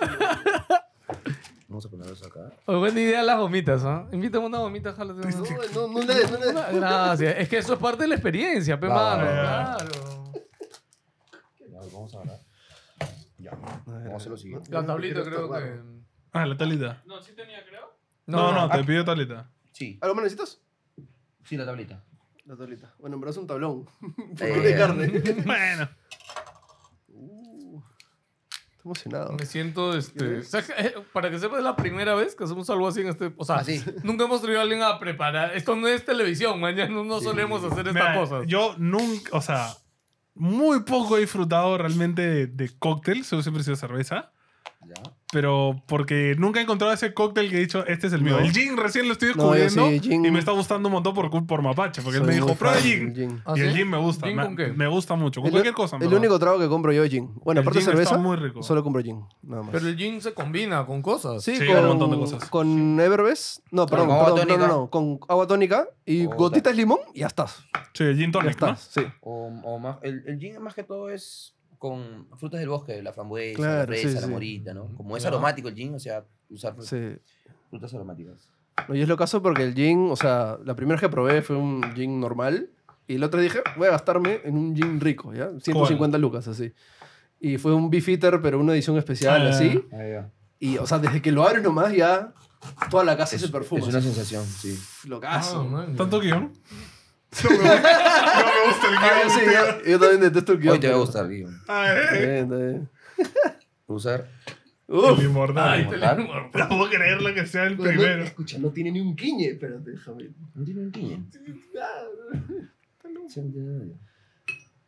Vamos 1.69 1.85
a 1.85 1.89
poner 1.91 2.11
eso 2.13 2.27
acá. 2.27 2.51
Oh, 2.67 2.79
buena 2.79 2.99
idea 3.01 3.23
las 3.23 3.39
gomitas, 3.39 3.85
¿ah? 3.85 4.07
Invítame 4.13 4.47
una 4.47 4.59
gomita, 4.59 4.93
jálate 4.95 5.21
una. 5.21 5.31
No, 5.31 5.89
no, 5.89 5.89
no, 5.89 6.01
le- 6.03 6.27
no, 6.31 6.39
le- 6.53 6.61
Ah, 6.61 6.69
Gracias. 6.73 7.35
Es 7.39 7.49
que 7.49 7.59
eso 7.59 7.75
es 7.75 7.79
parte 7.79 8.03
de 8.05 8.09
la 8.09 8.15
experiencia, 8.15 8.79
pe, 8.81 8.87
Va, 8.87 9.17
mano. 9.17 9.31
Claro. 9.31 10.33
Ya, 11.71 11.79
vamos 11.93 12.15
a 12.15 12.19
hablar. 12.21 12.39
Ya. 13.39 13.51
Vamos 13.87 14.13
a 14.13 14.17
hacer 14.17 14.31
lo 14.31 14.37
siguiente. 14.39 14.71
La 14.73 14.85
tablita 14.85 15.23
creo 15.23 15.51
que... 15.53 15.81
Ah, 16.33 16.47
la 16.47 16.57
talita. 16.57 17.03
No, 17.07 17.23
sí 17.23 17.33
tenía, 17.33 17.65
creo. 17.67 17.95
No, 18.27 18.53
no, 18.53 18.69
te 18.71 18.83
pido 18.85 19.05
talita. 19.05 19.51
Sí, 19.73 19.99
¿Algo 20.01 20.15
más 20.15 20.25
necesitas? 20.25 20.61
sí, 21.45 21.57
la 21.57 21.65
tablita. 21.67 22.03
La 22.47 22.57
tablita. 22.57 22.95
Bueno, 22.99 23.17
en 23.17 23.21
verdad 23.21 23.33
es 23.35 23.39
un 23.39 23.47
tablón. 23.47 23.87
Eh. 24.41 24.61
De 24.61 24.77
carne. 24.77 25.07
Bueno. 25.45 25.89
Emocionado. 28.89 29.33
Me 29.35 29.45
siento, 29.45 29.97
este... 29.97 30.39
o 30.39 30.43
sea, 30.43 30.63
que, 30.63 30.73
eh, 30.73 30.95
para 31.13 31.31
que 31.31 31.39
sepas, 31.39 31.59
es 31.59 31.65
la 31.65 31.77
primera 31.77 32.15
vez 32.15 32.35
que 32.35 32.45
hacemos 32.45 32.69
algo 32.71 32.89
así 32.89 33.03
en 33.03 33.09
este... 33.09 33.33
O 33.37 33.45
sea, 33.45 33.57
Así. 33.57 33.85
nunca 34.03 34.25
hemos 34.25 34.41
traído 34.41 34.61
a 34.61 34.63
alguien 34.63 34.83
a 34.83 34.99
preparar... 34.99 35.55
Esto 35.55 35.77
no 35.77 35.87
es 35.89 36.05
televisión, 36.05 36.59
mañana 36.59 36.91
no, 36.91 37.21
solemos 37.21 37.63
hacer 37.65 37.87
estas 37.89 38.17
cosas. 38.17 38.45
Yo 38.47 38.75
nunca, 38.79 39.37
o 39.37 39.43
sea, 39.43 39.75
muy 40.35 40.81
poco 40.85 41.19
he 41.19 41.21
disfrutado 41.21 41.77
realmente 41.77 42.23
de, 42.23 42.47
de 42.47 42.71
cóctel. 42.79 43.25
Solo 43.25 43.43
siempre 43.43 43.61
he 43.61 43.65
sido 43.65 43.77
cerveza. 43.77 44.33
Ya. 44.89 44.95
Pero 45.31 45.83
porque 45.87 46.35
nunca 46.39 46.59
he 46.59 46.63
encontrado 46.63 46.91
ese 46.95 47.13
cóctel 47.13 47.51
que 47.51 47.59
he 47.59 47.61
dicho, 47.61 47.85
este 47.87 48.07
es 48.07 48.15
el 48.15 48.23
mío. 48.23 48.39
No. 48.39 48.47
El 48.47 48.51
gin 48.51 48.79
recién 48.79 49.07
lo 49.07 49.13
estoy 49.13 49.29
No, 49.37 49.53
descubriendo. 49.53 49.89
sí, 50.03 50.09
gin- 50.09 50.27
Y 50.27 50.31
me 50.31 50.39
está 50.39 50.53
gustando 50.53 50.89
un 50.89 50.95
montón 50.95 51.13
por, 51.15 51.47
por 51.47 51.61
Mapache. 51.61 52.01
Porque 52.01 52.17
él 52.17 52.25
Soy 52.25 52.29
me 52.35 52.41
dijo, 52.41 52.55
prueba 52.55 52.77
gin. 52.79 53.15
gin. 53.15 53.43
¿Ah, 53.45 53.53
y 53.55 53.61
el 53.61 53.73
sí? 53.73 53.77
gin 53.77 53.91
me 53.91 53.99
gusta. 53.99 54.27
¿Gin 54.27 54.37
me, 54.37 54.45
con 54.45 54.57
qué? 54.57 54.69
me 54.69 54.87
gusta 54.89 55.17
mucho. 55.17 55.43
Con 55.43 55.49
El- 55.49 55.53
cualquier 55.53 55.75
cosa. 55.75 55.99
El 56.01 56.15
único 56.15 56.39
trago 56.39 56.59
que 56.59 56.67
compro 56.69 56.93
yo 56.95 57.05
es 57.05 57.11
gin. 57.11 57.31
Bueno, 57.45 57.61
El 57.61 57.67
aparte 57.67 57.81
de 57.81 57.85
gin 57.85 57.93
está 57.93 58.05
cerveza, 58.07 58.17
muy 58.17 58.37
rico. 58.39 58.63
solo 58.63 58.83
compro 58.83 59.03
gin. 59.03 59.23
Nada 59.43 59.63
más. 59.65 59.73
Pero 59.73 59.87
el 59.89 59.97
gin 59.99 60.23
se 60.23 60.33
combina 60.33 60.87
con 60.87 61.03
cosas. 61.03 61.45
Sí, 61.45 61.57
Sí, 61.57 61.67
con, 61.67 61.77
un 61.77 61.87
montón 61.89 62.11
de 62.13 62.17
cosas. 62.17 62.49
Con 62.49 62.99
Everbest. 62.99 63.59
No, 63.71 63.85
perdón, 63.85 64.11
agua 64.11 64.35
perdón, 64.35 64.49
no, 64.49 64.57
no, 64.57 64.67
no. 64.67 64.89
Con 64.91 65.19
agua 65.29 65.47
tónica 65.47 65.87
y 66.07 66.25
Puta. 66.25 66.37
gotitas 66.37 66.73
de 66.73 66.77
limón 66.79 67.01
y 67.13 67.19
ya 67.21 67.27
estás. 67.27 67.65
Sí, 67.93 68.05
el 68.05 68.17
gin 68.17 68.33
Ya 68.33 68.41
tonic, 68.41 68.59
¿no? 68.63 68.69
estás, 68.69 68.81
sí. 68.95 69.03
O, 69.21 69.49
o 69.63 69.79
más, 69.79 69.99
el, 70.01 70.23
el 70.27 70.39
gin 70.39 70.59
más 70.63 70.75
que 70.75 70.85
todo 70.85 71.11
es 71.11 71.55
con 71.79 72.27
frutas 72.37 72.61
del 72.61 72.69
bosque, 72.69 73.03
la 73.03 73.13
frambuesa, 73.13 73.57
Claro, 73.57 73.81
la 73.81 73.87
fresa, 73.87 74.09
sí, 74.09 74.15
la 74.17 74.21
sí. 74.23 74.29
morita, 74.29 74.75
¿no? 74.75 74.89
Como 74.97 75.17
es 75.17 75.23
Ya. 75.23 75.29
aromático 75.29 75.69
el 75.69 75.75
gin, 75.75 75.95
o 75.95 75.99
sea, 76.01 76.25
usar 76.51 76.75
fru- 76.77 76.83
sí. 76.83 77.21
frutas 77.71 77.95
aromáticas. 77.95 78.49
No, 78.89 78.95
y 78.95 79.01
es 79.03 79.09
lo 79.09 79.17
caso 79.17 79.43
porque 79.43 79.63
el 79.63 79.75
gin, 79.75 80.09
o 80.11 80.17
sea, 80.17 80.59
la 80.65 80.75
primera 80.77 81.01
que 81.01 81.09
probé 81.09 81.43
fue 81.43 81.57
un 81.57 81.83
gin 81.95 82.21
normal. 82.21 82.71
Y 83.07 83.15
el 83.15 83.25
otro 83.25 83.41
dije, 83.41 83.61
voy 83.77 83.89
a 83.89 83.93
gastarme 83.93 84.41
en 84.45 84.57
un 84.57 84.77
gin 84.77 85.01
rico, 85.01 85.33
¿ya? 85.33 85.49
150 85.61 86.19
lucas, 86.19 86.47
así. 86.49 86.73
Y 87.41 87.57
fue 87.59 87.73
un 87.75 87.89
beef 87.91 88.09
eater, 88.09 88.41
pero 88.43 88.59
una 88.61 88.73
edición 88.75 88.99
especial, 88.99 89.47
Ah. 89.47 89.51
así. 89.51 89.83
Ah. 89.93 90.29
Y, 90.59 90.77
o 90.79 90.87
sea, 90.87 90.99
desde 90.99 91.23
que 91.23 91.31
lo 91.33 91.45
abres 91.47 91.63
nomás 91.63 91.93
ya 91.95 92.35
toda 92.91 93.05
la 93.05 93.17
casa 93.17 93.37
Es, 93.37 93.43
se 93.43 93.49
perfuma. 93.49 93.81
es 93.81 93.89
una 93.89 93.99
así. 93.99 94.09
sensación, 94.09 94.45
sí. 94.45 94.79
Locazo. 95.09 95.61
Ah, 95.61 95.65
man. 95.65 95.97
¿Tanto 95.97 96.19
guion? 96.21 96.53
No, 97.45 97.51
me, 97.51 97.57
no 97.57 97.65
me 97.65 97.71
gusta 98.67 98.89
el 98.89 98.95
Ah, 98.99 99.21
yo, 99.23 99.29
guion. 99.29 99.31
sí, 99.31 99.41
yo, 99.85 99.91
yo 99.91 99.99
también 100.01 100.21
detesto 100.21 100.53
el 100.53 100.59
guion. 100.61 100.73
Hoy 100.75 100.81
te 100.81 100.87
va 100.89 100.93
a 100.93 100.97
pero- 100.97 101.05
gustar, 101.05 101.29
guion. 101.29 101.55
Está 101.61 102.13
bien. 102.57 102.89
Usar. 103.87 104.29
Uf. 104.87 105.19
el 105.19 105.27
inmortal. 105.27 105.69
Ay, 105.69 105.81
te 105.85 105.91
¿Mortal? 105.99 106.19
le- 106.55 106.59
No 106.61 106.69
puedo 106.69 106.89
creer 106.91 107.21
lo 107.21 107.35
que 107.35 107.47
sea 107.47 107.65
el 107.65 107.77
Bueno, 107.77 107.93
primero. 107.93 108.23
Escucha, 108.25 108.59
no 108.59 108.71
tiene 108.71 108.91
ni 108.93 109.01
un 109.01 109.15
quiñe. 109.15 109.49
Espérate, 109.51 109.91
déjame. 109.91 110.31
No 110.55 110.65
tiene 110.65 110.81
un 110.81 110.91
guion. 110.91 111.31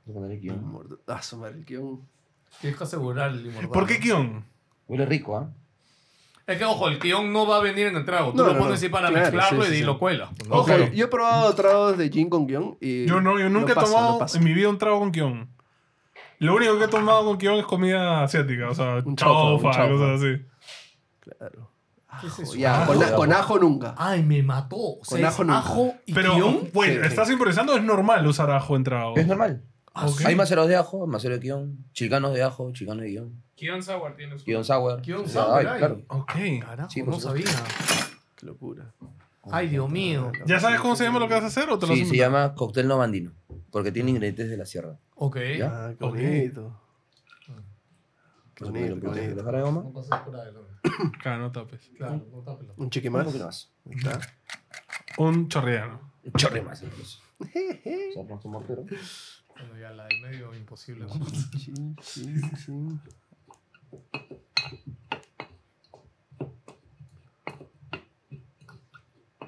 No 0.07 0.13
poner 0.15 0.31
el 0.33 0.41
guion. 0.41 0.89
Ah, 1.07 1.23
su 1.23 1.37
madre, 1.37 1.59
el 1.59 1.65
guion. 1.65 2.01
Tienes 2.61 2.77
que 2.79 2.85
asegurar 2.85 3.31
el 3.31 3.47
inmortal. 3.47 3.71
¿Por 3.71 3.87
qué 3.87 3.99
guion? 3.99 4.45
Huele 4.89 5.07
rico, 5.07 5.37
¿ah? 5.37 5.53
Es 6.51 6.59
que, 6.59 6.65
ojo, 6.65 6.89
el 6.89 6.99
guion 6.99 7.33
no 7.33 7.47
va 7.47 7.57
a 7.57 7.61
venir 7.61 7.87
en 7.87 7.97
el 7.97 8.05
trago. 8.05 8.33
Tú 8.33 8.39
No, 8.39 8.43
lo 8.45 8.53
no, 8.53 8.59
pones 8.59 8.69
no. 8.71 8.75
así 8.75 8.89
para 8.89 9.09
Claro, 9.09 9.23
mezclarlo 9.23 9.63
sí, 9.63 9.69
sí, 9.69 9.75
y 9.75 9.79
sí. 9.79 9.85
lo 9.85 9.99
cuelas. 9.99 10.31
¿no? 10.49 10.57
Ojo, 10.57 10.77
yo 10.93 11.05
he 11.05 11.09
probado 11.09 11.55
tragos 11.55 11.97
de 11.97 12.09
gin 12.11 12.29
con 12.29 12.47
guion 12.47 12.77
y... 12.81 13.07
Yo 13.07 13.21
no, 13.21 13.39
yo 13.39 13.49
nunca 13.49 13.73
he 13.73 13.75
tomado 13.75 14.19
paso. 14.19 14.37
en 14.39 14.45
mi 14.45 14.53
vida 14.53 14.69
un 14.69 14.79
trago 14.79 14.99
con 14.99 15.13
guion. 15.13 15.49
Lo 16.39 16.55
único 16.57 16.79
que 16.79 16.85
he 16.85 16.89
tomado 16.89 17.25
con 17.25 17.39
guion 17.39 17.57
es 17.59 17.67
comida 17.67 18.23
asiática, 18.25 18.69
o 18.71 18.75
sea, 18.75 18.97
Un 19.05 19.15
chaufa, 19.17 19.43
un 19.55 19.61
chaufa, 19.63 19.71
chaufa. 19.79 19.89
cosas 19.93 20.21
así. 20.23 20.43
Claro. 21.21 21.71
¿Qué 22.21 22.27
es 22.27 22.39
eso? 22.41 22.55
Ya, 22.57 22.83
Ajo. 22.83 22.93
con, 22.95 23.03
a- 23.05 23.13
con 23.13 23.33
ajo 23.33 23.59
nunca. 23.59 23.95
Ay, 23.97 24.23
me 24.23 24.43
mató. 24.43 24.77
O 24.77 24.99
sea, 25.05 25.17
Con 25.17 25.21
es 25.21 25.27
ajo 25.27 25.45
nunca. 25.45 25.59
ajo 25.59 25.95
y 26.07 26.13
Pero, 26.13 26.35
guion. 26.35 26.71
bueno, 26.73 27.03
Sí. 27.03 27.09
¿estás 27.09 27.31
improvisando? 27.31 27.77
Es 27.77 27.83
normal 27.85 28.27
usar 28.27 28.51
ajo 28.51 28.75
en 28.77 28.85
trago. 28.85 29.17
Es 29.17 29.27
normal. 29.27 29.63
Hay 30.25 30.35
maceros 30.37 30.69
de 30.69 30.77
ajo, 30.77 31.07
macero 31.07 31.35
de 31.35 31.41
guion, 31.41 31.85
chicanos 31.93 32.35
de 32.35 32.43
ajo, 32.43 32.73
chicanos 32.73 33.03
de 33.03 33.09
guion, 33.11 33.43
Kion 33.55 33.83
Sour 33.83 34.17
tiene 34.17 34.39
su... 34.39 34.45
guion 34.45 34.65
sour. 34.65 35.05
Sea, 35.05 35.27
sour 35.29 35.59
hay. 35.67 35.79
claro. 35.79 36.03
Ok. 36.09 36.33
Carajo, 36.61 36.91
Sí, 36.91 37.03
no 37.03 37.13
supuesto. 37.19 37.29
sabía. 37.29 37.47
Qué 38.37 38.47
locura. 38.47 38.95
Ay, 39.51 39.69
Dios 39.69 39.91
mío. 39.91 40.33
¿Ya 40.47 40.61
sabes 40.61 40.81
cómo 40.81 40.97
se 40.97 41.05
llama 41.05 41.19
lo 41.19 41.29
que 41.29 41.35
vas 41.35 41.45
a 41.45 41.47
hacer 41.49 41.69
o 41.71 41.79
te 41.79 41.87
lo 41.87 41.95
Sí, 41.95 42.05
se 42.07 42.17
llama 42.17 42.55
cóctel 42.55 42.87
novandino, 42.89 43.33
porque 43.71 43.93
tiene 43.93 44.11
ingredientes 44.11 44.49
de 44.51 44.57
la 44.57 44.65
sierra. 44.67 44.99
Ok. 45.15 45.37
¿Ya? 45.59 45.87
Ah, 45.89 45.95
qué 45.99 46.05
bonito. 46.05 46.81
Qué 48.55 48.65
bonito, 48.65 48.95
un 48.95 49.01
qué 49.01 49.07
bonito. 49.07 49.43
de 49.43 49.61
goma. 49.63 49.83
No 49.83 49.93
pases 49.93 50.11
por 50.25 50.37
adelante. 50.37 50.71
Claro, 51.23 51.43
no 51.43 51.53
tapes. 51.53 51.91
Claro, 51.97 52.27
no 52.31 52.43
tápelo. 52.43 52.75
Un 52.77 52.91
chiqui 52.91 53.09
Un 53.09 53.13
más. 53.15 53.25
poquito 53.27 53.45
más. 53.47 53.73
Un 55.19 55.49
chorreano. 55.49 56.13
Un 56.25 56.33
chorre 56.33 56.63
más 56.63 56.83
incluso. 56.83 57.21
Tu 58.43 58.49
mortero. 58.49 58.85
Bueno, 59.61 59.81
ya 59.81 59.91
la 59.91 60.07
del 60.07 60.21
medio, 60.21 60.55
imposible. 60.55 61.07
Sí, 61.59 61.73
sí, 62.03 62.43
sí. 62.57 62.73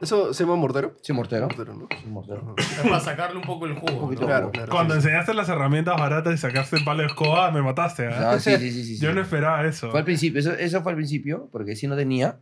¿Eso 0.03 0.35
se 0.35 0.43
llama 0.43 0.57
mortero? 0.57 0.97
Sí, 1.01 1.13
mortero. 1.13 1.47
Mortero, 1.47 1.75
¿no? 1.75 1.89
Un 2.05 2.13
mortero. 2.13 2.57
Es 2.59 2.81
para 2.83 2.99
sacarle 2.99 3.37
un 3.37 3.45
poco 3.45 3.67
el 3.67 3.75
jugo. 3.75 4.11
¿no? 4.11 4.19
Claro, 4.19 4.51
claro. 4.51 4.69
Cuando 4.69 4.95
sí, 4.95 4.99
enseñaste 4.99 5.33
las 5.33 5.49
herramientas 5.49 5.97
baratas 5.97 6.35
y 6.35 6.39
sacaste 6.39 6.77
el 6.77 6.85
palo 6.85 7.03
de 7.03 7.07
escoba, 7.07 7.53
me 7.53 7.63
mataste. 7.63 8.09
¿ah? 8.09 8.33
Ah, 8.33 8.41
sí, 8.41 8.51
sí, 8.57 8.73
sí, 8.73 8.85
sí, 8.85 8.97
sí. 8.97 9.01
Yo 9.01 9.15
no 9.15 9.21
esperaba 9.21 9.65
eso. 9.65 9.93
Fue 9.93 10.01
al 10.01 10.05
principio, 10.05 10.41
eso, 10.41 10.53
eso 10.55 10.83
fue 10.83 10.91
al 10.91 10.97
principio, 10.97 11.49
porque 11.53 11.77
si 11.77 11.87
no 11.87 11.95
tenía, 11.95 12.41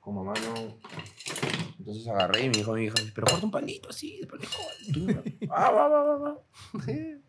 como 0.00 0.24
mano. 0.24 0.40
Entonces 1.88 2.06
agarré 2.08 2.40
y 2.44 2.48
me 2.50 2.58
dijo 2.58 2.74
mi 2.74 2.84
hija, 2.84 2.94
pero 3.14 3.26
corta 3.28 3.46
un 3.46 3.50
palito 3.50 3.88
así, 3.88 4.18
de 4.20 4.26
palo 4.26 4.40
de 4.42 4.46
escoba. 4.46 4.68
Y 4.86 4.92
tú, 4.92 5.06
Ah, 5.50 5.70
va, 5.74 5.88
va, 5.88 6.02
va, 6.04 6.16
va. 6.18 6.36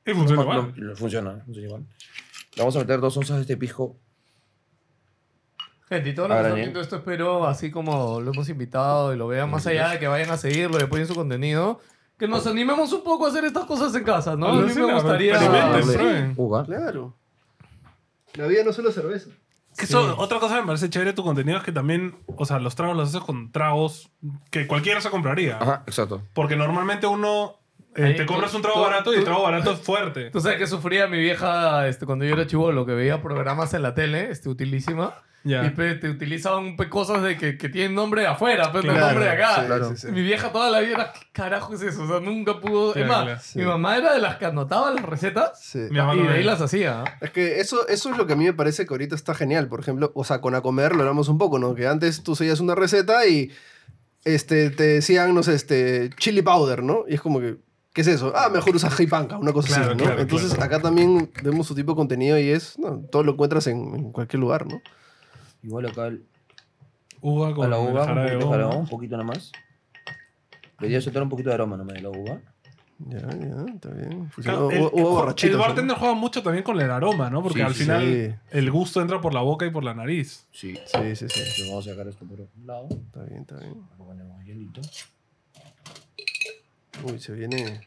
Y 0.05 0.13
funciona 0.13 0.41
igual. 0.41 0.73
lo- 0.75 0.95
funciona, 0.97 1.41
funciona 1.45 1.67
igual. 1.67 1.85
Le 2.55 2.61
vamos 2.61 2.75
a 2.75 2.79
meter 2.79 2.99
dos 2.99 3.15
onzas 3.15 3.37
de 3.37 3.41
este 3.43 3.55
pisco. 3.55 3.95
Gente, 5.87 6.09
y 6.09 6.13
todo 6.13 6.27
lo 6.27 6.33
que 6.35 6.39
están 6.41 6.55
viendo 6.63 6.81
esto 6.81 6.97
espero, 6.97 7.47
así 7.47 7.71
como 7.71 8.19
lo 8.19 8.31
hemos 8.31 8.49
invitado 8.49 9.13
y 9.13 9.17
lo 9.17 9.27
vean, 9.27 9.49
más 9.49 9.65
allá 9.65 9.89
de 9.91 9.99
que 9.99 10.07
vayan 10.07 10.29
a 10.29 10.37
seguirlo 10.37 10.77
y 10.77 10.83
apoyen 10.83 11.07
su 11.07 11.15
contenido, 11.15 11.79
que 12.17 12.27
nos 12.27 12.45
animemos 12.45 12.91
un 12.91 13.03
poco 13.03 13.25
a 13.25 13.29
hacer 13.29 13.45
estas 13.45 13.65
cosas 13.65 13.95
en 13.95 14.03
casa, 14.03 14.35
¿no? 14.35 14.47
A 14.49 14.51
mí 14.67 14.73
me 14.75 14.93
gustaría... 14.93 15.33
Claro. 16.65 17.15
La 18.35 18.45
vida 18.47 18.63
no 18.65 18.69
es 18.71 18.75
solo 18.75 18.91
cerveza. 18.91 19.29
Que 19.79 19.85
eso- 19.85 20.15
otra 20.17 20.39
cosa 20.39 20.55
que 20.55 20.61
me 20.61 20.67
parece 20.67 20.89
chévere 20.89 21.11
de 21.11 21.15
tu 21.15 21.23
contenido 21.23 21.57
es 21.57 21.63
que 21.63 21.71
también, 21.71 22.17
o 22.37 22.45
sea, 22.45 22.59
los 22.59 22.75
tragos 22.75 22.97
los 22.97 23.09
haces 23.09 23.21
con 23.21 23.51
tragos 23.51 24.11
que 24.51 24.67
cualquiera 24.67 24.99
se 25.01 25.09
compraría. 25.09 25.57
Ajá, 25.59 25.83
exacto. 25.87 26.21
Porque 26.33 26.55
normalmente 26.55 27.07
uno 27.07 27.58
eh, 27.95 28.13
te 28.15 28.25
compras 28.25 28.53
un 28.53 28.61
trago 28.61 28.81
barato 28.81 29.13
y 29.13 29.17
el 29.17 29.23
trago 29.23 29.43
barato 29.43 29.71
es 29.71 29.79
fuerte. 29.79 30.29
Tú 30.31 30.39
sabes 30.41 30.57
que 30.57 30.67
sufría 30.67 31.07
mi 31.07 31.17
vieja 31.19 31.87
este, 31.87 32.05
cuando 32.05 32.25
yo 32.25 32.33
era 32.33 32.45
chivolo, 32.47 32.85
que 32.85 32.93
veía 32.93 33.21
programas 33.21 33.73
en 33.73 33.81
la 33.81 33.93
tele, 33.93 34.29
este, 34.31 34.47
utilísima, 34.49 35.15
Ya. 35.43 35.65
y 35.65 35.69
pe, 35.71 35.95
te 35.95 36.09
utilizaban 36.09 36.75
pe, 36.77 36.87
cosas 36.89 37.23
de 37.23 37.37
que, 37.37 37.57
que 37.57 37.67
tienen 37.69 37.95
nombre 37.95 38.21
de 38.21 38.27
afuera, 38.27 38.71
pero 38.71 38.83
no 38.87 38.93
Claro, 38.93 39.07
nombre 39.07 39.25
de 39.25 39.31
acá. 39.31 39.55
sí, 39.55 39.61
claro. 39.65 39.89
sí, 39.89 39.97
sí. 39.97 40.07
Mi 40.11 40.21
vieja 40.21 40.51
toda 40.51 40.69
la 40.69 40.79
vida 40.81 40.95
era, 40.95 41.13
¿qué 41.13 41.19
carajo 41.31 41.73
es 41.73 41.81
eso? 41.81 42.03
O 42.03 42.07
sea, 42.07 42.19
nunca 42.19 42.59
pudo... 42.59 42.93
Es 42.93 43.07
más, 43.07 43.55
mi 43.55 43.63
mamá 43.63 43.97
era 43.97 44.13
de 44.13 44.19
las 44.19 44.37
que 44.37 44.45
anotaba 44.45 44.91
las 44.91 45.03
recetas 45.05 45.59
Sí. 45.61 45.79
Mi 45.89 45.97
mamá 45.97 46.15
y 46.15 46.21
de 46.21 46.29
ahí 46.29 46.43
las 46.43 46.61
hacía. 46.61 47.01
¿ah? 47.01 47.17
Es 47.21 47.31
que 47.31 47.59
eso, 47.59 47.87
eso 47.87 48.11
es 48.11 48.17
lo 48.17 48.27
que 48.27 48.33
a 48.33 48.35
mí 48.35 48.43
me 48.45 48.53
parece 48.53 48.85
que 48.85 48.93
ahorita 48.93 49.15
está 49.15 49.33
genial. 49.33 49.67
Por 49.67 49.79
ejemplo, 49.79 50.11
o 50.13 50.23
sea, 50.23 50.41
con 50.41 50.55
a 50.55 50.61
comer 50.61 50.93
lo 50.95 51.01
hablamos 51.01 51.27
un 51.29 51.37
poco, 51.37 51.57
¿no? 51.59 51.73
Que 51.75 51.87
antes 51.87 52.21
tú 52.23 52.35
seguías 52.35 52.59
una 52.59 52.75
receta 52.75 53.25
y 53.25 53.51
este, 54.25 54.69
te 54.69 54.83
decían, 54.83 55.33
no 55.33 55.43
sé, 55.43 55.55
este, 55.55 56.09
chili 56.17 56.41
powder, 56.41 56.83
¿no? 56.83 57.05
Y 57.07 57.15
es 57.15 57.21
como 57.21 57.39
que, 57.39 57.55
¿qué 57.93 58.01
es 58.01 58.07
eso? 58.07 58.33
Ah, 58.35 58.49
mejor 58.49 58.75
usas 58.75 58.93
panca 59.09 59.37
una 59.37 59.51
cosa 59.53 59.67
Claro, 59.69 59.83
así, 59.91 59.97
¿no? 59.97 60.03
claro, 60.05 60.21
Entonces 60.21 60.49
claro. 60.53 60.63
acá 60.65 60.81
también 60.81 61.31
vemos 61.43 61.67
su 61.67 61.75
tipo 61.75 61.91
de 61.93 61.95
contenido 61.97 62.37
y 62.39 62.49
es, 62.49 62.77
no, 62.79 62.99
todo 63.11 63.23
lo 63.23 63.33
encuentras 63.33 63.67
en, 63.67 63.95
en 63.95 64.11
cualquier 64.11 64.39
lugar, 64.39 64.65
¿no? 64.67 64.81
Igual 65.63 65.87
acá 65.87 66.07
el- 66.07 66.25
Uva 67.21 67.49
a 67.49 67.53
con 67.53 67.69
la 67.69 67.77
el 67.77 67.91
uva, 67.91 68.01
un 68.01 68.07
jarabe 68.07 68.31
poquito 68.31 68.49
de 68.49 68.55
aroma, 68.55 68.75
un 68.77 68.87
poquito 68.87 69.17
nada 69.17 69.27
más. 69.27 69.51
Quería 70.79 71.01
soltar 71.01 71.23
un 71.23 71.29
poquito 71.29 71.49
de 71.49 71.55
aroma 71.55 71.75
nomás 71.75 71.95
de 71.95 72.01
la 72.01 72.09
uva. 72.09 72.39
Ya, 72.99 73.19
ya, 73.19 73.73
está 73.73 73.89
bien. 73.91 74.29
Claro, 74.41 74.67
Hubo- 74.67 74.71
el, 74.71 74.79
hubo 74.81 75.23
el- 75.27 75.43
el 75.43 75.51
¿no? 75.53 75.57
bartender 75.57 75.97
juega 75.97 76.13
mucho 76.15 76.43
también 76.43 76.63
con 76.63 76.79
el 76.79 76.89
aroma, 76.91 77.29
¿no? 77.29 77.41
Porque 77.43 77.59
Sí, 77.59 77.65
al 77.65 77.73
sí, 77.73 77.83
final 77.83 78.01
sí. 78.01 78.35
el 78.57 78.71
gusto 78.71 79.01
entra 79.01 79.19
por 79.21 79.33
la 79.33 79.41
boca 79.41 79.65
y 79.65 79.69
por 79.69 79.83
la 79.83 79.93
nariz. 79.93 80.47
Sí. 80.51 80.75
Sí, 80.75 81.15
sí, 81.15 81.27
sí. 81.29 81.39
Entonces 81.39 81.67
vamos 81.69 81.87
a 81.87 81.91
sacar 81.91 82.07
esto 82.07 82.25
por 82.25 82.39
un 82.41 82.67
lado. 82.67 82.87
Está 82.89 83.23
bien, 83.23 83.41
está 83.41 83.57
bien. 83.57 83.73
Le 83.97 83.97
ponemos 84.05 84.45
hielito. 84.45 84.81
Uy, 87.03 87.19
se 87.19 87.33
viene 87.33 87.81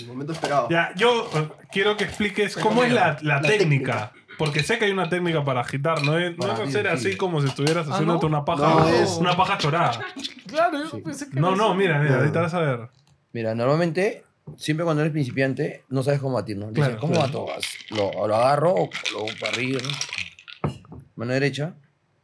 el 0.00 0.06
momento 0.06 0.32
esperado. 0.32 0.68
Ya, 0.70 0.92
yo 0.96 1.30
eh, 1.34 1.48
quiero 1.70 1.96
que 1.96 2.04
expliques 2.04 2.56
cómo 2.56 2.84
es 2.84 2.92
la, 2.92 3.18
la 3.22 3.40
técnica. 3.40 4.12
Porque 4.38 4.62
sé 4.62 4.78
que 4.78 4.84
hay 4.84 4.92
una 4.92 5.08
técnica 5.08 5.44
para 5.44 5.62
agitar, 5.62 6.04
no 6.04 6.16
es, 6.16 6.38
no 6.38 6.52
es 6.52 6.60
hacer 6.60 6.86
así 6.86 7.16
como 7.16 7.40
si 7.42 7.48
estuvieras 7.48 7.88
Ah, 7.88 7.94
haciéndote 7.94 8.26
¿no? 8.26 8.36
una 8.36 8.44
paja, 8.44 8.62
No, 8.62 8.88
es- 8.88 9.10
una 9.18 9.36
paja 9.36 9.58
chorada. 9.58 9.98
Claro, 10.46 10.78
yo 10.84 11.02
pensé 11.02 11.28
que 11.28 11.40
No, 11.40 11.56
no, 11.56 11.74
mira, 11.74 11.98
mira, 11.98 12.18
ahorita 12.18 12.42
vas 12.42 12.54
a 12.54 12.60
ver. 12.60 12.88
Mira, 13.32 13.56
normalmente, 13.56 14.24
siempre 14.56 14.84
cuando 14.84 15.02
eres 15.02 15.12
principiante, 15.12 15.84
no 15.88 16.04
sabes 16.04 16.20
cómo 16.20 16.34
batir, 16.36 16.56
¿no? 16.56 16.68
Dices, 16.68 16.84
Claro, 16.84 17.00
¿cómo 17.00 17.14
claro. 17.14 17.46
bato? 17.46 17.60
Lo, 17.90 18.28
lo 18.28 18.36
agarro 18.36 18.74
o 18.74 18.90
lo 19.12 19.18
hago 19.18 19.28
para 19.40 19.52
arriba, 19.52 19.80
¿no? 19.82 20.70
Mano 21.16 21.32
derecha, 21.32 21.74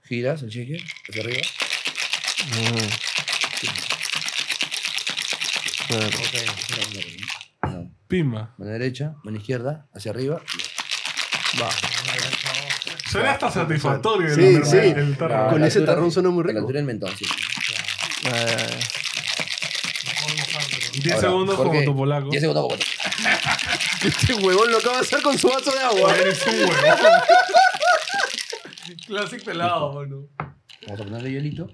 giras 0.04 0.40
el 0.44 0.50
shaker 0.50 0.80
hacia 1.08 1.20
arriba. 1.22 1.40
No. 7.62 7.90
Pimba. 8.08 8.54
Mano 8.58 8.70
derecha, 8.70 9.14
mano 9.24 9.36
izquierda, 9.38 9.86
hacia 9.94 10.10
arriba. 10.12 10.40
Va. 11.60 11.68
Suena 13.10 13.32
hasta 13.32 13.50
satisfactorio 13.50 14.34
Sí, 14.34 14.42
el, 14.56 14.64
sí. 14.64 14.76
el. 14.76 15.16
A 15.32 15.48
Con 15.48 15.62
ese 15.64 15.80
tarrón 15.82 16.10
suena 16.10 16.30
muy 16.30 16.42
A 16.42 16.46
la 16.46 16.48
rico. 16.48 16.60
altura 16.60 16.78
del 16.78 16.86
mentón, 16.86 17.16
sí. 17.16 17.24
Ya. 18.24 18.66
10 20.94 21.14
Ahora, 21.16 21.28
segundos 21.28 21.56
como 21.56 21.70
Jorge, 21.70 21.84
tu 21.84 21.96
polaco. 21.96 22.28
10 22.30 22.40
segundos 22.40 22.62
como 22.64 22.76
Este 24.04 24.34
huevón 24.34 24.70
lo 24.70 24.78
acaba 24.78 24.96
de 24.96 25.00
hacer 25.02 25.22
con 25.22 25.36
su 25.38 25.48
vaso 25.48 25.72
de 25.72 25.80
agua. 25.80 26.14
Eres 26.16 26.46
un 26.46 26.54
huevón. 26.54 26.76
Classic 29.06 29.42
pelado, 29.44 29.92
bueno. 29.92 30.28
Vamos 30.86 31.00
a 31.00 31.04
ponerle 31.04 31.30
hielito. 31.32 31.68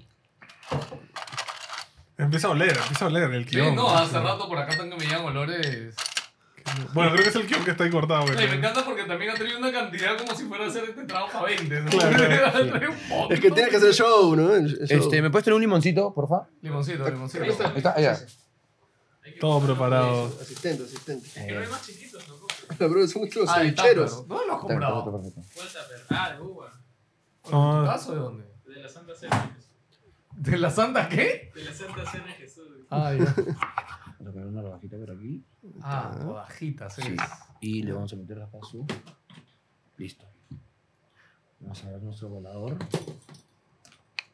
Empieza 2.21 2.47
a 2.47 2.51
oler, 2.51 2.77
empieza 2.77 3.05
a 3.05 3.07
oler 3.07 3.31
el 3.33 3.47
Sí, 3.49 3.55
guion. 3.55 3.75
no, 3.75 3.89
hace 3.89 4.19
rato 4.19 4.47
por 4.47 4.57
acá 4.57 4.77
también 4.77 4.97
me 4.99 5.05
llegan 5.05 5.25
olores. 5.25 5.95
Bueno, 6.93 7.11
creo 7.11 7.23
que 7.23 7.29
es 7.29 7.35
el 7.35 7.47
guion 7.47 7.65
que 7.65 7.71
está 7.71 7.83
ahí 7.85 7.89
cortado. 7.89 8.21
güey. 8.21 8.35
Oye, 8.37 8.47
me 8.47 8.55
encanta 8.57 8.85
porque 8.85 9.03
también 9.03 9.31
ha 9.31 9.33
traído 9.33 9.57
una 9.57 9.71
cantidad 9.71 10.17
como 10.17 10.35
si 10.35 10.45
fuera 10.45 10.65
a 10.65 10.67
hacer 10.67 10.83
este 10.85 11.03
trabajo 11.05 11.39
a 11.39 11.43
20. 11.43 11.81
¿no? 11.81 11.89
Claro, 11.89 12.89
un. 13.25 13.31
Es 13.33 13.39
que 13.39 13.51
tiene 13.51 13.69
que 13.69 13.77
hacer 13.77 13.93
show, 13.93 14.35
¿no? 14.35 14.53
El- 14.53 14.87
show. 14.87 14.99
Este, 14.99 15.21
¿Me 15.21 15.29
puedes 15.31 15.43
traer 15.43 15.55
un 15.55 15.61
limoncito, 15.61 16.13
porfa? 16.13 16.47
Limoncito, 16.61 17.09
limoncito. 17.09 17.43
Ahí 17.43 17.49
está, 17.77 17.93
allá. 17.95 18.19
Todo 19.39 19.59
preparado. 19.65 20.25
Asistente, 20.39 20.83
asistente. 20.83 21.29
Eh, 21.35 21.67
La 22.79 22.87
bro, 22.87 23.07
son 23.07 23.23
muchos 23.23 23.49
Ah, 23.49 23.59
de 23.59 23.65
cevicheros. 23.65 24.11
Tupper. 24.11 24.27
¿Dónde 24.27 24.45
lo 24.47 24.53
has 24.53 24.59
comprado? 24.61 25.11
perfecto. 25.11 25.41
Ah, 26.09 26.31
de 26.33 26.41
uva. 26.41 26.71
¿En 27.45 27.51
Ah. 27.53 27.81
tu 27.85 27.91
caso 27.91 28.11
de 28.13 28.19
dónde? 28.19 28.43
De 28.65 28.81
la 28.83 28.89
Santa 28.89 29.15
Cena. 29.15 29.57
¿De 30.41 30.57
la 30.57 30.71
Santa 30.71 31.07
qué? 31.07 31.51
De 31.53 31.63
la 31.63 31.71
Santa 31.71 32.03
Cena 32.09 32.25
de 32.25 32.33
Jesús. 32.33 32.65
Ah, 32.89 33.13
ya. 33.13 33.25
Vamos 33.25 34.27
a 34.27 34.31
poner 34.31 34.47
una 34.47 34.61
robajita 34.63 34.97
por 34.97 35.11
aquí. 35.11 35.45
Ah, 35.83 36.17
rodajitas, 36.19 36.95
Sí. 36.95 37.03
sí. 37.03 37.15
Y 37.61 37.83
le 37.83 37.93
vamos 37.93 38.11
a 38.11 38.15
meter 38.15 38.41
acá 38.41 38.57
su. 38.63 38.85
Listo. 39.97 40.25
Vamos 41.59 41.83
a 41.83 41.91
ver 41.91 42.01
nuestro 42.01 42.29
volador. 42.29 42.75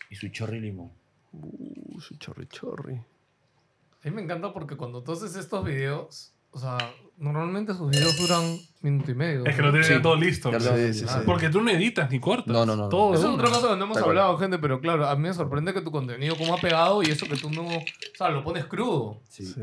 Y 0.09 0.15
su 0.15 0.29
chorri 0.29 0.61
limón. 0.61 0.91
Uh, 1.34 1.99
su 1.99 2.15
chorri 2.17 2.47
chorri. 2.47 2.95
A 2.95 4.05
mí 4.05 4.11
me 4.11 4.21
encanta 4.21 4.53
porque 4.53 4.77
cuando 4.77 5.03
tú 5.03 5.11
haces 5.11 5.35
estos 5.35 5.65
videos, 5.65 6.34
o 6.52 6.60
sea, 6.60 6.78
normalmente 7.18 7.74
sus 7.74 7.90
videos 7.91 8.18
duran 8.18 8.57
minuto 8.82 9.11
y 9.11 9.15
medio. 9.15 9.45
Es 9.45 9.56
que 9.56 9.61
lo 9.61 9.69
tienes 9.72 9.88
Sí. 9.88 9.94
ya 9.94 10.02
todo 10.02 10.15
listo. 10.15 10.52
Ya 10.52 10.60
lo- 10.60 10.78
Sí, 10.78 10.94
sí, 10.94 11.07
sí. 11.07 11.15
Porque 11.26 11.49
tú 11.49 11.61
no 11.61 11.69
editas 11.72 12.10
ni 12.11 12.19
cortas. 12.19 12.48
No, 12.48 12.65
no, 12.65 12.76
no, 12.76 12.84
no. 12.84 12.90
Todo 12.90 13.14
Eso 13.15 13.28
es 13.30 13.34
otra 13.36 13.48
cosa 13.49 13.69
que 13.69 13.76
no 13.78 13.84
hemos 13.86 13.95
Tal 13.95 14.03
cual. 14.06 14.18
hablado, 14.18 14.38
gente, 14.38 14.57
pero 14.60 14.80
claro, 14.82 15.07
a 15.07 15.15
mí 15.15 15.22
me 15.24 15.34
sorprende 15.34 15.74
que 15.74 15.82
tu 15.82 15.91
contenido 15.91 16.36
como 16.38 16.53
ha 16.53 16.57
pegado 16.57 17.02
y 17.03 17.07
eso 17.07 17.26
que 17.28 17.36
tú 17.38 17.49
no, 17.52 17.64
o 17.65 17.82
sea, 18.18 18.30
lo 18.30 18.44
pones 18.44 18.65
crudo. 18.65 19.19
Sí. 19.28 19.45
Sí. 19.45 19.61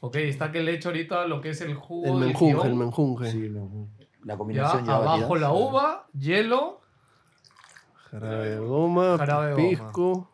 Ok, 0.00 0.16
está 0.16 0.52
que 0.52 0.62
le 0.62 0.74
echo 0.74 0.90
ahorita 0.90 1.26
lo 1.26 1.40
que 1.40 1.50
es 1.50 1.60
el 1.62 1.74
jugo 1.74 2.06
El 2.06 2.20
del 2.20 2.28
menjunje, 2.28 2.54
guion. 2.54 2.66
el 2.66 2.74
menjunje. 2.74 3.32
Sí, 3.32 3.48
no, 3.50 3.88
La 4.24 4.34
Ya, 4.34 4.38
combinación 4.38 4.84
ya, 4.86 4.96
abajo 4.96 5.20
batida. 5.28 5.38
la 5.38 5.52
uva, 5.52 6.06
hielo. 6.18 6.80
Jarabe 8.10 8.50
de 8.50 8.58
goma, 8.58 9.16
Jarabe 9.18 9.46
de 9.48 9.52
goma. 9.54 9.68
pisco. 9.68 10.30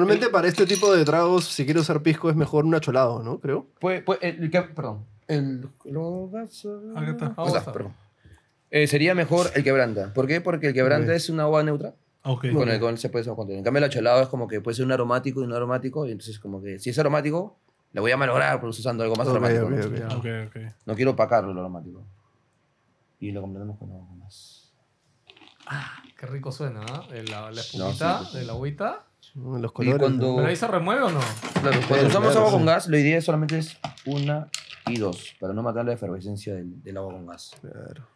Normalmente 0.00 0.28
para 0.30 0.48
este 0.48 0.66
tipo 0.66 0.94
de 0.94 1.04
tragos, 1.04 1.44
si 1.44 1.64
quieres 1.64 1.82
usar 1.82 2.02
pisco, 2.02 2.28
es 2.30 2.36
mejor 2.36 2.64
un 2.64 2.74
acholado, 2.74 3.22
¿no? 3.22 3.40
Creo. 3.40 3.66
Pues, 3.80 4.02
pues, 4.02 4.18
el, 4.22 4.50
que- 4.50 4.62
perdón. 4.62 5.04
El. 5.28 5.68
Lo 5.84 6.28
gaso- 6.30 6.80
Acá 6.96 7.56
está. 7.58 7.72
Perdón. 7.72 7.94
Eh, 8.70 8.86
sería 8.86 9.14
mejor 9.14 9.50
el 9.54 9.62
quebranta. 9.64 10.12
¿Por 10.12 10.26
qué? 10.26 10.40
Porque 10.40 10.68
el 10.68 10.74
quebranta 10.74 11.14
es 11.14 11.30
una 11.30 11.48
uva 11.48 11.62
neutra. 11.62 11.94
Ok. 12.24 12.46
Con 12.52 12.62
el 12.68 12.74
alcohol 12.74 12.98
se 12.98 13.08
puede 13.08 13.24
ser 13.24 13.34
contenido. 13.34 13.58
En 13.58 13.64
cambio, 13.64 13.78
el 13.78 13.84
acholado 13.90 14.22
es 14.22 14.28
como 14.28 14.48
que 14.48 14.60
puede 14.60 14.74
ser 14.74 14.84
un 14.84 14.92
aromático 14.92 15.40
y 15.40 15.44
un 15.44 15.52
aromático. 15.52 16.06
Y 16.06 16.10
entonces, 16.12 16.38
como 16.40 16.60
que 16.60 16.78
si 16.80 16.90
es 16.90 16.98
aromático, 16.98 17.56
le 17.92 18.00
voy 18.00 18.10
a 18.10 18.16
malograr 18.16 18.60
pues, 18.60 18.78
usando 18.78 19.04
algo 19.04 19.14
más 19.16 19.28
Ok, 19.28 19.32
aromático. 19.36 19.66
ok, 19.66 19.70
¿no? 19.72 20.06
ok. 20.08 20.14
Ok, 20.18 20.26
ok. 20.48 20.62
No 20.86 20.94
quiero 20.96 21.12
opacarlo 21.12 21.54
lo 21.54 21.60
aromático. 21.60 22.04
Y 23.20 23.30
lo 23.30 23.40
completamos 23.40 23.78
con 23.78 23.90
algo 23.92 24.04
más. 24.16 24.72
Qué 26.18 26.26
rico 26.26 26.50
suena, 26.52 26.80
¿ah? 26.88 27.04
De 27.10 27.22
La, 27.24 27.42
la 27.42 27.50
No, 27.50 27.60
espumita, 27.60 28.20
sí, 28.20 28.26
sí. 28.32 28.38
de 28.38 28.44
la 28.44 28.52
agüita. 28.52 29.05
Los 29.36 29.70
Y 29.70 29.74
colores. 29.74 29.98
cuando, 30.00 30.36
¿Pero 30.36 30.48
ahí 30.48 30.56
se 30.56 30.66
remueve 30.66 31.02
o 31.02 31.10
no? 31.10 31.20
claro, 31.20 31.62
cuando 31.62 31.86
Claro, 31.88 32.06
usamos 32.08 32.28
claro, 32.32 32.40
agua 32.40 32.50
con 32.52 32.60
sí. 32.62 32.66
gas, 32.66 32.88
la 32.88 32.98
idea 32.98 33.20
solamente 33.20 33.58
es 33.58 33.76
una 34.06 34.48
y 34.86 34.96
dos, 34.98 35.34
para 35.38 35.52
no 35.52 35.62
matar 35.62 35.84
la 35.84 35.92
efervescencia 35.92 36.54
del, 36.54 36.82
del 36.82 36.96
agua 36.96 37.12
con 37.12 37.26
gas. 37.26 37.50
Claro. 37.60 38.06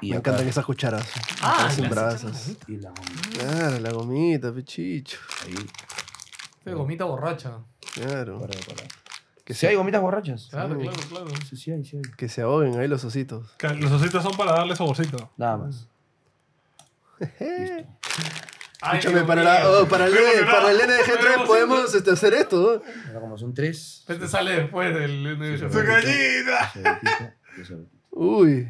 Y 0.00 0.10
Me 0.10 0.16
acá- 0.16 0.30
encantan 0.30 0.48
esas 0.48 0.64
cucharas. 0.64 1.06
Ah, 1.42 1.68
las 1.78 1.90
brasas. 1.90 2.56
Y 2.68 2.76
la 2.76 2.90
gomita. 2.90 3.38
Claro, 3.38 3.78
la 3.80 3.90
gomita, 3.92 4.52
pechicho. 4.52 5.18
Ahí, 5.44 6.72
gomita 6.74 7.04
borracha. 7.04 7.58
Claro. 7.94 8.38
para, 8.38 8.52
para. 8.60 8.88
Que 9.44 9.54
si 9.54 9.66
hay 9.66 9.74
gomitas 9.74 10.00
borrachas. 10.00 10.48
Claro, 10.50 10.76
Sí. 10.76 10.82
claro, 10.86 10.98
claro. 11.08 11.26
Sí, 11.50 11.56
sí 11.56 11.70
hay, 11.72 11.84
sí 11.84 11.96
hay. 11.96 12.02
Que 12.16 12.28
se 12.28 12.42
ahoguen 12.42 12.78
ahí 12.78 12.86
los 12.88 13.04
ositos. 13.04 13.50
Que 13.58 13.68
Los 13.74 13.90
ositos 13.90 14.22
son 14.22 14.36
para 14.36 14.52
darle 14.52 14.76
saborcito. 14.76 15.30
Nada 15.36 15.56
más. 15.58 15.88
Listo. 17.40 17.88
Escúchame, 18.82 19.22
para, 19.24 19.42
la, 19.42 19.68
oh, 19.68 19.86
para, 19.86 20.06
el, 20.06 20.14
para 20.44 20.70
el 20.70 20.78
nene 20.78 20.94
de 20.94 21.02
G3 21.04 21.46
podemos 21.46 21.94
este, 21.94 22.10
hacer 22.10 22.34
esto. 22.34 22.82
¿no? 22.84 23.08
Ahora 23.08 23.20
como 23.20 23.38
son 23.38 23.54
tres. 23.54 24.04
Este 24.08 24.26
sale 24.26 24.56
después 24.56 24.92
del... 24.94 25.58
Sí, 25.58 25.58
¡Su 25.58 25.80
repite. 25.80 27.34
Uy, 28.10 28.68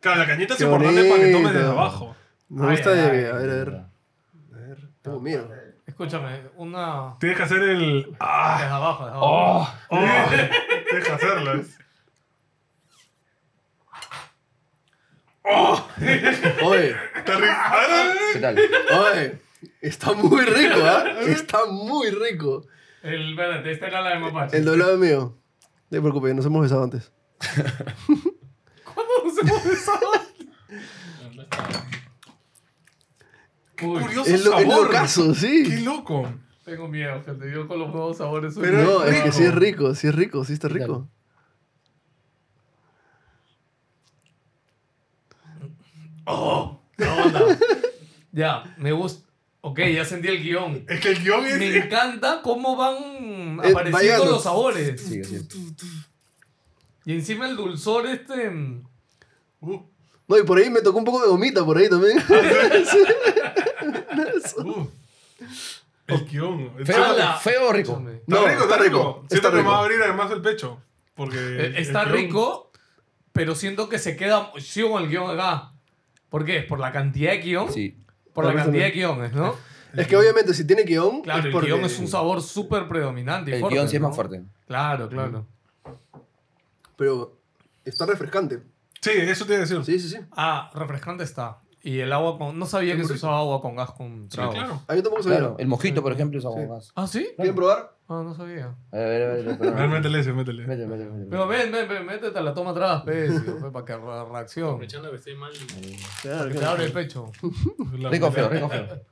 Claro, 0.00 0.18
la 0.18 0.26
cañita 0.26 0.54
es 0.54 0.60
importante 0.60 1.08
para 1.08 1.22
que 1.22 1.32
tomes 1.32 1.52
desde 1.52 1.68
abajo. 1.68 2.16
me 2.48 2.70
gusta 2.70 2.90
ay, 2.90 2.96
de... 2.96 3.28
A 3.28 3.32
ver, 3.34 3.50
a 3.50 3.54
ver. 3.54 3.68
A 3.68 4.58
ver, 4.58 4.78
tengo 5.00 5.20
miedo. 5.20 5.48
Escúchame, 5.86 6.42
una... 6.56 7.16
Tienes 7.20 7.38
que 7.38 7.44
hacer 7.44 7.62
el. 7.62 8.16
¡Ah! 8.18 8.56
Desde 8.60 8.72
abajo, 8.72 9.04
desde 9.04 9.16
abajo. 9.16 9.68
¡Oh! 9.90 9.98
Tienes 10.88 11.06
que 11.06 11.12
hacerlo. 11.12 11.62
Oye, 15.44 16.94
Está 17.16 17.36
rico. 17.36 17.52
¿Qué 18.32 18.38
tal? 18.40 18.58
oye. 18.58 19.38
Está 19.80 20.12
muy 20.12 20.44
rico, 20.44 20.80
¿ah? 20.84 21.04
Está 21.26 21.66
muy 21.66 22.10
rico. 22.10 22.66
El, 23.02 23.30
espérate, 23.30 23.70
esta 23.72 23.86
era 23.88 24.00
la 24.00 24.10
de 24.10 24.18
mapache. 24.20 24.56
El 24.56 24.64
doblado 24.64 24.96
mío. 24.98 25.36
No 25.90 25.96
te 25.96 26.00
preocupes, 26.00 26.34
nos 26.34 26.46
hemos 26.46 26.62
besado 26.62 26.84
antes. 26.84 27.12
¿Cuándo 28.84 29.12
nos 29.24 29.38
hemos 29.38 29.64
besado? 29.64 30.00
Uy, 33.82 34.00
Curioso 34.02 34.30
Es, 34.30 34.44
lo, 34.44 34.58
es 34.58 34.68
sabor. 34.68 34.90
¡Qué 34.90 35.34
sí. 35.34 35.82
loco! 35.84 36.32
tengo 36.64 36.86
miedo, 36.86 37.20
gente. 37.24 37.50
Yo 37.52 37.66
con 37.66 37.80
los 37.80 37.88
nuevos 37.92 38.16
sabores 38.18 38.54
soy... 38.54 38.62
Pero- 38.62 38.82
No, 38.84 39.04
es 39.04 39.16
que 39.16 39.22
rico. 39.24 39.32
sí 39.36 39.42
es 39.44 39.54
rico, 39.54 39.94
sí 39.96 40.06
es 40.06 40.14
rico, 40.14 40.44
sí 40.44 40.52
está 40.52 40.68
¿Qué 40.68 40.74
rico. 40.74 41.08
¡Oh! 46.26 46.80
¡Qué 46.96 47.04
onda! 47.04 47.58
ya, 48.32 48.74
me 48.78 48.92
gusta... 48.92 49.26
Ok, 49.64 49.78
ya 49.94 50.04
sentí 50.04 50.26
el 50.28 50.42
guion. 50.42 50.84
Es 50.88 50.98
que 51.00 51.10
el 51.10 51.22
guion 51.22 51.46
es. 51.46 51.58
Me 51.58 51.76
encanta 51.84 52.40
cómo 52.42 52.74
van 52.76 53.60
Eh, 53.62 53.70
apareciendo 53.70 54.24
vayan- 54.24 54.28
los 54.28 54.42
sabores. 54.42 55.00
Sí, 55.00 55.20
así 55.20 55.36
es. 55.36 55.46
Y 57.04 57.12
encima 57.14 57.48
el 57.48 57.56
dulzor 57.56 58.06
este... 58.06 58.50
mm, 58.50 58.84
Uh, 59.60 59.80
No, 60.26 60.38
y 60.38 60.42
por 60.42 60.58
ahí 60.58 60.68
me 60.70 60.80
tocó 60.82 60.98
un 60.98 61.04
poco 61.04 61.20
de 61.22 61.28
gomita 61.28 61.64
por 61.64 61.78
ahí 61.78 61.88
también. 61.88 62.18
uh. 64.64 64.86
El 66.08 66.24
guion. 66.26 66.72
Feo, 66.84 67.04
feo 67.40 67.68
o 67.68 67.72
rico. 67.72 67.92
Escúchame. 67.92 68.22
No, 68.26 68.36
está 68.38 68.50
rico, 68.50 68.62
está 68.62 68.74
está 68.74 68.76
rico. 68.84 68.98
rico, 68.98 69.24
Siento 69.28 69.48
está 69.48 69.50
que 69.50 69.56
me 69.56 69.62
va 69.62 69.68
a 69.68 69.72
rico. 69.72 69.84
abrir 69.84 70.02
además 70.02 70.30
el 70.32 70.42
pecho. 70.42 70.82
Porque. 71.14 71.36
Eh, 71.38 71.66
el 71.66 71.76
Está 71.76 72.04
guión- 72.04 72.12
rico, 72.12 72.72
pero 73.32 73.54
siento 73.54 73.88
que 73.88 73.98
se 73.98 74.16
queda... 74.16 74.50
Sigo 74.58 74.90
con 74.92 75.02
el 75.04 75.08
guion 75.08 75.30
acá. 75.30 75.71
¿Por 76.32 76.44
qué? 76.44 76.62
¿Por 76.62 76.80
la 76.80 76.90
cantidad 76.90 77.30
de 77.30 77.38
guion? 77.38 77.70
Sí. 77.72 77.94
Por 78.32 78.46
la 78.46 78.54
cantidad 78.54 78.84
de 78.86 78.90
guiones, 78.90 79.32
¿no? 79.32 79.54
Es 79.94 80.06
que 80.08 80.16
obviamente 80.16 80.54
si 80.54 80.66
tiene 80.66 80.84
guion. 80.84 81.20
Claro, 81.20 81.40
es 81.40 81.44
el 81.44 81.52
porque- 81.52 81.66
guion 81.66 81.84
es 81.84 81.98
un 81.98 82.08
sabor 82.08 82.40
súper 82.40 82.88
predominante 82.88 83.50
y 83.50 83.54
El 83.54 83.60
fuerte, 83.60 83.76
guion 83.76 83.88
sí 83.90 83.96
es 83.96 84.02
¿no? 84.02 84.08
más 84.08 84.16
fuerte. 84.16 84.42
Claro, 84.66 85.06
claro. 85.10 85.46
Pero 86.96 87.36
está 87.84 88.06
refrescante. 88.06 88.62
Sí, 89.02 89.10
eso 89.14 89.44
te 89.44 89.52
iba 89.52 89.58
a 89.58 89.66
decir. 89.66 89.84
Sí, 89.84 89.98
sí, 89.98 90.08
sí. 90.08 90.16
Ah, 90.32 90.70
refrescante 90.74 91.24
está. 91.24 91.58
Y 91.84 91.98
el 91.98 92.12
agua 92.12 92.38
con... 92.38 92.58
No 92.58 92.66
sabía 92.66 92.96
que 92.96 93.04
se 93.04 93.14
usaba 93.14 93.38
agua 93.40 93.60
con 93.60 93.74
gas 93.74 93.90
con 93.90 94.22
Sí, 94.24 94.28
tragos. 94.36 94.54
claro. 94.54 94.82
Ah, 94.86 94.94
yo 94.94 95.02
tampoco 95.02 95.22
sabía. 95.24 95.38
Claro. 95.40 95.56
El 95.58 95.66
mojito, 95.66 96.00
por 96.02 96.12
ejemplo, 96.12 96.38
es 96.38 96.44
agua 96.44 96.60
Sí. 96.60 96.66
con 96.68 96.76
gas. 96.76 96.92
¿Ah, 96.94 97.06
sí? 97.08 97.28
¿Quieren 97.36 97.54
probar? 97.56 97.96
Ah, 98.08 98.22
no 98.24 98.34
sabía. 98.34 98.74
A 98.92 98.96
ver, 98.96 99.22
a 99.22 99.26
ver, 99.26 99.30
a 99.30 99.34
ver. 99.34 99.48
A 99.48 99.56
ver, 99.56 99.58
perdón. 99.58 99.90
métele 99.90 100.20
ese, 100.20 100.32
métele. 100.32 100.66
Métele, 100.66 100.86
métele, 100.86 101.10
métele. 101.10 101.30
Pero 101.30 101.46
ven, 101.48 101.72
ven, 101.72 101.88
ven, 101.88 102.06
métete 102.06 102.38
a 102.38 102.42
la 102.42 102.54
toma 102.54 102.70
atrás, 102.70 103.02
pez, 103.02 103.32
para 103.72 103.84
que 103.84 103.96
reacción. 103.96 104.68
Aprovechando 104.68 105.10
que 105.10 105.16
estoy 105.16 105.34
mal. 105.34 105.52
Claro, 106.22 106.48
Que 106.50 106.54
te 106.58 106.64
abre 106.64 106.84
el 106.84 106.92
pecho. 106.92 107.32
Rico 108.10 108.30
feo, 108.30 108.48
rico 108.48 108.68
feo. 108.68 108.86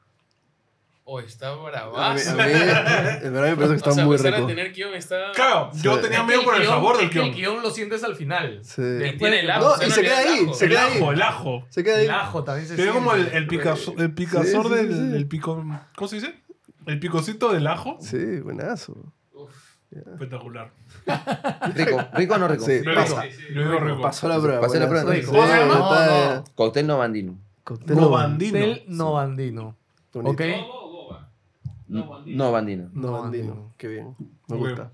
Oh, 1.13 1.19
está 1.19 1.49
A 1.51 1.57
mí, 1.57 1.63
bravazo. 1.65 2.31
a 2.31 2.35
mí, 2.35 2.43
en 2.53 3.33
verdad 3.33 3.49
me 3.51 3.57
parece 3.57 3.69
que 3.71 3.75
está 3.79 3.91
o 3.91 3.95
sea, 3.95 4.05
muy 4.07 4.17
rico. 4.17 4.47
tener 4.47 4.73
guion, 4.73 4.95
está. 4.95 5.33
Claro, 5.35 5.71
yo 5.83 5.97
Sí. 5.97 6.03
tenía 6.03 6.23
miedo 6.23 6.45
por 6.45 6.55
el 6.55 6.61
guión- 6.63 6.69
sabor 6.71 6.99
del 6.99 7.11
que 7.11 7.19
el 7.19 7.25
guion. 7.35 7.37
guion 7.55 7.63
lo 7.65 7.71
sientes 7.71 8.05
al 8.05 8.15
final. 8.15 8.61
Sí. 8.63 8.81
Y 8.83 9.17
tiene 9.19 9.41
el 9.41 9.51
ajo. 9.51 9.61
No, 9.65 9.73
o 9.73 9.77
sea, 9.77 9.89
y 9.89 9.91
se 9.91 10.03
queda 10.03 10.15
da 10.15 10.21
ahí, 10.21 10.45
ajo. 10.45 10.55
se 10.55 10.65
El 10.67 10.71
queda 10.71 10.87
ajo, 10.87 11.11
ahí. 11.11 11.15
el 11.17 11.23
ajo. 11.23 11.67
Se 11.69 11.83
queda 11.85 11.97
ahí. 11.97 12.05
El 12.05 12.11
ajo 12.13 12.45
también 12.45 12.69
se 12.69 12.77
Tiene 12.77 12.93
como 12.93 13.13
el, 13.15 13.27
el, 13.27 13.49
picazo- 13.49 13.95
el 14.01 14.15
picazor 14.15 14.69
Sí, 14.69 14.69
sí, 14.69 14.75
del. 14.87 15.15
El 15.17 15.27
pico, 15.27 15.65
¿Cómo 15.97 16.09
se 16.09 16.15
dice? 16.17 16.35
El 16.87 17.01
picocito 17.01 17.53
del 17.53 17.67
ajo. 17.67 17.99
Sí, 18.01 18.39
buenazo. 18.41 18.95
Uf. 19.33 19.51
Espectacular. 19.91 20.71
Rico, 21.75 22.07
rico 22.15 22.35
o 22.35 22.39
no 22.39 22.47
rico. 22.47 22.65
Sí, 22.65 22.79
Rico. 22.83 22.95
pasa. 22.95 23.23
Sí, 23.23 23.31
sí. 23.33 23.43
Yo 23.53 23.63
digo 23.63 23.81
rico. 23.81 24.01
Pasó 24.01 24.29
la 24.29 24.39
prueba. 24.39 24.61
Pasé 24.61 24.79
la 24.79 24.89
prueba, 24.89 25.13
Sí, 25.13 25.23
¿cómo 25.23 25.45
se 25.45 25.49
llama? 25.59 25.75
está- 25.75 26.35
No, 26.37 26.45
Cóctel 26.55 26.87
novandino. 26.87 27.37
Cóctel 27.65 27.97
Novandino. 27.97 28.59
Del 28.61 28.85
novandino. 28.87 29.77
¿Ok? 30.13 30.41
No, 31.91 32.09
bandito. 32.09 32.39
Novandino. 32.39 32.91
Novandino. 32.93 33.75
Qué 33.77 33.89
bien. 33.89 34.17
Me 34.47 34.57
Muy 34.57 34.69
gusta. 34.69 34.93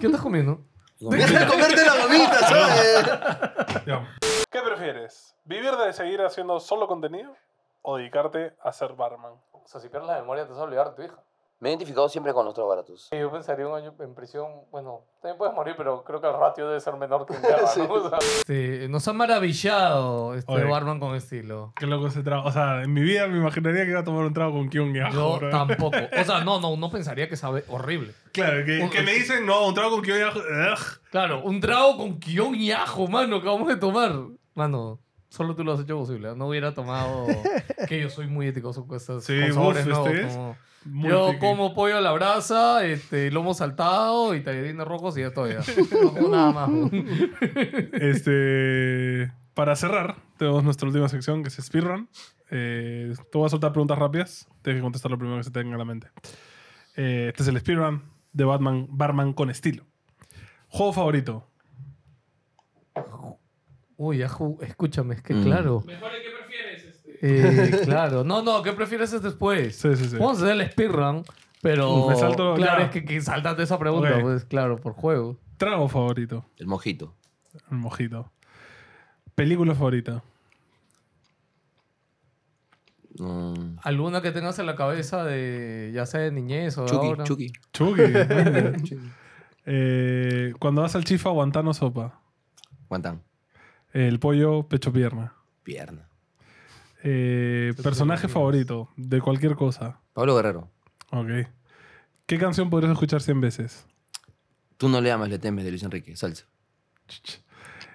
¿Qué 0.00 0.06
estás 0.06 0.20
comiendo? 0.20 0.60
Deja 1.00 1.40
de 1.40 1.46
comerte 1.48 1.84
la 1.84 2.02
gomita, 2.02 2.38
¿sabes? 2.38 3.84
Ya. 3.86 4.08
¿Qué 4.48 4.60
prefieres? 4.60 5.34
¿Vivir 5.44 5.72
de 5.72 5.92
seguir 5.92 6.20
haciendo 6.20 6.60
solo 6.60 6.86
contenido 6.86 7.34
o 7.82 7.96
dedicarte 7.96 8.54
a 8.62 8.72
ser 8.72 8.92
barman? 8.92 9.32
O 9.50 9.66
sea, 9.66 9.80
si 9.80 9.88
pierdes 9.88 10.08
la 10.08 10.20
memoria 10.20 10.44
te 10.44 10.50
vas 10.50 10.60
a 10.60 10.64
olvidar 10.64 10.90
de 10.90 10.96
tu 10.96 11.02
hija. 11.02 11.20
Me 11.62 11.68
he 11.68 11.72
identificado 11.74 12.08
siempre 12.08 12.32
con 12.32 12.44
los 12.44 12.54
tragos 12.54 12.70
baratos. 12.70 13.08
Yo 13.12 13.30
pensaría 13.30 13.68
un 13.68 13.76
año 13.76 13.94
en 14.00 14.14
prisión, 14.16 14.48
bueno, 14.72 15.04
también 15.20 15.38
puedes 15.38 15.54
morir, 15.54 15.74
pero 15.76 16.02
creo 16.02 16.20
que 16.20 16.26
el 16.26 16.32
ratio 16.32 16.66
debe 16.66 16.80
ser 16.80 16.96
menor 16.96 17.24
que 17.24 17.34
en 17.34 17.42
guerra, 17.42 17.70
¿no? 17.76 17.92
O 17.94 18.10
sea, 18.10 18.18
sí, 18.20 18.88
nos 18.88 19.06
ha 19.06 19.12
maravillado 19.12 20.34
este 20.34 20.52
Oye. 20.52 20.64
barman 20.64 20.98
con 20.98 21.14
estilo. 21.14 21.72
Qué 21.76 21.86
loco 21.86 22.08
ese 22.08 22.24
trago. 22.24 22.48
O 22.48 22.50
sea, 22.50 22.82
en 22.82 22.92
mi 22.92 23.00
vida 23.02 23.28
me 23.28 23.38
imaginaría 23.38 23.84
que 23.84 23.92
iba 23.92 24.00
a 24.00 24.04
tomar 24.04 24.24
un 24.24 24.34
trago 24.34 24.54
con 24.54 24.68
Kion 24.70 24.96
y 24.96 24.98
ajo. 24.98 25.12
Yo 25.12 25.36
bro. 25.38 25.50
tampoco. 25.52 25.96
O 26.20 26.24
sea, 26.24 26.42
no, 26.42 26.60
no, 26.60 26.76
no 26.76 26.90
pensaría 26.90 27.28
que 27.28 27.36
sabe 27.36 27.62
horrible. 27.68 28.12
Claro, 28.32 28.64
que, 28.66 28.90
que 28.90 29.02
me 29.02 29.12
dicen, 29.12 29.46
no, 29.46 29.68
un 29.68 29.74
trago 29.74 29.92
con 29.92 30.02
Kion 30.02 30.18
y 30.18 30.22
ajo. 30.22 30.40
ugh. 30.40 31.00
Claro, 31.12 31.42
un 31.44 31.60
trago 31.60 31.96
con 31.96 32.18
guion 32.18 32.56
y 32.56 32.72
ajo, 32.72 33.06
mano, 33.06 33.40
que 33.40 33.46
vamos 33.46 33.70
a 33.70 33.78
tomar. 33.78 34.10
Mano, 34.54 34.98
solo 35.32 35.56
tú 35.56 35.64
lo 35.64 35.72
has 35.72 35.80
hecho 35.80 35.96
posible. 35.98 36.34
No 36.36 36.46
hubiera 36.48 36.74
tomado. 36.74 37.26
que 37.88 38.00
yo 38.00 38.10
soy 38.10 38.26
muy 38.26 38.46
ético 38.48 38.72
con 38.72 38.86
cosas. 38.86 39.24
Sí, 39.24 39.40
con 39.40 39.54
sabores 39.54 39.86
uf, 39.86 39.92
nuevos, 39.92 40.10
es 40.10 40.26
como- 40.36 40.56
Muy 40.84 41.08
Yo 41.08 41.38
como 41.38 41.74
pollo 41.74 41.96
a 41.96 42.00
la 42.00 42.12
brasa, 42.12 42.84
este, 42.84 43.30
lomo 43.30 43.54
saltado 43.54 44.34
y 44.34 44.42
tallarines 44.42 44.86
rojos 44.86 45.16
y 45.16 45.20
ya 45.20 45.28
estoy. 45.28 45.54
No 46.02 46.12
como 46.12 46.28
nada 46.28 46.52
más. 46.52 46.70
Este, 47.92 49.32
para 49.54 49.74
cerrar, 49.76 50.16
tenemos 50.36 50.62
nuestra 50.64 50.86
última 50.88 51.08
sección 51.08 51.42
que 51.42 51.48
es 51.48 51.54
Speedrun. 51.56 52.08
Eh, 52.50 53.14
te 53.30 53.38
voy 53.38 53.46
a 53.46 53.48
soltar 53.48 53.72
preguntas 53.72 53.98
rápidas. 53.98 54.46
Tienes 54.62 54.80
que 54.80 54.82
contestar 54.82 55.10
lo 55.10 55.18
primero 55.18 55.38
que 55.38 55.44
se 55.44 55.50
te 55.50 55.58
venga 55.60 55.76
a 55.76 55.78
la 55.78 55.84
mente. 55.86 56.08
Eh, 56.96 57.26
este 57.28 57.42
es 57.42 57.48
el 57.48 57.58
Speedrun 57.58 58.02
de 58.32 58.44
Batman, 58.44 58.86
Barman 58.90 59.32
con 59.32 59.48
estilo. 59.50 59.86
Juego 60.68 60.92
favorito. 60.92 61.48
Uy, 64.04 64.20
escúchame, 64.22 65.14
es 65.14 65.22
que 65.22 65.32
Mm. 65.34 65.44
claro. 65.44 65.82
Mejor 65.86 66.10
el 66.12 66.22
que 66.22 66.30
prefieres. 66.30 66.84
Este. 66.84 67.18
Eh, 67.20 67.80
claro. 67.84 68.24
No, 68.24 68.42
no, 68.42 68.62
¿qué 68.62 68.72
prefieres 68.72 69.12
es 69.12 69.22
después? 69.22 69.76
Sí, 69.76 69.94
sí, 69.94 70.06
sí. 70.06 70.16
Vamos 70.16 70.40
a 70.42 70.44
hacer 70.46 70.60
el 70.60 70.70
speedrun, 70.70 71.22
pero. 71.60 72.08
Me 72.08 72.16
salto- 72.16 72.54
claro, 72.56 72.80
ya. 72.80 72.84
es 72.86 72.90
que, 72.90 73.04
que 73.04 73.20
saltate 73.20 73.62
esa 73.62 73.78
pregunta, 73.78 74.18
pues 74.20 74.44
claro, 74.44 74.76
por 74.78 74.94
juego. 74.94 75.36
Trago 75.56 75.88
favorito. 75.88 76.44
El 76.58 76.66
mojito. 76.66 77.14
El 77.70 77.76
mojito. 77.78 78.32
Película 79.36 79.74
favorita. 79.74 80.22
Mm, 83.18 83.76
¿Alguna 83.82 84.22
que 84.22 84.32
tengas 84.32 84.58
en 84.58 84.66
la 84.66 84.74
cabeza 84.74 85.22
de, 85.24 85.92
ya 85.94 86.06
sea 86.06 86.20
de 86.20 86.32
niñez 86.32 86.76
o 86.78 86.82
de 86.84 86.88
Chucky, 86.90 87.06
ahora? 87.06 87.24
Chucky. 87.24 87.52
Chucky. 87.72 88.02
eh, 89.66 90.54
cuando 90.58 90.82
vas 90.82 90.96
al 90.96 91.04
chifa, 91.04 91.30
guantano 91.30 91.72
sopa. 91.74 92.18
Guantán. 92.88 93.22
El 93.92 94.18
pollo, 94.18 94.68
pecho 94.68 94.92
pierna. 94.92 95.34
Pierna. 95.62 96.08
Eh, 97.04 97.74
personaje 97.82 98.28
favorito 98.28 98.88
de 98.96 99.20
cualquier 99.20 99.54
cosa. 99.56 100.00
Pablo 100.12 100.36
Guerrero. 100.36 100.70
Ok. 101.10 101.28
¿Qué 102.26 102.38
canción 102.38 102.70
podrías 102.70 102.92
escuchar 102.92 103.20
100 103.20 103.40
veces? 103.40 103.86
Tú 104.76 104.88
no 104.88 105.00
le 105.00 105.12
amas, 105.12 105.28
le 105.28 105.38
temes 105.38 105.64
de 105.64 105.70
Luis 105.70 105.82
Enrique. 105.82 106.16
Salsa. 106.16 106.46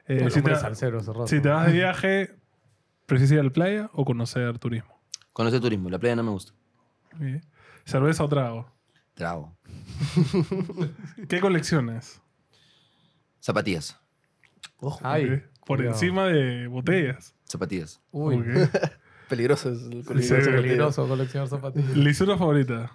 Eh, 0.07 0.29
si, 0.29 0.39
hombre 0.39 0.53
te, 0.53 0.59
salsero 0.59 0.99
hace 0.99 1.11
rato. 1.11 1.27
si 1.27 1.41
te 1.41 1.49
vas 1.49 1.67
de 1.67 1.73
viaje, 1.77 2.35
¿prefieres 3.05 3.31
ir 3.31 3.39
a 3.39 3.43
la 3.43 3.49
playa 3.49 3.89
o 3.93 4.05
conocer 4.05 4.57
turismo? 4.59 5.01
Conoce 5.33 5.59
turismo. 5.59 5.89
La 5.89 5.99
playa 5.99 6.15
no 6.15 6.23
me 6.23 6.29
gusta. 6.31 6.53
Ok. 7.15 7.43
¿Cerveza 7.85 8.23
o 8.23 8.29
trago? 8.29 8.71
Trago. 9.15 9.57
¿Qué 11.29 11.39
colecciones? 11.39 12.21
Zapatillas. 13.41 13.99
Ojo, 14.79 14.99
Ay, 15.03 15.25
Ok. 15.25 15.56
Por 15.67 15.85
encima 15.85 16.25
de 16.27 16.67
botellas. 16.67 17.35
Zapatillas. 17.43 17.99
Uy, 18.11 18.37
peligroso 19.29 19.71
es 19.71 19.79
el 19.83 20.03
coleccionar 20.05 20.43
zapatillas. 20.43 20.63
peligroso 20.63 21.07
coleccionar 21.07 21.47
zapatillas. 21.49 21.97
¿Lisura 21.97 22.37
favorita? 22.37 22.91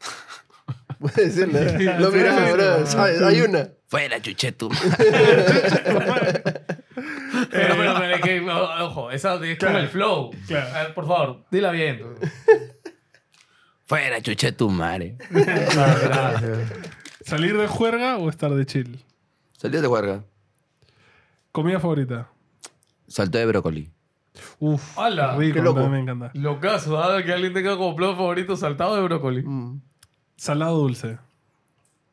Puede 0.98 1.26
decirlo. 1.26 1.58
¿eh? 1.58 1.96
No, 2.00 2.10
mira, 2.10 2.52
bro. 2.52 2.86
¿sabes? 2.86 3.22
Hay 3.22 3.40
una. 3.40 3.68
Fuera, 3.86 4.20
chuchetu. 4.20 4.68
Pero, 7.50 7.76
pero, 7.76 7.94
pero, 7.94 8.14
es 8.16 8.20
que, 8.20 8.40
ojo, 8.40 9.10
esa 9.12 9.34
es 9.44 9.58
con 9.58 9.76
el 9.76 9.88
flow. 9.88 10.32
Claro. 10.48 10.74
A 10.74 10.82
ver, 10.82 10.94
por 10.94 11.06
favor, 11.06 11.44
dila 11.50 11.70
bien. 11.70 12.02
Fuera, 13.86 14.20
chuchetu, 14.20 14.68
madre. 14.68 15.16
Gracias. 15.30 16.58
¿Salir 17.22 17.56
de 17.56 17.68
juerga 17.68 18.16
o 18.18 18.28
estar 18.28 18.52
de 18.52 18.66
chill? 18.66 19.04
Salió 19.56 19.80
de 19.80 19.86
huelga. 19.86 20.24
¿Comida 21.58 21.80
favorita? 21.80 22.30
Saltó 23.08 23.36
de 23.36 23.46
brócoli. 23.46 23.90
Uf, 24.60 24.96
¡Hala! 24.96 25.36
rico, 25.36 25.54
Qué 25.56 25.60
loco. 25.60 25.88
me 25.88 25.98
encanta. 25.98 26.30
Locazo, 26.34 26.96
¿ah? 27.02 27.20
Que 27.20 27.32
alguien 27.32 27.52
tenga 27.52 27.76
como 27.76 27.96
plato 27.96 28.14
favorito 28.14 28.56
saltado 28.56 28.94
de 28.94 29.02
brócoli. 29.02 29.42
Mm. 29.42 29.80
Salado 30.36 30.76
o 30.76 30.78
dulce. 30.78 31.18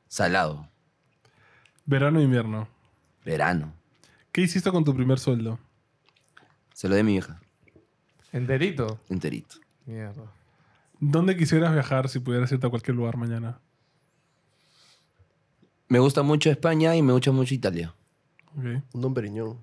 Salado. 0.07 0.67
Verano 1.85 2.17
o 2.17 2.21
invierno. 2.23 2.67
Verano. 3.23 3.71
¿Qué 4.31 4.41
hiciste 4.41 4.71
con 4.71 4.83
tu 4.83 4.95
primer 4.95 5.19
sueldo? 5.19 5.59
Se 6.73 6.89
lo 6.89 6.95
de 6.95 7.03
mi 7.03 7.11
vieja. 7.11 7.39
Enterito. 8.31 8.99
Enterito. 9.09 9.57
Mierda. 9.85 10.23
¿Dónde 10.99 11.37
quisieras 11.37 11.71
viajar 11.71 12.09
si 12.09 12.17
pudieras 12.17 12.51
irte 12.51 12.65
a 12.65 12.71
cualquier 12.71 12.95
lugar 12.97 13.15
mañana? 13.15 13.59
Me 15.87 15.99
gusta 15.99 16.23
mucho 16.23 16.49
España 16.49 16.95
y 16.95 17.03
me 17.03 17.13
gusta 17.13 17.31
mucho 17.31 17.53
Italia. 17.53 17.93
Un 18.55 19.01
don 19.01 19.13
Periñón. 19.13 19.57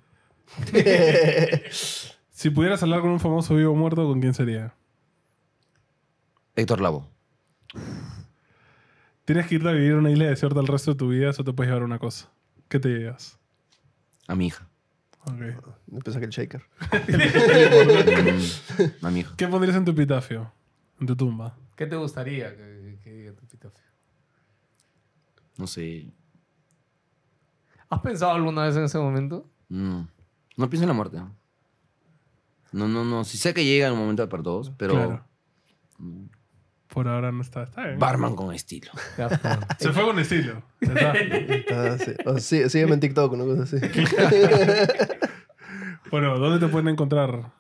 Si 2.43 2.51
pudieras 2.51 2.83
hablar 2.83 3.03
con 3.03 3.11
un 3.11 3.21
famoso 3.21 3.55
vivo 3.55 3.71
o 3.71 3.77
muerto, 3.77 4.05
¿con 4.05 4.21
quién 4.21 4.35
sería? 4.35 4.75
Héctor 6.57 6.81
Lavo. 6.81 7.09
Tienes 9.25 9.47
que 9.47 9.55
irte 9.55 9.69
a 9.69 9.73
vivir 9.73 9.93
a 9.93 9.99
una 9.99 10.11
isla 10.11 10.25
desierta 10.25 10.59
el 10.59 10.67
resto 10.67 10.91
de 10.91 10.97
tu 10.97 11.09
vida, 11.09 11.31
eso 11.31 11.45
te 11.45 11.53
puedes 11.53 11.71
llevar 11.71 11.85
una 11.85 12.01
cosa. 12.01 12.33
¿Qué 12.69 12.81
te 12.81 12.89
llevas? 12.89 13.39
A 14.27 14.35
mi 14.35 14.47
hija. 14.49 14.67
Ok. 15.21 15.41
No 15.87 16.01
pensaba 16.01 16.19
que 16.19 16.27
el 16.27 16.33
shaker. 16.33 16.63
Mm, 19.03 19.07
a 19.07 19.11
mi 19.11 19.21
hija. 19.21 19.35
¿Qué 19.37 19.47
pondrías 19.47 19.77
en 19.77 19.85
tu 19.85 19.93
epitafio? 19.93 20.53
En 21.01 21.07
tu 21.07 21.15
tumba. 21.15 21.57
¿Qué 21.77 21.87
te 21.87 21.95
gustaría 21.95 22.57
que, 22.57 22.99
que 23.05 23.11
diga 23.13 23.33
tu 23.35 23.45
epitafio? 23.45 23.85
No 25.59 25.69
sé. 25.69 26.07
¿Has 27.93 28.01
pensado 28.01 28.33
alguna 28.33 28.65
vez 28.65 28.75
en 28.75 28.85
ese 28.85 28.99
momento? 28.99 29.47
No. 29.69 30.09
No 30.57 30.71
pienso 30.71 30.85
en 30.85 30.89
la 30.89 30.95
muerte. 30.95 31.19
No, 32.73 32.89
no, 32.89 33.05
no. 33.05 33.23
Sí 33.25 33.37
sé 33.37 33.53
que 33.53 33.67
llega 33.67 33.89
en 33.89 33.93
un 33.93 33.99
momento 33.99 34.27
para 34.31 34.43
todos, 34.43 34.73
pero... 34.79 34.95
Claro. 34.95 35.25
Por 36.89 37.07
ahora 37.07 37.31
no 37.33 37.43
está. 37.43 37.65
Está 37.65 37.87
bien. 37.87 37.99
Barman 37.99 38.35
con 38.35 38.55
estilo. 38.55 38.93
Ya 39.19 39.27
está. 39.27 39.69
Se 39.79 39.93
fue 39.93 40.05
con 40.05 40.19
estilo. 40.19 40.63
Ya 40.81 40.93
está. 40.93 41.13
Ah, 41.75 41.97
sí. 41.99 42.13
O 42.25 42.39
sí, 42.39 42.71
sígueme 42.71 42.95
en 42.95 43.01
TikTok, 43.01 43.33
una 43.33 43.45
cosa 43.45 43.65
así. 43.65 43.77
bueno, 46.11 46.39
¿dónde 46.39 46.67
te 46.67 46.73
pueden 46.73 46.89
encontrar? 46.89 47.53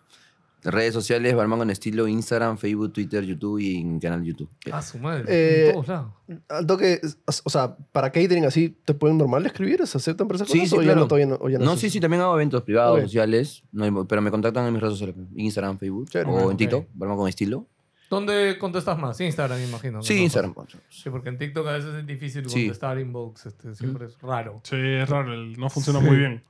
Redes 0.64 0.94
sociales, 0.94 1.34
Barman 1.34 1.58
con 1.58 1.70
estilo, 1.70 2.06
Instagram, 2.06 2.56
Facebook, 2.56 2.92
Twitter, 2.92 3.24
YouTube 3.24 3.58
y 3.58 3.76
en 3.80 3.98
canal 3.98 4.20
de 4.22 4.28
YouTube. 4.28 4.48
Ah, 4.70 4.80
su 4.80 4.98
madre. 4.98 5.24
Eh, 5.28 5.66
en 5.68 5.72
todos 5.72 5.88
lados. 5.88 6.12
Al 6.48 6.66
toque, 6.66 7.00
o 7.44 7.50
sea, 7.50 7.76
para 7.92 8.10
catering 8.12 8.44
así, 8.44 8.76
¿te 8.84 8.94
pueden 8.94 9.18
normal 9.18 9.44
escribir? 9.44 9.86
¿Se 9.86 9.98
aceptan 9.98 10.28
para 10.28 10.36
esas 10.36 10.48
Sí, 10.48 10.58
cosas? 10.60 10.70
sí, 10.70 10.76
o 10.76 10.80
ya 10.80 10.84
claro. 10.86 11.00
no, 11.00 11.06
todavía 11.08 11.26
no, 11.26 11.38
o 11.40 11.48
ya 11.48 11.58
no 11.58 11.64
No, 11.64 11.74
se 11.74 11.80
sí, 11.82 11.90
sí, 11.90 12.00
también 12.00 12.22
hago 12.22 12.34
eventos 12.34 12.62
privados, 12.62 13.00
sociales, 13.02 13.64
no 13.72 13.84
hay- 13.84 13.90
pero 14.08 14.22
me 14.22 14.30
contactan 14.30 14.66
en 14.66 14.72
mis 14.72 14.80
redes 14.82 14.98
sociales, 14.98 15.16
Instagram, 15.34 15.78
Facebook 15.78 16.08
Chévere. 16.10 16.30
o 16.30 16.38
en 16.42 16.46
Ok. 16.52 16.56
TikTok, 16.56 16.86
Barman 16.94 17.16
con 17.18 17.28
estilo. 17.28 17.66
¿Dónde 18.08 18.58
contestas 18.58 18.98
más? 18.98 19.18
Instagram, 19.20 19.58
me 19.58 19.64
imagino. 19.68 20.02
Sí, 20.02 20.16
¿no? 20.16 20.20
Instagram. 20.24 20.54
Sí, 20.90 21.08
porque 21.08 21.30
en 21.30 21.38
TikTok 21.38 21.66
a 21.66 21.72
veces 21.72 21.94
es 21.94 22.06
difícil 22.06 22.46
Sí. 22.48 22.64
contestar 22.66 22.98
inbox. 23.00 23.46
Este, 23.46 23.74
siempre 23.74 24.06
es 24.06 24.18
raro. 24.20 24.60
Sí, 24.64 24.76
es 24.76 25.08
raro, 25.08 25.32
el- 25.32 25.58
no 25.58 25.70
funciona 25.70 25.98
muy 25.98 26.16
bien. 26.18 26.44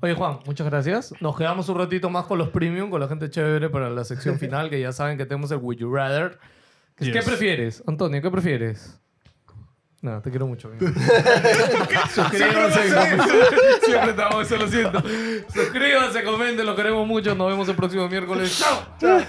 Oye, 0.00 0.14
Juan, 0.14 0.38
muchas 0.46 0.66
gracias. 0.66 1.12
Nos 1.20 1.36
quedamos 1.36 1.68
un 1.68 1.78
ratito 1.78 2.10
más 2.10 2.24
con 2.26 2.38
los 2.38 2.48
premium, 2.48 2.90
con 2.90 3.00
la 3.00 3.08
gente 3.08 3.30
chévere 3.30 3.68
para 3.70 3.88
la 3.90 4.04
sección 4.04 4.38
final, 4.40 4.68
que 4.70 4.80
ya 4.80 4.92
saben 4.92 5.16
que 5.18 5.26
tenemos 5.26 5.50
el 5.52 5.58
Would 5.58 5.78
You 5.78 5.94
Rather. 5.94 6.38
¿Qué 6.96 7.10
Yes. 7.12 7.24
prefieres? 7.24 7.82
Antonio, 7.86 8.20
¿qué 8.20 8.30
prefieres? 8.30 8.98
No, 10.02 10.20
te 10.20 10.30
quiero 10.30 10.48
mucho. 10.48 10.66
amigo. 10.68 10.86
Suscríbanse. 12.14 12.88
Siempre 13.84 14.10
estamos, 14.10 14.46
eso 14.46 14.56
lo 14.56 14.66
siento. 14.68 15.00
Suscríbanse, 15.54 16.24
comenten, 16.24 16.66
los 16.66 16.74
queremos 16.74 17.06
mucho. 17.06 17.34
Nos 17.36 17.48
vemos 17.48 17.68
el 17.68 17.76
próximo 17.76 18.08
miércoles. 18.08 18.58
¡Chao! 18.98 19.22